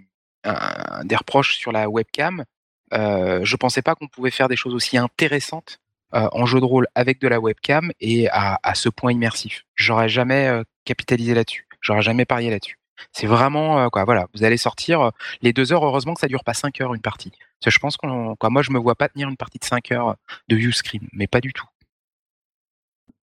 reproches 1.16 1.56
sur 1.56 1.72
la 1.72 1.88
webcam. 1.88 2.44
Je 2.92 3.56
pensais 3.56 3.82
pas 3.82 3.94
qu'on 3.94 4.08
pouvait 4.08 4.30
faire 4.30 4.48
des 4.48 4.56
choses 4.56 4.74
aussi 4.74 4.96
intéressantes 4.96 5.80
euh, 6.14 6.28
en 6.32 6.46
jeu 6.46 6.60
de 6.60 6.64
rôle 6.64 6.86
avec 6.94 7.20
de 7.20 7.28
la 7.28 7.40
webcam 7.40 7.92
et 8.00 8.28
à, 8.30 8.74
ce 8.74 8.88
point 8.88 9.12
immersif. 9.12 9.64
J'aurais 9.74 10.08
jamais 10.08 10.48
euh, 10.48 10.62
capitalisé 10.84 11.34
là-dessus. 11.34 11.66
J'aurais 11.80 12.02
jamais 12.02 12.24
parié 12.24 12.50
là-dessus. 12.50 12.76
C'est 13.12 13.26
vraiment 13.26 13.88
quoi. 13.88 14.04
Voilà, 14.04 14.26
vous 14.34 14.44
allez 14.44 14.58
sortir 14.58 15.10
les 15.40 15.54
deux 15.54 15.72
heures. 15.72 15.84
Heureusement 15.84 16.12
que 16.12 16.20
ça 16.20 16.28
dure 16.28 16.44
pas 16.44 16.52
cinq 16.52 16.82
heures 16.82 16.92
une 16.92 17.00
partie. 17.00 17.32
Parce 17.62 17.74
je 17.74 17.78
pense 17.78 17.96
qu'on 17.96 18.36
quoi. 18.36 18.50
Moi, 18.50 18.60
je 18.60 18.72
me 18.72 18.78
vois 18.78 18.94
pas 18.94 19.08
tenir 19.08 19.28
une 19.30 19.38
partie 19.38 19.58
de 19.58 19.64
cinq 19.64 19.90
heures 19.90 20.16
de 20.48 20.56
Uscreen, 20.56 21.08
mais 21.12 21.26
pas 21.26 21.40
du 21.40 21.54
tout. 21.54 21.64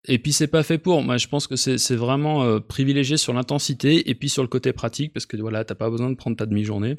Et 0.08 0.20
puis 0.20 0.34
c'est 0.34 0.48
pas 0.48 0.64
fait 0.64 0.78
pour. 0.78 1.02
Moi, 1.02 1.18
je 1.18 1.28
pense 1.28 1.48
que 1.48 1.56
c'est 1.56 1.96
vraiment 1.96 2.44
euh, 2.44 2.60
privilégié 2.60 3.18
sur 3.18 3.34
l'intensité 3.34 4.10
et 4.10 4.16
puis 4.16 4.30
sur 4.30 4.44
le 4.44 4.48
côté 4.48 4.74
pratique 4.74 5.14
parce 5.14 5.26
que 5.26 5.38
voilà, 5.38 5.66
t'as 5.66 5.76
pas 5.76 5.90
besoin 5.90 6.10
de 6.10 6.16
prendre 6.16 6.38
ta 6.38 6.46
demi-journée 6.46 6.96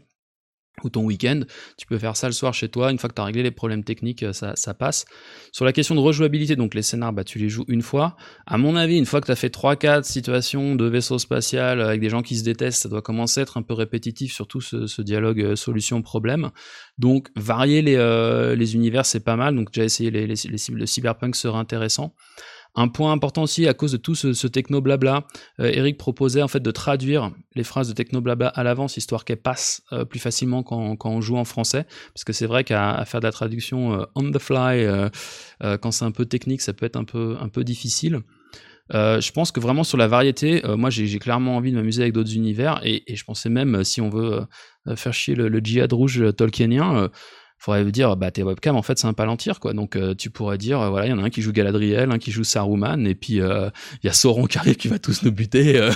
ou 0.85 0.91
ton 0.91 1.05
week-end. 1.05 1.41
Tu 1.77 1.87
peux 1.87 1.99
faire 1.99 2.17
ça 2.17 2.27
le 2.27 2.33
soir 2.33 2.55
chez 2.55 2.69
toi. 2.69 2.91
Une 2.91 2.99
fois 2.99 3.09
que 3.09 3.15
tu 3.15 3.21
as 3.21 3.25
réglé 3.25 3.43
les 3.43 3.51
problèmes 3.51 3.85
techniques, 3.85 4.23
euh, 4.23 4.33
ça, 4.33 4.55
ça, 4.57 4.75
passe. 4.75 5.07
Sur 5.53 5.65
la 5.65 5.73
question 5.73 5.95
de 5.95 6.01
rejouabilité, 6.01 6.57
donc 6.57 6.75
les 6.75 6.83
scénars, 6.83 7.13
bah, 7.13 7.25
tu 7.25 7.39
les 7.39 7.49
joues 7.49 7.65
une 7.69 7.83
fois. 7.83 8.17
À 8.47 8.59
mon 8.59 8.77
avis, 8.77 8.99
une 8.99 9.07
fois 9.07 9.21
que 9.21 9.27
tu 9.27 9.33
as 9.33 9.37
fait 9.37 9.55
3-4 9.55 10.05
situations 10.05 10.75
de 10.75 10.87
vaisseau 10.87 11.19
spatial 11.19 11.81
avec 11.81 12.01
des 12.01 12.11
gens 12.11 12.23
qui 12.23 12.37
se 12.37 12.45
détestent, 12.45 12.83
ça 12.83 12.89
doit 12.89 13.03
commencer 13.03 13.41
à 13.41 13.43
être 13.43 13.57
un 13.57 13.63
peu 13.63 13.75
répétitif, 13.75 14.33
surtout 14.33 14.61
ce, 14.61 14.87
ce 14.87 15.03
dialogue 15.03 15.41
euh, 15.41 15.57
solution-problème. 15.57 16.51
Donc, 16.99 17.29
varier 17.37 17.83
les, 17.83 17.97
euh, 17.97 18.55
les 18.55 18.75
univers, 18.75 19.07
c'est 19.07 19.21
pas 19.21 19.37
mal. 19.37 19.55
Donc, 19.57 19.73
déjà 19.73 19.85
essayé 19.85 20.11
les, 20.11 20.27
les, 20.27 20.35
les, 20.35 20.75
le 20.75 20.87
cyberpunk 20.87 21.37
serait 21.37 21.59
intéressant. 21.59 22.15
Un 22.79 22.89
point 22.89 23.11
important 23.11 23.43
aussi 23.43 23.67
à 23.67 23.73
cause 23.73 23.93
de 23.93 23.97
tout 23.97 24.15
ce, 24.15 24.47
techno 24.47 24.83
blabla, 24.83 25.27
euh, 25.61 25.71
Eric 25.73 25.97
proposait 25.97 26.43
en 26.43 26.49
fait 26.49 26.61
de 26.61 26.71
traduire 26.71 27.33
les 27.55 27.65
phrases 27.65 27.89
de 27.89 27.95
techno 27.95 28.21
blabla 28.21 28.49
à 28.49 28.63
l'avance 28.63 28.99
histoire 28.99 29.25
qu'elles 29.25 29.41
passent 29.41 29.83
euh, 29.93 30.05
plus 30.05 30.19
facilement 30.19 30.63
quand, 30.63 30.95
quand, 30.97 31.11
on 31.11 31.23
joue 31.23 31.39
en 31.39 31.47
français, 31.47 31.87
parce 32.13 32.25
que 32.25 32.35
c'est 32.35 32.45
vrai 32.45 32.65
qu'à 32.65 33.03
faire 33.07 33.21
de 33.21 33.27
la 33.27 33.33
traduction 33.33 33.95
euh, 33.95 34.05
on 34.15 34.31
the 34.31 34.39
fly, 34.39 34.87
quand 35.81 35.91
c'est 35.91 36.05
un 36.05 36.11
peu 36.11 36.27
technique, 36.27 36.61
ça 36.61 36.75
peut 36.75 36.85
être 36.85 36.97
un 36.97 37.05
peu 37.05 37.37
un 37.41 37.49
peu 37.49 37.65
difficile. 37.65 38.21
je 38.93 39.33
pense 39.33 39.53
que 39.53 39.61
vraiment 39.61 39.85
sur 39.85 39.97
la 39.97 40.07
variété, 40.07 40.63
moi 40.77 40.91
j'ai 40.91 41.19
clairement 41.19 41.57
envie 41.57 41.71
de 41.71 41.77
m'amuser 41.77 42.03
avec 42.03 42.13
d'autres 42.13 42.35
univers 42.35 42.81
et, 42.85 43.03
je 43.09 43.25
pensais 43.25 43.49
même 43.49 43.85
si 43.85 44.03
on 44.03 44.11
veut 44.11 44.47
faire 44.97 45.15
chier 45.15 45.35
le, 45.35 45.49
le 45.49 45.61
djihad 45.61 45.93
rouge 45.93 46.23
tolkienien, 46.37 47.11
faudrait 47.59 47.85
dire 47.91 48.17
bah 48.17 48.31
tes 48.31 48.43
webcams 48.43 48.77
en 48.77 48.83
fait 48.83 48.99
c'est 48.99 49.07
un 49.07 49.13
palantir 49.13 49.61
quoi. 49.61 49.73
Donc 49.73 49.97
euh, 49.97 50.15
tu 50.15 50.31
pourrais 50.31 50.59
dire 50.59 50.81
euh, 50.81 50.91
voilà 50.91 51.07
il 51.07 51.11
y 51.11 51.13
en 51.13 51.19
a 51.19 51.23
un 51.23 51.31
qui 51.31 51.43
joue 51.43 51.53
Galadriel 51.53 52.11
un 52.11 52.19
qui 52.19 52.31
joue 52.31 52.45
Saruman 52.45 53.07
et 53.07 53.15
puis 53.15 53.41
euh, 53.41 53.71
il 54.03 54.07
y 54.07 54.11
a 54.11 54.13
Sauron 54.13 54.47
qui 54.47 54.59
arrive 54.59 54.77
qui 54.77 54.89
va 54.89 54.99
tous 54.99 55.23
nous 55.23 55.33
buter 55.33 55.91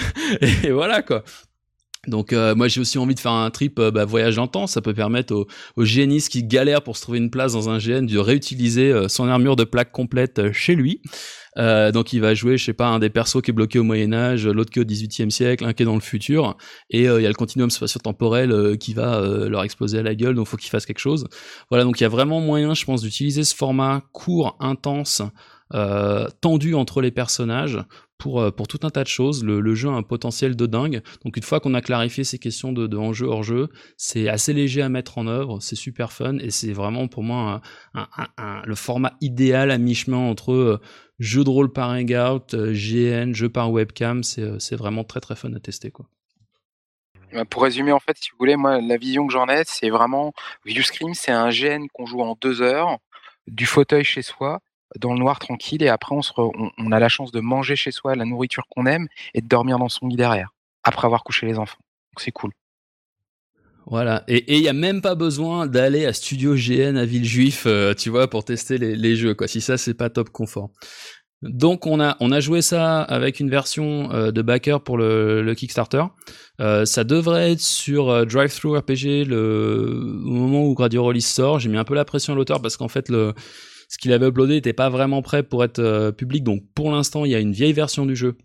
et 0.40 0.70
voilà 0.70 1.02
quoi. 1.02 1.22
Donc 2.08 2.32
moi 2.32 2.66
j'ai 2.66 2.80
aussi 2.80 2.98
envie 2.98 3.14
de 3.14 3.20
faire 3.20 3.32
un 3.32 3.50
trip 3.50 3.80
bah, 3.80 4.04
voyage 4.04 4.36
en 4.36 4.48
temps, 4.48 4.66
ça 4.66 4.80
peut 4.80 4.92
permettre 4.92 5.32
aux, 5.32 5.46
aux, 5.76 5.84
qui 5.84 6.42
galèrent 6.42 6.82
pour 6.82 6.96
se 6.96 7.02
trouver 7.02 7.18
une 7.18 7.30
place 7.30 7.52
dans 7.52 7.70
un 7.70 7.78
GN 7.78 8.06
de 8.06 8.18
réutiliser 8.18 9.08
son 9.08 9.28
armure 9.28 9.54
de 9.54 9.62
plaque 9.62 9.92
complète 9.92 10.50
chez 10.50 10.74
lui. 10.74 11.00
Euh, 11.58 11.92
donc 11.92 12.12
il 12.12 12.20
va 12.20 12.34
jouer, 12.34 12.56
je 12.56 12.64
sais 12.64 12.72
pas, 12.72 12.88
un 12.88 12.98
des 12.98 13.10
persos 13.10 13.42
qui 13.42 13.50
est 13.50 13.54
bloqué 13.54 13.78
au 13.78 13.84
Moyen 13.84 14.12
Âge, 14.12 14.46
l'autre 14.46 14.70
qui 14.70 14.78
est 14.78 14.82
au 14.82 14.86
XVIIIe 14.86 15.30
siècle, 15.30 15.64
un 15.64 15.72
qui 15.72 15.82
est 15.82 15.86
dans 15.86 15.94
le 15.94 16.00
futur, 16.00 16.56
et 16.90 17.08
euh, 17.08 17.20
il 17.20 17.22
y 17.22 17.26
a 17.26 17.28
le 17.28 17.34
continuum 17.34 17.70
spatio-temporel 17.70 18.52
euh, 18.52 18.76
qui 18.76 18.94
va 18.94 19.20
leur 19.20 19.62
exploser 19.62 19.98
à 19.98 20.02
la 20.02 20.14
gueule, 20.14 20.34
donc 20.34 20.46
faut 20.46 20.56
qu'il 20.56 20.70
fasse 20.70 20.86
quelque 20.86 20.98
chose. 20.98 21.26
Voilà, 21.70 21.84
donc 21.84 22.00
il 22.00 22.02
y 22.02 22.06
a 22.06 22.08
vraiment 22.08 22.40
moyen, 22.40 22.74
je 22.74 22.84
pense, 22.84 23.02
d'utiliser 23.02 23.44
ce 23.44 23.54
format 23.54 24.02
court, 24.12 24.56
intense, 24.60 25.22
tendu 26.40 26.74
entre 26.74 27.00
les 27.00 27.10
personnages 27.10 27.78
pour, 28.18 28.54
pour 28.54 28.68
tout 28.68 28.80
un 28.82 28.90
tas 28.90 29.04
de 29.04 29.08
choses. 29.08 29.42
Le, 29.42 29.74
jeu 29.74 29.88
a 29.88 29.92
un 29.92 30.02
potentiel 30.02 30.54
de 30.54 30.66
dingue. 30.66 31.00
Donc 31.24 31.38
une 31.38 31.42
fois 31.42 31.60
qu'on 31.60 31.72
a 31.72 31.80
clarifié 31.80 32.24
ces 32.24 32.38
questions 32.38 32.72
de, 32.72 32.86
de 32.86 32.96
hors 32.96 33.42
jeu, 33.42 33.68
c'est 33.96 34.28
assez 34.28 34.52
léger 34.52 34.82
à 34.82 34.90
mettre 34.90 35.16
en 35.16 35.26
œuvre, 35.26 35.60
c'est 35.60 35.76
super 35.76 36.12
fun 36.12 36.36
et 36.38 36.50
c'est 36.50 36.72
vraiment 36.72 37.08
pour 37.08 37.22
moi 37.22 37.62
le 37.94 38.74
format 38.74 39.14
idéal 39.22 39.70
à 39.70 39.78
mi-chemin 39.78 40.18
entre 40.18 40.80
jeu 41.18 41.44
de 41.44 41.50
rôle 41.50 41.72
par 41.72 41.90
hangout, 41.90 42.54
euh, 42.54 42.72
GN, 42.72 43.32
jeu 43.34 43.48
par 43.48 43.70
webcam, 43.70 44.22
euh, 44.38 44.58
c'est 44.58 44.76
vraiment 44.76 45.04
très 45.04 45.20
très 45.20 45.36
fun 45.36 45.52
à 45.54 45.60
tester 45.60 45.90
quoi. 45.90 46.06
Bah, 47.32 47.44
pour 47.46 47.62
résumer, 47.62 47.92
en 47.92 47.98
fait, 47.98 48.16
si 48.18 48.30
vous 48.30 48.36
voulez, 48.38 48.56
moi, 48.56 48.80
la 48.80 48.96
vision 48.98 49.26
que 49.26 49.32
j'en 49.32 49.48
ai, 49.48 49.62
c'est 49.64 49.88
vraiment 49.88 50.34
Viewscream, 50.66 51.14
c'est 51.14 51.32
un 51.32 51.48
GN 51.48 51.86
qu'on 51.92 52.04
joue 52.04 52.20
en 52.20 52.36
deux 52.40 52.60
heures, 52.60 52.98
du 53.46 53.64
fauteuil 53.64 54.04
chez 54.04 54.22
soi, 54.22 54.60
dans 54.98 55.14
le 55.14 55.18
noir 55.18 55.38
tranquille, 55.38 55.82
et 55.82 55.88
après, 55.88 56.14
on, 56.14 56.20
se 56.20 56.32
on, 56.36 56.92
a 56.92 56.98
la 56.98 57.08
chance 57.08 57.32
de 57.32 57.40
manger 57.40 57.76
chez 57.76 57.90
soi 57.90 58.14
la 58.14 58.26
nourriture 58.26 58.64
qu'on 58.68 58.84
aime 58.84 59.08
et 59.32 59.40
de 59.40 59.48
dormir 59.48 59.78
dans 59.78 59.88
son 59.88 60.08
lit 60.08 60.16
derrière, 60.16 60.50
après 60.82 61.06
avoir 61.06 61.24
couché 61.24 61.46
les 61.46 61.58
enfants. 61.58 61.78
Donc 62.12 62.20
c'est 62.20 62.32
cool. 62.32 62.52
Voilà, 63.86 64.22
et 64.28 64.56
il 64.56 64.60
n'y 64.60 64.68
a 64.68 64.72
même 64.72 65.02
pas 65.02 65.14
besoin 65.14 65.66
d'aller 65.66 66.06
à 66.06 66.12
Studio 66.12 66.54
GN 66.54 66.96
à 66.96 67.04
Villejuif, 67.04 67.64
euh, 67.66 67.94
tu 67.94 68.10
vois, 68.10 68.28
pour 68.28 68.44
tester 68.44 68.78
les, 68.78 69.16
jeux, 69.16 69.34
quoi. 69.34 69.48
Si 69.48 69.60
ça, 69.60 69.76
c'est 69.76 69.94
pas 69.94 70.08
top 70.08 70.30
confort. 70.30 70.70
Donc 71.42 71.86
on 71.86 72.00
a 72.00 72.16
on 72.20 72.30
a 72.30 72.38
joué 72.38 72.62
ça 72.62 73.02
avec 73.02 73.40
une 73.40 73.50
version 73.50 74.12
euh, 74.12 74.30
de 74.30 74.42
backer 74.42 74.80
pour 74.80 74.96
le, 74.96 75.54
Kickstarter. 75.56 76.04
Euh, 76.60 76.84
ça 76.84 77.02
devrait 77.02 77.52
être 77.52 77.60
sur 77.60 78.10
euh, 78.10 78.24
Drive-Thru 78.24 78.78
RPG 78.78 79.26
le 79.26 80.20
au 80.24 80.30
moment 80.30 80.64
où 80.64 80.74
Radio 80.74 81.02
Release 81.02 81.26
sort. 81.26 81.58
J'ai 81.58 81.68
mis 81.68 81.78
un 81.78 81.84
peu 81.84 81.94
la 81.94 82.04
pression 82.04 82.34
à 82.34 82.36
l'auteur 82.36 82.62
parce 82.62 82.76
qu'en 82.76 82.88
fait 82.88 83.08
le 83.08 83.34
ce 83.88 83.98
qu'il 83.98 84.12
avait 84.12 84.28
uploadé 84.28 84.54
n'était 84.54 84.72
pas 84.72 84.88
vraiment 84.88 85.20
prêt 85.20 85.42
pour 85.42 85.64
être 85.64 86.12
public. 86.16 86.44
Donc 86.44 86.62
pour 86.74 86.92
l'instant 86.92 87.24
il 87.24 87.32
y 87.32 87.34
a 87.34 87.40
une 87.40 87.52
vieille 87.52 87.72
version 87.72 88.06
du 88.06 88.14
jeu 88.14 88.36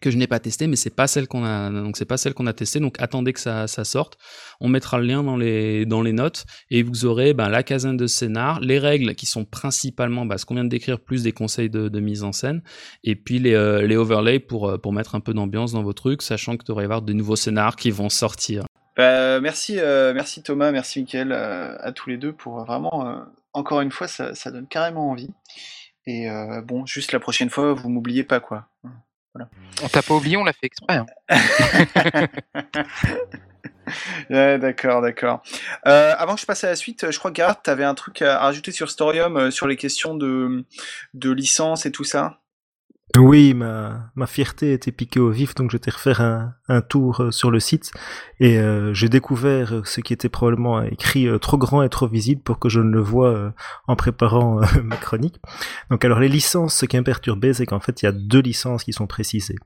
que 0.00 0.10
je 0.10 0.16
n'ai 0.16 0.26
pas 0.26 0.38
testé, 0.38 0.66
mais 0.66 0.76
c'est 0.76 0.94
pas 0.94 1.06
celle 1.06 1.26
qu'on 1.26 1.44
a, 1.44 1.70
donc 1.70 1.96
c'est 1.96 2.04
pas 2.04 2.16
celle 2.16 2.34
qu'on 2.34 2.46
a 2.46 2.52
testée. 2.52 2.80
Donc 2.80 2.96
attendez 3.00 3.32
que 3.32 3.40
ça, 3.40 3.66
sorte. 3.66 4.18
On 4.60 4.68
mettra 4.68 4.98
le 4.98 5.06
lien 5.06 5.22
dans 5.22 5.36
les 5.36 5.86
dans 5.86 6.02
les 6.02 6.12
notes 6.12 6.44
et 6.70 6.82
vous 6.82 7.04
aurez 7.04 7.34
ben, 7.34 7.48
la 7.48 7.62
caserne 7.62 7.96
de 7.96 8.06
scénar, 8.06 8.60
les 8.60 8.78
règles 8.78 9.14
qui 9.14 9.26
sont 9.26 9.44
principalement 9.44 10.26
bah, 10.26 10.38
ce 10.38 10.46
qu'on 10.46 10.54
vient 10.54 10.64
de 10.64 10.68
décrire, 10.68 11.00
plus 11.00 11.22
des 11.22 11.32
conseils 11.32 11.70
de, 11.70 11.88
de 11.88 12.00
mise 12.00 12.22
en 12.22 12.32
scène, 12.32 12.62
et 13.04 13.16
puis 13.16 13.38
les, 13.38 13.54
euh, 13.54 13.86
les 13.86 13.96
overlays 13.96 14.40
pour 14.40 14.68
euh, 14.68 14.78
pour 14.78 14.92
mettre 14.92 15.14
un 15.14 15.20
peu 15.20 15.34
d'ambiance 15.34 15.72
dans 15.72 15.82
vos 15.82 15.92
trucs, 15.92 16.22
sachant 16.22 16.56
que 16.56 16.64
tu 16.64 16.72
aurais 16.72 16.84
avoir 16.84 17.02
de 17.02 17.12
nouveaux 17.12 17.36
scénars 17.36 17.76
qui 17.76 17.90
vont 17.90 18.08
sortir. 18.08 18.64
Bah, 18.96 19.40
merci, 19.40 19.78
euh, 19.78 20.12
merci 20.12 20.42
Thomas, 20.42 20.72
merci 20.72 21.00
Mickaël 21.00 21.32
à 21.32 21.92
tous 21.92 22.10
les 22.10 22.16
deux 22.16 22.32
pour 22.32 22.64
vraiment, 22.64 23.22
encore 23.52 23.80
une 23.80 23.92
fois, 23.92 24.08
ça, 24.08 24.34
ça 24.34 24.50
donne 24.50 24.66
carrément 24.66 25.10
envie. 25.10 25.30
Et 26.06 26.28
bon, 26.64 26.86
juste 26.86 27.12
la 27.12 27.20
prochaine 27.20 27.50
fois, 27.50 27.74
vous 27.74 27.90
m'oubliez 27.90 28.24
pas 28.24 28.40
quoi. 28.40 28.66
On 29.82 29.88
t'a 29.88 30.02
pas 30.02 30.14
oublié, 30.14 30.36
on 30.36 30.44
l'a 30.44 30.52
fait 30.52 30.66
exprès. 30.66 30.96
Hein. 30.96 31.06
d'accord, 34.58 35.02
d'accord. 35.02 35.42
Euh, 35.86 36.14
avant 36.18 36.34
que 36.34 36.40
je 36.40 36.46
passe 36.46 36.64
à 36.64 36.68
la 36.68 36.76
suite, 36.76 37.10
je 37.10 37.18
crois 37.18 37.30
que 37.30 37.36
Gareth, 37.36 37.60
tu 37.64 37.70
avais 37.70 37.84
un 37.84 37.94
truc 37.94 38.22
à 38.22 38.38
rajouter 38.38 38.72
sur 38.72 38.90
Storium, 38.90 39.36
euh, 39.36 39.50
sur 39.50 39.66
les 39.66 39.76
questions 39.76 40.14
de, 40.14 40.64
de 41.14 41.30
licence 41.30 41.86
et 41.86 41.92
tout 41.92 42.04
ça? 42.04 42.40
Oui, 43.16 43.54
ma, 43.54 44.10
ma 44.16 44.26
fierté 44.26 44.72
était 44.72 44.92
piquée 44.92 45.18
au 45.18 45.30
vif, 45.30 45.54
donc 45.54 45.70
j'étais 45.70 45.90
refaire 45.90 46.20
un, 46.20 46.54
un 46.68 46.82
tour 46.82 47.22
euh, 47.22 47.30
sur 47.30 47.50
le 47.50 47.58
site 47.58 47.90
et 48.38 48.58
euh, 48.58 48.92
j'ai 48.92 49.08
découvert 49.08 49.80
ce 49.84 50.00
qui 50.02 50.12
était 50.12 50.28
probablement 50.28 50.82
écrit 50.82 51.26
euh, 51.26 51.38
trop 51.38 51.56
grand 51.56 51.82
et 51.82 51.88
trop 51.88 52.06
visible 52.06 52.42
pour 52.42 52.58
que 52.58 52.68
je 52.68 52.80
ne 52.80 52.90
le 52.90 53.00
vois 53.00 53.52
en 53.86 53.96
préparant 53.96 54.60
ma 54.84 54.96
chronique. 54.96 55.40
Donc 55.90 56.04
alors 56.04 56.20
les 56.20 56.28
licences, 56.28 56.74
ce 56.74 56.84
qui 56.84 56.96
m'a 56.98 57.02
perturbé, 57.02 57.54
c'est 57.54 57.64
qu'en 57.64 57.80
fait 57.80 58.02
il 58.02 58.04
y 58.04 58.08
a 58.08 58.12
deux 58.12 58.40
licences 58.40 58.84
qui 58.84 58.92
sont 58.92 59.06
précisées. 59.06 59.56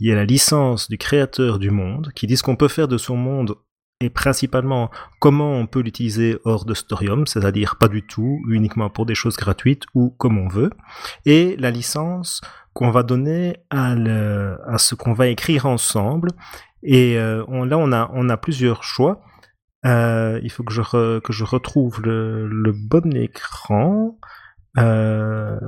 Il 0.00 0.08
y 0.08 0.12
a 0.12 0.16
la 0.16 0.24
licence 0.24 0.88
du 0.88 0.96
créateur 0.96 1.58
du 1.58 1.70
monde, 1.70 2.12
qui 2.14 2.26
dit 2.26 2.36
ce 2.36 2.42
qu'on 2.42 2.56
peut 2.56 2.68
faire 2.68 2.88
de 2.88 2.96
son 2.96 3.16
monde 3.16 3.56
et 4.00 4.10
principalement 4.10 4.90
comment 5.20 5.52
on 5.52 5.66
peut 5.66 5.80
l'utiliser 5.80 6.38
hors 6.44 6.64
de 6.64 6.74
Storium, 6.74 7.26
c'est-à-dire 7.26 7.76
pas 7.76 7.88
du 7.88 8.06
tout, 8.06 8.40
uniquement 8.48 8.90
pour 8.90 9.06
des 9.06 9.14
choses 9.14 9.36
gratuites 9.36 9.84
ou 9.94 10.10
comme 10.18 10.38
on 10.38 10.48
veut, 10.48 10.70
et 11.24 11.56
la 11.58 11.70
licence 11.70 12.42
qu'on 12.76 12.90
va 12.90 13.02
donner 13.02 13.56
à, 13.70 13.92
à 14.66 14.76
ce 14.76 14.94
qu'on 14.94 15.14
va 15.14 15.28
écrire 15.28 15.64
ensemble. 15.64 16.28
Et 16.82 17.16
euh, 17.16 17.42
là, 17.64 17.78
on 17.78 17.90
a, 17.90 18.10
on 18.12 18.28
a 18.28 18.36
plusieurs 18.36 18.84
choix. 18.84 19.22
Euh, 19.86 20.38
il 20.42 20.52
faut 20.52 20.62
que 20.62 20.74
je, 20.74 21.18
que 21.20 21.32
je 21.32 21.44
retrouve 21.44 22.02
le, 22.02 22.46
le 22.46 22.72
bon 22.72 23.16
écran. 23.16 24.18
Euh, 24.76 25.58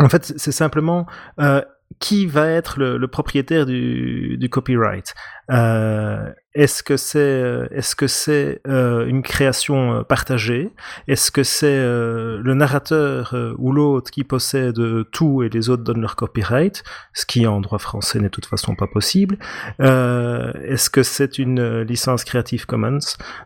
en 0.00 0.08
fait, 0.08 0.32
c'est 0.38 0.52
simplement 0.52 1.06
qui 1.98 2.26
va 2.26 2.48
être 2.48 2.78
le, 2.78 3.08
propriétaire 3.08 3.66
du, 3.66 4.48
copyright. 4.50 5.14
Euh, 5.50 6.30
Est-ce 6.54 6.82
que 6.82 6.96
c'est 6.96 7.68
c'est 8.06 8.60
euh, 8.66 9.06
une 9.06 9.22
création 9.22 9.96
euh, 9.96 10.02
partagée? 10.02 10.72
Est-ce 11.08 11.30
que 11.30 11.42
c'est 11.42 11.66
euh, 11.66 12.40
le 12.42 12.54
narrateur 12.54 13.34
ou 13.58 13.72
l'autre 13.72 14.10
qui 14.10 14.24
possède 14.24 14.80
tout 15.10 15.42
et 15.42 15.48
les 15.48 15.68
autres 15.68 15.82
donnent 15.82 16.00
leur 16.00 16.16
copyright? 16.16 16.84
Ce 17.12 17.26
qui 17.26 17.46
en 17.46 17.60
droit 17.60 17.78
français 17.78 18.18
n'est 18.18 18.24
de 18.24 18.30
toute 18.30 18.46
façon 18.46 18.74
pas 18.76 18.86
possible. 18.86 19.38
Est-ce 19.80 20.90
que 20.90 21.02
c'est 21.02 21.38
une 21.38 21.82
licence 21.82 22.24
Creative 22.24 22.66
Commons? 22.66 22.98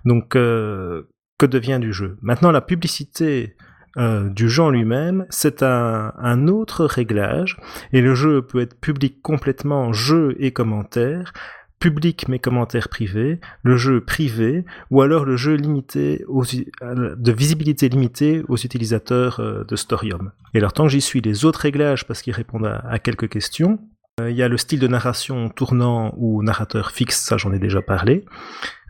Donc 0.05 0.30
que 0.30 1.47
devient 1.47 1.78
du 1.80 1.92
jeu? 1.92 2.18
Maintenant 2.22 2.53
la 2.53 2.61
publicité 2.61 3.57
euh, 3.97 4.28
du 4.28 4.49
en 4.59 4.70
lui-même, 4.70 5.26
c'est 5.30 5.62
un, 5.62 6.12
un, 6.18 6.49
autre 6.49 6.84
réglage, 6.84 7.57
et 7.92 8.01
le 8.01 8.14
jeu 8.14 8.42
peut 8.42 8.61
être 8.61 8.78
public 8.78 9.22
complètement, 9.22 9.92
jeu 9.92 10.36
et 10.38 10.53
commentaires, 10.53 11.32
public 11.78 12.26
mais 12.28 12.38
commentaires 12.38 12.88
privés, 12.88 13.40
le 13.62 13.76
jeu 13.76 14.01
privé, 14.01 14.64
ou 14.90 15.03
alors 15.03 15.24
le 15.24 15.36
jeu 15.36 15.55
limité 15.55 16.24
aux, 16.28 16.45
de 16.45 17.32
visibilité 17.32 17.88
limitée 17.88 18.42
aux 18.49 18.57
utilisateurs 18.57 19.40
euh, 19.40 19.64
de 19.64 19.76
Storium. 19.76 20.32
Et 20.55 20.59
alors 20.59 20.72
tant 20.72 20.84
que 20.84 20.90
j'y 20.90 21.01
suis, 21.01 21.20
les 21.20 21.45
autres 21.45 21.61
réglages, 21.61 22.07
parce 22.07 22.22
qu'ils 22.22 22.32
répondent 22.32 22.66
à, 22.66 22.99
quelques 22.99 23.28
questions, 23.28 23.78
euh, 24.20 24.30
il 24.30 24.36
y 24.36 24.42
a 24.42 24.49
le 24.49 24.57
style 24.57 24.80
de 24.80 24.88
narration 24.88 25.51
tournant 25.51 26.14
ou 26.16 26.42
narrateur 26.42 26.90
fixe, 26.90 27.20
ça 27.20 27.36
j'en 27.36 27.53
ai 27.53 27.59
déjà 27.59 27.82
parlé. 27.82 28.24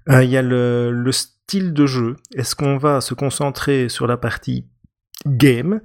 Il 0.08 0.28
y 0.28 0.36
a 0.36 0.42
le, 0.42 0.90
le 0.92 1.12
style 1.12 1.72
de 1.72 1.86
jeu. 1.86 2.16
Est-ce 2.34 2.54
qu'on 2.54 2.76
va 2.76 3.00
se 3.00 3.14
concentrer 3.14 3.88
sur 3.88 4.06
la 4.06 4.18
partie 4.18 4.66
game, 5.26 5.80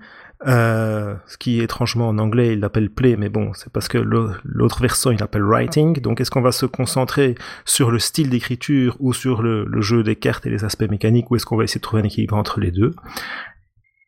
euh, 0.47 1.15
ce 1.27 1.37
qui 1.37 1.59
étrangement 1.59 2.07
en 2.07 2.17
anglais 2.17 2.53
il 2.53 2.61
l'appelle 2.61 2.89
play, 2.89 3.17
mais 3.17 3.27
bon, 3.27 3.51
c'est 3.53 3.71
parce 3.71 3.89
que 3.89 3.97
l'autre 3.97 4.81
version 4.81 5.11
il 5.11 5.19
l'appelle 5.19 5.43
writing. 5.43 5.99
Donc 6.01 6.21
est-ce 6.21 6.31
qu'on 6.31 6.41
va 6.41 6.53
se 6.53 6.65
concentrer 6.65 7.35
sur 7.65 7.91
le 7.91 7.99
style 7.99 8.29
d'écriture 8.29 8.95
ou 8.99 9.11
sur 9.13 9.41
le, 9.41 9.67
jeu 9.81 10.01
des 10.01 10.15
cartes 10.15 10.45
et 10.45 10.49
les 10.49 10.63
aspects 10.63 10.89
mécaniques, 10.89 11.29
ou 11.29 11.35
est-ce 11.35 11.45
qu'on 11.45 11.57
va 11.57 11.65
essayer 11.65 11.79
de 11.79 11.83
trouver 11.83 12.01
un 12.01 12.05
équilibre 12.05 12.35
entre 12.35 12.61
les 12.61 12.71
deux? 12.71 12.95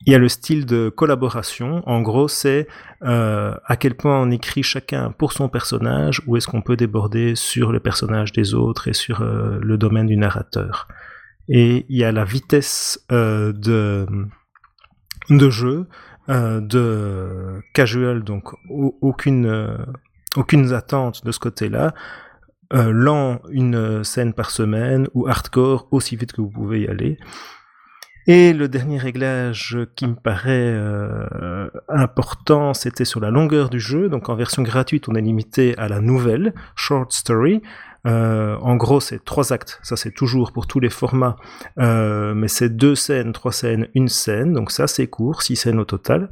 Il 0.08 0.14
y 0.14 0.16
a 0.16 0.18
le 0.18 0.30
style 0.30 0.66
de 0.66 0.90
collaboration. 0.90 1.84
En 1.86 2.02
gros, 2.02 2.28
c'est 2.28 2.68
euh, 3.04 3.54
à 3.66 3.76
quel 3.76 3.94
point 3.94 4.20
on 4.20 4.32
écrit 4.32 4.64
chacun 4.64 5.12
pour 5.12 5.32
son 5.32 5.48
personnage, 5.48 6.24
ou 6.26 6.38
est-ce 6.38 6.48
qu'on 6.48 6.64
peut 6.64 6.76
déborder 6.76 7.36
sur 7.36 7.72
le 7.72 7.80
personnage 7.80 8.32
des 8.32 8.56
autres 8.56 8.88
et 8.88 8.94
sur 8.94 9.22
euh, 9.22 9.60
le 9.62 9.78
domaine 9.78 10.08
du 10.08 10.18
narrateur? 10.18 10.88
Et 11.50 11.86
il 11.90 11.98
y 11.98 12.04
a 12.04 12.12
la 12.12 12.24
vitesse 12.24 13.06
de 13.10 14.08
de 15.30 15.50
jeu, 15.50 15.88
euh, 16.30 16.62
de 16.62 17.62
casual, 17.74 18.24
donc 18.24 18.54
aucune, 18.70 19.46
euh, 19.46 19.78
aucune 20.36 20.72
attente 20.74 21.26
de 21.26 21.32
ce 21.32 21.40
côté-là. 21.40 21.94
Euh, 22.74 22.92
lent, 22.92 23.42
une 23.50 24.04
scène 24.04 24.34
par 24.34 24.50
semaine, 24.50 25.08
ou 25.14 25.28
hardcore, 25.28 25.88
aussi 25.92 26.16
vite 26.16 26.32
que 26.32 26.42
vous 26.42 26.50
pouvez 26.50 26.82
y 26.82 26.88
aller. 26.88 27.18
Et 28.28 28.54
le 28.54 28.70
dernier 28.70 28.98
réglage 29.00 29.78
qui 29.96 30.08
me 30.08 30.14
paraît 30.14 30.80
important, 31.90 32.76
c'était 32.76 33.04
sur 33.04 33.20
la 33.20 33.32
longueur 33.32 33.70
du 33.70 33.80
jeu. 33.80 34.10
Donc 34.10 34.30
en 34.30 34.36
version 34.36 34.62
gratuite, 34.62 35.10
on 35.10 35.16
est 35.16 35.22
limité 35.22 35.76
à 35.80 35.90
la 35.90 36.02
nouvelle, 36.02 36.54
Short 36.76 37.12
Story. 37.12 37.64
Euh, 38.08 38.58
en 38.62 38.76
gros, 38.76 39.00
c'est 39.00 39.24
trois 39.24 39.54
actes. 39.54 39.80
Ça, 39.84 39.96
c'est 39.96 40.12
toujours 40.12 40.52
pour 40.52 40.68
tous 40.68 40.80
les 40.80 40.90
formats. 40.90 41.36
Euh, 41.80 42.34
mais 42.34 42.48
c'est 42.48 42.70
deux 42.70 42.96
scènes, 42.96 43.32
trois 43.34 43.52
scènes, 43.52 43.88
une 43.94 44.08
scène. 44.08 44.54
Donc 44.54 44.72
ça, 44.72 44.88
c'est 44.88 45.08
court, 45.08 45.42
six 45.44 45.56
scènes 45.56 45.80
au 45.80 45.86
total. 45.86 46.30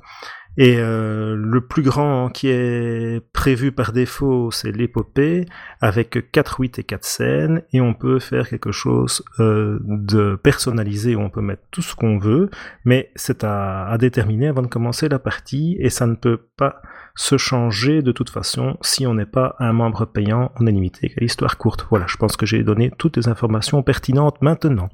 Et 0.62 0.76
euh, 0.78 1.38
le 1.38 1.62
plus 1.62 1.84
grand 1.84 2.28
qui 2.28 2.50
est 2.50 3.22
prévu 3.32 3.72
par 3.72 3.94
défaut, 3.94 4.52
c'est 4.52 4.74
l'épopée, 4.74 5.46
avec 5.80 6.34
4, 6.34 6.60
8 6.60 6.80
et 6.80 6.84
4 6.84 7.06
scènes, 7.06 7.62
et 7.72 7.80
on 7.80 7.94
peut 7.94 8.20
faire 8.20 8.50
quelque 8.50 8.74
chose 8.74 9.24
euh, 9.40 9.80
de 9.84 10.36
personnalisé, 10.36 11.16
où 11.16 11.22
on 11.22 11.30
peut 11.30 11.40
mettre 11.40 11.64
tout 11.72 11.82
ce 11.82 11.96
qu'on 11.96 12.18
veut, 12.18 12.50
mais 12.84 13.10
c'est 13.16 13.46
à, 13.46 13.86
à, 13.88 13.98
déterminer 13.98 14.50
avant 14.50 14.62
de 14.62 14.68
commencer 14.68 15.08
la 15.08 15.18
partie, 15.18 15.78
et 15.80 15.90
ça 15.90 16.06
ne 16.08 16.16
peut 16.16 16.42
pas 16.58 16.82
se 17.16 17.38
changer 17.38 18.02
de 18.02 18.12
toute 18.12 18.30
façon 18.30 18.76
si 18.82 19.08
on 19.08 19.14
n'est 19.14 19.26
pas 19.26 19.56
un 19.60 19.72
membre 19.72 20.04
payant, 20.04 20.52
on 20.60 20.68
est 20.68 20.72
limité 20.74 21.14
à 21.16 21.22
l'histoire 21.22 21.58
courte. 21.58 21.88
Voilà, 21.90 22.06
je 22.10 22.18
pense 22.18 22.36
que 22.36 22.46
j'ai 22.46 22.64
donné 22.64 22.92
toutes 22.98 23.16
les 23.16 23.30
informations 23.30 23.82
pertinentes 23.82 24.42
maintenant. 24.42 24.90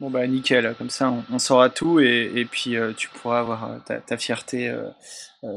Bon 0.00 0.10
bah 0.10 0.24
nickel, 0.28 0.76
comme 0.78 0.90
ça 0.90 1.12
on, 1.28 1.40
saura 1.40 1.70
tout 1.70 1.98
et, 1.98 2.46
puis 2.48 2.76
euh, 2.76 2.92
tu 2.96 3.08
pourras 3.08 3.40
avoir 3.40 3.72
euh, 3.72 3.98
ta, 4.06 4.16
fierté 4.16 4.68
euh, 4.68 4.88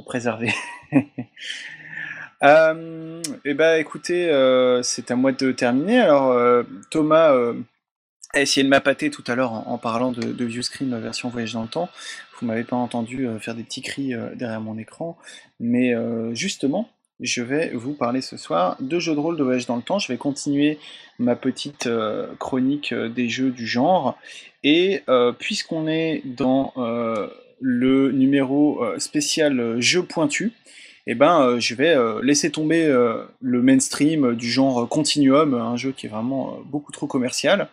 préservée. 0.07 0.51
et 0.91 1.05
eh 3.45 3.53
bah 3.53 3.77
écoutez, 3.77 4.31
c'est 4.81 5.11
à 5.11 5.15
moi 5.15 5.31
de 5.31 5.51
terminer. 5.51 5.99
Alors 5.99 6.65
Thomas 6.89 7.35
a 8.33 8.41
essayé 8.41 8.63
de 8.63 8.69
m'appâter 8.69 9.11
tout 9.11 9.23
à 9.27 9.35
l'heure 9.35 9.53
en, 9.53 9.77
parlant 9.77 10.11
de, 10.11 10.33
de 10.33 10.45
View 10.45 10.63
Screen 10.63 10.99
version 10.99 11.29
voyage 11.29 11.53
dans 11.53 11.61
le 11.61 11.67
temps. 11.67 11.89
Vous 12.39 12.47
m'avez 12.47 12.63
pas 12.63 12.75
entendu 12.75 13.27
faire 13.39 13.53
des 13.53 13.63
petits 13.63 13.83
cris 13.83 14.15
derrière 14.33 14.59
mon 14.59 14.79
écran, 14.79 15.19
mais 15.59 15.93
justement, 16.33 16.89
je 17.19 17.43
vais 17.43 17.69
vous 17.75 17.93
parler 17.93 18.21
ce 18.21 18.37
soir 18.37 18.75
de 18.79 18.97
jeux 18.97 19.13
de 19.13 19.19
rôle 19.19 19.37
de 19.37 19.43
voyage 19.43 19.67
dans 19.67 19.75
le 19.75 19.83
temps. 19.83 19.99
Je 19.99 20.07
vais 20.07 20.17
continuer 20.17 20.79
ma 21.21 21.35
petite 21.35 21.87
euh, 21.87 22.27
chronique 22.39 22.91
euh, 22.91 23.09
des 23.09 23.29
jeux 23.29 23.51
du 23.51 23.65
genre. 23.65 24.17
Et 24.63 25.01
euh, 25.09 25.31
puisqu'on 25.31 25.87
est 25.87 26.21
dans 26.25 26.73
le 27.63 28.11
numéro 28.11 28.83
spécial 28.97 29.79
jeu 29.79 30.03
pointu, 30.03 30.51
eh 31.07 31.15
ben, 31.15 31.59
je 31.59 31.73
vais 31.75 31.95
laisser 32.21 32.51
tomber 32.51 32.87
le 33.39 33.61
mainstream 33.61 34.35
du 34.35 34.49
genre 34.49 34.87
Continuum, 34.87 35.55
un 35.55 35.77
jeu 35.77 35.91
qui 35.91 36.05
est 36.05 36.09
vraiment 36.09 36.59
beaucoup 36.65 36.91
trop 36.91 37.07
commercial. 37.07 37.69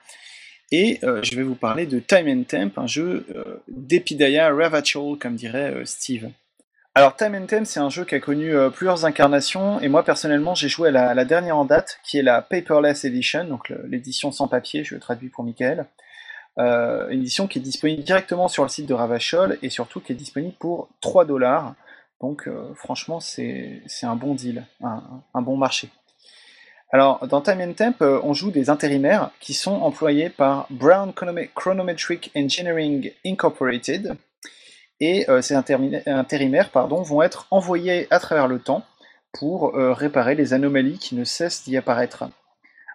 Et 0.72 0.98
je 1.02 1.36
vais 1.36 1.42
vous 1.42 1.54
parler 1.54 1.84
de 1.86 2.00
Time 2.00 2.28
and 2.28 2.44
Temp, 2.44 2.78
un 2.78 2.86
jeu 2.86 3.26
d'Epidaya 3.68 4.54
Ravachol, 4.54 5.18
comme 5.18 5.36
dirait 5.36 5.82
Steve. 5.84 6.30
Alors 6.98 7.14
Time 7.14 7.36
and 7.36 7.46
Time, 7.46 7.64
c'est 7.64 7.78
un 7.78 7.90
jeu 7.90 8.04
qui 8.04 8.16
a 8.16 8.18
connu 8.18 8.56
euh, 8.56 8.70
plusieurs 8.70 9.04
incarnations, 9.04 9.78
et 9.78 9.86
moi 9.86 10.02
personnellement 10.02 10.56
j'ai 10.56 10.68
joué 10.68 10.88
à 10.88 11.14
la, 11.14 11.24
dernière 11.24 11.56
en 11.56 11.64
date, 11.64 12.00
qui 12.02 12.18
est 12.18 12.22
la 12.22 12.42
Paperless 12.42 13.04
Edition, 13.04 13.44
donc 13.44 13.72
l'édition 13.86 14.32
sans 14.32 14.48
papier, 14.48 14.82
je 14.82 14.96
le 14.96 15.00
traduis 15.00 15.28
pour 15.28 15.44
Michael. 15.44 15.86
Euh, 16.58 17.08
une 17.10 17.20
édition 17.20 17.46
qui 17.46 17.60
est 17.60 17.62
disponible 17.62 18.02
directement 18.02 18.48
sur 18.48 18.64
le 18.64 18.68
site 18.68 18.86
de 18.86 18.94
Ravachol, 18.94 19.58
et 19.62 19.70
surtout 19.70 20.00
qui 20.00 20.10
est 20.10 20.16
disponible 20.16 20.54
pour 20.58 20.88
3 21.00 21.24
dollars. 21.24 21.76
Donc 22.20 22.48
euh, 22.48 22.74
franchement 22.74 23.20
c'est 23.20 23.80
un 24.02 24.16
bon 24.16 24.34
deal, 24.34 24.66
un, 24.82 25.22
un, 25.34 25.40
bon 25.40 25.56
marché. 25.56 25.90
Alors 26.90 27.24
dans 27.28 27.40
Time 27.40 27.60
and 27.60 27.74
Temp, 27.74 28.02
on 28.24 28.34
joue 28.34 28.50
des 28.50 28.70
intérimaires 28.70 29.30
qui 29.38 29.54
sont 29.54 29.82
employés 29.82 30.30
par 30.30 30.66
Brown 30.70 31.12
Chronometric 31.54 32.32
Engineering 32.34 33.12
Incorporated, 33.24 34.16
et 35.00 35.28
euh, 35.30 35.42
ces 35.42 35.54
intérimaires 35.54 36.70
pardon, 36.70 37.02
vont 37.02 37.22
être 37.22 37.46
envoyés 37.50 38.06
à 38.10 38.18
travers 38.18 38.48
le 38.48 38.58
temps 38.58 38.84
pour 39.32 39.76
euh, 39.76 39.92
réparer 39.92 40.34
les 40.34 40.54
anomalies 40.54 40.98
qui 40.98 41.14
ne 41.14 41.24
cessent 41.24 41.64
d'y 41.64 41.76
apparaître. 41.76 42.24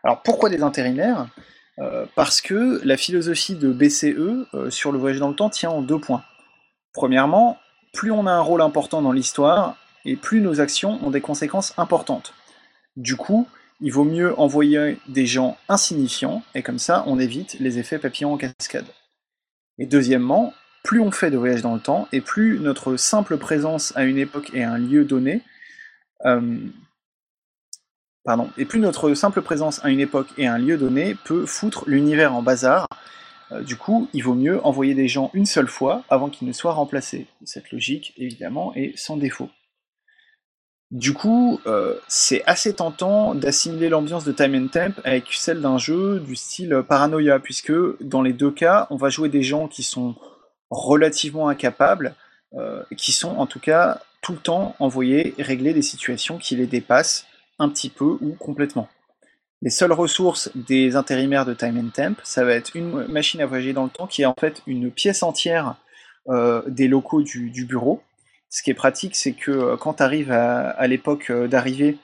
Alors 0.03 0.21
pourquoi 0.21 0.49
des 0.49 0.63
intérimaires? 0.63 1.27
Euh, 1.79 2.05
Parce 2.15 2.41
que 2.41 2.81
la 2.83 2.97
philosophie 2.97 3.55
de 3.55 3.71
BCE 3.71 4.69
sur 4.69 4.91
le 4.91 4.99
voyage 4.99 5.19
dans 5.19 5.29
le 5.29 5.35
temps 5.35 5.49
tient 5.49 5.71
en 5.71 5.81
deux 5.81 5.99
points. 5.99 6.23
Premièrement, 6.93 7.57
plus 7.93 8.11
on 8.11 8.27
a 8.27 8.31
un 8.31 8.41
rôle 8.41 8.61
important 8.61 9.01
dans 9.01 9.11
l'histoire, 9.11 9.77
et 10.05 10.15
plus 10.15 10.41
nos 10.41 10.59
actions 10.61 10.99
ont 11.03 11.09
des 11.09 11.21
conséquences 11.21 11.73
importantes. 11.77 12.33
Du 12.95 13.15
coup, 13.15 13.47
il 13.81 13.91
vaut 13.91 14.03
mieux 14.03 14.37
envoyer 14.39 14.97
des 15.07 15.25
gens 15.25 15.57
insignifiants, 15.69 16.43
et 16.53 16.61
comme 16.61 16.79
ça 16.79 17.03
on 17.07 17.17
évite 17.17 17.57
les 17.59 17.79
effets 17.79 17.97
papillons 17.97 18.33
en 18.33 18.37
cascade. 18.37 18.85
Et 19.79 19.87
deuxièmement, 19.87 20.53
plus 20.83 20.99
on 20.99 21.11
fait 21.11 21.31
de 21.31 21.37
voyages 21.37 21.61
dans 21.61 21.73
le 21.73 21.79
temps, 21.79 22.07
et 22.11 22.21
plus 22.21 22.59
notre 22.59 22.97
simple 22.97 23.37
présence 23.37 23.95
à 23.95 24.03
une 24.03 24.17
époque 24.17 24.51
et 24.53 24.63
à 24.63 24.73
un 24.73 24.77
lieu 24.77 25.05
donné, 25.05 25.41
euh, 26.25 26.57
pardon, 28.25 28.49
et 28.57 28.65
plus 28.65 28.79
notre 28.79 29.13
simple 29.13 29.41
présence 29.41 29.83
à 29.83 29.89
une 29.89 30.01
époque 30.01 30.27
et 30.37 30.45
un 30.45 30.57
lieu 30.57 30.77
donné 30.77 31.15
peut 31.23 31.45
foutre 31.45 31.85
l'univers 31.87 32.35
en 32.35 32.41
bazar. 32.41 32.87
Euh, 33.51 33.61
du 33.61 33.77
coup, 33.77 34.09
il 34.13 34.23
vaut 34.23 34.35
mieux 34.35 34.65
envoyer 34.65 34.93
des 34.93 35.07
gens 35.07 35.31
une 35.33 35.45
seule 35.45 35.67
fois 35.67 36.03
avant 36.09 36.29
qu'ils 36.29 36.47
ne 36.47 36.53
soient 36.53 36.73
remplacés. 36.73 37.27
Cette 37.45 37.71
logique, 37.71 38.13
évidemment, 38.17 38.73
est 38.75 38.97
sans 38.97 39.15
défaut. 39.15 39.49
Du 40.91 41.13
coup, 41.13 41.59
euh, 41.65 41.95
c'est 42.07 42.43
assez 42.45 42.75
tentant 42.75 43.33
d'assimiler 43.33 43.89
l'ambiance 43.89 44.25
de 44.25 44.31
Time 44.31 44.53
and 44.53 44.67
Temp 44.67 44.93
avec 45.03 45.25
celle 45.31 45.59
d'un 45.59 45.79
jeu 45.79 46.19
du 46.19 46.35
style 46.35 46.83
Paranoia, 46.87 47.39
puisque 47.39 47.73
dans 48.01 48.21
les 48.21 48.33
deux 48.33 48.51
cas, 48.51 48.85
on 48.91 48.95
va 48.95 49.09
jouer 49.09 49.29
des 49.29 49.41
gens 49.41 49.67
qui 49.67 49.81
sont 49.81 50.15
relativement 50.73 51.47
incapables, 51.47 52.15
euh, 52.55 52.83
qui 52.97 53.11
sont 53.11 53.35
en 53.37 53.47
tout 53.47 53.59
cas 53.59 53.99
tout 54.21 54.33
le 54.33 54.37
temps 54.37 54.75
envoyés 54.77 55.33
régler 55.39 55.73
des 55.73 55.81
situations 55.81 56.37
qui 56.37 56.55
les 56.55 56.67
dépassent 56.67 57.25
un 57.57 57.67
petit 57.67 57.89
peu 57.89 58.17
ou 58.21 58.35
complètement. 58.37 58.87
Les 59.63 59.69
seules 59.69 59.91
ressources 59.91 60.51
des 60.55 60.95
intérimaires 60.95 61.45
de 61.45 61.53
Time 61.55 61.79
and 61.79 61.89
Temp, 61.93 62.15
ça 62.23 62.43
va 62.43 62.53
être 62.53 62.75
une 62.75 63.07
machine 63.07 63.41
à 63.41 63.45
voyager 63.45 63.73
dans 63.73 63.85
le 63.85 63.89
temps 63.89 64.07
qui 64.07 64.21
est 64.21 64.25
en 64.25 64.35
fait 64.39 64.61
une 64.67 64.91
pièce 64.91 65.23
entière 65.23 65.77
euh, 66.29 66.61
des 66.67 66.87
locaux 66.87 67.23
du, 67.23 67.65
bureau. 67.65 68.03
Ce 68.49 68.61
qui 68.61 68.69
est 68.69 68.75
pratique, 68.75 69.15
c'est 69.15 69.33
que 69.33 69.51
euh, 69.51 69.77
quand 69.77 69.95
tu 69.95 70.03
arrives 70.03 70.31
à, 70.31 70.85
l'époque 70.87 71.31
d'arrivée, 71.31 71.97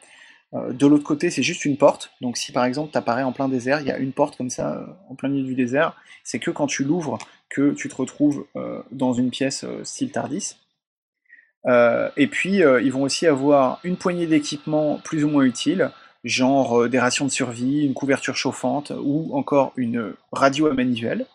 de 0.51 0.87
l'autre 0.87 1.03
côté, 1.03 1.29
c'est 1.29 1.43
juste 1.43 1.63
une 1.63 1.77
porte. 1.77 2.11
Donc 2.21 2.37
si 2.37 2.51
par 2.51 2.65
exemple 2.65 2.91
tu 2.91 2.97
apparais 2.97 3.21
en 3.21 3.33
plein 3.33 3.49
désert, 3.49 3.81
il 3.81 3.87
y 3.87 3.91
a 3.91 3.99
une 3.99 4.13
porte 4.13 4.35
comme 4.35 4.49
ça 4.49 4.97
en 5.09 5.13
plein 5.13 5.29
milieu 5.29 5.45
du 5.45 5.53
désert, 5.53 5.95
c'est 6.23 6.39
que 6.39 6.49
quand 6.49 6.65
tu 6.65 6.83
l'ouvres 6.83 7.19
que 7.49 7.71
tu 7.71 7.89
te 7.89 7.95
retrouves 7.95 8.45
euh, 8.55 8.81
dans 8.91 9.13
une 9.13 9.31
pièce 9.31 9.63
euh, 9.63 9.83
style 9.83 10.11
Tardis. 10.11 10.55
Euh, 11.65 12.09
et 12.15 12.27
puis, 12.27 12.59
ils 12.59 12.91
vont 12.91 13.03
aussi 13.03 13.27
avoir 13.27 13.79
une 13.83 13.97
poignée 13.97 14.27
d'équipements 14.27 14.99
plus 15.03 15.25
ou 15.25 15.29
moins 15.29 15.43
utiles, 15.43 15.91
genre 16.23 16.87
des 16.87 16.99
rations 16.99 17.25
de 17.25 17.31
survie, 17.31 17.85
une 17.85 17.93
couverture 17.93 18.35
chauffante 18.35 18.93
ou 18.97 19.35
encore 19.35 19.73
une 19.75 20.13
radio 20.31 20.67
à 20.67 20.73
manivelle. 20.73 21.25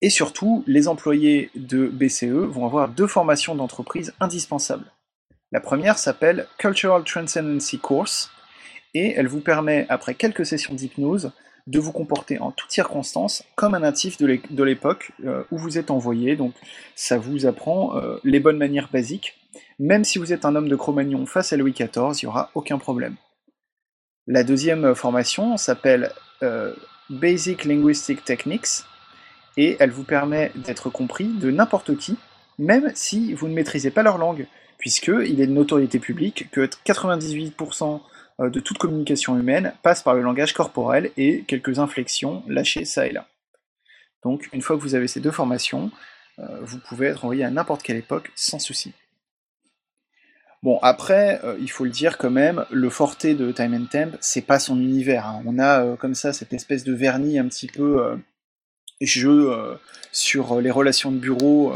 Et 0.00 0.10
surtout, 0.10 0.62
les 0.66 0.86
employés 0.86 1.50
de 1.56 1.86
BCE 1.86 2.24
vont 2.24 2.66
avoir 2.66 2.88
deux 2.88 3.06
formations 3.06 3.54
d'entreprise 3.54 4.14
indispensables. 4.20 4.92
La 5.50 5.60
première 5.60 5.98
s'appelle 5.98 6.46
Cultural 6.58 7.02
Transcendency 7.02 7.78
Course, 7.78 8.30
et 8.94 9.12
elle 9.16 9.26
vous 9.26 9.40
permet, 9.40 9.86
après 9.88 10.14
quelques 10.14 10.46
sessions 10.46 10.74
d'hypnose, 10.74 11.32
de 11.66 11.78
vous 11.78 11.92
comporter 11.92 12.38
en 12.38 12.52
toutes 12.52 12.70
circonstances 12.70 13.42
comme 13.56 13.74
un 13.74 13.80
natif 13.80 14.18
de 14.18 14.62
l'époque 14.62 15.12
euh, 15.24 15.42
où 15.50 15.58
vous 15.58 15.78
êtes 15.78 15.90
envoyé. 15.90 16.36
Donc 16.36 16.54
ça 16.94 17.18
vous 17.18 17.46
apprend 17.46 17.96
euh, 17.96 18.18
les 18.24 18.40
bonnes 18.40 18.58
manières 18.58 18.88
basiques. 18.92 19.36
Même 19.78 20.04
si 20.04 20.18
vous 20.18 20.32
êtes 20.32 20.44
un 20.44 20.54
homme 20.54 20.68
de 20.68 20.76
Cro-Magnon 20.76 21.26
face 21.26 21.52
à 21.52 21.56
Louis 21.56 21.72
XIV, 21.72 22.22
il 22.22 22.24
n'y 22.24 22.28
aura 22.28 22.50
aucun 22.54 22.78
problème. 22.78 23.16
La 24.26 24.42
deuxième 24.42 24.94
formation 24.94 25.56
s'appelle 25.56 26.12
euh, 26.42 26.74
Basic 27.10 27.64
Linguistic 27.64 28.24
Techniques 28.24 28.84
et 29.56 29.76
elle 29.78 29.90
vous 29.90 30.04
permet 30.04 30.52
d'être 30.56 30.90
compris 30.90 31.26
de 31.26 31.50
n'importe 31.50 31.96
qui, 31.96 32.16
même 32.58 32.90
si 32.94 33.32
vous 33.34 33.48
ne 33.48 33.54
maîtrisez 33.54 33.90
pas 33.90 34.02
leur 34.02 34.18
langue, 34.18 34.46
puisqu'il 34.78 35.40
est 35.40 35.46
de 35.46 35.52
notoriété 35.52 35.98
publique 35.98 36.50
que 36.50 36.62
98% 36.62 37.94
euh, 37.94 37.98
de 38.38 38.60
toute 38.60 38.78
communication 38.78 39.38
humaine 39.38 39.72
passe 39.82 40.02
par 40.02 40.14
le 40.14 40.20
langage 40.20 40.52
corporel 40.52 41.10
et 41.16 41.44
quelques 41.44 41.78
inflexions 41.78 42.42
lâchées 42.46 42.84
ça 42.84 43.06
et 43.06 43.12
là. 43.12 43.26
Donc 44.22 44.48
une 44.52 44.60
fois 44.60 44.76
que 44.76 44.82
vous 44.82 44.94
avez 44.94 45.08
ces 45.08 45.20
deux 45.20 45.30
formations, 45.30 45.90
euh, 46.38 46.58
vous 46.62 46.78
pouvez 46.78 47.06
être 47.06 47.24
envoyé 47.24 47.44
à 47.44 47.50
n'importe 47.50 47.82
quelle 47.82 47.96
époque 47.96 48.30
sans 48.34 48.58
souci. 48.58 48.92
Bon, 50.62 50.78
après, 50.82 51.40
euh, 51.44 51.56
il 51.60 51.70
faut 51.70 51.84
le 51.84 51.90
dire 51.90 52.18
quand 52.18 52.30
même, 52.30 52.64
le 52.70 52.90
forté 52.90 53.34
de 53.34 53.52
Time 53.52 53.74
and 53.74 53.86
Temp, 53.90 54.16
c'est 54.20 54.42
pas 54.42 54.58
son 54.58 54.80
univers. 54.80 55.26
Hein. 55.26 55.42
On 55.46 55.58
a 55.58 55.96
comme 55.96 56.14
ça 56.14 56.32
cette 56.32 56.52
espèce 56.52 56.84
de 56.84 56.92
vernis 56.92 57.38
un 57.38 57.46
petit 57.46 57.68
peu 57.68 58.18
jeu 59.00 59.52
sur 60.10 60.60
les 60.60 60.70
relations 60.70 61.12
de 61.12 61.18
bureau 61.18 61.72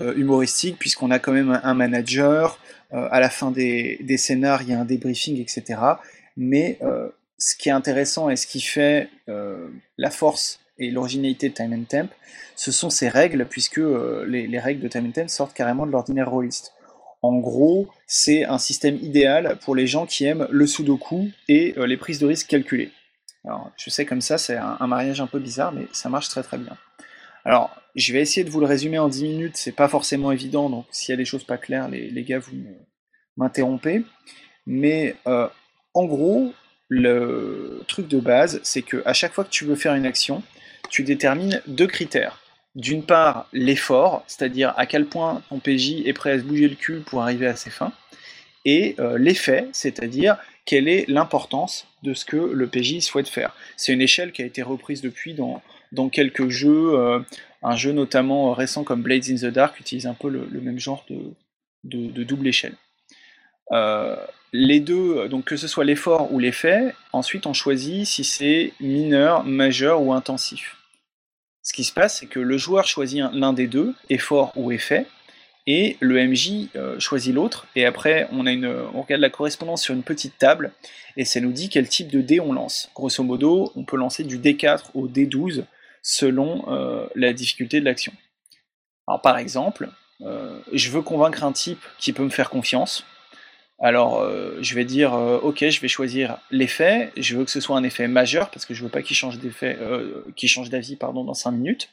humoristiques, 0.00 0.78
puisqu'on 0.78 1.10
a 1.10 1.18
quand 1.18 1.32
même 1.32 1.60
un 1.62 1.74
manager, 1.74 2.58
euh, 2.83 2.83
à 3.10 3.20
la 3.20 3.30
fin 3.30 3.50
des, 3.50 3.98
des 4.02 4.16
scénars, 4.16 4.62
il 4.62 4.70
y 4.70 4.72
a 4.72 4.80
un 4.80 4.84
débriefing, 4.84 5.40
etc. 5.40 5.80
Mais 6.36 6.78
euh, 6.82 7.08
ce 7.38 7.56
qui 7.56 7.68
est 7.68 7.72
intéressant 7.72 8.30
et 8.30 8.36
ce 8.36 8.46
qui 8.46 8.60
fait 8.60 9.08
euh, 9.28 9.68
la 9.98 10.10
force 10.10 10.60
et 10.78 10.90
l'originalité 10.90 11.48
de 11.48 11.54
Time 11.54 11.72
and 11.72 11.84
Temp, 11.88 12.08
ce 12.56 12.72
sont 12.72 12.90
ces 12.90 13.08
règles, 13.08 13.46
puisque 13.46 13.80
les, 14.26 14.46
les, 14.46 14.58
règles 14.58 14.80
de 14.80 14.88
Time 14.88 15.06
and 15.06 15.12
Temp 15.12 15.28
sortent 15.28 15.54
carrément 15.54 15.86
de 15.86 15.92
l'ordinaire 15.92 16.30
rôliste. 16.30 16.72
En 17.22 17.38
gros, 17.38 17.88
c'est 18.06 18.44
un 18.44 18.58
système 18.58 18.96
idéal 18.96 19.58
pour 19.62 19.74
les 19.74 19.86
gens 19.86 20.04
qui 20.04 20.24
aiment 20.24 20.46
le 20.50 20.66
sudoku 20.66 21.30
et 21.48 21.74
les 21.76 21.96
prises 21.96 22.18
de 22.18 22.26
risque 22.26 22.48
calculées. 22.48 22.92
Alors, 23.44 23.70
je 23.76 23.90
sais 23.90 24.06
comme 24.06 24.20
ça, 24.20 24.38
c'est 24.38 24.56
un, 24.56 24.86
mariage 24.86 25.20
un 25.20 25.26
peu 25.26 25.38
bizarre, 25.38 25.72
mais 25.72 25.86
ça 25.92 26.08
marche 26.08 26.28
très 26.28 26.42
très 26.42 26.58
bien. 26.58 26.76
Alors, 27.44 27.76
je 27.94 28.12
vais 28.12 28.20
essayer 28.20 28.44
de 28.44 28.50
vous 28.50 28.60
le 28.60 28.66
résumer 28.66 28.98
en 28.98 29.08
10 29.08 29.24
minutes, 29.24 29.56
c'est 29.56 29.72
pas 29.72 29.88
forcément 29.88 30.32
évident, 30.32 30.70
donc 30.70 30.86
s'il 30.90 31.12
y 31.12 31.14
a 31.14 31.16
des 31.16 31.24
choses 31.24 31.44
pas 31.44 31.58
claires, 31.58 31.88
les, 31.88 32.24
gars, 32.24 32.38
vous 32.38 32.52
m'interrompez. 33.36 34.02
Mais 34.66 35.14
euh, 35.26 35.48
en 35.92 36.06
gros, 36.06 36.52
le 36.88 37.82
truc 37.86 38.08
de 38.08 38.18
base, 38.18 38.60
c'est 38.62 38.82
que 38.82 39.02
à 39.04 39.12
chaque 39.12 39.32
fois 39.32 39.44
que 39.44 39.50
tu 39.50 39.64
veux 39.64 39.76
faire 39.76 39.94
une 39.94 40.06
action, 40.06 40.42
tu 40.90 41.02
détermines 41.02 41.60
deux 41.66 41.86
critères. 41.86 42.40
D'une 42.74 43.04
part, 43.04 43.48
l'effort, 43.52 44.24
c'est-à-dire 44.26 44.74
à 44.76 44.86
quel 44.86 45.06
point 45.06 45.42
ton 45.48 45.60
PJ 45.60 46.02
est 46.06 46.12
prêt 46.12 46.32
à 46.32 46.38
se 46.38 46.44
bouger 46.44 46.68
le 46.68 46.74
cul 46.74 47.00
pour 47.00 47.22
arriver 47.22 47.46
à 47.46 47.54
ses 47.54 47.70
fins, 47.70 47.92
et 48.64 48.96
euh, 48.98 49.18
l'effet, 49.18 49.68
c'est-à-dire 49.72 50.38
quelle 50.64 50.88
est 50.88 51.04
l'importance 51.08 51.86
de 52.02 52.14
ce 52.14 52.24
que 52.24 52.36
le 52.36 52.66
PJ 52.66 53.00
souhaite 53.00 53.28
faire. 53.28 53.54
C'est 53.76 53.92
une 53.92 54.00
échelle 54.00 54.32
qui 54.32 54.42
a 54.42 54.46
été 54.46 54.62
reprise 54.62 55.02
depuis 55.02 55.34
dans, 55.34 55.62
dans 55.94 56.08
quelques 56.08 56.48
jeux, 56.48 56.94
euh, 56.94 57.20
un 57.62 57.76
jeu 57.76 57.92
notamment 57.92 58.52
récent 58.52 58.84
comme 58.84 59.02
Blades 59.02 59.30
in 59.30 59.36
the 59.36 59.52
Dark 59.52 59.78
utilise 59.80 60.06
un 60.06 60.14
peu 60.14 60.28
le, 60.28 60.60
même 60.60 60.78
genre 60.78 61.06
de, 61.08 62.24
double 62.24 62.48
échelle. 62.48 62.74
Euh, 63.72 64.16
les 64.52 64.80
deux, 64.80 65.28
donc 65.28 65.46
que 65.46 65.56
ce 65.56 65.66
soit 65.66 65.84
l'effort 65.84 66.32
ou 66.32 66.38
l'effet, 66.38 66.94
ensuite 67.12 67.46
on 67.46 67.54
choisit 67.54 68.06
si 68.06 68.24
c'est 68.24 68.72
mineur, 68.80 69.44
majeur 69.44 70.02
ou 70.02 70.12
intensif. 70.12 70.76
Ce 71.62 71.72
qui 71.72 71.84
se 71.84 71.92
passe, 71.92 72.18
c'est 72.20 72.26
que 72.26 72.40
le 72.40 72.58
joueur 72.58 72.86
choisit 72.86 73.24
l'un 73.32 73.54
des 73.54 73.66
deux, 73.66 73.94
effort 74.10 74.52
ou 74.54 74.70
effet, 74.70 75.06
et 75.66 75.96
le 76.00 76.22
MJ 76.26 76.68
euh, 76.76 77.00
choisit 77.00 77.34
l'autre, 77.34 77.66
et 77.74 77.86
après 77.86 78.28
on, 78.32 78.46
a 78.46 78.52
une, 78.52 78.66
on 78.66 79.00
regarde 79.00 79.22
la 79.22 79.30
correspondance 79.30 79.82
sur 79.82 79.94
une 79.94 80.02
petite 80.02 80.36
table, 80.36 80.72
et 81.16 81.24
ça 81.24 81.40
nous 81.40 81.52
dit 81.52 81.70
quel 81.70 81.88
type 81.88 82.08
de 82.08 82.20
dé 82.20 82.38
on 82.38 82.52
lance. 82.52 82.90
Grosso 82.94 83.24
modo, 83.24 83.72
on 83.74 83.84
peut 83.84 83.96
lancer 83.96 84.24
du 84.24 84.38
D4 84.38 84.90
au 84.92 85.08
D12 85.08 85.64
selon 86.04 86.64
euh, 86.68 87.08
la 87.16 87.32
difficulté 87.32 87.80
de 87.80 87.84
l'action. 87.84 88.12
Alors 89.08 89.20
par 89.20 89.38
exemple, 89.38 89.88
euh, 90.20 90.60
je 90.72 90.90
veux 90.90 91.02
convaincre 91.02 91.42
un 91.42 91.50
type 91.50 91.82
qui 91.98 92.12
peut 92.12 92.22
me 92.22 92.30
faire 92.30 92.50
confiance, 92.50 93.04
alors 93.80 94.24
je 94.60 94.74
vais 94.76 94.84
dire 94.84 95.14
ok 95.14 95.68
je 95.68 95.80
vais 95.80 95.88
choisir 95.88 96.38
l'effet, 96.52 97.10
je 97.16 97.36
veux 97.36 97.44
que 97.44 97.50
ce 97.50 97.60
soit 97.60 97.76
un 97.76 97.82
effet 97.82 98.06
majeur 98.06 98.50
parce 98.50 98.64
que 98.66 98.72
je 98.72 98.84
veux 98.84 98.88
pas 98.88 99.02
qu'il 99.02 99.16
change 99.16 99.40
d'avis 100.70 100.94
pardon 100.94 101.24
dans 101.24 101.34
5 101.34 101.50
minutes. 101.50 101.90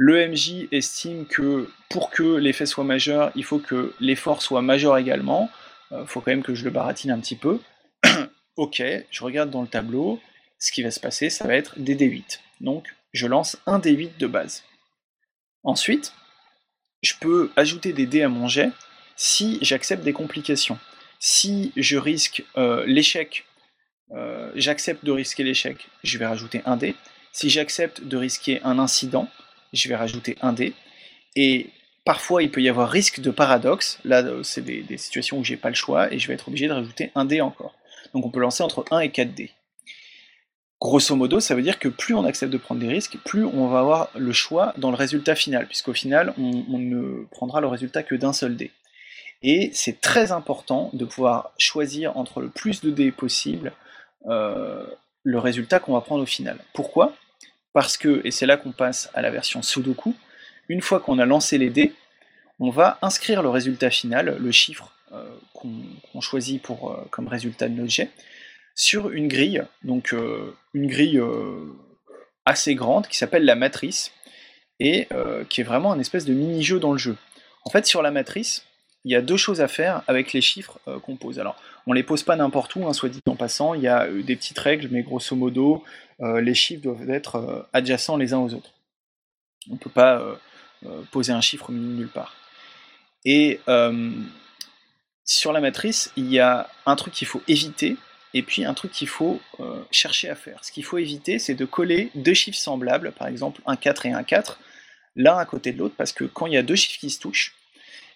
Le 0.00 0.28
MJ 0.28 0.68
estime 0.70 1.26
que 1.26 1.68
pour 1.90 2.10
que 2.10 2.36
l'effet 2.36 2.66
soit 2.66 2.84
majeur, 2.84 3.32
il 3.34 3.42
faut 3.42 3.58
que 3.58 3.92
l'effort 3.98 4.42
soit 4.42 4.62
majeur 4.62 4.96
également. 4.96 5.50
Il 5.90 5.96
euh, 5.96 6.06
faut 6.06 6.20
quand 6.20 6.30
même 6.30 6.44
que 6.44 6.54
je 6.54 6.64
le 6.64 6.70
baratine 6.70 7.10
un 7.10 7.18
petit 7.18 7.34
peu. 7.34 7.58
ok, 8.56 8.80
je 9.10 9.24
regarde 9.24 9.50
dans 9.50 9.60
le 9.60 9.66
tableau. 9.66 10.20
Ce 10.60 10.70
qui 10.70 10.84
va 10.84 10.92
se 10.92 11.00
passer, 11.00 11.30
ça 11.30 11.48
va 11.48 11.54
être 11.54 11.80
des 11.80 11.96
D8. 11.96 12.38
Donc, 12.60 12.94
je 13.12 13.26
lance 13.26 13.56
un 13.66 13.78
D8 13.78 14.18
de 14.18 14.26
base. 14.26 14.64
Ensuite, 15.62 16.12
je 17.02 17.14
peux 17.20 17.50
ajouter 17.56 17.92
des 17.92 18.06
dés 18.06 18.22
à 18.22 18.28
mon 18.28 18.48
jet 18.48 18.70
si 19.16 19.58
j'accepte 19.62 20.04
des 20.04 20.12
complications. 20.12 20.78
Si 21.20 21.72
je 21.76 21.96
risque 21.96 22.44
euh, 22.56 22.84
l'échec, 22.86 23.44
euh, 24.12 24.50
j'accepte 24.54 25.04
de 25.04 25.12
risquer 25.12 25.42
l'échec, 25.44 25.88
je 26.04 26.18
vais 26.18 26.26
rajouter 26.26 26.62
un 26.64 26.76
dé. 26.76 26.94
Si 27.32 27.50
j'accepte 27.50 28.02
de 28.02 28.16
risquer 28.16 28.60
un 28.62 28.78
incident, 28.78 29.28
je 29.72 29.88
vais 29.88 29.96
rajouter 29.96 30.36
un 30.40 30.52
dé. 30.52 30.74
Et 31.36 31.70
parfois, 32.04 32.42
il 32.42 32.50
peut 32.50 32.62
y 32.62 32.68
avoir 32.68 32.88
risque 32.90 33.20
de 33.20 33.30
paradoxe. 33.30 33.98
Là, 34.04 34.24
c'est 34.42 34.62
des, 34.62 34.96
situations 34.96 35.38
où 35.38 35.44
j'ai 35.44 35.56
pas 35.56 35.68
le 35.68 35.74
choix 35.74 36.12
et 36.12 36.18
je 36.18 36.28
vais 36.28 36.34
être 36.34 36.48
obligé 36.48 36.68
de 36.68 36.72
rajouter 36.72 37.10
un 37.14 37.24
dé 37.24 37.40
encore. 37.40 37.74
Donc 38.14 38.24
on 38.24 38.30
peut 38.30 38.40
lancer 38.40 38.62
entre 38.62 38.84
1 38.90 39.00
et 39.00 39.10
4 39.10 39.34
dés. 39.34 39.50
Grosso 40.80 41.16
modo, 41.16 41.40
ça 41.40 41.56
veut 41.56 41.62
dire 41.62 41.80
que 41.80 41.88
plus 41.88 42.14
on 42.14 42.24
accepte 42.24 42.52
de 42.52 42.58
prendre 42.58 42.80
des 42.80 42.88
risques, 42.88 43.18
plus 43.24 43.44
on 43.44 43.66
va 43.66 43.80
avoir 43.80 44.10
le 44.14 44.32
choix 44.32 44.74
dans 44.76 44.90
le 44.90 44.96
résultat 44.96 45.34
final, 45.34 45.66
puisqu'au 45.66 45.92
final, 45.92 46.32
on, 46.38 46.78
ne 46.78 47.24
prendra 47.32 47.60
le 47.60 47.66
résultat 47.66 48.04
que 48.04 48.14
d'un 48.14 48.32
seul 48.32 48.56
dé. 48.56 48.70
Et 49.42 49.70
c'est 49.72 50.00
très 50.00 50.30
important 50.30 50.90
de 50.92 51.04
pouvoir 51.04 51.52
choisir 51.58 52.16
entre 52.16 52.40
le 52.40 52.48
plus 52.48 52.80
de 52.80 52.90
dés 52.90 53.10
possible 53.10 53.72
euh, 54.26 54.86
le 55.24 55.38
résultat 55.38 55.80
qu'on 55.80 55.94
va 55.94 56.00
prendre 56.00 56.22
au 56.22 56.26
final. 56.26 56.58
Pourquoi? 56.74 57.12
Parce 57.72 57.96
que, 57.96 58.20
et 58.24 58.30
c'est 58.30 58.46
là 58.46 58.56
qu'on 58.56 58.72
passe 58.72 59.10
à 59.14 59.22
la 59.22 59.30
version 59.30 59.62
Sudoku, 59.62 60.14
une 60.68 60.80
fois 60.80 61.00
qu'on 61.00 61.18
a 61.18 61.26
lancé 61.26 61.58
les 61.58 61.70
dés, 61.70 61.92
on 62.60 62.70
va 62.70 62.98
inscrire 63.02 63.42
le 63.42 63.48
résultat 63.48 63.90
final, 63.90 64.36
le 64.38 64.52
chiffre 64.52 64.92
euh, 65.12 65.24
qu'on 65.54 66.20
choisit 66.20 66.62
euh, 66.70 66.74
comme 67.10 67.26
résultat 67.26 67.68
de 67.68 67.74
notre 67.74 67.90
jet, 67.90 68.10
sur 68.78 69.10
une 69.10 69.26
grille, 69.26 69.64
donc 69.82 70.12
euh, 70.12 70.54
une 70.72 70.86
grille 70.86 71.20
assez 72.44 72.74
grande 72.74 73.08
qui 73.08 73.16
s'appelle 73.16 73.44
la 73.44 73.56
matrice, 73.56 74.12
et 74.80 75.08
qui 75.48 75.60
est 75.60 75.64
vraiment 75.64 75.92
un 75.92 75.98
espèce 75.98 76.24
de 76.24 76.32
mini-jeu 76.32 76.78
dans 76.78 76.92
le 76.92 76.98
jeu. 76.98 77.16
En 77.64 77.70
fait, 77.70 77.84
sur 77.84 78.00
la 78.00 78.12
matrice, 78.12 78.64
il 79.04 79.10
y 79.10 79.16
a 79.16 79.20
deux 79.20 79.36
choses 79.36 79.60
à 79.60 79.66
faire 79.66 80.02
avec 80.06 80.32
les 80.32 80.40
chiffres 80.40 80.78
qu'on 81.02 81.16
pose. 81.16 81.40
Alors, 81.40 81.56
on 81.88 81.92
les 81.92 82.04
pose 82.04 82.22
pas 82.22 82.36
n'importe 82.36 82.76
où, 82.76 82.86
hein, 82.86 82.92
soit 82.92 83.08
dit 83.08 83.20
en 83.26 83.34
passant, 83.34 83.74
il 83.74 83.82
y 83.82 83.88
a 83.88 84.06
des 84.06 84.36
petites 84.36 84.58
règles, 84.58 84.88
mais 84.92 85.02
grosso 85.02 85.34
modo, 85.34 85.82
euh, 86.20 86.40
les 86.40 86.54
chiffres 86.54 86.82
doivent 86.82 87.10
être 87.10 87.36
euh, 87.36 87.62
adjacents 87.72 88.16
les 88.16 88.34
uns 88.34 88.38
aux 88.38 88.54
autres. 88.54 88.72
On 89.70 89.74
ne 89.74 89.78
peut 89.78 89.90
pas 89.90 90.20
euh, 90.84 91.02
poser 91.10 91.32
un 91.32 91.40
chiffre 91.40 91.72
nulle 91.72 92.08
part. 92.08 92.34
Et 93.24 93.60
sur 95.24 95.52
la 95.52 95.60
matrice, 95.60 96.12
il 96.16 96.32
y 96.32 96.38
a 96.38 96.70
un 96.86 96.96
truc 96.96 97.12
qu'il 97.12 97.26
faut 97.26 97.42
éviter 97.48 97.96
et 98.34 98.42
puis 98.42 98.64
un 98.64 98.74
truc 98.74 98.92
qu'il 98.92 99.08
faut 99.08 99.40
chercher 99.90 100.28
à 100.28 100.34
faire. 100.34 100.64
Ce 100.64 100.72
qu'il 100.72 100.84
faut 100.84 100.98
éviter, 100.98 101.38
c'est 101.38 101.54
de 101.54 101.64
coller 101.64 102.10
deux 102.14 102.34
chiffres 102.34 102.58
semblables, 102.58 103.12
par 103.12 103.28
exemple 103.28 103.60
un 103.66 103.76
4 103.76 104.06
et 104.06 104.12
un 104.12 104.22
4, 104.22 104.58
l'un 105.16 105.36
à 105.36 105.44
côté 105.44 105.72
de 105.72 105.78
l'autre, 105.78 105.94
parce 105.96 106.12
que 106.12 106.24
quand 106.24 106.46
il 106.46 106.52
y 106.52 106.56
a 106.56 106.62
deux 106.62 106.76
chiffres 106.76 107.00
qui 107.00 107.10
se 107.10 107.20
touchent, 107.20 107.54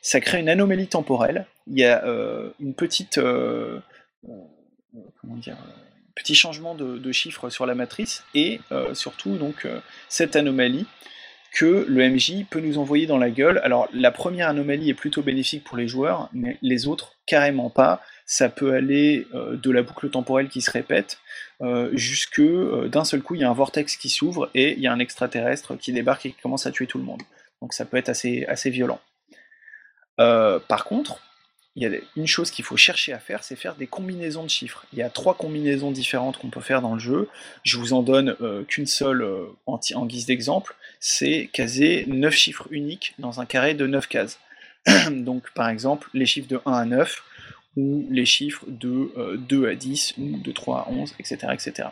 ça 0.00 0.20
crée 0.20 0.40
une 0.40 0.48
anomalie 0.48 0.88
temporelle. 0.88 1.46
Il 1.66 1.78
y 1.78 1.84
a 1.84 2.04
une 2.60 2.74
petite. 2.74 3.18
comment 3.18 5.36
dire 5.36 5.56
petit 6.14 6.34
changement 6.34 6.74
de, 6.74 7.12
chiffre 7.12 7.50
sur 7.50 7.66
la 7.66 7.74
matrice 7.74 8.24
et 8.34 8.60
euh, 8.70 8.94
surtout 8.94 9.36
donc 9.36 9.64
euh, 9.64 9.80
cette 10.08 10.36
anomalie 10.36 10.86
que 11.52 11.84
le 11.86 12.08
MJ 12.08 12.46
peut 12.48 12.60
nous 12.60 12.78
envoyer 12.78 13.06
dans 13.06 13.18
la 13.18 13.30
gueule. 13.30 13.60
Alors 13.62 13.88
la 13.92 14.10
première 14.10 14.48
anomalie 14.48 14.88
est 14.88 14.94
plutôt 14.94 15.22
bénéfique 15.22 15.64
pour 15.64 15.76
les 15.76 15.86
joueurs, 15.86 16.30
mais 16.32 16.56
les 16.62 16.86
autres 16.86 17.16
carrément 17.26 17.68
pas. 17.68 18.00
Ça 18.26 18.48
peut 18.48 18.74
aller 18.74 19.26
euh, 19.34 19.56
de 19.56 19.70
la 19.70 19.82
boucle 19.82 20.10
temporelle 20.10 20.48
qui 20.48 20.60
se 20.60 20.70
répète 20.70 21.18
jusque 21.92 22.42
d'un 22.88 23.04
seul 23.04 23.22
coup 23.22 23.36
il 23.36 23.42
y 23.42 23.44
a 23.44 23.48
un 23.48 23.52
vortex 23.52 23.96
qui 23.96 24.10
s'ouvre 24.10 24.50
et 24.52 24.72
il 24.72 24.80
y 24.80 24.88
a 24.88 24.92
un 24.92 24.98
extraterrestre 24.98 25.76
qui 25.76 25.92
débarque 25.92 26.26
et 26.26 26.32
qui 26.32 26.42
commence 26.42 26.66
à 26.66 26.72
tuer 26.72 26.88
tout 26.88 26.98
le 26.98 27.04
monde. 27.04 27.22
Donc 27.60 27.72
ça 27.72 27.84
peut 27.84 27.96
être 27.98 28.08
assez, 28.08 28.44
assez 28.46 28.68
violent. 28.68 29.00
par 30.16 30.84
contre, 30.86 31.20
il 31.74 31.82
y 31.82 31.86
a 31.86 31.98
une 32.16 32.26
chose 32.26 32.50
qu'il 32.50 32.64
faut 32.64 32.76
chercher 32.76 33.12
à 33.14 33.18
faire, 33.18 33.44
c'est 33.44 33.56
faire 33.56 33.76
des 33.76 33.86
combinaisons 33.86 34.44
de 34.44 34.50
chiffres. 34.50 34.84
Il 34.92 34.98
y 34.98 35.02
a 35.02 35.08
trois 35.08 35.34
combinaisons 35.34 35.90
différentes 35.90 36.36
qu'on 36.36 36.50
peut 36.50 36.60
faire 36.60 36.82
dans 36.82 36.92
le 36.92 37.00
jeu. 37.00 37.28
Je 37.62 37.78
vous 37.78 37.94
en 37.94 38.02
donne 38.02 38.36
euh, 38.42 38.62
qu'une 38.64 38.86
seule 38.86 39.22
euh, 39.22 39.46
en, 39.66 40.06
guise 40.06 40.26
d'exemple. 40.26 40.74
C'est 41.00 41.48
caser 41.52 42.04
9 42.08 42.34
chiffres 42.34 42.68
uniques 42.70 43.14
dans 43.18 43.40
un 43.40 43.46
carré 43.46 43.72
de 43.72 43.86
9 43.86 44.06
cases. 44.06 44.38
Donc 45.10 45.50
par 45.54 45.68
exemple 45.70 46.10
les 46.12 46.26
chiffres 46.26 46.48
de 46.48 46.60
1 46.66 46.72
à 46.72 46.84
9 46.84 47.24
ou 47.76 48.06
les 48.10 48.26
chiffres 48.26 48.64
de 48.68 49.36
2 49.36 49.64
euh, 49.64 49.70
à 49.70 49.74
10 49.74 50.14
ou 50.18 50.38
de 50.38 50.52
3 50.52 50.80
à 50.80 50.90
11, 50.90 51.14
etc., 51.18 51.38
etc. 51.52 51.88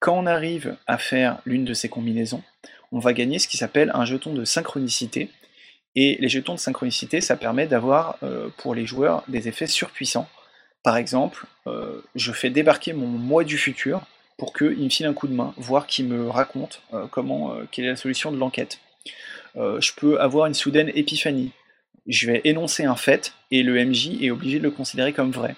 Quand 0.00 0.16
on 0.16 0.26
arrive 0.26 0.76
à 0.86 0.98
faire 0.98 1.40
l'une 1.44 1.64
de 1.64 1.74
ces 1.74 1.88
combinaisons, 1.88 2.42
on 2.92 2.98
va 2.98 3.12
gagner 3.12 3.38
ce 3.38 3.48
qui 3.48 3.56
s'appelle 3.56 3.90
un 3.94 4.04
jeton 4.04 4.32
de 4.32 4.44
synchronicité 4.44 5.30
et 5.94 6.16
les 6.20 6.28
jetons 6.28 6.54
de 6.54 6.60
synchronicité, 6.60 7.20
ça 7.20 7.36
permet 7.36 7.66
d'avoir 7.66 8.18
euh, 8.22 8.48
pour 8.58 8.74
les 8.74 8.86
joueurs 8.86 9.24
des 9.28 9.48
effets 9.48 9.66
surpuissants. 9.66 10.28
Par 10.84 10.96
exemple, 10.96 11.46
euh, 11.66 12.00
je 12.14 12.32
fais 12.32 12.50
débarquer 12.50 12.92
mon 12.92 13.06
moi 13.06 13.44
du 13.44 13.58
futur 13.58 14.02
pour 14.36 14.52
qu'il 14.52 14.78
me 14.78 14.88
file 14.88 15.06
un 15.06 15.14
coup 15.14 15.26
de 15.26 15.32
main, 15.32 15.52
voire 15.56 15.88
qu'il 15.88 16.06
me 16.06 16.30
raconte 16.30 16.80
comment, 17.10 17.56
quelle 17.72 17.86
est 17.86 17.90
la 17.90 17.96
solution 17.96 18.30
de 18.30 18.36
l'enquête. 18.36 18.78
je 19.56 19.90
peux 19.96 20.20
avoir 20.20 20.46
une 20.46 20.54
soudaine 20.54 20.92
épiphanie. 20.94 21.50
Je 22.08 22.26
vais 22.26 22.40
énoncer 22.44 22.84
un 22.84 22.96
fait 22.96 23.34
et 23.50 23.62
le 23.62 23.84
MJ 23.84 24.22
est 24.22 24.30
obligé 24.30 24.58
de 24.58 24.64
le 24.64 24.70
considérer 24.70 25.12
comme 25.12 25.30
vrai. 25.30 25.56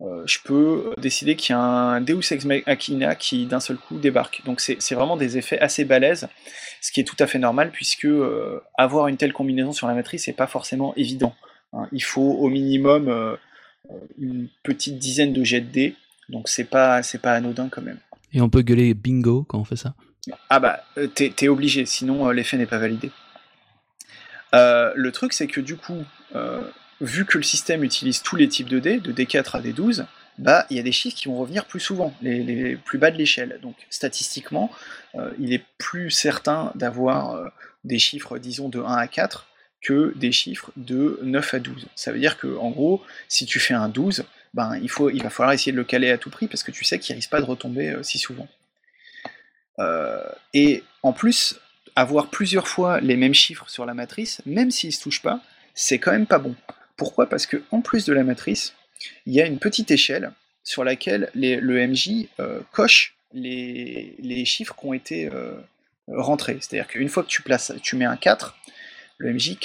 Euh, 0.00 0.22
je 0.26 0.38
peux 0.44 0.94
décider 0.98 1.34
qu'il 1.34 1.54
y 1.54 1.56
a 1.56 1.60
un 1.60 2.00
Deus 2.00 2.22
Ex 2.30 2.44
Machina 2.44 3.16
qui 3.16 3.46
d'un 3.46 3.58
seul 3.58 3.76
coup 3.76 3.98
débarque. 3.98 4.42
Donc 4.44 4.60
c'est 4.60 4.94
vraiment 4.94 5.16
des 5.16 5.36
effets 5.36 5.58
assez 5.58 5.84
balèzes, 5.84 6.28
ce 6.80 6.92
qui 6.92 7.00
est 7.00 7.04
tout 7.04 7.16
à 7.18 7.26
fait 7.26 7.40
normal 7.40 7.72
puisque 7.72 8.04
euh, 8.04 8.60
avoir 8.76 9.08
une 9.08 9.16
telle 9.16 9.32
combinaison 9.32 9.72
sur 9.72 9.88
la 9.88 9.94
matrice 9.94 10.28
n'est 10.28 10.34
pas 10.34 10.46
forcément 10.46 10.94
évident. 10.94 11.34
Hein. 11.72 11.88
Il 11.90 12.04
faut 12.04 12.20
au 12.20 12.48
minimum 12.48 13.08
euh, 13.08 13.34
une 14.18 14.48
petite 14.62 14.98
dizaine 14.98 15.32
de 15.32 15.42
jets 15.42 15.60
de 15.60 15.70
dés, 15.70 15.96
donc 16.28 16.48
c'est 16.48 16.64
pas, 16.64 17.00
pas 17.20 17.32
anodin 17.32 17.68
quand 17.68 17.82
même. 17.82 17.98
Et 18.32 18.40
on 18.40 18.48
peut 18.48 18.62
gueuler 18.62 18.94
bingo 18.94 19.44
quand 19.48 19.58
on 19.58 19.64
fait 19.64 19.76
ça? 19.76 19.94
Ah 20.50 20.60
bah, 20.60 20.84
t'es 21.14 21.32
es 21.40 21.48
obligé, 21.48 21.86
sinon 21.86 22.28
l'effet 22.30 22.58
n'est 22.58 22.66
pas 22.66 22.78
validé. 22.78 23.10
Le 24.52 25.10
truc, 25.10 25.32
c'est 25.32 25.46
que 25.46 25.60
du 25.60 25.76
coup, 25.76 26.04
vu 27.00 27.24
que 27.24 27.38
le 27.38 27.44
système 27.44 27.84
utilise 27.84 28.22
tous 28.22 28.36
les 28.36 28.48
types 28.48 28.68
de 28.68 28.78
dés, 28.78 28.98
de 28.98 29.12
D4 29.12 29.56
à 29.56 29.60
D12, 29.60 30.06
bah, 30.38 30.66
il 30.70 30.76
y 30.76 30.80
a 30.80 30.82
des 30.82 30.92
chiffres 30.92 31.16
qui 31.16 31.26
vont 31.26 31.36
revenir 31.36 31.66
plus 31.66 31.80
souvent, 31.80 32.14
les, 32.22 32.76
plus 32.76 32.98
bas 32.98 33.10
de 33.10 33.18
l'échelle. 33.18 33.58
Donc 33.60 33.74
statistiquement, 33.90 34.70
euh, 35.16 35.32
il 35.38 35.52
est 35.52 35.64
plus 35.78 36.10
certain 36.10 36.72
d'avoir 36.76 37.34
euh, 37.34 37.48
des 37.84 37.98
chiffres, 37.98 38.38
disons, 38.38 38.68
de 38.68 38.80
1 38.80 38.84
à 38.84 39.08
4 39.08 39.48
que 39.80 40.12
des 40.16 40.32
chiffres 40.32 40.70
de 40.76 41.18
9 41.22 41.54
à 41.54 41.58
12. 41.58 41.88
Ça 41.94 42.12
veut 42.12 42.20
dire 42.20 42.38
que, 42.38 42.56
en 42.56 42.70
gros, 42.70 43.02
si 43.28 43.46
tu 43.46 43.58
fais 43.58 43.74
un 43.74 43.88
12, 43.88 44.24
ben, 44.54 44.76
il, 44.76 45.22
va 45.22 45.30
falloir 45.30 45.52
essayer 45.52 45.72
de 45.72 45.76
le 45.76 45.84
caler 45.84 46.10
à 46.10 46.18
tout 46.18 46.30
prix 46.30 46.46
parce 46.46 46.62
que 46.62 46.70
tu 46.70 46.84
sais 46.84 46.98
qu'il 46.98 47.14
risque 47.14 47.30
pas 47.30 47.40
de 47.40 47.46
retomber 47.46 47.90
euh, 47.90 48.02
si 48.02 48.18
souvent. 48.18 48.48
et 50.54 50.82
en 51.02 51.12
plus, 51.12 51.60
avoir 52.00 52.30
plusieurs 52.30 52.68
fois 52.68 53.00
les 53.00 53.16
mêmes 53.16 53.34
chiffres 53.34 53.68
sur 53.68 53.84
la 53.86 53.94
matrice, 53.94 54.40
même 54.46 54.70
s'ils 54.70 54.90
ne 54.90 54.94
se 54.94 55.02
touchent 55.02 55.22
pas, 55.22 55.40
c'est 55.74 55.98
quand 55.98 56.12
même 56.12 56.26
pas 56.26 56.38
bon. 56.38 56.54
Pourquoi? 56.96 57.28
Parce 57.28 57.46
que 57.46 57.62
en 57.70 57.80
plus 57.80 58.04
de 58.04 58.12
la 58.12 58.24
matrice, 58.24 58.74
il 59.26 59.34
y 59.34 59.40
a 59.40 59.46
une 59.46 59.58
petite 59.58 59.90
échelle 59.90 60.32
sur 60.62 60.84
laquelle 60.84 61.30
le 61.34 61.86
MJ 61.86 62.28
euh, 62.40 62.60
coche 62.72 63.16
les, 63.32 64.44
chiffres 64.44 64.74
qui 64.78 64.86
ont 64.86 64.92
été 64.92 65.28
euh, 65.32 65.54
rentrés. 66.08 66.58
C'est-à-dire 66.60 66.88
qu'une 66.88 67.08
fois 67.08 67.22
que 67.22 67.28
tu, 67.28 67.42
places, 67.42 67.72
tu 67.82 67.96
mets 67.96 68.04
un 68.04 68.16
4, 68.16 68.56
le 69.18 69.32
MJ 69.32 69.56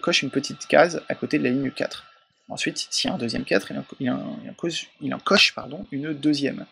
coche 0.00 0.22
une 0.22 0.30
petite 0.30 0.66
case 0.66 1.02
à 1.08 1.14
côté 1.14 1.38
de 1.38 1.44
la 1.44 1.50
ligne 1.50 1.70
4. 1.70 2.04
Ensuite, 2.48 2.86
s'il 2.90 3.08
y 3.08 3.10
a 3.10 3.14
un 3.14 3.18
deuxième 3.18 3.44
4, 3.44 3.72
il 3.98 4.10
en, 4.10 4.38
coche, 4.56 5.54
une 5.90 6.12
deuxième. 6.14 6.64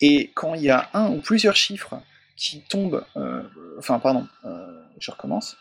Et 0.00 0.30
quand 0.34 0.54
il 0.54 0.62
y 0.62 0.70
a 0.70 0.88
un 0.94 1.10
ou 1.10 1.20
plusieurs 1.20 1.56
chiffres 1.56 2.00
qui 2.36 2.60
tombent, 2.60 3.04
euh, 3.16 3.42
enfin 3.78 3.98
pardon, 3.98 4.26
je 4.98 5.10
recommence, 5.10 5.56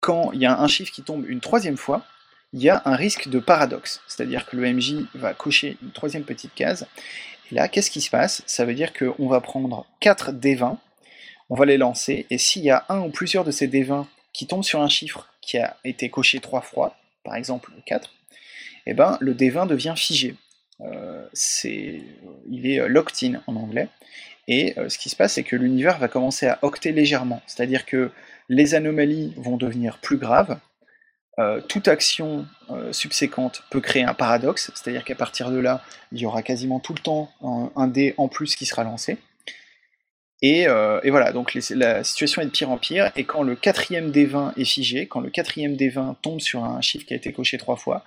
quand 0.00 0.32
il 0.32 0.40
y 0.40 0.46
a 0.46 0.58
un 0.58 0.68
chiffre 0.68 0.92
qui 0.92 1.02
tombe 1.02 1.28
une 1.28 1.40
troisième 1.40 1.76
fois, 1.76 2.04
il 2.52 2.62
y 2.62 2.68
a 2.68 2.82
un 2.84 2.96
risque 2.96 3.28
de 3.28 3.38
paradoxe, 3.38 4.00
c'est-à-dire 4.08 4.46
que 4.46 4.56
le 4.56 4.72
MJ 4.72 5.06
va 5.14 5.34
cocher 5.34 5.76
une 5.82 5.92
troisième 5.92 6.24
petite 6.24 6.54
case, 6.54 6.86
et 7.50 7.54
là, 7.54 7.68
qu'est-ce 7.68 7.90
qui 7.90 8.00
se 8.00 8.10
passe? 8.10 8.42
Ça 8.46 8.64
veut 8.64 8.74
dire 8.74 8.92
qu'on 8.92 9.28
va 9.28 9.40
prendre 9.40 9.86
4 10.00 10.32
D20, 10.32 10.76
on 11.48 11.54
va 11.54 11.66
les 11.66 11.78
lancer, 11.78 12.26
et 12.30 12.38
s'il 12.38 12.62
y 12.62 12.70
a 12.70 12.84
un 12.88 13.00
ou 13.00 13.10
plusieurs 13.10 13.44
de 13.44 13.50
ces 13.50 13.68
D20 13.68 14.06
qui 14.32 14.46
tombent 14.46 14.64
sur 14.64 14.80
un 14.80 14.88
chiffre 14.88 15.28
qui 15.40 15.58
a 15.58 15.76
été 15.84 16.08
coché 16.10 16.40
trois 16.40 16.60
fois, 16.60 16.96
par 17.24 17.34
exemple 17.34 17.72
4, 17.86 18.10
eh 18.86 18.94
ben, 18.94 19.18
le 19.20 19.34
D20 19.34 19.66
devient 19.66 19.94
figé. 19.96 20.36
Euh, 20.80 21.26
il 21.64 22.66
est 22.66 22.88
locked 22.88 23.16
in 23.22 23.42
en 23.46 23.56
anglais, 23.56 23.88
et 24.50 24.74
euh, 24.78 24.88
ce 24.88 24.98
qui 24.98 25.08
se 25.08 25.16
passe, 25.16 25.34
c'est 25.34 25.44
que 25.44 25.54
l'univers 25.54 25.98
va 25.98 26.08
commencer 26.08 26.48
à 26.48 26.58
octer 26.62 26.90
légèrement, 26.90 27.40
c'est-à-dire 27.46 27.86
que 27.86 28.10
les 28.48 28.74
anomalies 28.74 29.32
vont 29.36 29.56
devenir 29.56 29.98
plus 29.98 30.16
graves, 30.16 30.58
euh, 31.38 31.60
toute 31.60 31.86
action 31.86 32.46
euh, 32.68 32.92
subséquente 32.92 33.62
peut 33.70 33.80
créer 33.80 34.02
un 34.02 34.12
paradoxe, 34.12 34.72
c'est-à-dire 34.74 35.04
qu'à 35.04 35.14
partir 35.14 35.52
de 35.52 35.58
là, 35.58 35.84
il 36.10 36.18
y 36.18 36.26
aura 36.26 36.42
quasiment 36.42 36.80
tout 36.80 36.92
le 36.92 36.98
temps 36.98 37.30
un, 37.76 37.86
dé 37.86 38.12
en 38.18 38.26
plus 38.26 38.56
qui 38.56 38.66
sera 38.66 38.82
lancé. 38.82 39.18
Et, 40.42 40.66
voilà, 40.66 41.32
donc 41.32 41.56
la 41.70 42.02
situation 42.02 42.42
est 42.42 42.46
de 42.46 42.50
pire 42.50 42.70
en 42.70 42.78
pire, 42.78 43.12
et 43.14 43.24
quand 43.24 43.44
le 43.44 43.54
quatrième 43.54 44.10
des 44.10 44.24
20 44.24 44.54
est 44.56 44.64
figé, 44.64 45.06
quand 45.06 45.20
le 45.20 45.30
quatrième 45.30 45.76
des 45.76 45.90
20 45.90 46.16
tombe 46.22 46.40
sur 46.40 46.64
un 46.64 46.80
chiffre 46.80 47.06
qui 47.06 47.12
a 47.12 47.16
été 47.16 47.30
coché 47.32 47.56
trois 47.56 47.76
fois, 47.76 48.04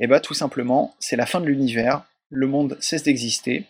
et 0.00 0.04
eh 0.04 0.06
bah 0.06 0.16
ben, 0.16 0.20
tout 0.20 0.34
simplement, 0.34 0.94
c'est 0.98 1.16
la 1.16 1.24
fin 1.24 1.40
de 1.40 1.46
l'univers, 1.46 2.02
le 2.30 2.46
monde 2.46 2.76
cesse 2.80 3.04
d'exister, 3.04 3.64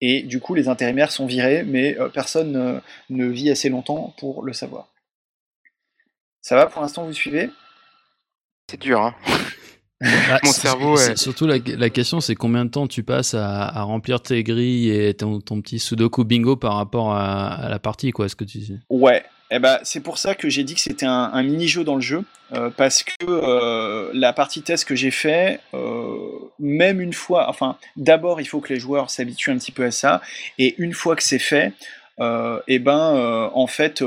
et 0.00 0.22
du 0.22 0.40
coup 0.40 0.54
les 0.54 0.68
intérimaires 0.68 1.12
sont 1.12 1.26
virés, 1.26 1.62
mais 1.64 1.96
personne 2.12 2.80
ne 3.10 3.26
vit 3.26 3.50
assez 3.50 3.68
longtemps 3.68 4.14
pour 4.18 4.44
le 4.44 4.52
savoir. 4.52 4.88
Ça 6.42 6.56
va 6.56 6.66
pour 6.66 6.82
l'instant, 6.82 7.04
vous 7.04 7.12
suivez? 7.12 7.50
C'est 8.70 8.80
dur, 8.80 9.00
hein. 9.00 9.14
Bah, 10.00 10.38
Mon 10.42 10.52
cerveau. 10.52 10.96
Surtout 11.16 11.46
la, 11.46 11.90
question, 11.90 12.20
c'est 12.20 12.34
combien 12.34 12.64
de 12.64 12.70
temps 12.70 12.86
tu 12.86 13.02
passes 13.02 13.34
à, 13.34 13.82
remplir 13.82 14.22
tes 14.22 14.42
grilles 14.42 14.90
et 14.90 15.14
ton, 15.14 15.40
petit 15.40 15.78
Sudoku 15.78 16.24
bingo 16.24 16.56
par 16.56 16.76
rapport 16.76 17.12
à, 17.14 17.68
la 17.68 17.78
partie, 17.78 18.10
quoi. 18.10 18.28
ce 18.28 18.36
que 18.36 18.44
tu 18.44 18.60
Ouais. 18.88 19.22
Eh 19.50 19.58
ben, 19.58 19.78
c'est 19.82 20.00
pour 20.00 20.18
ça 20.18 20.36
que 20.36 20.48
j'ai 20.48 20.62
dit 20.62 20.74
que 20.74 20.80
c'était 20.80 21.06
un, 21.06 21.42
mini-jeu 21.42 21.82
dans 21.82 21.96
le 21.96 22.00
jeu, 22.00 22.22
euh, 22.52 22.70
parce 22.70 23.02
que 23.02 23.26
euh, 23.26 24.10
la 24.14 24.32
partie 24.32 24.62
test 24.62 24.84
que 24.84 24.94
j'ai 24.94 25.10
fait, 25.10 25.60
euh, 25.74 26.39
même 26.60 27.00
une 27.00 27.12
fois, 27.12 27.48
enfin, 27.48 27.76
d'abord 27.96 28.40
il 28.40 28.46
faut 28.46 28.60
que 28.60 28.72
les 28.72 28.78
joueurs 28.80 29.10
s'habituent 29.10 29.50
un 29.50 29.58
petit 29.58 29.72
peu 29.72 29.84
à 29.84 29.90
ça, 29.90 30.20
et 30.58 30.74
une 30.78 30.94
fois 30.94 31.16
que 31.16 31.22
c'est 31.22 31.38
fait, 31.38 31.72
eh 32.68 32.78
ben, 32.78 33.50
en 33.54 33.66
fait, 33.66 34.04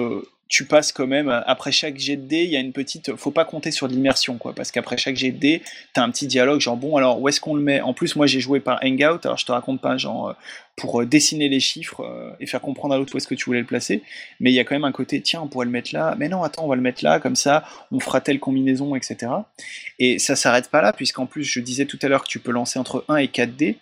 tu 0.48 0.66
passes 0.66 0.92
quand 0.92 1.08
même 1.08 1.30
après 1.48 1.72
chaque 1.72 1.98
jet 1.98 2.16
de 2.16 2.28
dés, 2.28 2.44
il 2.44 2.50
y 2.50 2.58
a 2.58 2.60
une 2.60 2.74
petite 2.74 3.16
faut 3.16 3.32
pas 3.32 3.46
compter 3.46 3.72
sur 3.72 3.88
l'immersion 3.88 4.38
quoi 4.38 4.54
parce 4.54 4.72
qu'après 4.72 4.98
chaque 4.98 5.16
jet 5.16 5.32
de 5.32 5.38
dés, 5.38 5.62
tu 5.94 6.00
as 6.00 6.04
un 6.04 6.12
petit 6.12 6.28
dialogue 6.28 6.60
genre 6.60 6.78
bon 6.78 6.96
alors 6.96 7.20
où 7.20 7.28
est-ce 7.28 7.42
qu'on 7.42 7.56
le 7.56 7.62
met? 7.62 7.82
En 7.82 7.94
plus 7.94 8.16
moi 8.16 8.28
j'ai 8.28 8.40
joué 8.40 8.60
par 8.60 8.80
Hangout, 8.84 9.26
alors 9.26 9.38
je 9.38 9.46
te 9.46 9.52
raconte 9.52 9.82
pas 9.82 9.98
genre 9.98 10.30
euh, 10.30 10.34
pour 10.76 11.02
euh, 11.02 11.06
dessiner 11.06 11.50
les 11.50 11.60
chiffres 11.60 12.02
euh, 12.02 12.32
et 12.40 12.46
faire 12.46 12.62
comprendre 12.62 12.94
à 12.94 12.98
l'autre 12.98 13.14
où 13.16 13.18
est-ce 13.18 13.28
que 13.28 13.36
tu 13.36 13.46
voulais 13.46 13.62
le 13.62 13.66
placer, 13.66 14.04
mais 14.40 14.52
il 14.52 14.56
y 14.56 14.60
a 14.60 14.64
quand 14.64 14.76
même 14.76 14.84
un 14.84 14.92
côté 14.92 15.22
tiens, 15.22 15.42
on 15.42 15.48
pourrait 15.48 15.66
le 15.66 15.72
mettre 15.72 15.94
là, 15.94 16.16
mais 16.20 16.30
non, 16.30 16.44
attends, 16.44 16.66
on 16.66 16.68
va 16.68 16.76
le 16.76 16.82
mettre 16.82 17.04
là 17.04 17.20
comme 17.20 17.36
ça, 17.36 17.64
on 17.92 18.00
fera 18.00 18.22
telle 18.22 18.40
combinaison 18.40 18.96
etc. 18.96 19.32
Et 20.00 20.20
ça 20.20 20.36
s'arrête 20.36 20.70
pas 20.70 20.82
là 20.82 20.94
puisqu'en 20.94 21.26
plus 21.26 21.44
je 21.44 21.60
disais 21.60 21.86
tout 21.86 22.00
à 22.02 22.08
l'heure 22.08 22.24
que 22.24 22.30
tu 22.30 22.40
peux 22.40 22.52
lancer 22.52 22.80
entre 22.80 23.06
1 23.08 23.18
et 23.18 23.28
4 23.28 23.56
dés 23.56 23.78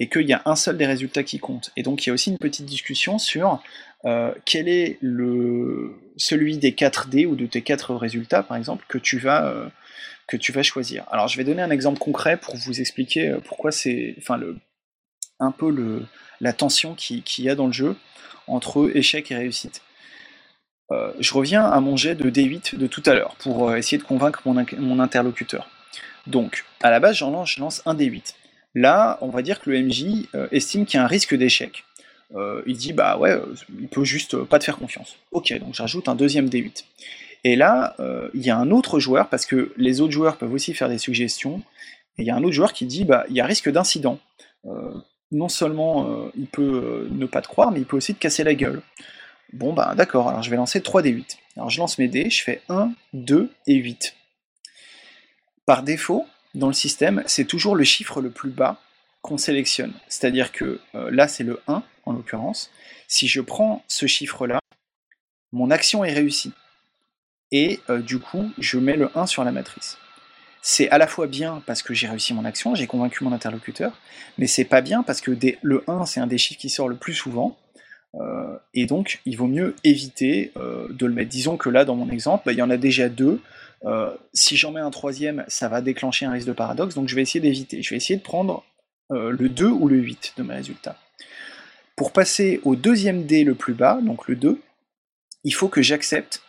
et 0.00 0.08
qu'il 0.08 0.28
y 0.28 0.32
a 0.32 0.42
un 0.44 0.56
seul 0.56 0.76
des 0.76 0.86
résultats 0.86 1.22
qui 1.22 1.38
compte. 1.38 1.70
Et 1.76 1.82
donc 1.82 2.04
il 2.04 2.08
y 2.08 2.10
a 2.10 2.14
aussi 2.14 2.30
une 2.30 2.38
petite 2.38 2.66
discussion 2.66 3.18
sur 3.18 3.62
euh, 4.06 4.32
quel 4.44 4.68
est 4.68 4.98
le, 5.00 5.94
celui 6.16 6.58
des 6.58 6.72
4D 6.72 7.26
ou 7.26 7.36
de 7.36 7.46
tes 7.46 7.62
4 7.62 7.94
résultats, 7.94 8.42
par 8.42 8.56
exemple, 8.56 8.84
que 8.88 8.98
tu 8.98 9.18
vas, 9.18 9.46
euh, 9.46 9.68
que 10.26 10.36
tu 10.36 10.52
vas 10.52 10.62
choisir. 10.62 11.06
Alors, 11.10 11.28
je 11.28 11.38
vais 11.38 11.44
donner 11.44 11.62
un 11.62 11.70
exemple 11.70 11.98
concret 11.98 12.36
pour 12.36 12.56
vous 12.56 12.80
expliquer 12.80 13.30
euh, 13.30 13.38
pourquoi 13.42 13.72
c'est, 13.72 14.14
enfin, 14.18 14.38
un 15.40 15.50
peu 15.52 15.74
la 16.40 16.52
tension 16.52 16.94
qu'il 16.94 17.22
qui 17.22 17.44
y 17.44 17.48
a 17.48 17.54
dans 17.54 17.66
le 17.66 17.72
jeu 17.72 17.96
entre 18.46 18.90
échec 18.94 19.30
et 19.30 19.36
réussite. 19.36 19.80
je 21.18 21.34
reviens 21.34 21.64
à 21.64 21.80
mon 21.80 21.96
jet 21.96 22.14
de 22.14 22.30
D8 22.30 22.76
de 22.76 22.86
tout 22.86 23.02
à 23.06 23.14
l'heure 23.14 23.34
pour 23.36 23.74
essayer 23.74 23.98
de 23.98 24.04
convaincre 24.04 24.42
mon, 24.44 24.64
mon, 24.78 25.00
interlocuteur. 25.00 25.68
Donc, 26.26 26.64
à 26.82 26.90
la 26.90 27.00
base, 27.00 27.20
lance, 27.20 27.52
je 27.52 27.60
lance 27.60 27.82
un 27.86 27.94
D8. 27.94 28.34
Là, 28.74 29.18
on 29.20 29.28
va 29.28 29.42
dire 29.42 29.60
que 29.60 29.70
le 29.70 29.82
MJ 29.82 30.26
estime 30.50 30.84
qu'il 30.84 30.98
y 30.98 31.00
a 31.00 31.04
un 31.04 31.08
risque 31.08 31.34
d'échec. 31.34 31.84
Euh, 32.34 32.62
il 32.66 32.76
dit 32.76 32.92
bah 32.92 33.16
ouais, 33.16 33.30
euh, 33.30 33.54
il 33.80 33.88
peut 33.88 34.04
juste 34.04 34.36
pas 34.44 34.58
te 34.58 34.64
faire 34.64 34.78
confiance. 34.78 35.16
Ok, 35.30 35.56
donc 35.58 35.74
j'ajoute 35.74 36.08
un 36.08 36.14
deuxième 36.14 36.48
D8. 36.48 36.84
Et 37.44 37.56
là, 37.56 37.94
euh, 38.00 38.28
il 38.34 38.42
y 38.42 38.50
a 38.50 38.56
un 38.56 38.70
autre 38.70 38.98
joueur, 38.98 39.28
parce 39.28 39.46
que 39.46 39.72
les 39.76 40.00
autres 40.00 40.12
joueurs 40.12 40.36
peuvent 40.36 40.52
aussi 40.52 40.74
faire 40.74 40.88
des 40.88 40.98
suggestions, 40.98 41.62
et 42.18 42.22
il 42.22 42.24
y 42.26 42.30
a 42.30 42.36
un 42.36 42.42
autre 42.42 42.52
joueur 42.52 42.72
qui 42.72 42.86
dit 42.86 43.04
bah 43.04 43.24
il 43.28 43.36
y 43.36 43.40
a 43.40 43.46
risque 43.46 43.70
d'incident. 43.70 44.18
non 45.32 45.48
seulement 45.48 46.30
il 46.36 46.46
peut 46.46 47.08
ne 47.10 47.26
pas 47.26 47.42
te 47.42 47.48
croire, 47.48 47.70
mais 47.72 47.80
il 47.80 47.86
peut 47.86 47.96
aussi 47.96 48.14
te 48.14 48.20
casser 48.20 48.44
la 48.44 48.54
gueule. 48.54 48.82
Bon 49.52 49.72
bah 49.72 49.94
d'accord, 49.96 50.28
alors 50.28 50.42
je 50.42 50.50
vais 50.50 50.56
lancer 50.56 50.80
3 50.80 51.02
D8. 51.02 51.36
Alors 51.56 51.70
je 51.70 51.78
lance 51.78 51.98
mes 51.98 52.08
dés, 52.08 52.30
je 52.30 52.42
fais 52.42 52.62
1, 52.68 52.92
2 53.12 53.50
et 53.66 53.74
8. 53.74 54.16
Par 55.66 55.82
défaut, 55.82 56.26
dans 56.54 56.68
le 56.68 56.72
système, 56.72 57.22
c'est 57.26 57.44
toujours 57.44 57.76
le 57.76 57.84
chiffre 57.84 58.20
le 58.20 58.30
plus 58.30 58.50
bas 58.50 58.80
qu'on 59.22 59.38
sélectionne. 59.38 59.92
C'est-à-dire 60.08 60.52
que 60.52 60.80
là 60.92 61.28
c'est 61.28 61.44
le 61.44 61.60
1, 61.66 61.82
en 62.06 62.12
l'occurrence, 62.12 62.70
si 63.08 63.28
je 63.28 63.40
prends 63.40 63.82
ce 63.88 64.06
chiffre-là, 64.06 64.60
mon 65.52 65.70
action 65.70 66.04
est 66.04 66.12
réussie. 66.12 66.52
Et 67.52 67.78
euh, 67.88 68.02
du 68.02 68.18
coup, 68.18 68.50
je 68.58 68.78
mets 68.78 68.96
le 68.96 69.16
1 69.16 69.26
sur 69.26 69.44
la 69.44 69.52
matrice. 69.52 69.98
C'est 70.62 70.88
à 70.90 70.98
la 70.98 71.06
fois 71.06 71.26
bien 71.26 71.62
parce 71.66 71.82
que 71.82 71.94
j'ai 71.94 72.08
réussi 72.08 72.34
mon 72.34 72.44
action, 72.44 72.74
j'ai 72.74 72.86
convaincu 72.86 73.22
mon 73.22 73.32
interlocuteur, 73.32 74.00
mais 74.38 74.46
c'est 74.46 74.64
pas 74.64 74.80
bien 74.80 75.02
parce 75.02 75.20
que 75.20 75.30
le 75.62 75.84
1, 75.86 76.06
c'est 76.06 76.20
un 76.20 76.26
des 76.26 76.38
chiffres 76.38 76.58
qui 76.58 76.70
sort 76.70 76.88
le 76.88 76.96
plus 76.96 77.14
souvent, 77.14 77.56
euh, 78.14 78.56
et 78.72 78.86
donc 78.86 79.20
il 79.26 79.36
vaut 79.36 79.46
mieux 79.46 79.76
éviter 79.84 80.52
euh, 80.56 80.88
de 80.90 81.06
le 81.06 81.12
mettre. 81.12 81.30
Disons 81.30 81.56
que 81.56 81.68
là, 81.68 81.84
dans 81.84 81.94
mon 81.94 82.08
exemple, 82.08 82.44
bah, 82.46 82.52
il 82.52 82.58
y 82.58 82.62
en 82.62 82.70
a 82.70 82.76
déjà 82.76 83.08
deux. 83.08 83.40
Si 84.32 84.56
j'en 84.56 84.72
mets 84.72 84.80
un 84.80 84.90
troisième, 84.90 85.44
ça 85.48 85.68
va 85.68 85.80
déclencher 85.80 86.26
un 86.26 86.32
risque 86.32 86.46
de 86.46 86.52
paradoxe, 86.52 86.94
donc 86.94 87.08
je 87.08 87.14
vais 87.14 87.22
essayer 87.22 87.40
d'éviter. 87.40 87.82
Je 87.82 87.90
vais 87.90 87.96
essayer 87.96 88.16
de 88.16 88.22
prendre 88.22 88.64
le 89.10 89.48
2 89.48 89.66
ou 89.66 89.88
le 89.88 89.96
8 89.96 90.34
de 90.38 90.42
mes 90.42 90.54
résultats. 90.54 90.96
Pour 91.96 92.12
passer 92.12 92.60
au 92.64 92.76
deuxième 92.76 93.24
dé 93.24 93.44
le 93.44 93.54
plus 93.54 93.74
bas, 93.74 94.00
donc 94.02 94.26
le 94.26 94.36
2, 94.36 94.60
il 95.44 95.54
faut 95.54 95.68
que 95.68 95.82
j'accepte 95.82 96.42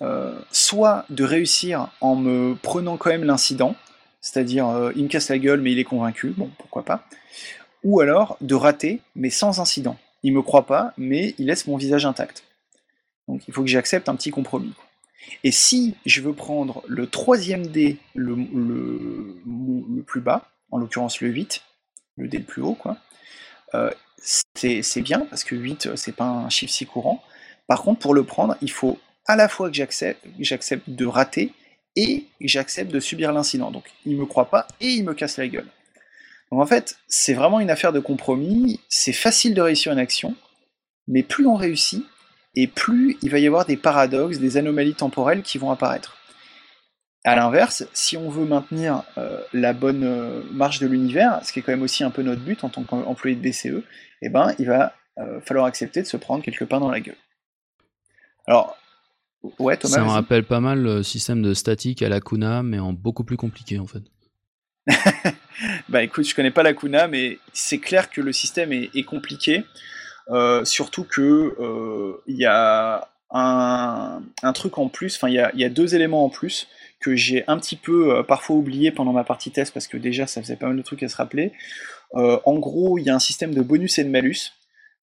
euh, 0.00 0.38
soit 0.50 1.04
de 1.10 1.24
réussir 1.24 1.88
en 2.00 2.16
me 2.16 2.54
prenant 2.54 2.96
quand 2.96 3.10
même 3.10 3.24
l'incident, 3.24 3.74
c'est-à-dire 4.20 4.68
euh, 4.68 4.92
il 4.96 5.04
me 5.04 5.08
casse 5.08 5.28
la 5.28 5.38
gueule 5.38 5.60
mais 5.60 5.72
il 5.72 5.78
est 5.78 5.84
convaincu, 5.84 6.30
bon 6.36 6.50
pourquoi 6.58 6.84
pas, 6.84 7.06
ou 7.84 8.00
alors 8.00 8.36
de 8.40 8.54
rater 8.54 9.00
mais 9.14 9.30
sans 9.30 9.60
incident. 9.60 9.96
Il 10.22 10.32
me 10.32 10.42
croit 10.42 10.66
pas 10.66 10.92
mais 10.96 11.34
il 11.38 11.46
laisse 11.46 11.66
mon 11.66 11.76
visage 11.76 12.06
intact. 12.06 12.44
Donc 13.28 13.42
il 13.46 13.54
faut 13.54 13.62
que 13.62 13.68
j'accepte 13.68 14.08
un 14.08 14.16
petit 14.16 14.30
compromis. 14.30 14.72
Et 15.44 15.52
si 15.52 15.94
je 16.06 16.20
veux 16.20 16.32
prendre 16.32 16.82
le 16.86 17.06
troisième 17.06 17.66
dé 17.66 17.98
le, 18.14 18.36
plus 20.02 20.20
bas, 20.20 20.48
en 20.70 20.78
l'occurrence 20.78 21.20
le 21.20 21.28
8, 21.28 21.62
le 22.16 22.28
dé 22.28 22.38
le 22.38 22.44
plus 22.44 22.62
haut, 22.62 22.74
quoi, 22.74 22.96
euh, 23.74 23.90
c'est 24.22 25.00
bien 25.00 25.20
parce 25.20 25.44
que 25.44 25.54
8 25.54 25.96
c'est 25.96 26.14
pas 26.14 26.24
un 26.24 26.48
chiffre 26.48 26.72
si 26.72 26.86
courant, 26.86 27.22
Par 27.66 27.82
contre, 27.82 28.00
pour 28.00 28.14
le 28.14 28.24
prendre, 28.24 28.56
il 28.60 28.70
faut 28.70 28.98
à 29.26 29.36
la 29.36 29.48
fois 29.48 29.70
que 29.70 29.74
j'accepte, 29.74 30.90
de 30.90 31.06
rater 31.06 31.52
et 31.96 32.26
j'accepte 32.40 32.90
de 32.90 33.00
subir 33.00 33.32
l'incident. 33.32 33.70
Donc 33.70 33.90
il 34.04 34.16
me 34.16 34.26
croit 34.26 34.50
pas 34.50 34.66
et 34.80 34.88
il 34.88 35.04
me 35.04 35.14
casse 35.14 35.36
la 35.38 35.48
gueule. 35.48 35.68
Donc 36.50 36.60
en 36.60 36.66
fait, 36.66 36.98
c'est 37.08 37.34
vraiment 37.34 37.60
une 37.60 37.70
affaire 37.70 37.92
de 37.92 38.00
compromis. 38.00 38.80
C'est 38.88 39.12
facile 39.12 39.54
de 39.54 39.62
réussir 39.62 39.92
une 39.92 39.98
action, 39.98 40.34
mais 41.08 41.22
plus 41.22 41.46
on 41.46 41.54
réussit, 41.54 42.04
et 42.54 42.66
plus 42.66 43.16
il 43.22 43.30
va 43.30 43.38
y 43.38 43.46
avoir 43.46 43.64
des 43.64 43.76
paradoxes, 43.76 44.38
des 44.38 44.56
anomalies 44.56 44.94
temporelles 44.94 45.42
qui 45.42 45.58
vont 45.58 45.70
apparaître. 45.70 46.16
A 47.24 47.36
l'inverse, 47.36 47.86
si 47.92 48.16
on 48.16 48.28
veut 48.28 48.44
maintenir 48.44 49.04
euh, 49.16 49.40
la 49.52 49.72
bonne 49.72 50.02
euh, 50.02 50.42
marche 50.50 50.80
de 50.80 50.88
l'univers, 50.88 51.40
ce 51.44 51.52
qui 51.52 51.60
est 51.60 51.62
quand 51.62 51.70
même 51.70 51.82
aussi 51.82 52.02
un 52.02 52.10
peu 52.10 52.22
notre 52.22 52.42
but 52.42 52.64
en 52.64 52.68
tant 52.68 52.82
qu'employé 52.82 53.36
de 53.36 53.40
BCE, 53.40 53.84
eh 54.22 54.28
ben, 54.28 54.52
il 54.58 54.66
va 54.66 54.94
euh, 55.18 55.40
falloir 55.40 55.66
accepter 55.66 56.02
de 56.02 56.06
se 56.06 56.16
prendre 56.16 56.42
quelque 56.42 56.64
pain 56.64 56.80
dans 56.80 56.90
la 56.90 57.00
gueule. 57.00 57.16
Alors, 58.46 58.76
ouais, 59.60 59.76
Thomas. 59.76 59.94
Ça 59.94 60.02
me 60.02 60.10
rappelle 60.10 60.44
pas 60.44 60.58
mal 60.58 60.82
le 60.82 61.02
système 61.04 61.42
de 61.42 61.54
statique 61.54 62.02
à 62.02 62.08
la 62.08 62.20
Kuna, 62.20 62.64
mais 62.64 62.80
en 62.80 62.92
beaucoup 62.92 63.22
plus 63.22 63.36
compliqué 63.36 63.78
en 63.78 63.86
fait. 63.86 64.02
bah 65.88 66.02
écoute, 66.02 66.26
je 66.26 66.34
connais 66.34 66.50
pas 66.50 66.62
la 66.62 66.74
Kuna, 66.74 67.06
mais 67.08 67.38
c'est 67.52 67.78
clair 67.78 68.10
que 68.10 68.20
le 68.20 68.32
système 68.32 68.72
est, 68.72 69.04
compliqué. 69.04 69.64
Surtout 70.64 71.04
que 71.04 72.20
il 72.26 72.36
y 72.36 72.46
a 72.46 73.08
un, 73.32 74.52
truc 74.54 74.78
en 74.78 74.88
plus, 74.88 75.18
il 75.26 75.32
y 75.32 75.64
a, 75.64 75.68
deux 75.68 75.94
éléments 75.94 76.24
en 76.24 76.28
plus 76.28 76.68
que 77.00 77.16
j'ai 77.16 77.44
un 77.48 77.58
petit 77.58 77.76
peu 77.76 78.14
euh, 78.14 78.22
parfois 78.22 78.56
oublié 78.56 78.92
pendant 78.92 79.12
ma 79.12 79.24
partie 79.24 79.50
test 79.50 79.74
parce 79.74 79.88
que 79.88 79.96
déjà 79.96 80.28
ça 80.28 80.40
faisait 80.40 80.54
pas 80.54 80.68
mal 80.68 80.76
de 80.76 80.82
trucs 80.82 81.02
à 81.02 81.08
se 81.08 81.16
rappeler. 81.16 81.52
Euh, 82.14 82.38
en 82.44 82.58
gros, 82.58 82.96
il 82.98 83.04
y 83.04 83.10
a 83.10 83.14
un 83.14 83.18
système 83.18 83.54
de 83.54 83.60
bonus 83.60 83.98
et 83.98 84.04
de 84.04 84.08
malus. 84.08 84.52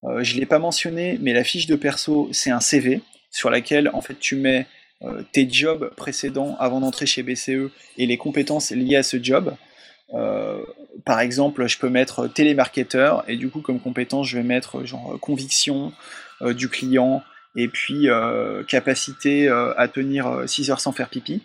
Euh, 0.05 0.23
je 0.23 0.37
l'ai 0.37 0.45
pas 0.45 0.59
mentionné, 0.59 1.17
mais 1.21 1.33
la 1.33 1.43
fiche 1.43 1.67
de 1.67 1.75
perso, 1.75 2.29
c'est 2.31 2.51
un 2.51 2.61
CV 2.61 3.01
sur 3.31 3.49
laquelle 3.49 3.89
en 3.93 4.01
fait 4.01 4.17
tu 4.19 4.35
mets 4.35 4.65
tes 5.31 5.49
jobs 5.49 5.93
précédents 5.95 6.57
avant 6.59 6.81
d'entrer 6.81 7.05
chez 7.05 7.23
BCE 7.23 7.71
et 7.97 8.05
les 8.05 8.17
compétences 8.17 8.71
liées 8.71 8.97
à 8.97 9.03
ce 9.03 9.21
job. 9.21 9.55
Par 11.05 11.19
exemple, 11.19 11.67
je 11.67 11.77
peux 11.77 11.89
mettre 11.89 12.27
télémarketeur 12.27 13.23
et 13.27 13.37
du 13.37 13.49
coup 13.49 13.61
comme 13.61 13.79
compétence, 13.79 14.27
je 14.27 14.37
vais 14.37 14.43
mettre 14.43 14.85
genre 14.85 15.17
conviction 15.19 15.93
du 16.41 16.69
client 16.69 17.21
et 17.55 17.67
puis 17.67 18.07
capacité 18.67 19.47
à 19.49 19.87
tenir 19.87 20.43
6 20.47 20.71
heures 20.71 20.81
sans 20.81 20.91
faire 20.91 21.09
pipi. 21.09 21.41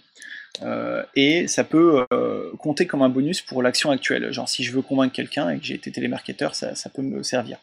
Euh, 0.62 1.03
et 1.16 1.49
ça 1.49 1.65
peut 1.65 2.07
euh, 2.12 2.53
compter 2.59 2.86
comme 2.86 3.03
un 3.03 3.09
bonus 3.09 3.41
pour 3.41 3.62
l'action 3.62 3.91
actuelle. 3.91 4.32
Genre 4.32 4.49
si 4.49 4.62
je 4.62 4.73
veux 4.73 4.82
convaincre 4.82 5.15
quelqu'un 5.15 5.51
et 5.51 5.59
que 5.59 5.65
j'ai 5.65 5.74
été 5.74 5.91
télémarketeur, 5.91 6.55
ça, 6.55 6.74
ça, 6.74 6.91
peut 6.91 7.03
me 7.03 7.23
servir. 7.23 7.59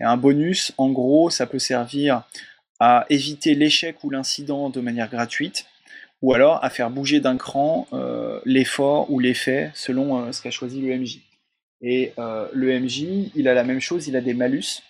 Et 0.00 0.04
un 0.04 0.16
bonus, 0.16 0.72
en 0.78 0.90
gros, 0.90 1.30
ça 1.30 1.46
peut 1.46 1.58
servir 1.58 2.22
à 2.78 3.04
éviter 3.10 3.54
l'échec 3.54 4.02
ou 4.04 4.10
l'incident 4.10 4.70
de 4.70 4.80
manière 4.80 5.10
gratuite, 5.10 5.66
ou 6.22 6.34
alors 6.34 6.62
à 6.64 6.70
faire 6.70 6.90
bouger 6.90 7.20
d'un 7.20 7.36
cran 7.36 7.86
euh, 7.92 8.40
l'effort 8.44 9.10
ou 9.10 9.18
l'effet 9.18 9.70
selon 9.74 10.32
ce 10.32 10.42
qu'a 10.42 10.50
choisi 10.50 10.80
le 10.80 10.96
MJ. 10.96 11.20
Et 11.82 12.12
le 12.16 12.78
MJ, 12.78 13.30
il 13.34 13.48
a 13.48 13.54
la 13.54 13.64
même 13.64 13.80
chose, 13.80 14.06
il 14.06 14.16
a 14.16 14.20
des 14.20 14.34
malus. 14.34 14.82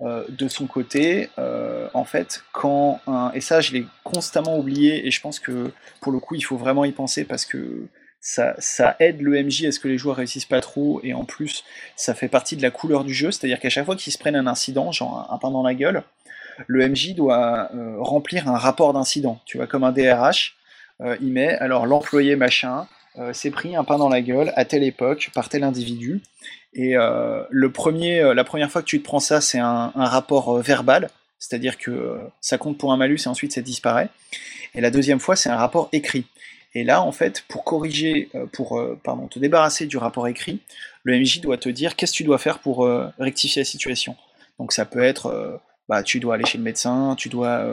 Euh, 0.00 0.24
de 0.28 0.46
son 0.46 0.68
côté, 0.68 1.28
euh, 1.40 1.88
en 1.92 2.04
fait, 2.04 2.44
quand 2.52 3.00
et 3.34 3.40
ça 3.40 3.60
je 3.60 3.72
l'ai 3.72 3.84
constamment 4.04 4.56
oublié, 4.56 5.04
et 5.04 5.10
je 5.10 5.20
pense 5.20 5.40
que 5.40 5.72
pour 6.00 6.12
le 6.12 6.20
coup 6.20 6.36
il 6.36 6.42
faut 6.42 6.56
vraiment 6.56 6.84
y 6.84 6.92
penser 6.92 7.24
parce 7.24 7.44
que 7.44 7.88
ça, 8.20 8.54
ça 8.58 8.94
aide 9.00 9.20
le 9.20 9.42
MJ 9.42 9.64
à 9.64 9.72
ce 9.72 9.80
que 9.80 9.88
les 9.88 9.98
joueurs 9.98 10.16
réussissent 10.16 10.44
pas 10.44 10.60
trop, 10.60 11.00
et 11.02 11.14
en 11.14 11.24
plus 11.24 11.64
ça 11.96 12.14
fait 12.14 12.28
partie 12.28 12.56
de 12.56 12.62
la 12.62 12.70
couleur 12.70 13.02
du 13.02 13.12
jeu, 13.12 13.32
c'est-à-dire 13.32 13.58
qu'à 13.58 13.70
chaque 13.70 13.86
fois 13.86 13.96
qu'ils 13.96 14.12
se 14.12 14.18
prennent 14.18 14.36
un 14.36 14.46
incident, 14.46 14.92
genre 14.92 15.28
un, 15.32 15.38
pain 15.38 15.50
dans 15.50 15.64
la 15.64 15.74
gueule, 15.74 16.04
le 16.68 16.88
MJ 16.88 17.16
doit 17.16 17.68
euh, 17.74 17.96
remplir 17.98 18.48
un 18.48 18.56
rapport 18.56 18.92
d'incident, 18.92 19.40
tu 19.46 19.56
vois, 19.56 19.66
comme 19.66 19.82
un 19.82 19.90
DRH, 19.90 20.57
il 21.20 21.32
met 21.32 21.54
alors 21.58 21.86
l'employé 21.86 22.36
machin, 22.36 22.86
s'est 23.32 23.50
pris 23.50 23.74
un 23.74 23.84
pain 23.84 23.98
dans 23.98 24.08
la 24.08 24.20
gueule 24.20 24.52
à 24.54 24.64
telle 24.64 24.84
époque 24.84 25.30
par 25.34 25.48
tel 25.48 25.64
individu. 25.64 26.22
Et 26.74 26.96
euh, 26.96 27.42
le 27.50 27.72
premier, 27.72 28.20
euh, 28.20 28.34
la 28.34 28.44
première 28.44 28.70
fois 28.70 28.82
que 28.82 28.86
tu 28.86 28.98
te 28.98 29.04
prends 29.04 29.20
ça, 29.20 29.40
c'est 29.40 29.58
un, 29.58 29.90
rapport 29.94 30.56
euh, 30.56 30.60
verbal, 30.60 31.10
c'est-à-dire 31.38 31.78
que 31.78 32.18
ça 32.40 32.58
compte 32.58 32.78
pour 32.78 32.92
un 32.92 32.96
malus 32.96 33.20
et 33.24 33.28
ensuite 33.28 33.52
ça 33.52 33.62
disparaît. 33.62 34.10
Et 34.74 34.80
la 34.80 34.90
deuxième 34.90 35.20
fois, 35.20 35.34
c'est 35.34 35.48
un 35.48 35.56
rapport 35.56 35.88
écrit. 35.92 36.26
Et 36.74 36.84
là, 36.84 37.02
en 37.02 37.12
fait, 37.12 37.44
pour 37.48 37.64
corriger, 37.64 38.28
pour 38.52 38.80
pardon, 39.02 39.26
te 39.26 39.38
débarrasser 39.38 39.86
du 39.86 39.96
rapport 39.96 40.28
écrit, 40.28 40.60
le 41.02 41.18
MJ 41.18 41.40
doit 41.40 41.56
te 41.56 41.70
dire 41.70 41.96
qu'est-ce 41.96 42.12
que 42.12 42.18
tu 42.18 42.24
dois 42.24 42.38
faire 42.38 42.58
pour 42.58 42.86
rectifier 43.18 43.62
la 43.62 43.64
situation. 43.64 44.14
Donc 44.58 44.72
ça 44.72 44.84
peut 44.84 45.02
être, 45.02 45.60
bah, 45.88 46.02
tu 46.02 46.20
dois 46.20 46.34
aller 46.34 46.44
chez 46.44 46.58
le 46.58 46.64
médecin, 46.64 47.14
tu 47.16 47.28
dois 47.28 47.64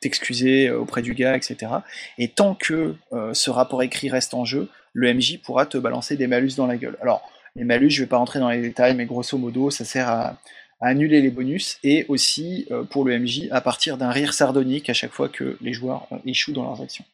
t'excuser 0.00 0.70
auprès 0.70 1.02
du 1.02 1.14
gars, 1.14 1.36
etc. 1.36 1.72
Et 2.18 2.28
tant 2.28 2.54
que 2.54 2.96
ce 3.32 3.50
rapport 3.50 3.82
écrit 3.82 4.10
reste 4.10 4.34
en 4.34 4.44
jeu, 4.44 4.68
le 4.92 5.12
MJ 5.14 5.38
pourra 5.38 5.66
te 5.66 5.78
balancer 5.78 6.16
des 6.16 6.26
malus 6.26 6.54
dans 6.56 6.66
la 6.66 6.76
gueule. 6.76 6.96
Alors, 7.00 7.30
les 7.56 7.64
malus, 7.64 7.90
je 7.90 8.00
ne 8.00 8.04
vais 8.06 8.08
pas 8.08 8.16
rentrer 8.16 8.38
dans 8.38 8.50
les 8.50 8.60
détails, 8.60 8.94
mais 8.94 9.06
grosso 9.06 9.36
modo, 9.38 9.70
ça 9.70 9.84
sert 9.84 10.08
à, 10.08 10.36
annuler 10.80 11.20
les 11.20 11.30
bonus 11.30 11.78
et 11.84 12.06
aussi 12.08 12.66
euh, 12.70 12.84
pour 12.84 13.04
le 13.04 13.18
MJ 13.18 13.48
à 13.50 13.60
partir 13.60 13.98
d'un 13.98 14.10
rire 14.10 14.32
sardonique 14.32 14.88
à 14.88 14.94
chaque 14.94 15.12
fois 15.12 15.28
que 15.28 15.58
les 15.60 15.74
joueurs 15.74 16.06
euh, 16.10 16.16
échouent 16.24 16.52
dans 16.52 16.64
leurs 16.64 16.80
actions. 16.80 17.04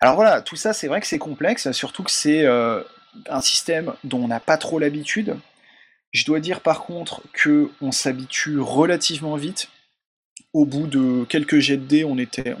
Alors 0.00 0.14
voilà, 0.14 0.40
tout 0.40 0.54
ça 0.54 0.72
c'est 0.72 0.86
vrai 0.86 1.00
que 1.00 1.08
c'est 1.08 1.18
complexe, 1.18 1.72
surtout 1.72 2.04
que 2.04 2.10
c'est 2.12 2.44
euh, 2.44 2.82
un 3.28 3.40
système 3.40 3.94
dont 4.04 4.22
on 4.22 4.28
n'a 4.28 4.38
pas 4.38 4.56
trop 4.56 4.78
l'habitude. 4.78 5.36
Je 6.12 6.24
dois 6.24 6.40
dire 6.40 6.60
par 6.60 6.84
contre 6.84 7.22
que 7.32 7.70
on 7.80 7.92
s'habitue 7.92 8.58
relativement 8.58 9.36
vite 9.36 9.68
au 10.52 10.64
bout 10.64 10.86
de 10.86 11.24
quelques 11.24 11.58
jets 11.58 11.76
de 11.76 11.84
dés, 11.84 12.04
on 12.04 12.18
était, 12.18 12.54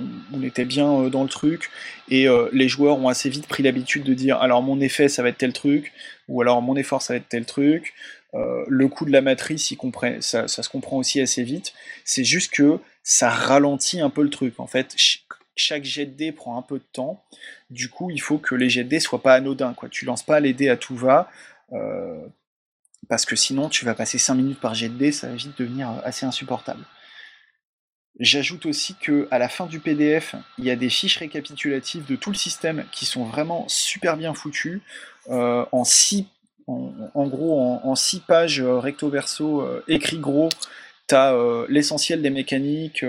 bien 0.64 0.92
euh, 0.92 1.10
dans 1.10 1.22
le 1.22 1.28
truc, 1.28 1.70
et 2.08 2.28
euh, 2.28 2.48
les 2.52 2.68
joueurs 2.68 2.98
ont 2.98 3.08
assez 3.08 3.30
vite 3.30 3.46
pris 3.46 3.62
l'habitude 3.62 4.04
de 4.04 4.14
dire 4.14 4.36
alors 4.38 4.62
mon 4.62 4.80
effet 4.80 5.08
ça 5.08 5.22
va 5.22 5.30
être 5.30 5.38
tel 5.38 5.52
truc, 5.52 5.92
ou 6.28 6.42
alors 6.42 6.60
mon 6.60 6.76
effort 6.76 7.00
ça 7.02 7.14
va 7.14 7.16
être 7.18 7.28
tel 7.28 7.46
truc. 7.46 7.94
Euh, 8.34 8.64
le 8.68 8.88
coup 8.88 9.06
de 9.06 9.10
la 9.10 9.22
matrice, 9.22 9.72
ça, 10.20 10.48
ça, 10.48 10.62
se 10.62 10.68
comprend 10.68 10.98
aussi 10.98 11.18
assez 11.18 11.42
vite. 11.42 11.72
C'est 12.04 12.24
juste 12.24 12.52
que 12.52 12.78
ça 13.02 13.30
ralentit 13.30 14.02
un 14.02 14.10
peu 14.10 14.22
le 14.22 14.28
truc. 14.28 14.60
En 14.60 14.66
fait, 14.66 14.94
chaque 15.56 15.84
jet 15.84 16.04
de 16.04 16.12
dés 16.12 16.30
prend 16.30 16.58
un 16.58 16.62
peu 16.62 16.78
de 16.78 16.84
temps. 16.92 17.24
Du 17.70 17.88
coup, 17.88 18.10
il 18.10 18.20
faut 18.20 18.36
que 18.36 18.54
les 18.54 18.68
jets 18.68 18.84
de 18.84 18.90
dés 18.90 19.00
soient 19.00 19.22
pas 19.22 19.32
anodins. 19.32 19.72
Quoi. 19.72 19.88
Tu 19.88 20.04
lances 20.04 20.22
pas 20.22 20.40
les 20.40 20.52
dés 20.52 20.68
à 20.68 20.76
tout 20.76 20.94
va. 20.94 21.30
Parce 23.08 23.24
que 23.24 23.36
sinon, 23.36 23.68
tu 23.68 23.84
vas 23.84 23.94
passer 23.94 24.18
5 24.18 24.34
minutes 24.34 24.60
par 24.60 24.74
jet 24.74 24.88
de 24.88 24.96
dés, 24.96 25.12
ça 25.12 25.28
va 25.28 25.34
vite 25.34 25.58
devenir 25.58 25.90
assez 26.04 26.26
insupportable. 26.26 26.84
J'ajoute 28.18 28.66
aussi 28.66 28.96
que 28.96 29.28
à 29.30 29.38
la 29.38 29.48
fin 29.48 29.66
du 29.66 29.78
PDF, 29.78 30.34
il 30.58 30.64
y 30.64 30.70
a 30.70 30.76
des 30.76 30.88
fiches 30.88 31.18
récapitulatives 31.18 32.04
de 32.04 32.16
tout 32.16 32.30
le 32.30 32.36
système 32.36 32.84
qui 32.90 33.06
sont 33.06 33.24
vraiment 33.24 33.64
super 33.68 34.16
bien 34.16 34.34
foutues. 34.34 34.82
Euh, 35.30 35.64
en, 35.70 35.84
six, 35.84 36.26
en, 36.66 37.26
gros, 37.28 37.60
en, 37.60 37.94
six 37.94 38.20
pages 38.20 38.60
euh, 38.60 38.78
recto 38.78 39.08
verso, 39.08 39.60
euh, 39.60 39.84
écrit 39.86 40.18
gros, 40.18 40.48
tu 41.06 41.14
as 41.14 41.36
l'essentiel 41.68 42.20
des 42.20 42.28
mécaniques, 42.28 43.02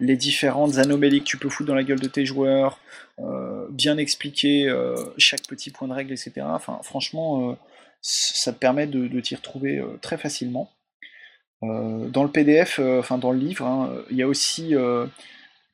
les 0.00 0.16
différentes 0.16 0.76
anomalies 0.76 1.20
que 1.20 1.24
tu 1.24 1.38
peux 1.38 1.48
foutre 1.48 1.68
dans 1.68 1.74
la 1.74 1.82
gueule 1.82 2.00
de 2.00 2.08
tes 2.08 2.26
joueurs, 2.26 2.78
bien 3.70 3.96
expliquer 3.96 4.70
chaque 5.16 5.46
petit 5.46 5.70
point 5.70 5.88
de 5.88 5.94
règle, 5.94 6.12
etc. 6.12 6.42
Enfin, 6.42 6.78
franchement, 6.82 7.56
ça 8.02 8.52
te 8.52 8.58
permet 8.58 8.86
de, 8.86 9.20
t'y 9.20 9.34
retrouver 9.34 9.82
très 10.00 10.18
facilement. 10.18 10.70
Euh, 11.62 12.08
dans 12.08 12.24
le 12.24 12.30
PDF, 12.30 12.78
euh, 12.80 12.98
enfin 12.98 13.18
dans 13.18 13.30
le 13.30 13.38
livre, 13.38 13.66
hein, 13.66 13.90
il 14.10 14.16
y 14.16 14.22
a 14.22 14.28
aussi, 14.28 14.74
euh, 14.74 15.06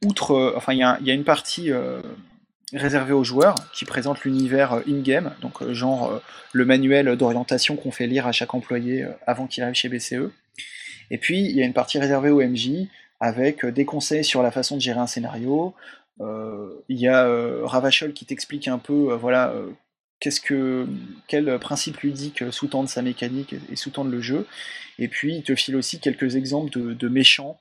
outre, 0.05 0.53
enfin 0.57 0.75
il 0.75 1.07
y, 1.07 1.11
une 1.11 1.25
partie 1.25 1.71
réservée 2.73 3.15
aux 3.15 3.25
joueurs 3.25 3.55
qui 3.73 3.85
présente 3.85 4.25
l'univers 4.25 4.83
in-game, 4.87 5.35
donc 5.41 5.67
genre 5.73 6.21
le 6.53 6.65
manuel 6.65 7.17
d'orientation 7.17 7.77
qu'on 7.77 7.91
fait 7.91 8.07
lire 8.07 8.27
à 8.27 8.33
chaque 8.33 8.55
employé 8.55 9.07
avant 9.27 9.47
qu'il 9.47 9.63
arrive 9.63 9.75
chez 9.75 9.89
BCE. 9.89 10.31
Et 11.11 11.19
puis 11.19 11.41
il 11.41 11.57
y 11.57 11.63
a 11.63 11.65
une 11.65 11.73
partie 11.73 11.99
réservée 11.99 12.31
aux 12.31 12.43
MJ 12.43 12.87
avec 13.19 13.65
des 13.67 13.85
conseils 13.85 14.25
sur 14.25 14.43
la 14.43 14.51
façon 14.51 14.77
de 14.77 14.83
gérer 14.83 15.01
un 15.01 15.07
scénario. 15.09 15.75
Il 16.21 16.99
y 16.99 17.09
a 17.09 17.27
Ravachol 17.65 18.13
qui 18.13 18.25
t'explique 18.25 18.69
un 18.69 18.79
peu, 18.79 19.15
voilà, 19.15 19.53
qu'est-ce 20.21 20.41
que 20.41 20.87
quel 21.27 21.59
principe 21.59 22.01
ludique 22.01 22.45
sous-tendent 22.51 22.89
sa 22.89 23.03
mécanique 23.03 23.55
et 23.71 23.77
sous-tendent 23.77 24.11
le 24.11 24.21
jeu. 24.21 24.47
Et 24.99 25.09
puis 25.09 25.37
il 25.37 25.43
te 25.43 25.55
file 25.55 25.77
aussi 25.77 26.01
quelques 26.01 26.37
exemples 26.37 26.71
de, 26.71 27.09
méchants 27.09 27.59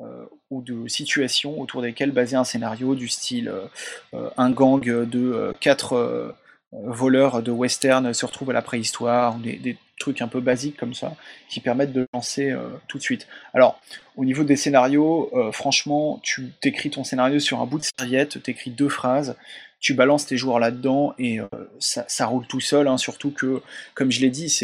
euh, 0.00 0.24
ou 0.50 0.62
de 0.62 0.88
situations 0.88 1.60
autour 1.60 1.82
desquelles 1.82 2.10
baser 2.10 2.36
un 2.36 2.44
scénario 2.44 2.94
du 2.94 3.08
style 3.08 3.48
euh, 3.48 3.66
euh, 4.14 4.30
un 4.36 4.50
gang 4.50 4.80
de 4.82 5.52
quatre 5.60 6.34
voleurs 6.72 7.42
de 7.42 7.50
western 7.50 8.12
se 8.14 8.24
retrouve 8.26 8.50
à 8.50 8.52
la 8.52 8.62
préhistoire, 8.62 9.36
ou 9.36 9.40
des, 9.40 9.76
trucs 9.98 10.22
un 10.22 10.28
peu 10.28 10.40
basiques 10.40 10.78
comme 10.78 10.94
ça, 10.94 11.14
qui 11.50 11.60
permettent 11.60 11.92
de 11.92 12.06
lancer 12.14 12.56
tout 12.88 12.96
de 12.96 13.02
suite. 13.02 13.28
Alors, 13.52 13.78
au 14.16 14.24
niveau 14.24 14.44
des 14.44 14.56
scénarios, 14.56 15.30
franchement, 15.52 16.20
tu 16.22 16.52
t'écris 16.62 16.88
ton 16.88 17.04
scénario 17.04 17.38
sur 17.38 17.60
un 17.60 17.66
bout 17.66 17.80
de 17.80 17.84
serviette, 17.98 18.42
t'écris 18.42 18.70
deux 18.70 18.88
phrases, 18.88 19.36
tu 19.80 19.94
balances 19.94 20.26
tes 20.26 20.36
joueurs 20.36 20.58
là-dedans 20.58 21.14
et 21.18 21.40
ça, 21.78 22.26
roule 22.26 22.46
tout 22.46 22.60
seul. 22.60 22.86
Hein, 22.86 22.98
surtout 22.98 23.30
que, 23.30 23.62
comme 23.94 24.10
je 24.10 24.20
l'ai 24.20 24.30
dit, 24.30 24.54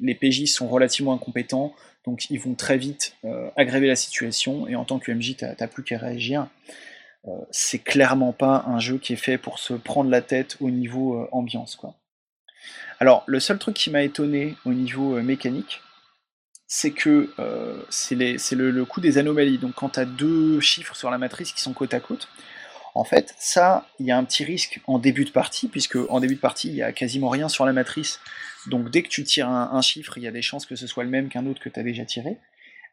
les 0.00 0.14
PJ 0.14 0.46
sont 0.46 0.68
relativement 0.68 1.12
incompétents, 1.12 1.74
donc 2.04 2.30
ils 2.30 2.40
vont 2.40 2.54
très 2.54 2.76
vite 2.76 3.16
aggraver 3.56 3.86
la 3.86 3.96
situation. 3.96 4.66
Et 4.66 4.76
en 4.76 4.84
tant 4.84 4.98
que 4.98 5.12
MJ, 5.12 5.36
t'as 5.36 5.66
plus 5.68 5.84
qu'à 5.84 5.98
réagir. 5.98 6.48
c'est 7.50 7.78
clairement 7.78 8.32
pas 8.32 8.64
un 8.66 8.78
jeu 8.80 8.98
qui 8.98 9.12
est 9.12 9.16
fait 9.16 9.38
pour 9.38 9.58
se 9.58 9.74
prendre 9.74 10.10
la 10.10 10.20
tête 10.20 10.56
au 10.60 10.70
niveau 10.70 11.28
ambiance. 11.32 11.78
Alors, 12.98 13.22
le 13.26 13.40
seul 13.40 13.58
truc 13.58 13.76
qui 13.76 13.90
m'a 13.90 14.02
étonné 14.02 14.56
au 14.64 14.72
niveau 14.72 15.20
mécanique, 15.22 15.80
c'est 16.66 16.90
que 16.90 17.30
euh, 17.38 17.80
c'est 17.90 18.16
le, 18.16 18.70
le, 18.70 18.84
coût 18.84 19.00
des 19.00 19.18
anomalies. 19.18 19.58
Donc 19.58 19.74
quand 19.74 19.90
tu 19.90 20.06
deux 20.06 20.60
chiffres 20.60 20.96
sur 20.96 21.10
la 21.10 21.18
matrice 21.18 21.52
qui 21.52 21.60
sont 21.60 21.72
côte 21.72 21.94
à 21.94 22.00
côte, 22.00 22.28
en 22.96 23.04
fait, 23.04 23.34
ça, 23.38 23.86
il 24.00 24.06
y 24.06 24.10
a 24.10 24.16
un 24.16 24.24
petit 24.24 24.44
risque 24.44 24.80
en 24.86 24.98
début 24.98 25.24
de 25.24 25.30
partie, 25.30 25.68
puisque 25.68 25.96
en 26.08 26.20
début 26.20 26.36
de 26.36 26.40
partie, 26.40 26.68
il 26.68 26.74
n'y 26.74 26.82
a 26.82 26.92
quasiment 26.92 27.28
rien 27.28 27.48
sur 27.48 27.66
la 27.66 27.72
matrice. 27.72 28.20
Donc 28.68 28.90
dès 28.90 29.02
que 29.02 29.08
tu 29.08 29.22
tires 29.22 29.48
un, 29.48 29.82
chiffre, 29.82 30.18
il 30.18 30.24
y 30.24 30.26
a 30.26 30.30
des 30.30 30.42
chances 30.42 30.66
que 30.66 30.76
ce 30.76 30.86
soit 30.86 31.04
le 31.04 31.10
même 31.10 31.28
qu'un 31.28 31.46
autre 31.46 31.60
que 31.60 31.68
tu 31.68 31.78
as 31.78 31.82
déjà 31.82 32.04
tiré. 32.04 32.38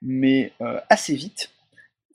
Mais 0.01 0.51
euh, 0.61 0.79
assez 0.89 1.15
vite, 1.15 1.51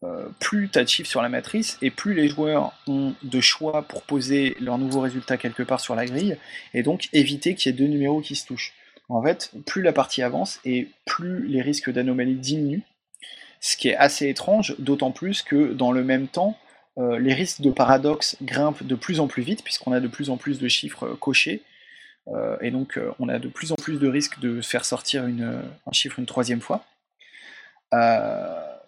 euh, 0.05 0.29
plus 0.39 0.69
tu 0.69 0.79
as 0.79 0.85
de 0.85 0.89
chiffres 0.89 1.09
sur 1.09 1.23
la 1.23 1.31
matrice, 1.31 1.79
et 1.81 1.91
plus 1.91 2.15
les 2.15 2.29
joueurs 2.29 2.75
ont 2.87 3.15
de 3.23 3.41
choix 3.41 3.83
pour 3.83 4.03
poser 4.03 4.57
leur 4.61 4.77
nouveau 4.77 5.01
résultat 5.01 5.39
quelque 5.39 5.63
part 5.63 5.81
sur 5.81 5.95
la 5.95 6.05
grille, 6.05 6.37
et 6.75 6.83
donc 6.83 7.09
éviter 7.13 7.55
qu'il 7.55 7.73
y 7.73 7.75
ait 7.75 7.79
deux 7.79 7.87
numéros 7.87 8.21
qui 8.21 8.37
se 8.37 8.47
touchent 8.47 8.75
en 9.09 9.23
fait, 9.23 9.51
plus 9.65 9.83
la 9.83 9.93
partie 9.93 10.23
avance 10.23 10.61
et 10.65 10.89
plus 11.07 11.47
les 11.47 11.63
risques 11.63 11.91
d'anomalie 11.91 12.37
diminuent, 12.37 12.83
ce 13.61 13.77
qui 13.77 13.89
est 13.89 13.97
assez 13.97 14.29
étrange, 14.29 14.75
d'autant 14.79 15.11
plus 15.11 15.43
que 15.43 15.73
dans 15.73 15.93
le 15.93 16.05
même 16.05 16.29
temps, 16.29 16.59
euh, 16.99 17.19
les 17.19 17.33
risques 17.33 17.61
de 17.61 17.71
paradoxe 17.71 18.37
grimpent 18.43 18.83
de 18.83 18.95
plus 18.97 19.21
en 19.21 19.29
plus 19.29 19.43
vite, 19.43 19.63
puisqu'on 19.63 19.93
a 19.93 20.01
de 20.01 20.09
plus 20.09 20.31
en 20.31 20.37
plus 20.37 20.59
de 20.59 20.67
chiffres 20.67 21.07
euh, 21.07 21.17
cochés, 21.17 21.63
euh, 22.29 22.57
et 22.61 22.71
donc 22.71 22.99
on 23.21 23.29
a 23.29 23.39
de 23.39 23.49
plus 23.49 23.73
en 23.73 23.77
plus 23.77 23.99
de 23.99 24.09
risques 24.09 24.41
de 24.41 24.61
faire 24.61 24.85
sortir 24.85 25.25
un 25.25 25.93
chiffre 25.93 26.19
une 26.19 26.27
troisième 26.27 26.61
fois. 26.61 26.85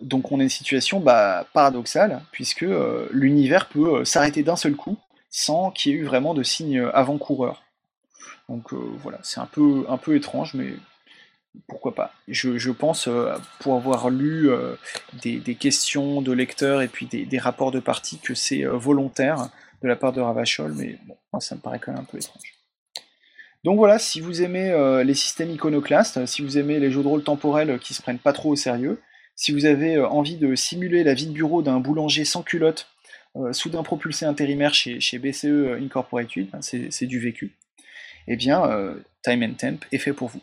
donc 0.00 0.32
on 0.32 0.40
a 0.40 0.42
une 0.42 0.48
situation 0.48 1.00
bah, 1.00 1.46
paradoxale, 1.52 2.20
puisque 2.32 2.66
l'univers 3.12 3.68
peut 3.68 4.04
s'arrêter 4.04 4.42
d'un 4.42 4.56
seul 4.56 4.74
coup, 4.74 4.98
sans 5.30 5.70
qu'il 5.70 5.92
y 5.92 5.94
ait 5.94 5.98
eu 5.98 6.04
vraiment 6.04 6.34
de 6.34 6.42
signes 6.42 6.80
avant-coureurs. 6.92 7.62
Donc 8.48 8.74
voilà, 8.74 9.18
c'est 9.22 9.40
un 9.40 9.46
peu, 9.46 9.86
un 9.88 9.96
peu 9.96 10.16
étrange, 10.16 10.54
mais 10.54 10.74
pourquoi 11.66 11.94
pas. 11.94 12.12
Je, 12.28 12.70
pense, 12.70 13.09
euh, 13.09 13.35
pour 13.60 13.74
avoir 13.74 14.10
lu 14.10 14.51
euh, 14.51 14.77
des, 15.22 15.55
questions 15.55 16.22
de 16.22 16.32
lecteurs 16.32 16.82
et 16.82 16.89
puis 16.89 17.06
des, 17.06 17.39
rapports 17.39 17.70
de 17.70 17.81
partie, 17.81 18.18
que 18.18 18.35
c'est 18.35 18.64
volontaire 18.64 19.51
de 19.82 19.89
la 19.89 19.97
part 19.97 20.12
de 20.12 20.20
Ravachol, 20.20 20.74
mais 20.74 20.98
bon, 21.06 21.16
moi 21.32 21.40
ça 21.40 21.55
me 21.55 21.60
paraît 21.60 21.78
quand 21.78 21.93
même 21.93 22.02
un 22.02 22.05
peu 22.05 22.18
étrange. 22.18 22.55
Donc 23.64 23.77
voilà, 23.77 23.98
si 23.98 24.20
vous 24.20 24.43
aimez 24.43 25.02
les 25.05 25.14
systèmes 25.14 25.51
iconoclastes, 25.51 26.24
si 26.27 26.43
vous 26.43 26.56
aimez 26.56 26.78
les 26.78 26.90
jeux 26.90 27.02
de 27.02 27.09
rôle 27.09 27.24
temporels 27.24 27.78
qui 27.78 27.93
se 27.93 28.01
prennent 28.01 28.18
pas 28.18 28.32
trop 28.32 28.51
au 28.51 28.56
sérieux, 28.56 29.01
si 29.36 29.52
vous 29.52 29.66
avez 29.66 29.98
envie 29.98 30.36
de 30.36 30.55
simuler 30.55 31.05
la 31.05 31.14
vie 31.14 31.27
de 31.27 31.32
bureau 31.32 31.60
d'un 31.60 31.78
boulanger 31.78 32.24
sans 32.24 32.43
culotte, 32.43 32.89
soudain 33.52 33.82
propulsé 33.82 34.24
intérimaire 34.24 34.72
chez, 34.72 35.18
BCE 35.18 35.78
Incorporated, 35.78 36.48
hein, 36.55 36.60
c'est 36.62 37.06
du 37.06 37.18
vécu 37.18 37.55
eh 38.32 38.36
bien, 38.36 38.64
euh, 38.64 38.94
Time 39.22 39.43
and 39.43 39.55
Temp 39.55 39.78
est 39.93 39.98
fait 39.98 40.12
pour 40.12 40.28
vous. 40.28 40.40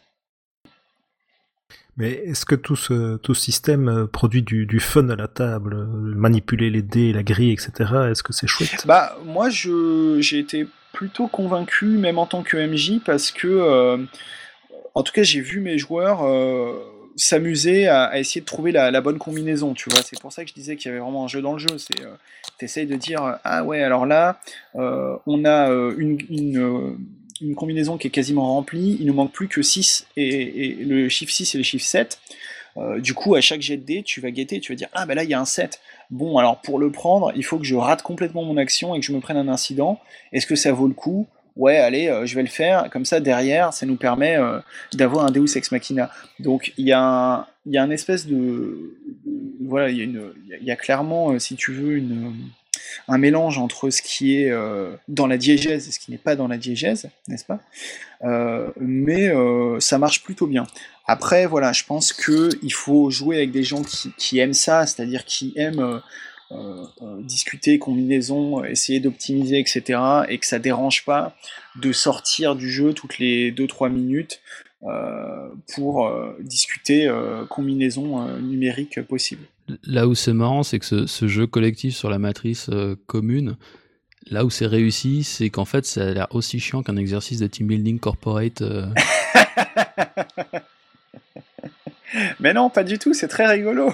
Mais 1.97 2.11
est-ce 2.11 2.45
que 2.45 2.55
tout 2.55 2.75
ce, 2.75 3.17
tout 3.17 3.33
système 3.33 3.89
euh, 3.89 4.05
produit 4.05 4.43
du, 4.43 4.79
fun 4.79 5.09
à 5.09 5.15
la 5.15 5.27
table, 5.27 5.73
euh, 5.73 5.85
manipuler 5.85 6.69
les 6.69 6.83
dés, 6.83 7.11
la 7.11 7.23
grille, 7.23 7.51
etc. 7.51 7.71
Est-ce 8.11 8.21
que 8.21 8.33
c'est 8.33 8.47
chouette? 8.47 8.85
Bah 8.85 9.17
moi 9.25 9.49
j'ai 9.49 10.39
été 10.39 10.67
plutôt 10.93 11.27
convaincu, 11.27 11.85
même 11.85 12.19
en 12.19 12.27
tant 12.27 12.43
que 12.43 12.57
MJ, 12.57 13.01
parce 13.03 13.31
que 13.31 14.07
en 14.93 15.03
tout 15.03 15.13
cas 15.13 15.23
j'ai 15.23 15.41
vu 15.41 15.59
mes 15.59 15.77
joueurs 15.77 16.25
s'amuser 17.15 17.87
à, 17.87 18.17
essayer 18.17 18.41
de 18.41 18.45
trouver 18.45 18.71
la, 18.71 19.01
bonne 19.01 19.19
combinaison. 19.19 19.73
Tu 19.73 19.89
vois, 19.91 20.01
c'est 20.01 20.19
pour 20.19 20.31
ça 20.31 20.43
que 20.43 20.49
je 20.49 20.55
disais 20.55 20.75
qu'il 20.75 20.89
y 20.89 20.91
avait 20.91 21.01
vraiment 21.01 21.25
un 21.25 21.27
jeu 21.27 21.41
dans 21.41 21.53
le 21.53 21.59
jeu. 21.59 21.77
C'est 21.77 22.01
t'essayes 22.57 22.87
de 22.87 22.95
dire 22.95 23.37
ah 23.43 23.63
ouais 23.63 23.83
alors 23.83 24.05
là 24.07 24.39
on 24.73 25.45
a 25.45 25.69
une 25.97 26.17
une 26.29 26.97
combinaison 27.55 27.97
qui 27.97 28.07
est 28.07 28.11
quasiment 28.11 28.53
remplie, 28.53 28.97
il 28.99 29.05
ne 29.05 29.11
manque 29.11 29.31
plus 29.31 29.47
que 29.47 29.61
6 29.61 30.07
et, 30.15 30.75
le 30.81 31.09
chiffre 31.09 31.31
6 31.31 31.55
et 31.55 31.57
le 31.57 31.63
chiffre 31.63 31.85
7. 31.85 32.19
Euh, 32.77 32.99
du 32.99 33.13
coup, 33.13 33.35
à 33.35 33.41
chaque 33.41 33.61
jet 33.61 33.77
de 33.77 33.83
dés, 33.83 34.03
tu 34.03 34.21
vas 34.21 34.29
guetter, 34.31 34.59
tu 34.59 34.71
vas 34.71 34.75
dire 34.75 34.89
Ah, 34.93 35.05
ben 35.05 35.15
là, 35.15 35.23
il 35.23 35.29
y 35.29 35.33
a 35.33 35.39
un 35.39 35.45
7. 35.45 35.79
Bon, 36.09 36.37
alors 36.37 36.61
pour 36.61 36.79
le 36.79 36.91
prendre, 36.91 37.31
il 37.35 37.43
faut 37.43 37.57
que 37.57 37.65
je 37.65 37.75
rate 37.75 38.01
complètement 38.01 38.43
mon 38.43 38.57
action 38.57 38.95
et 38.95 38.99
que 38.99 39.05
je 39.05 39.11
me 39.11 39.19
prenne 39.19 39.37
un 39.37 39.47
incident. 39.47 39.99
Est-ce 40.31 40.45
que 40.45 40.55
ça 40.55 40.71
vaut 40.71 40.87
le 40.87 40.93
coup? 40.93 41.27
Ouais, 41.55 41.77
allez, 41.77 42.07
euh, 42.07 42.25
je 42.27 42.35
vais 42.35 42.43
le 42.43 42.49
faire. 42.49 42.89
Comme 42.91 43.03
ça, 43.03 43.19
derrière, 43.19 43.73
ça 43.73 43.87
nous 43.87 43.95
permet 43.95 44.37
euh, 44.37 44.59
d'avoir 44.93 45.25
un 45.25 45.31
Deus 45.31 45.57
Ex 45.57 45.71
Machina. 45.71 46.11
Donc, 46.39 46.71
il 46.77 46.85
y, 46.85 46.91
a 46.91 47.01
un, 47.01 47.47
y 47.65 47.77
a 47.77 47.83
un 47.83 47.89
espèce 47.89 48.27
de. 48.27 48.95
voilà, 49.61 49.89
il 49.89 50.31
y, 50.61 50.71
a 50.71 50.75
clairement, 50.75 51.37
si 51.39 51.55
tu 51.55 51.73
veux, 51.73 51.97
une 51.97 52.33
un 53.07 53.17
mélange 53.17 53.57
entre 53.57 53.89
ce 53.89 54.01
qui 54.01 54.41
est 54.41 54.51
euh, 54.51 54.95
dans 55.07 55.27
la 55.27 55.37
diégèse 55.37 55.87
et 55.87 55.91
ce 55.91 55.99
qui 55.99 56.11
n'est 56.11 56.17
pas 56.17 56.35
dans 56.35 56.47
la 56.47 56.57
diégèse, 56.57 57.09
n'est-ce 57.27 57.45
pas? 57.45 57.59
Euh, 58.23 58.69
Mais 58.79 59.29
euh, 59.29 59.79
ça 59.79 59.97
marche 59.97 60.23
plutôt 60.23 60.47
bien. 60.47 60.67
Après, 61.05 61.45
voilà, 61.45 61.73
je 61.73 61.83
pense 61.83 62.13
qu'il 62.13 62.73
faut 62.73 63.09
jouer 63.09 63.37
avec 63.37 63.51
des 63.51 63.63
gens 63.63 63.81
qui, 63.83 64.39
aiment 64.39 64.53
ça, 64.53 64.85
c'est-à-dire 64.85 65.23
qui 65.23 65.53
aiment 65.55 66.01
discuter, 67.21 67.79
combinaison, 67.79 68.63
essayer 68.63 68.99
d'optimiser, 68.99 69.59
etc. 69.59 69.99
Et 70.27 70.37
que 70.37 70.45
ça 70.45 70.59
dérange 70.59 71.05
pas 71.05 71.35
de 71.81 71.91
sortir 71.93 72.55
du 72.55 72.69
jeu 72.69 72.93
toutes 72.93 73.19
les 73.19 73.53
2-3 73.53 73.89
minutes 73.89 74.41
pour 75.73 76.11
discuter 76.41 77.09
combinaison 77.49 78.27
numérique 78.39 79.01
possible. 79.01 79.45
Là 79.83 80.07
où 80.07 80.15
c'est 80.15 80.33
marrant, 80.33 80.63
c'est 80.63 80.79
que 80.79 81.05
ce, 81.05 81.27
jeu 81.27 81.45
collectif 81.45 81.95
sur 81.95 82.09
la 82.09 82.19
matrice 82.19 82.69
euh, 82.69 82.95
commune, 83.05 83.57
là 84.29 84.45
où 84.45 84.49
c'est 84.49 84.65
réussi, 84.65 85.23
c'est 85.23 85.49
qu'en 85.49 85.65
fait, 85.65 85.85
ça 85.85 86.07
a 86.07 86.11
l'air 86.11 86.27
aussi 86.31 86.59
chiant 86.59 86.83
qu'un 86.83 86.95
exercice 86.95 87.39
de 87.39 87.47
team 87.47 87.67
building 87.67 87.99
corporate. 87.99 88.61
Euh. 88.61 88.87
Mais 92.39 92.53
non, 92.53 92.69
pas 92.69 92.85
du 92.85 92.97
tout, 92.97 93.13
c'est 93.13 93.27
très 93.27 93.45
rigolo. 93.45 93.93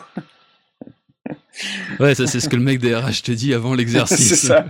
ouais, 1.99 2.13
ça 2.13 2.27
c'est 2.27 2.39
ce 2.39 2.49
que 2.49 2.55
le 2.55 2.61
mec 2.61 2.79
des 2.79 2.95
RH 2.95 3.23
te 3.23 3.31
dit 3.31 3.53
avant 3.53 3.73
l'exercice. 3.73 4.29
c'est 4.29 4.47
ça. 4.47 4.67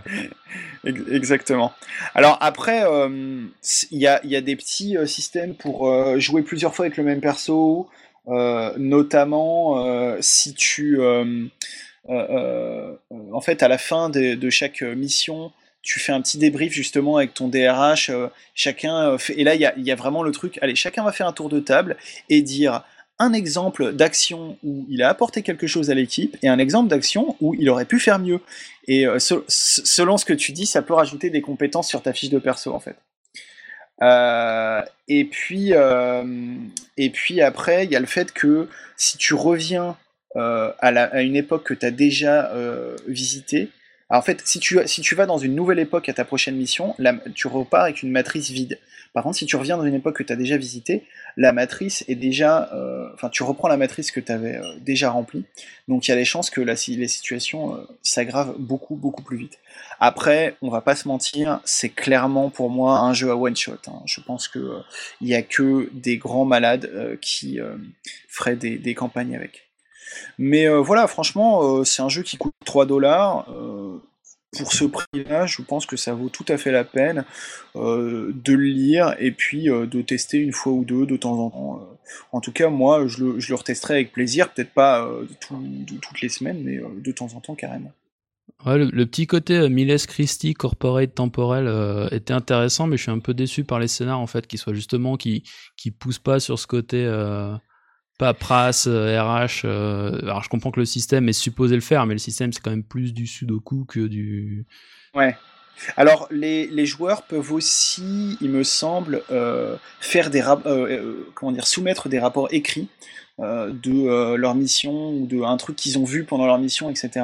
Exactement. 0.86 1.74
Alors 2.16 2.38
après, 2.40 2.86
euh, 2.86 3.46
il 3.92 4.00
y, 4.00 4.08
a, 4.08 4.42
des 4.42 4.56
petits 4.56 4.96
systèmes 5.06 5.56
pour 5.56 6.20
jouer 6.20 6.44
plusieurs 6.44 6.74
fois 6.74 6.86
avec 6.86 6.98
le 6.98 7.04
même 7.04 7.20
perso, 7.20 7.90
notamment 8.28 9.86
euh, 9.86 10.18
si 10.22 10.54
tu 10.54 11.00
euh, 11.02 11.48
en 12.10 13.42
fait 13.42 13.64
à 13.64 13.68
la 13.68 13.78
fin 13.78 14.10
de, 14.10 14.50
chaque 14.50 14.82
mission 14.82 15.52
tu 15.82 16.00
fais 16.00 16.14
un 16.14 16.22
petit 16.22 16.38
débrief 16.38 16.72
justement 16.72 17.18
avec 17.18 17.34
ton 17.34 17.50
DRH, 17.50 18.10
chacun 18.56 19.18
fait, 19.18 19.38
et 19.38 19.44
là 19.44 19.56
il 19.56 19.84
y 19.84 19.92
a, 19.92 19.96
vraiment 19.96 20.24
le 20.24 20.32
truc, 20.32 20.58
allez, 20.62 20.76
chacun 20.76 21.04
va 21.04 21.12
faire 21.12 21.28
un 21.28 21.34
tour 21.34 21.50
de 21.50 21.60
table 21.60 21.98
et 22.30 22.42
dire 22.42 22.86
un 23.20 23.34
exemple 23.34 23.92
d'action 23.92 24.58
où 24.64 24.86
il 24.90 25.04
a 25.04 25.10
apporté 25.10 25.42
quelque 25.42 25.68
chose 25.68 25.92
à 25.92 25.94
l'équipe 25.94 26.38
et 26.42 26.48
un 26.48 26.58
exemple 26.58 26.88
d'action 26.88 27.36
où 27.42 27.54
il 27.54 27.70
aurait 27.70 27.84
pu 27.84 28.00
faire 28.00 28.18
mieux. 28.18 28.40
Et 28.88 29.06
selon 29.20 30.16
ce 30.16 30.24
que 30.24 30.34
tu 30.34 30.54
dis, 30.54 30.66
ça 30.66 30.82
peut 30.82 30.94
rajouter 30.94 31.30
des 31.30 31.42
compétences 31.42 31.90
sur 31.90 32.02
ta 32.02 32.14
fiche 32.14 32.30
de 32.30 32.40
perso 32.40 32.74
en 32.74 32.80
fait. 32.80 32.96
Euh, 34.02 34.82
et 35.08 35.26
puis, 35.26 35.74
euh, 35.74 36.56
et 36.98 37.10
puis 37.10 37.42
après, 37.42 37.86
il 37.86 37.92
y 37.92 37.96
a 37.96 38.00
le 38.00 38.06
fait 38.06 38.32
que 38.32 38.68
si 38.98 39.18
tu 39.18 39.34
reviens 39.34 39.98
euh, 40.36 40.72
à, 40.80 41.22
une 41.22 41.36
époque 41.36 41.64
que 41.64 41.74
tu 41.74 41.86
as 41.86 41.92
déjà 41.92 42.52
visitée, 43.08 43.70
en 44.10 44.22
fait, 44.22 44.42
si 44.46 44.60
tu, 44.60 44.80
si 44.86 45.02
vas 45.16 45.26
dans 45.26 45.38
une 45.38 45.56
nouvelle 45.56 45.80
époque 45.80 46.10
à 46.10 46.14
ta 46.14 46.26
prochaine 46.26 46.56
mission, 46.56 46.96
tu 47.36 47.48
repars 47.48 47.84
avec 47.84 48.04
une 48.04 48.12
matrice 48.12 48.50
vide. 48.50 48.80
Par 49.14 49.24
contre, 49.24 49.38
si 49.38 49.46
tu 49.46 49.56
reviens 49.56 49.78
dans 49.78 49.86
une 49.86 49.94
époque 49.94 50.18
que 50.18 50.24
tu 50.24 50.34
as 50.34 50.36
déjà 50.36 50.58
visitée, 50.58 51.04
la 51.38 51.52
matrice 51.54 52.04
est 52.08 52.16
déjà. 52.16 52.70
Enfin, 53.14 53.30
tu 53.30 53.44
reprends 53.44 53.68
la 53.68 53.78
matrice 53.78 54.12
que 54.12 54.20
tu 54.20 54.32
avais 54.32 54.60
déjà 54.82 55.10
remplie. 55.10 55.46
Donc, 55.88 56.08
il 56.08 56.12
y 56.12 56.14
a 56.14 56.18
des 56.18 56.26
chances 56.26 56.50
que 56.50 56.62
les 56.62 57.08
situations 57.08 57.88
s'aggravent 58.02 58.56
beaucoup, 58.58 58.96
beaucoup 58.96 59.24
plus 59.24 59.38
vite. 59.38 59.60
Après, 60.06 60.58
on 60.62 60.70
va 60.70 60.82
pas 60.82 60.98
se 60.98 61.08
mentir, 61.08 61.62
c'est 61.64 61.88
clairement 61.88 62.50
pour 62.50 62.70
moi 62.70 63.00
un 63.00 63.14
jeu 63.14 63.32
à 63.32 63.38
one 63.38 63.56
shot. 63.56 63.78
Hein. 63.88 64.02
Je 64.06 64.20
pense 64.20 64.50
que 64.50 64.60
euh, 64.60 64.80
il 65.22 65.30
y 65.30 65.34
a 65.34 65.42
que 65.42 65.90
des 65.94 66.18
grands 66.18 66.44
malades 66.44 66.92
euh, 66.94 67.16
qui 67.22 67.62
euh, 67.62 67.78
feraient 68.28 68.58
des, 68.58 68.96
campagnes 68.96 69.34
avec. 69.34 69.70
Mais 70.38 70.68
voilà, 70.68 71.08
franchement, 71.08 71.86
c'est 71.86 72.02
un 72.02 72.10
jeu 72.10 72.22
qui 72.22 72.36
coûte 72.36 72.54
3 72.66 72.86
dollars. 72.86 73.46
pour 74.58 74.74
ce 74.74 74.84
prix-là, 74.84 75.46
je 75.46 75.62
pense 75.62 75.86
que 75.86 75.96
ça 75.96 76.14
vaut 76.14 76.28
tout 76.28 76.46
à 76.50 76.58
fait 76.58 76.72
la 76.72 76.84
peine 76.84 77.24
de 77.76 78.54
le 78.54 78.66
lire 78.66 79.16
et 79.20 79.32
puis 79.32 79.64
de 79.66 80.02
tester 80.02 80.38
une 80.38 80.52
fois 80.52 80.74
ou 80.74 80.84
deux 80.84 81.06
de 81.06 81.16
temps 81.16 81.40
en 81.40 81.50
temps. 81.50 81.98
en 82.32 82.42
tout 82.42 82.52
cas, 82.52 82.70
moi, 82.70 83.08
je 83.08 83.24
le, 83.24 83.56
retesterai 83.56 83.96
avec 83.96 84.12
plaisir, 84.12 84.54
peut-être 84.54 84.74
pas 84.74 85.10
toutes 85.40 86.22
les 86.22 86.30
semaines, 86.30 86.62
mais 86.62 86.80
de 86.80 87.12
temps 87.14 87.34
en 87.34 87.40
temps 87.40 87.56
carrément. 87.56 87.94
Le, 88.66 89.04
petit 89.06 89.28
côté 89.28 89.58
euh, 89.58 89.70
Miles 89.70 90.08
Christie 90.08 90.54
corporate 90.54 91.14
temporel 91.14 91.68
euh, 91.68 92.08
était 92.12 92.34
intéressant, 92.34 92.88
mais 92.88 92.96
je 92.96 93.04
suis 93.04 93.12
un 93.12 93.20
peu 93.20 93.34
déçu 93.34 93.64
par 93.64 93.80
les 93.80 93.90
scénars 93.90 94.20
en 94.20 94.28
fait, 94.28 94.48
qui 94.48 94.58
soient 94.58 94.74
justement 94.74 95.18
qui 95.18 95.44
poussent 96.00 96.20
pas 96.20 96.40
sur 96.40 96.58
ce 96.58 96.68
côté 96.68 97.04
euh, 97.06 97.54
pas 98.18 98.34
pras 98.34 98.70
RH. 98.70 99.66
alors 99.66 100.44
je 100.44 100.50
comprends 100.50 100.72
que 100.72 100.80
le 100.80 100.86
système 100.86 101.28
est 101.28 101.34
supposé 101.34 101.76
le 101.76 101.82
faire, 101.82 102.06
mais 102.06 102.14
le 102.14 102.20
système 102.20 102.54
c'est 102.54 102.62
quand 102.62 102.72
même 102.72 102.86
plus 102.86 103.14
du 103.14 103.28
sudoku 103.28 103.86
que 103.86 104.00
du. 104.08 104.66
Ouais. 105.14 105.36
Alors 105.98 106.28
les, 106.32 106.68
les 106.68 106.86
joueurs 106.86 107.24
peuvent 107.24 107.52
aussi, 107.52 108.38
il 108.40 108.50
me 108.50 108.64
semble, 108.64 109.24
faire 110.00 110.30
des 110.30 110.42
comment 111.34 111.52
dire 111.52 111.68
soumettre 111.68 112.08
des 112.08 112.20
rapports 112.20 112.48
écrits 112.52 112.88
de 113.40 114.36
leur 114.36 114.56
mission 114.56 115.10
ou 115.10 115.26
de 115.26 115.42
un 115.42 115.58
truc 115.58 115.76
qu'ils 115.76 115.98
ont 115.98 116.06
vu 116.06 116.24
pendant 116.24 116.46
leur 116.46 116.60
mission, 116.60 116.90
etc 116.90 117.24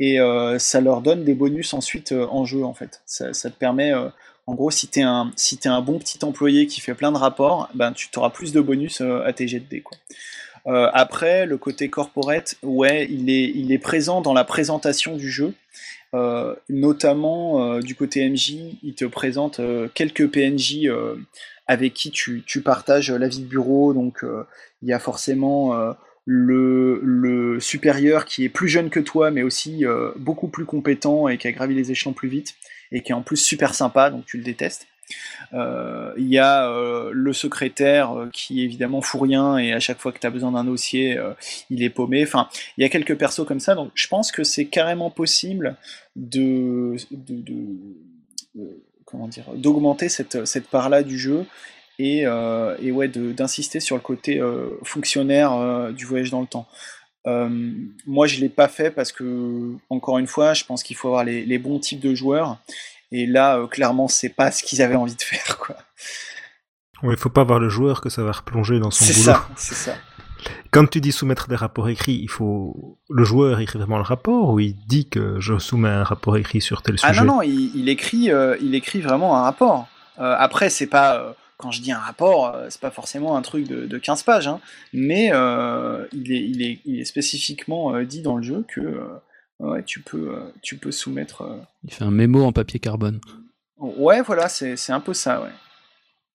et 0.00 0.20
euh, 0.20 0.58
ça 0.58 0.80
leur 0.80 1.00
donne 1.00 1.24
des 1.24 1.34
bonus 1.34 1.74
ensuite 1.74 2.12
euh, 2.12 2.26
en 2.26 2.44
jeu 2.44 2.64
en 2.64 2.74
fait. 2.74 3.02
Ça, 3.06 3.32
te 3.32 3.48
permet, 3.56 3.92
euh, 3.92 4.08
en 4.46 4.54
gros, 4.54 4.70
si 4.70 4.88
t'es 4.88 5.02
un, 5.02 5.32
si 5.36 5.58
es 5.62 5.68
un 5.68 5.80
bon 5.80 5.98
petit 5.98 6.24
employé 6.24 6.66
qui 6.66 6.80
fait 6.80 6.94
plein 6.94 7.12
de 7.12 7.16
rapports, 7.16 7.68
ben 7.74 7.92
tu 7.92 8.08
auras 8.16 8.30
plus 8.30 8.52
de 8.52 8.60
bonus 8.60 9.00
à 9.00 9.32
tes 9.32 9.48
jets 9.48 9.62
après, 10.66 11.44
le 11.44 11.58
côté 11.58 11.90
corporate, 11.90 12.54
ouais, 12.62 13.06
il 13.10 13.28
est, 13.28 13.52
il 13.54 13.70
est 13.70 13.78
présent 13.78 14.22
dans 14.22 14.32
la 14.32 14.44
présentation 14.44 15.14
du 15.14 15.30
jeu. 15.30 15.52
notamment 16.70 17.80
du 17.80 17.94
côté 17.94 18.26
MJ, 18.28 18.56
il 18.82 18.94
te 18.94 19.04
présente 19.04 19.60
quelques 19.92 20.26
PNJ 20.30 20.88
avec 21.66 21.92
qui 21.92 22.10
tu, 22.10 22.42
tu, 22.46 22.62
partages 22.62 23.10
la 23.10 23.28
vie 23.28 23.40
de 23.40 23.46
bureau. 23.46 23.92
Donc 23.92 24.24
il 24.82 24.88
y 24.88 24.94
a 24.94 24.98
forcément 24.98 25.94
le, 26.26 27.58
supérieur 27.60 28.24
qui 28.24 28.44
est 28.44 28.48
plus 28.48 28.68
jeune 28.68 28.90
que 28.90 29.00
toi, 29.00 29.30
mais 29.30 29.42
aussi 29.42 29.86
euh, 29.86 30.10
beaucoup 30.16 30.48
plus 30.48 30.64
compétent 30.64 31.28
et 31.28 31.38
qui 31.38 31.46
a 31.46 31.52
gravi 31.52 31.74
les 31.74 31.90
échelons 31.90 32.12
plus 32.12 32.28
vite, 32.28 32.54
et 32.92 33.02
qui 33.02 33.12
est 33.12 33.14
en 33.14 33.22
plus 33.22 33.36
super 33.36 33.74
sympa, 33.74 34.10
donc 34.10 34.26
tu 34.26 34.36
le 34.36 34.42
détestes. 34.42 34.86
Euh, 35.52 36.12
il 36.16 36.28
y 36.28 36.38
a 36.38 36.70
euh, 36.70 37.10
le 37.12 37.32
secrétaire 37.34 38.28
qui 38.32 38.62
évidemment 38.62 39.02
fout 39.02 39.20
rien 39.20 39.58
et 39.58 39.74
à 39.74 39.80
chaque 39.80 39.98
fois 39.98 40.12
que 40.12 40.18
tu 40.18 40.26
as 40.26 40.30
besoin 40.30 40.52
d'un 40.52 40.64
dossier, 40.64 41.18
il 41.70 41.82
est 41.82 41.90
paumé. 41.90 42.22
Enfin, 42.22 42.48
il 42.78 42.82
y 42.82 42.84
a 42.84 42.88
quelques 42.88 43.16
persos 43.16 43.44
comme 43.46 43.60
ça, 43.60 43.74
donc 43.74 43.90
je 43.94 44.08
pense 44.08 44.32
que 44.32 44.44
c'est 44.44 44.66
carrément 44.66 45.10
possible 45.10 45.76
comment 49.04 49.28
dire, 49.28 49.44
d'augmenter 49.54 50.08
cette, 50.08 50.46
cette 50.46 50.68
part-là 50.68 51.02
du 51.02 51.18
jeu 51.18 51.44
et, 51.98 52.26
euh, 52.26 52.76
et 52.80 52.92
ouais, 52.92 53.08
d'insister 53.08 53.80
sur 53.80 53.96
le 53.96 54.02
côté 54.02 54.40
euh, 54.40 54.68
fonctionnaire 54.82 55.52
euh, 55.52 55.92
du 55.92 56.04
voyage 56.04 56.30
dans 56.30 56.40
le 56.40 56.46
temps. 56.46 56.66
moi, 58.06 58.26
je 58.26 58.40
l'ai 58.40 58.48
pas 58.48 58.68
fait 58.68 58.90
parce 58.90 59.12
que, 59.12 59.74
encore 59.90 60.18
une 60.18 60.26
fois, 60.26 60.54
je 60.54 60.64
pense 60.64 60.82
qu'il 60.82 60.96
faut 60.96 61.08
avoir 61.08 61.24
les, 61.24 61.44
les, 61.44 61.58
bons 61.58 61.78
types 61.78 62.00
de 62.00 62.14
joueurs. 62.14 62.58
Et 63.12 63.26
là, 63.26 63.66
clairement, 63.68 64.08
c'est 64.08 64.30
pas 64.30 64.50
ce 64.50 64.62
qu'ils 64.62 64.82
avaient 64.82 64.96
envie 64.96 65.14
de 65.14 65.22
faire, 65.22 65.58
quoi. 65.58 65.76
Ouais, 67.02 67.14
il 67.14 67.20
faut 67.20 67.30
pas 67.30 67.42
avoir 67.42 67.60
le 67.60 67.68
joueur 67.68 68.00
que 68.00 68.08
ça 68.08 68.22
va 68.22 68.32
replonger 68.32 68.80
dans 68.80 68.90
son 68.90 69.04
boulot. 69.04 69.14
C'est 69.14 69.22
ça, 69.22 69.48
c'est 69.56 69.74
ça. 69.74 69.94
Quand 70.70 70.86
tu 70.86 71.00
dis 71.00 71.12
soumettre 71.12 71.48
des 71.48 71.56
rapports 71.56 71.88
écrits, 71.88 72.18
il 72.20 72.28
faut 72.28 72.98
le 73.08 73.24
joueur 73.24 73.60
écrit 73.60 73.78
vraiment 73.78 73.96
le 73.96 74.02
rapport 74.02 74.50
ou 74.50 74.60
il 74.60 74.74
dit 74.86 75.08
que 75.08 75.38
je 75.38 75.58
soumets 75.58 75.88
un 75.88 76.04
rapport 76.04 76.36
écrit 76.36 76.60
sur 76.60 76.82
tel 76.82 76.98
sujet. 76.98 77.12
Ah 77.16 77.24
non 77.24 77.36
non, 77.36 77.42
il, 77.42 77.72
il 77.74 77.88
écrit, 77.88 78.30
il 78.60 78.74
écrit 78.74 79.00
vraiment 79.00 79.36
un 79.36 79.42
rapport. 79.42 79.86
après, 80.18 80.70
c'est 80.70 80.86
pas 80.86 81.36
quand 81.64 81.70
je 81.70 81.80
dis 81.80 81.92
un 81.92 81.98
rapport, 81.98 82.54
euh, 82.54 82.66
c'est 82.68 82.80
pas 82.80 82.90
forcément 82.90 83.38
un 83.38 83.42
truc 83.42 83.66
de, 83.66 83.96
15 83.96 84.22
pages, 84.22 84.48
hein, 84.48 84.60
mais 84.92 85.30
euh, 85.32 86.06
il, 86.12 86.30
est, 86.30 86.44
il, 86.44 86.62
est, 86.62 86.78
il, 86.84 87.00
est, 87.00 87.06
spécifiquement 87.06 87.94
euh, 87.94 88.04
dit 88.04 88.20
dans 88.20 88.36
le 88.36 88.42
jeu 88.42 88.66
que 88.68 89.00
ouais, 89.60 89.82
tu, 89.82 90.00
peux, 90.00 90.52
tu 90.60 90.76
peux 90.76 90.92
soumettre. 90.92 91.42
Il 91.84 91.90
fait 91.94 92.04
un 92.04 92.10
mémo 92.10 92.44
en 92.44 92.52
papier 92.52 92.80
carbone. 92.80 93.18
Ouais, 93.78 94.20
voilà, 94.20 94.50
c'est 94.50 94.90
un 94.90 95.00
peu 95.00 95.14
ça, 95.14 95.40
ouais. 95.40 95.52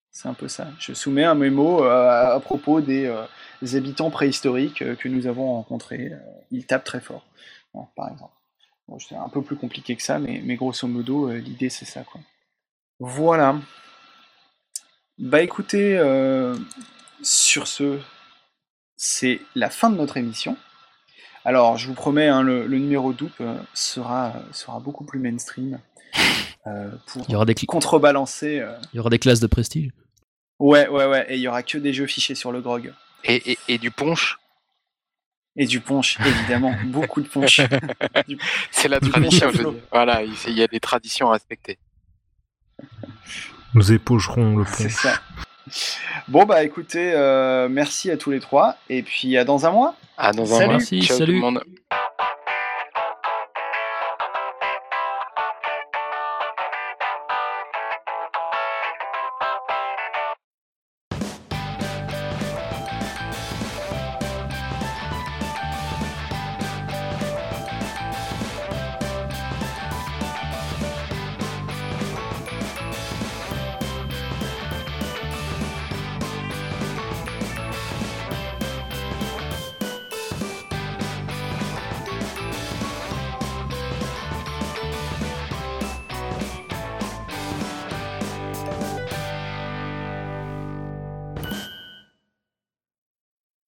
C'est 0.09 0.27
un 0.27 0.33
peu 0.33 0.47
ça. 0.47 0.69
Je 0.79 0.93
soumets 0.93 1.25
un 1.25 1.35
mémo 1.35 1.83
à, 1.83 2.39
propos 2.43 2.81
des, 2.81 3.13
habitants 3.75 4.09
préhistoriques 4.09 4.83
que 4.97 5.07
nous 5.07 5.27
avons 5.27 5.53
rencontrés. 5.53 6.11
Ils 6.49 6.65
tapent 6.65 6.85
très 6.85 7.01
fort, 7.01 7.23
par 7.95 8.09
exemple. 8.11 8.33
c'est 8.97 9.15
un 9.15 9.29
peu 9.29 9.43
plus 9.43 9.57
compliqué 9.57 9.95
que 9.95 10.01
ça, 10.01 10.17
mais, 10.17 10.41
mais 10.43 10.55
grosso 10.55 10.87
modo, 10.87 11.31
l'idée 11.33 11.69
c'est 11.69 11.85
ça, 11.85 12.01
quoi. 12.01 12.19
Voilà. 12.99 13.55
Bah 15.19 15.41
écoutez, 15.41 15.97
euh, 15.97 16.55
sur 17.21 17.67
ce, 17.67 17.99
c'est 18.95 19.41
la 19.53 19.69
fin 19.69 19.89
de 19.89 19.97
notre 19.97 20.15
émission. 20.15 20.55
Alors, 21.43 21.77
je 21.77 21.87
vous 21.87 21.93
promets, 21.93 22.27
hein, 22.27 22.41
le, 22.41 22.65
numéro 22.67 23.11
double 23.11 23.33
euh, 23.41 23.57
sera, 23.73 24.33
sera 24.53 24.79
beaucoup 24.79 25.03
plus 25.03 25.19
mainstream. 25.19 25.79
Euh, 26.67 26.89
pour 27.07 27.25
il 27.27 27.33
y 27.33 27.35
aura 27.35 27.45
des 27.45 27.53
contrebalancer. 27.53 28.65
Il 28.93 28.97
y 28.97 28.99
aura 28.99 29.09
des 29.09 29.19
classes 29.19 29.41
de 29.41 29.47
prestige. 29.47 29.91
Ouais, 30.57 30.87
ouais, 30.87 31.05
ouais. 31.05 31.25
Et 31.27 31.35
il 31.35 31.41
y 31.41 31.49
aura 31.49 31.63
que 31.63 31.77
des 31.77 31.91
jeux 31.91 32.07
fichés 32.07 32.35
sur 32.35 32.53
le 32.53 32.61
grog. 32.61 32.93
Et, 33.25 33.57
et, 33.67 33.77
du 33.77 33.91
punch 33.91 34.37
Et 35.57 35.65
du 35.65 35.81
punch, 35.81 36.17
évidemment. 36.25 36.73
beaucoup 36.85 37.21
de 37.21 37.27
punch. 37.27 37.59
C'est 38.71 38.87
la 38.87 39.01
tradition. 39.01 39.51
Voilà, 39.91 40.23
il 40.23 40.53
y 40.53 40.63
a 40.63 40.67
des 40.67 40.79
traditions 40.79 41.27
à 41.29 41.33
respecter. 41.33 41.77
Nous 43.73 43.93
épougerons 43.93 44.57
le 44.57 44.63
pont. 44.63 44.71
C'est 44.71 44.89
ça. 44.89 45.13
Bon 46.27 46.45
bah 46.45 46.63
écoutez, 46.63 47.11
euh, 47.13 47.67
merci 47.69 48.09
à 48.09 48.17
tous 48.17 48.31
les 48.31 48.39
trois 48.39 48.77
et 48.89 49.03
puis 49.03 49.37
à 49.37 49.45
dans 49.45 49.65
un 49.65 49.71
mois. 49.71 49.95
À 50.17 50.31
dans 50.31 50.53
un 50.55 50.65
mois. 50.65 50.67
Merci, 50.77 51.03
salut. 51.03 51.41